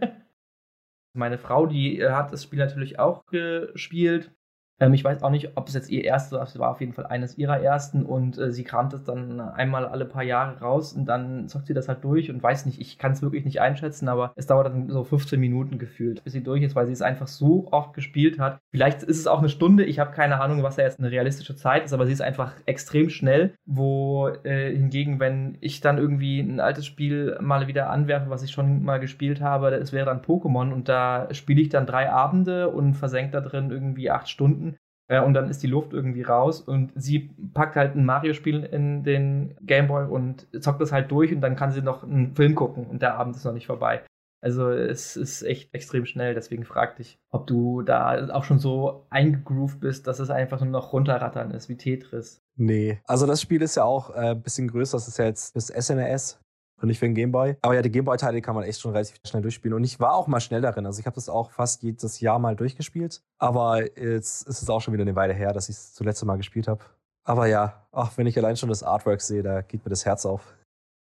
Meine 1.13 1.39
Frau, 1.39 1.65
die 1.65 2.05
hat 2.05 2.31
das 2.31 2.43
Spiel 2.43 2.59
natürlich 2.59 2.99
auch 2.99 3.25
gespielt 3.25 4.31
ähm, 4.79 4.93
ich 4.93 5.03
weiß 5.03 5.23
auch 5.23 5.29
nicht, 5.29 5.51
ob 5.55 5.67
es 5.67 5.73
jetzt 5.73 5.89
ihr 5.89 6.03
erstes 6.03 6.37
war, 6.37 6.43
es 6.43 6.57
war 6.57 6.71
auf 6.71 6.79
jeden 6.79 6.93
Fall 6.93 7.05
eines 7.05 7.37
ihrer 7.37 7.59
ersten 7.59 8.05
und 8.05 8.37
äh, 8.37 8.51
sie 8.51 8.63
kramt 8.63 8.93
es 8.93 9.03
dann 9.03 9.39
einmal 9.39 9.85
alle 9.85 10.05
paar 10.05 10.23
Jahre 10.23 10.59
raus 10.59 10.93
und 10.93 11.05
dann 11.05 11.47
zockt 11.47 11.67
sie 11.67 11.73
das 11.73 11.87
halt 11.87 12.03
durch 12.03 12.29
und 12.29 12.41
weiß 12.41 12.65
nicht, 12.65 12.79
ich 12.79 12.97
kann 12.97 13.11
es 13.11 13.21
wirklich 13.21 13.45
nicht 13.45 13.61
einschätzen, 13.61 14.07
aber 14.07 14.31
es 14.35 14.47
dauert 14.47 14.67
dann 14.67 14.89
so 14.89 15.03
15 15.03 15.39
Minuten 15.39 15.79
gefühlt, 15.79 16.23
bis 16.23 16.33
sie 16.33 16.43
durch 16.43 16.63
ist, 16.63 16.75
weil 16.75 16.87
sie 16.87 16.93
es 16.93 17.01
einfach 17.01 17.27
so 17.27 17.67
oft 17.71 17.93
gespielt 17.93 18.39
hat. 18.39 18.59
Vielleicht 18.71 19.03
ist 19.03 19.19
es 19.19 19.27
auch 19.27 19.39
eine 19.39 19.49
Stunde, 19.49 19.83
ich 19.83 19.99
habe 19.99 20.11
keine 20.11 20.39
Ahnung, 20.39 20.63
was 20.63 20.77
da 20.77 20.83
jetzt 20.83 20.99
eine 20.99 21.11
realistische 21.11 21.55
Zeit 21.55 21.85
ist, 21.85 21.93
aber 21.93 22.05
sie 22.05 22.13
ist 22.13 22.21
einfach 22.21 22.53
extrem 22.65 23.09
schnell, 23.09 23.53
wo 23.65 24.29
äh, 24.43 24.75
hingegen, 24.75 25.19
wenn 25.19 25.57
ich 25.61 25.81
dann 25.81 25.97
irgendwie 25.97 26.39
ein 26.39 26.59
altes 26.59 26.85
Spiel 26.85 27.37
mal 27.41 27.67
wieder 27.67 27.89
anwerfe, 27.89 28.29
was 28.29 28.43
ich 28.43 28.51
schon 28.51 28.83
mal 28.83 28.99
gespielt 28.99 29.41
habe, 29.41 29.71
es 29.71 29.91
wäre 29.91 30.05
dann 30.05 30.21
Pokémon 30.21 30.71
und 30.71 30.87
da 30.87 31.27
spiele 31.33 31.61
ich 31.61 31.69
dann 31.69 31.85
drei 31.85 32.09
Abende 32.09 32.69
und 32.69 32.93
versenke 32.93 33.31
da 33.31 33.41
drin 33.41 33.71
irgendwie 33.71 34.09
acht 34.09 34.29
Stunden 34.29 34.68
äh, 35.09 35.19
und 35.19 35.33
dann 35.33 35.49
ist 35.49 35.61
die 35.61 35.67
Luft 35.67 35.91
irgendwie 35.91 36.21
raus 36.21 36.61
und 36.61 36.91
sie 36.95 37.31
packt 37.53 37.75
halt 37.75 37.95
ein 37.95 38.05
Mario-Spiel 38.05 38.63
in 38.63 39.03
den 39.03 39.55
Gameboy 39.61 40.05
und 40.07 40.47
zockt 40.63 40.81
das 40.81 40.93
halt 40.93 41.11
durch 41.11 41.33
und 41.33 41.41
dann 41.41 41.57
kann 41.57 41.71
sie 41.71 41.81
noch 41.81 42.03
einen 42.03 42.35
Film 42.35 42.55
gucken 42.55 42.85
und 42.87 43.01
der 43.01 43.15
Abend 43.15 43.35
ist 43.35 43.43
noch 43.43 43.53
nicht 43.53 43.67
vorbei. 43.67 44.03
Also 44.41 44.69
es 44.69 45.17
ist 45.17 45.41
echt 45.41 45.73
extrem 45.73 46.05
schnell, 46.05 46.33
deswegen 46.33 46.63
frag 46.63 46.95
dich, 46.95 47.19
ob 47.29 47.45
du 47.47 47.81
da 47.81 48.29
auch 48.33 48.45
schon 48.45 48.59
so 48.59 49.05
eingegroovt 49.09 49.81
bist, 49.81 50.07
dass 50.07 50.19
es 50.19 50.29
einfach 50.29 50.61
nur 50.61 50.69
noch 50.69 50.93
runterrattern 50.93 51.51
ist, 51.51 51.67
wie 51.67 51.75
Tetris. 51.75 52.41
Nee, 52.55 53.01
also 53.05 53.25
das 53.25 53.41
Spiel 53.41 53.61
ist 53.61 53.75
ja 53.75 53.83
auch 53.83 54.11
äh, 54.11 54.31
ein 54.31 54.41
bisschen 54.41 54.69
größer, 54.69 54.95
das 54.95 55.09
ist 55.09 55.17
ja 55.17 55.25
jetzt 55.25 55.57
das 55.57 55.67
SNES 55.67 56.39
und 56.81 56.87
nicht 56.87 56.99
für 56.99 57.05
den 57.05 57.15
Gameboy. 57.15 57.57
Aber 57.61 57.75
ja, 57.75 57.81
die 57.81 57.91
Gameboy-Teile 57.91 58.41
kann 58.41 58.55
man 58.55 58.63
echt 58.63 58.79
schon 58.79 58.91
relativ 58.91 59.17
schnell 59.25 59.41
durchspielen. 59.41 59.75
Und 59.75 59.83
ich 59.83 59.99
war 59.99 60.13
auch 60.13 60.27
mal 60.27 60.39
schnell 60.39 60.61
darin. 60.61 60.85
Also 60.85 60.99
ich 60.99 61.05
habe 61.05 61.15
das 61.15 61.29
auch 61.29 61.51
fast 61.51 61.83
jedes 61.83 62.19
Jahr 62.19 62.39
mal 62.39 62.55
durchgespielt. 62.55 63.21
Aber 63.37 63.81
jetzt 63.99 64.47
ist 64.47 64.61
es 64.61 64.69
auch 64.69 64.81
schon 64.81 64.93
wieder 64.93 65.03
eine 65.03 65.15
Weile 65.15 65.33
her, 65.33 65.53
dass 65.53 65.69
ich 65.69 65.75
es 65.75 65.93
zuletzt 65.93 66.23
mal 66.25 66.37
gespielt 66.37 66.67
habe. 66.67 66.83
Aber 67.23 67.47
ja, 67.47 67.85
ach, 67.91 68.17
wenn 68.17 68.27
ich 68.27 68.37
allein 68.37 68.57
schon 68.57 68.69
das 68.69 68.83
Artwork 68.83 69.21
sehe, 69.21 69.43
da 69.43 69.61
geht 69.61 69.85
mir 69.85 69.89
das 69.89 70.05
Herz 70.05 70.25
auf. 70.25 70.55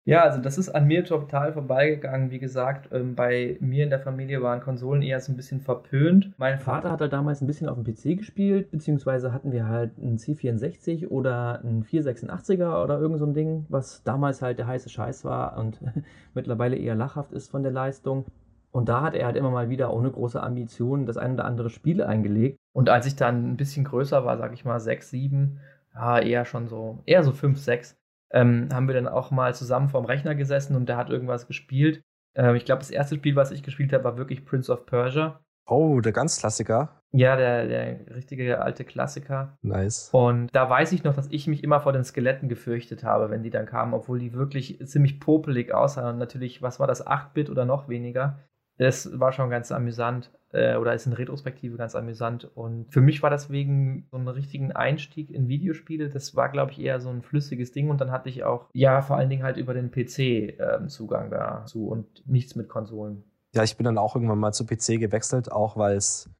Ja, 0.06 0.22
also 0.22 0.40
das 0.40 0.56
ist 0.56 0.68
an 0.68 0.86
mir 0.86 1.04
total 1.04 1.52
vorbeigegangen. 1.52 2.30
Wie 2.30 2.38
gesagt, 2.38 2.90
ähm, 2.92 3.16
bei 3.16 3.56
mir 3.58 3.82
in 3.82 3.90
der 3.90 3.98
Familie 3.98 4.40
waren 4.40 4.60
Konsolen 4.60 5.02
eher 5.02 5.18
so 5.20 5.32
ein 5.32 5.36
bisschen 5.36 5.60
verpönt. 5.60 6.32
Mein 6.38 6.60
Vater 6.60 6.92
hat 6.92 7.00
halt 7.00 7.12
damals 7.12 7.40
ein 7.40 7.48
bisschen 7.48 7.68
auf 7.68 7.76
dem 7.76 7.82
PC 7.82 8.16
gespielt, 8.16 8.70
beziehungsweise 8.70 9.32
hatten 9.32 9.50
wir 9.50 9.66
halt 9.66 9.98
einen 10.00 10.16
C64 10.16 11.08
oder 11.08 11.58
einen 11.58 11.82
486er 11.82 12.84
oder 12.84 13.00
irgend 13.00 13.18
so 13.18 13.26
ein 13.26 13.34
Ding, 13.34 13.66
was 13.68 14.04
damals 14.04 14.42
halt 14.42 14.60
der 14.60 14.68
heiße 14.68 14.88
Scheiß 14.88 15.24
war 15.24 15.58
und 15.58 15.80
mittlerweile 16.34 16.76
eher 16.76 16.94
lachhaft 16.94 17.32
ist 17.32 17.50
von 17.50 17.64
der 17.64 17.72
Leistung. 17.72 18.26
Und 18.70 18.88
da 18.88 19.02
hat 19.02 19.16
er 19.16 19.26
halt 19.26 19.36
immer 19.36 19.50
mal 19.50 19.70
wieder 19.70 19.92
ohne 19.92 20.12
große 20.12 20.40
Ambitionen 20.40 21.06
das 21.06 21.16
ein 21.16 21.34
oder 21.34 21.46
andere 21.46 21.68
Spiel 21.68 22.00
eingelegt. 22.00 22.58
Und 22.72 22.90
als 22.90 23.06
ich 23.06 23.16
dann 23.16 23.50
ein 23.50 23.56
bisschen 23.56 23.84
größer 23.84 24.24
war, 24.24 24.38
sag 24.38 24.52
ich 24.52 24.64
mal 24.64 24.78
6, 24.78 25.10
7, 25.10 25.58
ja, 25.94 26.20
eher 26.20 26.44
schon 26.44 26.68
so, 26.68 27.00
eher 27.06 27.24
so 27.24 27.32
5, 27.32 27.58
6, 27.58 27.96
ähm, 28.30 28.68
haben 28.72 28.88
wir 28.88 28.94
dann 28.94 29.08
auch 29.08 29.30
mal 29.30 29.54
zusammen 29.54 29.88
vorm 29.88 30.04
Rechner 30.04 30.34
gesessen 30.34 30.76
und 30.76 30.88
der 30.88 30.96
hat 30.96 31.10
irgendwas 31.10 31.46
gespielt. 31.46 32.02
Äh, 32.34 32.56
ich 32.56 32.64
glaube, 32.64 32.80
das 32.80 32.90
erste 32.90 33.16
Spiel, 33.16 33.36
was 33.36 33.50
ich 33.50 33.62
gespielt 33.62 33.92
habe, 33.92 34.04
war 34.04 34.18
wirklich 34.18 34.44
Prince 34.44 34.72
of 34.72 34.86
Persia. 34.86 35.40
Oh, 35.68 36.00
der 36.00 36.12
ganz 36.12 36.38
Klassiker. 36.38 37.00
Ja, 37.12 37.34
der, 37.36 37.66
der 37.66 38.14
richtige 38.14 38.60
alte 38.60 38.84
Klassiker. 38.84 39.56
Nice. 39.62 40.10
Und 40.12 40.54
da 40.54 40.70
weiß 40.70 40.92
ich 40.92 41.02
noch, 41.02 41.14
dass 41.14 41.30
ich 41.30 41.46
mich 41.46 41.64
immer 41.64 41.80
vor 41.80 41.92
den 41.92 42.04
Skeletten 42.04 42.48
gefürchtet 42.48 43.02
habe, 43.02 43.30
wenn 43.30 43.42
die 43.42 43.50
dann 43.50 43.66
kamen, 43.66 43.94
obwohl 43.94 44.18
die 44.18 44.32
wirklich 44.32 44.78
ziemlich 44.86 45.18
popelig 45.18 45.74
aussahen. 45.74 46.14
Und 46.14 46.18
natürlich, 46.18 46.62
was 46.62 46.78
war 46.78 46.86
das, 46.86 47.04
8-Bit 47.04 47.50
oder 47.50 47.64
noch 47.64 47.88
weniger? 47.88 48.38
Das 48.78 49.18
war 49.18 49.32
schon 49.32 49.50
ganz 49.50 49.72
amüsant 49.72 50.30
äh, 50.52 50.76
oder 50.76 50.94
ist 50.94 51.06
in 51.06 51.12
Retrospektive 51.12 51.76
ganz 51.76 51.94
amüsant. 51.94 52.44
Und 52.56 52.92
für 52.92 53.00
mich 53.00 53.22
war 53.22 53.30
das 53.30 53.50
wegen 53.50 54.06
so 54.10 54.16
einem 54.16 54.28
richtigen 54.28 54.72
Einstieg 54.72 55.30
in 55.30 55.48
Videospiele, 55.48 56.08
das 56.08 56.34
war, 56.36 56.48
glaube 56.48 56.72
ich, 56.72 56.80
eher 56.80 57.00
so 57.00 57.10
ein 57.10 57.22
flüssiges 57.22 57.72
Ding. 57.72 57.90
Und 57.90 58.00
dann 58.00 58.10
hatte 58.10 58.28
ich 58.28 58.44
auch, 58.44 58.68
ja, 58.72 59.02
vor 59.02 59.16
allen 59.16 59.30
Dingen 59.30 59.42
halt 59.42 59.56
über 59.56 59.74
den 59.74 59.90
PC 59.90 60.18
äh, 60.18 60.86
Zugang 60.88 61.30
dazu 61.30 61.88
und 61.88 62.26
nichts 62.26 62.54
mit 62.54 62.68
Konsolen. 62.68 63.24
Ja, 63.54 63.62
ich 63.62 63.76
bin 63.76 63.84
dann 63.84 63.98
auch 63.98 64.14
irgendwann 64.14 64.38
mal 64.38 64.52
zu 64.52 64.66
PC 64.66 65.00
gewechselt, 65.00 65.50
auch 65.50 65.76
weil 65.76 65.96
es 65.96 66.30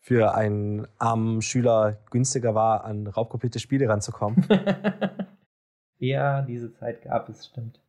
für 0.00 0.34
einen 0.34 0.86
armen 0.98 1.42
Schüler 1.42 1.98
günstiger 2.10 2.54
war, 2.54 2.84
an 2.84 3.06
raubkopierte 3.06 3.60
Spiele 3.60 3.88
ranzukommen. 3.88 4.46
ja, 5.98 6.42
diese 6.42 6.72
Zeit 6.72 7.02
gab 7.02 7.28
es, 7.28 7.46
stimmt. 7.46 7.80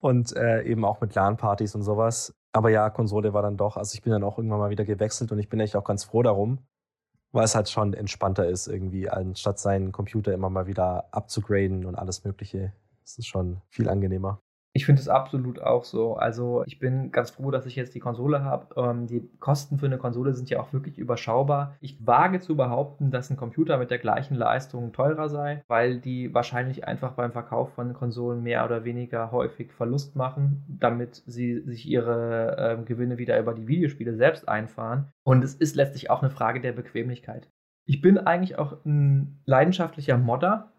Und 0.00 0.34
äh, 0.36 0.62
eben 0.62 0.84
auch 0.84 1.00
mit 1.00 1.14
LAN-Partys 1.14 1.74
und 1.74 1.82
sowas. 1.82 2.34
Aber 2.56 2.70
ja, 2.70 2.88
Konsole 2.88 3.34
war 3.34 3.42
dann 3.42 3.58
doch, 3.58 3.76
also 3.76 3.94
ich 3.94 4.00
bin 4.00 4.12
dann 4.12 4.24
auch 4.24 4.38
irgendwann 4.38 4.60
mal 4.60 4.70
wieder 4.70 4.86
gewechselt 4.86 5.30
und 5.30 5.38
ich 5.38 5.50
bin 5.50 5.60
echt 5.60 5.76
auch 5.76 5.84
ganz 5.84 6.04
froh 6.04 6.22
darum, 6.22 6.66
weil 7.30 7.44
es 7.44 7.54
halt 7.54 7.68
schon 7.68 7.92
entspannter 7.92 8.48
ist, 8.48 8.66
irgendwie, 8.66 9.10
anstatt 9.10 9.58
seinen 9.58 9.92
Computer 9.92 10.32
immer 10.32 10.48
mal 10.48 10.66
wieder 10.66 11.12
abzugraden 11.12 11.84
und 11.84 11.96
alles 11.96 12.24
Mögliche. 12.24 12.72
Es 13.04 13.18
ist 13.18 13.26
schon 13.26 13.60
viel 13.68 13.90
angenehmer. 13.90 14.40
Ich 14.76 14.84
finde 14.84 15.00
es 15.00 15.08
absolut 15.08 15.58
auch 15.62 15.84
so. 15.84 16.16
Also 16.16 16.62
ich 16.66 16.78
bin 16.78 17.10
ganz 17.10 17.30
froh, 17.30 17.50
dass 17.50 17.64
ich 17.64 17.76
jetzt 17.76 17.94
die 17.94 17.98
Konsole 17.98 18.44
habe. 18.44 18.74
Ähm, 18.76 19.06
die 19.06 19.26
Kosten 19.40 19.78
für 19.78 19.86
eine 19.86 19.96
Konsole 19.96 20.34
sind 20.34 20.50
ja 20.50 20.60
auch 20.60 20.74
wirklich 20.74 20.98
überschaubar. 20.98 21.76
Ich 21.80 22.06
wage 22.06 22.40
zu 22.40 22.56
behaupten, 22.56 23.10
dass 23.10 23.30
ein 23.30 23.38
Computer 23.38 23.78
mit 23.78 23.90
der 23.90 23.96
gleichen 23.96 24.34
Leistung 24.34 24.92
teurer 24.92 25.30
sei, 25.30 25.64
weil 25.66 25.98
die 25.98 26.34
wahrscheinlich 26.34 26.86
einfach 26.86 27.12
beim 27.12 27.32
Verkauf 27.32 27.72
von 27.72 27.94
Konsolen 27.94 28.42
mehr 28.42 28.66
oder 28.66 28.84
weniger 28.84 29.32
häufig 29.32 29.72
Verlust 29.72 30.14
machen, 30.14 30.62
damit 30.68 31.22
sie 31.24 31.62
sich 31.62 31.88
ihre 31.88 32.58
äh, 32.58 32.84
Gewinne 32.84 33.16
wieder 33.16 33.40
über 33.40 33.54
die 33.54 33.68
Videospiele 33.68 34.14
selbst 34.14 34.46
einfahren. 34.46 35.08
Und 35.24 35.42
es 35.42 35.54
ist 35.54 35.74
letztlich 35.74 36.10
auch 36.10 36.20
eine 36.20 36.30
Frage 36.30 36.60
der 36.60 36.72
Bequemlichkeit. 36.72 37.48
Ich 37.86 38.02
bin 38.02 38.18
eigentlich 38.18 38.58
auch 38.58 38.84
ein 38.84 39.40
leidenschaftlicher 39.46 40.18
Modder. 40.18 40.72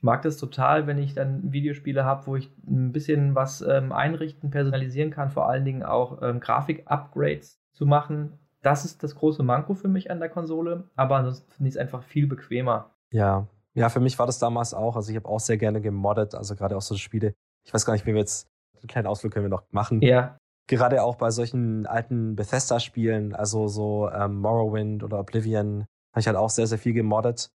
Ich 0.00 0.04
mag 0.04 0.22
das 0.22 0.38
total, 0.38 0.86
wenn 0.86 0.96
ich 0.96 1.12
dann 1.12 1.52
Videospiele 1.52 2.06
habe, 2.06 2.26
wo 2.26 2.34
ich 2.34 2.50
ein 2.66 2.90
bisschen 2.90 3.34
was 3.34 3.60
ähm, 3.60 3.92
einrichten, 3.92 4.50
personalisieren 4.50 5.10
kann, 5.10 5.28
vor 5.28 5.46
allen 5.46 5.66
Dingen 5.66 5.82
auch 5.82 6.22
ähm, 6.22 6.40
Grafik-Upgrades 6.40 7.60
zu 7.70 7.84
machen. 7.84 8.38
Das 8.62 8.86
ist 8.86 9.02
das 9.02 9.14
große 9.14 9.42
Manko 9.42 9.74
für 9.74 9.88
mich 9.88 10.10
an 10.10 10.18
der 10.18 10.30
Konsole, 10.30 10.84
aber 10.96 11.16
ansonsten 11.16 11.50
finde 11.52 11.68
ich 11.68 11.74
es 11.74 11.78
einfach 11.78 12.02
viel 12.02 12.26
bequemer. 12.26 12.94
Ja, 13.10 13.46
ja, 13.74 13.90
für 13.90 14.00
mich 14.00 14.18
war 14.18 14.24
das 14.24 14.38
damals 14.38 14.72
auch. 14.72 14.96
Also 14.96 15.10
ich 15.10 15.16
habe 15.16 15.28
auch 15.28 15.38
sehr 15.38 15.58
gerne 15.58 15.82
gemoddet, 15.82 16.34
also 16.34 16.56
gerade 16.56 16.78
auch 16.78 16.82
so 16.82 16.96
Spiele. 16.96 17.34
Ich 17.66 17.74
weiß 17.74 17.84
gar 17.84 17.92
nicht, 17.92 18.06
wie 18.06 18.14
wir 18.14 18.20
jetzt 18.20 18.48
einen 18.78 18.88
kleinen 18.88 19.06
Ausflug 19.06 19.34
können 19.34 19.44
wir 19.44 19.50
noch 19.50 19.64
machen. 19.70 20.00
Ja. 20.00 20.38
Gerade 20.66 21.02
auch 21.02 21.16
bei 21.16 21.30
solchen 21.30 21.84
alten 21.84 22.36
Bethesda-Spielen, 22.36 23.34
also 23.34 23.68
so 23.68 24.08
ähm, 24.10 24.36
Morrowind 24.36 25.02
oder 25.02 25.18
Oblivion, 25.18 25.84
habe 26.12 26.20
ich 26.20 26.26
halt 26.26 26.38
auch 26.38 26.48
sehr, 26.48 26.66
sehr 26.66 26.78
viel 26.78 26.94
gemoddet. 26.94 27.50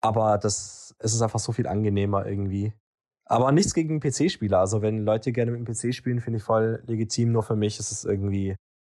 Aber 0.00 0.38
das, 0.38 0.94
es 0.98 1.14
ist 1.14 1.22
einfach 1.22 1.38
so 1.38 1.52
viel 1.52 1.66
angenehmer 1.66 2.26
irgendwie. 2.26 2.72
Aber 3.26 3.52
nichts 3.52 3.74
gegen 3.74 4.00
PC-Spieler. 4.00 4.58
Also 4.58 4.82
wenn 4.82 5.04
Leute 5.04 5.32
gerne 5.32 5.52
mit 5.52 5.60
dem 5.60 5.72
PC 5.72 5.94
spielen, 5.94 6.20
finde 6.20 6.38
ich 6.38 6.42
voll 6.42 6.82
legitim. 6.86 7.30
Nur 7.32 7.42
für 7.42 7.54
mich 7.54 7.78
ist 7.78 7.92
es 7.92 8.04
irgendwie, 8.04 8.56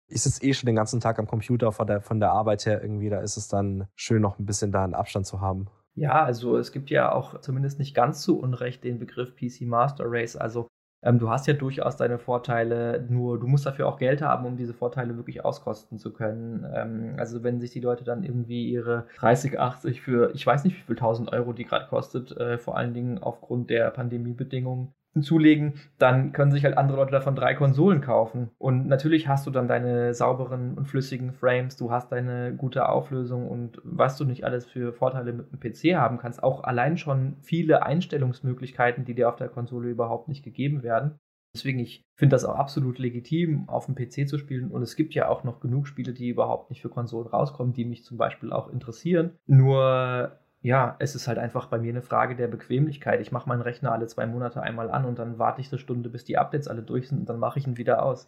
ich 0.08 0.22
sitze 0.22 0.43
eh 0.45 0.54
schon 0.54 0.68
den 0.68 0.76
ganzen 0.76 1.02
Tag 1.02 1.20
am 1.20 1.28
Computer 1.28 1.72
von 1.72 1.86
der, 1.86 2.02
von 2.02 2.20
der 2.20 2.32
Arbeit 2.32 2.66
her 2.66 2.82
irgendwie. 2.82 3.10
Da 3.10 3.20
ist 3.20 3.36
es 3.36 3.47
dann 3.47 3.88
schön, 3.95 4.22
noch 4.22 4.39
ein 4.39 4.45
bisschen 4.45 4.72
da 4.72 4.84
einen 4.84 4.93
Abstand 4.93 5.26
zu 5.26 5.41
haben. 5.41 5.68
Ja, 5.95 6.24
also 6.24 6.58
es 6.58 6.72
gibt 6.72 6.89
ja 6.89 7.12
auch 7.12 7.41
zumindest 7.41 7.78
nicht 7.78 7.93
ganz 7.93 8.22
zu 8.22 8.39
Unrecht 8.39 8.84
den 8.84 8.99
Begriff 8.99 9.36
PC 9.36 9.62
Master 9.64 10.06
Race. 10.08 10.38
Also 10.38 10.68
ähm, 11.04 11.20
du 11.20 11.30
hast 11.30 11.47
ja 11.47 11.54
durchaus 11.54 11.97
deine 11.97 12.20
Vorteile, 12.20 13.06
nur 13.10 13.39
du 13.39 13.47
musst 13.47 13.66
dafür 13.66 13.88
auch 13.88 13.97
Geld 13.97 14.22
haben, 14.22 14.45
um 14.45 14.58
diese 14.58 14.74
Vorteile 14.74 15.18
wirklich 15.18 15.43
auskosten 15.43 15.97
zu 15.97 16.14
können. 16.14 16.66
Ähm, 16.74 17.16
also 17.18 17.43
wenn 17.43 17.60
sich 17.60 17.72
die 17.72 17.80
Leute 17.80 18.04
dann 18.04 18.24
irgendwie 18.24 18.70
ihre 18.70 19.08
30, 19.18 19.60
80 19.60 20.02
für, 20.02 20.32
ich 20.36 20.45
weiß 20.45 20.64
nicht 20.64 20.78
wie 20.78 20.82
viel 20.82 20.95
1000 20.95 21.32
Euro 21.34 21.54
die 21.54 21.66
gerade 21.66 21.88
kostet, 21.88 22.36
äh, 22.38 22.58
vor 22.58 22.78
allen 22.78 22.93
Dingen 22.93 23.18
aufgrund 23.18 23.70
der 23.70 23.89
Pandemiebedingungen, 23.91 24.93
zulegen, 25.20 25.74
dann 25.97 26.32
können 26.32 26.51
sich 26.51 26.64
halt 26.64 26.78
andere 26.78 26.97
Leute 26.97 27.12
davon 27.12 27.36
drei 27.36 27.53
Konsolen 27.53 28.01
kaufen. 28.01 28.49
Und 28.57 28.88
natürlich 28.88 29.28
hast 29.28 29.45
du 29.45 29.51
dann 29.51 29.68
deine 29.68 30.14
sauberen 30.14 30.76
und 30.76 30.88
flüssigen 30.88 31.34
Frames, 31.34 31.76
du 31.76 31.91
hast 31.91 32.12
deine 32.12 32.55
gute 32.55 32.88
Auflösung 32.88 33.47
und 33.47 33.82
was 33.84 34.18
du 34.18 34.24
nicht 34.24 34.45
alles 34.45 34.66
für 34.66 34.93
Vorteile 34.93 35.34
mit 35.34 35.51
dem 35.51 35.59
PC 35.59 35.97
haben 35.97 36.18
kannst. 36.18 36.41
Auch 36.41 36.64
allein 36.64 36.97
schon 36.97 37.36
viele 37.41 37.84
Einstellungsmöglichkeiten, 37.84 39.03
die 39.03 39.16
dir 39.16 39.28
auf 39.28 39.36
der 39.36 39.49
Konsole 39.49 39.89
überhaupt 39.89 40.30
nicht 40.30 40.43
gegeben 40.43 40.84
werden. 40.84 41.18
Deswegen, 41.53 41.80
ich 41.80 42.05
finde 42.16 42.36
das 42.36 42.45
auch 42.45 42.55
absolut 42.55 42.97
legitim, 42.97 43.68
auf 43.68 43.86
dem 43.86 43.95
PC 43.95 44.28
zu 44.28 44.38
spielen. 44.38 44.72
Und 44.72 44.82
es 44.84 44.95
gibt 44.95 45.14
ja 45.14 45.28
auch 45.28 45.43
noch 45.43 45.59
genug 45.59 45.88
Spiele, 45.88 46.14
die 46.14 46.30
überhaupt 46.30 46.70
nicht 46.70 46.82
für 46.82 46.89
Konsolen 46.89 47.28
rauskommen, 47.28 47.74
die 47.74 47.84
mich 47.84 48.05
zum 48.05 48.18
Beispiel 48.18 48.53
auch 48.53 48.72
interessieren. 48.72 49.32
Nur 49.47 50.39
ja, 50.62 50.95
es 50.99 51.16
ist 51.16 51.28
halt 51.28 51.39
einfach 51.39 51.68
bei 51.68 51.80
mir 51.80 51.89
eine 51.89 52.03
Frage 52.03 52.36
der 52.36 52.47
Bequemlichkeit. 52.47 53.20
Ich 53.20 53.32
mache 53.32 53.49
meinen 53.49 53.62
Rechner 53.62 53.91
alle 53.91 54.07
zwei 54.07 54.28
Monate 54.28 54.62
einmal 54.62 54.91
an 54.91 55.05
und 55.05 55.18
dann 55.18 55.39
warte 55.39 55.59
ich 55.59 55.72
eine 55.72 55.80
Stunde, 55.80 56.09
bis 56.09 56.24
die 56.24 56.38
Updates 56.38 56.68
alle 56.68 56.84
durch 56.84 57.09
sind 57.09 57.20
und 57.20 57.30
dann 57.30 57.39
mache 57.39 57.57
ich 57.57 57.66
ihn 57.66 57.78
wieder 57.78 58.03
aus. 58.03 58.28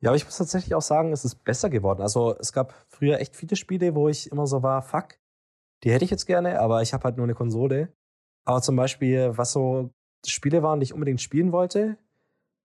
Ja, 0.00 0.10
aber 0.10 0.16
ich 0.16 0.24
muss 0.24 0.38
tatsächlich 0.38 0.74
auch 0.74 0.82
sagen, 0.82 1.12
es 1.12 1.24
ist 1.24 1.44
besser 1.44 1.70
geworden. 1.70 2.00
Also 2.00 2.36
es 2.38 2.52
gab 2.52 2.74
früher 2.88 3.18
echt 3.18 3.34
viele 3.34 3.56
Spiele, 3.56 3.94
wo 3.94 4.08
ich 4.08 4.30
immer 4.30 4.46
so 4.46 4.62
war, 4.62 4.82
fuck, 4.82 5.18
die 5.82 5.90
hätte 5.90 6.04
ich 6.04 6.10
jetzt 6.10 6.26
gerne, 6.26 6.60
aber 6.60 6.82
ich 6.82 6.92
habe 6.92 7.04
halt 7.04 7.16
nur 7.16 7.24
eine 7.24 7.34
Konsole. 7.34 7.92
Aber 8.44 8.62
zum 8.62 8.76
Beispiel, 8.76 9.36
was 9.36 9.52
so 9.52 9.90
Spiele 10.26 10.62
waren, 10.62 10.78
die 10.78 10.84
ich 10.84 10.94
unbedingt 10.94 11.20
spielen 11.20 11.52
wollte, 11.52 11.96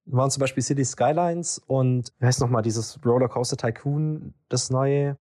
waren 0.05 0.30
zum 0.30 0.41
Beispiel 0.41 0.64
City 0.64 0.86
Skylines 0.86 1.60
und 1.60 2.14
wie 2.20 2.26
heißt 2.26 2.41
nochmal 2.41 2.62
dieses 2.62 2.99
Rollercoaster 3.03 3.57
Tycoon, 3.57 4.34
das 4.49 4.70
neue. 4.70 5.18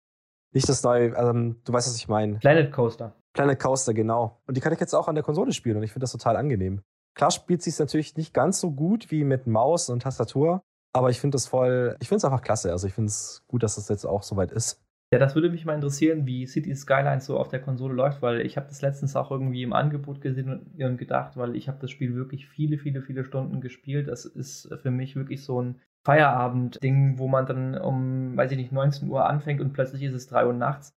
Nicht 0.53 0.69
das 0.69 0.83
neue, 0.83 1.07
ähm, 1.17 1.61
du 1.65 1.73
weißt, 1.73 1.87
was 1.87 1.97
ich 1.97 2.07
meine. 2.07 2.39
Planet 2.39 2.71
Coaster. 2.71 3.13
Planet 3.35 3.59
Coaster, 3.59 3.93
genau. 3.93 4.41
Und 4.47 4.57
die 4.57 4.61
kann 4.61 4.73
ich 4.73 4.79
jetzt 4.79 4.95
auch 4.95 5.07
an 5.07 5.15
der 5.15 5.23
Konsole 5.23 5.51
spielen 5.51 5.77
und 5.77 5.83
ich 5.83 5.91
finde 5.91 6.05
das 6.05 6.11
total 6.11 6.37
angenehm. 6.37 6.81
Klar 7.13 7.31
spielt 7.31 7.61
sie 7.61 7.69
es 7.69 7.79
natürlich 7.79 8.15
nicht 8.17 8.33
ganz 8.33 8.59
so 8.59 8.71
gut 8.71 9.11
wie 9.11 9.23
mit 9.23 9.45
Maus 9.45 9.89
und 9.89 10.01
Tastatur, 10.01 10.63
aber 10.93 11.09
ich 11.09 11.19
finde 11.19 11.35
das 11.35 11.45
voll, 11.45 11.95
ich 11.99 12.07
finde 12.07 12.17
es 12.17 12.25
einfach 12.25 12.41
klasse. 12.41 12.71
Also 12.71 12.87
ich 12.87 12.93
finde 12.93 13.09
es 13.09 13.43
gut, 13.47 13.61
dass 13.61 13.75
das 13.75 13.89
jetzt 13.89 14.05
auch 14.05 14.23
soweit 14.23 14.51
ist. 14.51 14.81
Ja, 15.13 15.19
das 15.19 15.35
würde 15.35 15.49
mich 15.49 15.65
mal 15.65 15.75
interessieren, 15.75 16.25
wie 16.25 16.47
City 16.47 16.73
Skylines 16.75 17.25
so 17.25 17.37
auf 17.37 17.49
der 17.49 17.61
Konsole 17.61 17.93
läuft, 17.93 18.21
weil 18.21 18.41
ich 18.41 18.57
habe 18.57 18.67
das 18.67 18.81
letztens 18.81 19.15
auch 19.15 19.31
irgendwie 19.31 19.63
im 19.63 19.73
Angebot 19.73 20.19
gesehen 20.19 20.73
und 20.77 20.97
gedacht, 20.97 21.37
weil 21.37 21.55
ich 21.55 21.67
habe 21.67 21.77
das 21.79 21.91
Spiel 21.91 22.15
wirklich 22.15 22.47
viele, 22.47 22.77
viele, 22.77 23.01
viele 23.01 23.23
Stunden 23.23 23.61
gespielt. 23.61 24.07
Das 24.07 24.25
ist 24.25 24.73
für 24.81 24.91
mich 24.91 25.15
wirklich 25.15 25.43
so 25.43 25.61
ein 25.61 25.79
Feierabend-Ding, 26.05 27.17
wo 27.19 27.27
man 27.27 27.45
dann 27.45 27.77
um, 27.77 28.35
weiß 28.35 28.51
ich 28.51 28.57
nicht, 28.57 28.71
19 28.71 29.09
Uhr 29.09 29.25
anfängt 29.25 29.61
und 29.61 29.73
plötzlich 29.73 30.03
ist 30.03 30.13
es 30.13 30.27
3 30.27 30.47
Uhr 30.47 30.53
nachts 30.53 30.95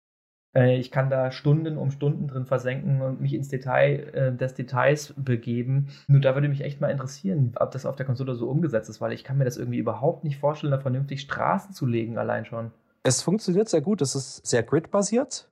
ich 0.54 0.90
kann 0.90 1.10
da 1.10 1.30
Stunden 1.30 1.76
um 1.76 1.90
Stunden 1.90 2.26
drin 2.26 2.46
versenken 2.46 3.02
und 3.02 3.20
mich 3.20 3.34
ins 3.34 3.48
Detail 3.48 4.10
äh, 4.14 4.36
des 4.36 4.54
Details 4.54 5.14
begeben. 5.16 5.88
Nur 6.06 6.20
da 6.20 6.34
würde 6.34 6.48
mich 6.48 6.62
echt 6.62 6.80
mal 6.80 6.88
interessieren, 6.88 7.52
ob 7.56 7.70
das 7.70 7.86
auf 7.86 7.96
der 7.96 8.06
Konsole 8.06 8.34
so 8.34 8.48
umgesetzt 8.48 8.88
ist, 8.88 9.00
weil 9.00 9.12
ich 9.12 9.24
kann 9.24 9.38
mir 9.38 9.44
das 9.44 9.56
irgendwie 9.56 9.78
überhaupt 9.78 10.24
nicht 10.24 10.38
vorstellen, 10.38 10.70
da 10.70 10.78
vernünftig 10.78 11.20
Straßen 11.20 11.74
zu 11.74 11.86
legen 11.86 12.18
allein 12.18 12.44
schon. 12.44 12.72
Es 13.02 13.22
funktioniert 13.22 13.68
sehr 13.68 13.82
gut. 13.82 14.00
Es 14.02 14.14
ist 14.14 14.46
sehr 14.46 14.62
grid-basiert. 14.62 15.50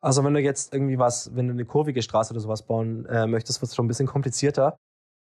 Also 0.00 0.24
wenn 0.24 0.34
du 0.34 0.40
jetzt 0.40 0.72
irgendwie 0.72 0.98
was, 0.98 1.34
wenn 1.34 1.48
du 1.48 1.52
eine 1.52 1.64
kurvige 1.64 2.02
Straße 2.02 2.32
oder 2.32 2.40
sowas 2.40 2.62
bauen 2.62 3.06
äh, 3.06 3.26
möchtest, 3.26 3.60
wird 3.60 3.70
es 3.70 3.76
schon 3.76 3.86
ein 3.86 3.88
bisschen 3.88 4.06
komplizierter. 4.06 4.76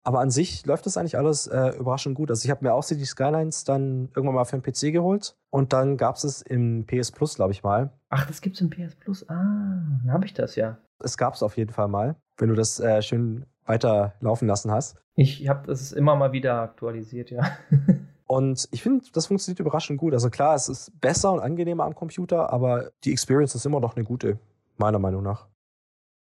Aber 0.04 0.20
an 0.20 0.30
sich 0.30 0.64
läuft 0.64 0.86
das 0.86 0.96
eigentlich 0.96 1.18
alles 1.18 1.46
äh, 1.46 1.76
überraschend 1.78 2.14
gut. 2.14 2.30
Also 2.30 2.44
ich 2.44 2.50
habe 2.50 2.64
mir 2.64 2.72
auch 2.72 2.82
City 2.82 3.04
Skylines 3.04 3.64
dann 3.64 4.08
irgendwann 4.14 4.34
mal 4.34 4.44
für 4.44 4.58
den 4.58 4.62
PC 4.62 4.92
geholt 4.92 5.36
und 5.50 5.72
dann 5.72 5.96
gab 5.96 6.16
es 6.16 6.24
es 6.24 6.42
im 6.42 6.86
PS 6.86 7.12
Plus, 7.12 7.34
glaube 7.34 7.52
ich 7.52 7.62
mal. 7.62 7.92
Ach, 8.08 8.26
das 8.26 8.40
gibt's 8.40 8.60
im 8.60 8.70
PS 8.70 8.94
Plus. 8.94 9.28
Ah, 9.28 9.34
dann 10.02 10.12
habe 10.12 10.24
ich 10.24 10.34
das 10.34 10.56
ja. 10.56 10.78
Es 11.02 11.18
gab 11.18 11.34
es 11.34 11.42
auf 11.42 11.56
jeden 11.56 11.72
Fall 11.72 11.88
mal, 11.88 12.16
wenn 12.38 12.48
du 12.48 12.54
das 12.54 12.80
äh, 12.80 13.02
schön 13.02 13.44
weiter 13.66 14.14
laufen 14.20 14.48
lassen 14.48 14.70
hast. 14.70 14.96
Ich 15.14 15.48
habe 15.48 15.66
das 15.66 15.92
immer 15.92 16.16
mal 16.16 16.32
wieder 16.32 16.62
aktualisiert, 16.62 17.30
ja. 17.30 17.42
Und 18.28 18.68
ich 18.72 18.82
finde, 18.82 19.06
das 19.12 19.26
funktioniert 19.26 19.58
überraschend 19.58 19.98
gut. 19.98 20.12
Also 20.12 20.28
klar, 20.28 20.54
es 20.54 20.68
ist 20.68 21.00
besser 21.00 21.32
und 21.32 21.40
angenehmer 21.40 21.84
am 21.84 21.94
Computer, 21.94 22.52
aber 22.52 22.90
die 23.02 23.10
Experience 23.10 23.54
ist 23.54 23.64
immer 23.64 23.80
noch 23.80 23.96
eine 23.96 24.04
gute, 24.04 24.38
meiner 24.76 24.98
Meinung 24.98 25.22
nach. 25.22 25.48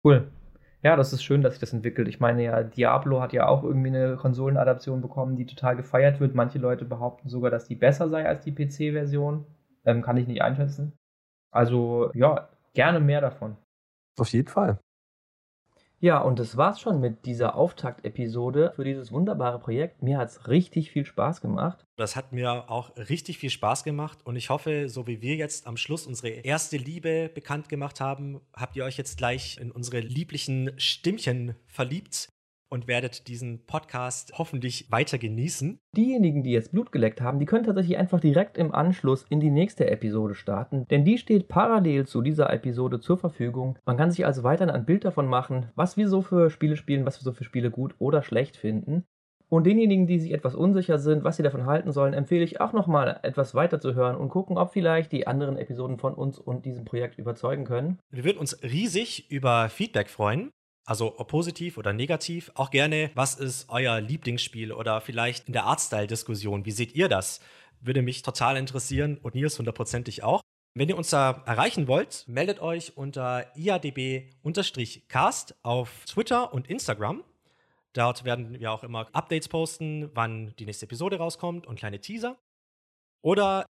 Cool. 0.05 0.29
Ja, 0.85 0.97
das 0.97 1.15
ist 1.15 1.25
schön, 1.25 1.41
dass 1.41 1.55
sich 1.55 1.61
das 1.61 1.73
entwickelt. 1.73 2.09
Ich 2.09 2.21
meine 2.21 2.45
ja, 2.45 2.63
Diablo 2.63 3.23
hat 3.23 3.33
ja 3.33 3.49
auch 3.49 3.65
irgendwie 3.65 3.89
eine 3.89 4.17
Konsolenadaption 4.17 5.01
bekommen, 5.01 5.35
die 5.35 5.47
total 5.47 5.77
gefeiert 5.77 6.21
wird. 6.21 6.35
Manche 6.35 6.59
Leute 6.59 6.85
behaupten 6.85 7.31
sogar, 7.31 7.51
dass 7.51 7.67
die 7.67 7.75
besser 7.75 8.11
sei 8.11 8.29
als 8.29 8.45
die 8.45 8.53
PC-Version. 8.53 9.47
Ähm, 9.87 10.03
kann 10.03 10.19
ich 10.19 10.27
nicht 10.27 10.43
einschätzen. 10.43 10.93
Also 11.51 12.11
ja, 12.13 12.51
gerne 12.75 13.01
mehr 13.01 13.23
davon. 13.23 13.57
Auf 14.19 14.29
jeden 14.29 14.49
Fall. 14.49 14.79
Ja, 16.05 16.19
und 16.19 16.39
das 16.39 16.59
war's 16.59 16.83
schon 16.83 17.01
mit 17.01 17.25
dieser 17.25 17.55
Auftaktepisode 17.55 18.75
für 18.77 18.85
dieses 18.85 19.11
wunderbare 19.11 19.59
Projekt. 19.59 20.03
Mir 20.03 20.19
hat's 20.19 20.49
richtig 20.49 20.91
viel 20.91 21.07
Spaß 21.07 21.41
gemacht. 21.41 21.87
Das 21.97 22.15
hat 22.15 22.31
mir 22.31 22.69
auch 22.69 22.95
richtig 22.95 23.39
viel 23.39 23.49
Spaß 23.49 23.85
gemacht 23.85 24.19
und 24.27 24.37
ich 24.37 24.51
hoffe, 24.51 24.91
so 24.91 25.07
wie 25.07 25.23
wir 25.23 25.37
jetzt 25.37 25.67
am 25.67 25.79
Schluss 25.79 26.07
unsere 26.07 26.29
erste 26.29 26.77
Liebe 26.77 27.31
bekannt 27.35 27.71
gemacht 27.71 28.03
haben, 28.03 28.43
habt 28.53 28.77
ihr 28.77 28.85
euch 28.85 28.99
jetzt 28.99 29.17
gleich 29.17 29.57
in 29.59 29.71
unsere 29.71 30.01
lieblichen 30.01 30.73
Stimmchen 30.77 31.55
verliebt 31.69 32.34
und 32.69 32.89
werdet 32.89 33.29
diesen 33.29 33.65
Podcast 33.67 34.33
hoffentlich 34.37 34.91
weiter 34.91 35.19
genießen. 35.19 35.79
Diejenigen, 35.97 36.43
die 36.43 36.53
jetzt 36.53 36.73
Blut 36.73 36.93
geleckt 36.93 37.21
haben, 37.21 37.39
die 37.39 37.47
können 37.47 37.65
tatsächlich 37.65 37.97
einfach 37.97 38.21
direkt 38.21 38.59
im 38.59 38.75
Anschluss 38.75 39.25
in 39.29 39.41
die 39.41 39.51
nächste 39.51 39.91
Episode 39.91 40.35
starten, 40.35 40.87
denn 40.89 41.05
die 41.05 41.19
steht 41.19 41.49
parallel 41.49 42.07
zu 42.07 42.23
dieser 42.23 42.53
Episode 42.53 43.01
zur 43.01 43.19
Verfügung. 43.19 43.79
Man 43.87 43.97
kann 43.97 44.11
sich 44.11 44.27
also 44.27 44.43
weiterhin 44.43 44.75
ein 44.75 44.87
Bild 44.87 45.05
davon 45.05 45.27
machen, 45.27 45.71
was 45.75 45.97
wir 45.97 46.09
so 46.09 46.23
für 46.23 46.51
Spiele 46.51 46.77
spielen, 46.77 47.07
was 47.07 47.21
wir 47.21 47.25
so 47.25 47.33
für 47.33 47.45
Spiele 47.45 47.71
gut 47.71 47.95
oder 47.99 48.23
schlecht 48.23 48.57
finden. 48.57 49.05
Und 49.49 49.67
denjenigen, 49.67 50.07
die 50.07 50.19
sich 50.19 50.33
etwas 50.33 50.55
unsicher 50.55 50.99
sind, 50.99 51.23
was 51.23 51.37
sie 51.37 51.43
davon 51.43 51.67
halten 51.67 51.93
sollen, 51.93 52.15
empfehle 52.15 52.43
ich 52.43 52.61
auch 52.61 52.73
nochmal 52.73 53.21
etwas 53.23 53.55
weiter 53.55 53.79
zu 53.79 53.95
hören 53.95 54.17
und 54.17 54.29
gucken, 54.29 54.59
ob 54.59 54.73
vielleicht 54.73 55.13
die 55.13 55.27
anderen 55.27 55.59
Episoden 55.59 55.99
von 55.99 56.15
uns 56.15 56.39
und 56.39 56.65
diesem 56.65 56.85
Projekt 56.85 57.19
überzeugen 57.19 57.65
können. 57.65 57.99
Wir 58.11 58.25
würden 58.25 58.39
uns 58.39 58.63
riesig 58.65 59.31
über 59.31 59.69
Feedback 59.69 60.09
freuen. 60.09 60.51
Also 60.85 61.19
ob 61.19 61.29
positiv 61.29 61.79
oder 61.79 61.93
negativ. 61.93 62.51
Auch 62.55 62.71
gerne, 62.71 63.11
was 63.15 63.35
ist 63.37 63.69
euer 63.69 64.01
Lieblingsspiel 64.01 64.73
oder 64.73 65.01
vielleicht 65.01 65.47
in 65.47 65.53
der 65.53 65.65
Artstyle-Diskussion. 65.65 66.67
Wie 66.67 66.71
seht 66.71 66.95
ihr 66.95 67.09
das? 67.09 67.41
Würde 67.81 68.03
mich 68.03 68.23
total 68.23 68.57
interessieren 68.57 69.19
und 69.19 69.35
Nils 69.35 69.59
hundertprozentig 69.59 70.23
auch. 70.23 70.41
Wenn 70.77 70.89
ihr 70.89 70.97
uns 70.99 71.11
da 71.11 71.43
erreichen 71.47 71.87
wollt, 71.87 72.25
meldet 72.27 72.61
euch 72.61 72.97
unter 72.97 73.57
iadb-cast 73.57 75.55
auf 75.63 76.05
Twitter 76.05 76.53
und 76.53 76.69
Instagram. 76.69 77.23
Dort 77.93 78.25
werden 78.25 78.59
wir 78.59 78.73
auch 78.73 78.83
immer 78.83 79.09
Updates 79.15 79.49
posten, 79.49 80.11
wann 80.15 80.53
die 80.59 80.67
nächste 80.67 80.87
Episode 80.87 81.19
rauskommt 81.19 81.67
und 81.67 81.79
kleine 81.79 82.01
Teaser. 82.01 82.37
Oder 83.23 83.67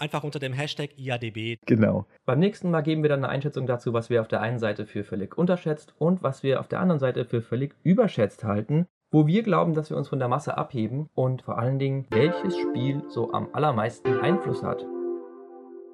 einfach 0.00 0.24
unter 0.24 0.38
dem 0.38 0.52
Hashtag 0.52 0.90
IADB. 0.96 1.58
Genau. 1.66 2.06
Beim 2.26 2.38
nächsten 2.38 2.70
Mal 2.70 2.82
geben 2.82 3.02
wir 3.02 3.08
dann 3.08 3.24
eine 3.24 3.32
Einschätzung 3.32 3.66
dazu, 3.66 3.92
was 3.92 4.10
wir 4.10 4.20
auf 4.20 4.28
der 4.28 4.40
einen 4.40 4.58
Seite 4.58 4.86
für 4.86 5.04
völlig 5.04 5.36
unterschätzt 5.36 5.94
und 5.98 6.22
was 6.22 6.42
wir 6.42 6.60
auf 6.60 6.68
der 6.68 6.80
anderen 6.80 6.98
Seite 6.98 7.24
für 7.24 7.42
völlig 7.42 7.74
überschätzt 7.82 8.44
halten, 8.44 8.86
wo 9.10 9.26
wir 9.26 9.42
glauben, 9.42 9.74
dass 9.74 9.90
wir 9.90 9.96
uns 9.96 10.08
von 10.08 10.18
der 10.18 10.28
Masse 10.28 10.56
abheben 10.56 11.08
und 11.14 11.42
vor 11.42 11.58
allen 11.58 11.78
Dingen, 11.78 12.06
welches 12.10 12.56
Spiel 12.58 13.02
so 13.08 13.32
am 13.32 13.48
allermeisten 13.52 14.20
Einfluss 14.20 14.62
hat. 14.62 14.84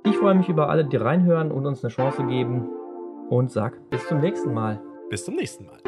Ich 0.06 0.16
freue 0.16 0.34
mich 0.34 0.48
über 0.48 0.68
alle, 0.68 0.84
die 0.84 0.96
reinhören 0.96 1.50
und 1.50 1.66
uns 1.66 1.82
eine 1.84 1.92
Chance 1.92 2.24
geben 2.26 2.68
und 3.30 3.50
sag 3.50 3.88
bis 3.90 4.06
zum 4.06 4.20
nächsten 4.20 4.52
Mal. 4.52 4.82
Bis 5.08 5.24
zum 5.24 5.34
nächsten 5.36 5.66
Mal. 5.66 5.78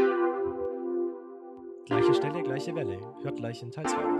Gleiche 1.86 2.14
Stelle, 2.14 2.42
gleiche 2.42 2.74
Welle. 2.74 2.98
Hört 3.22 3.36
gleich 3.36 3.62
in 3.62 3.70
Teil 3.70 3.86
2. 3.86 4.15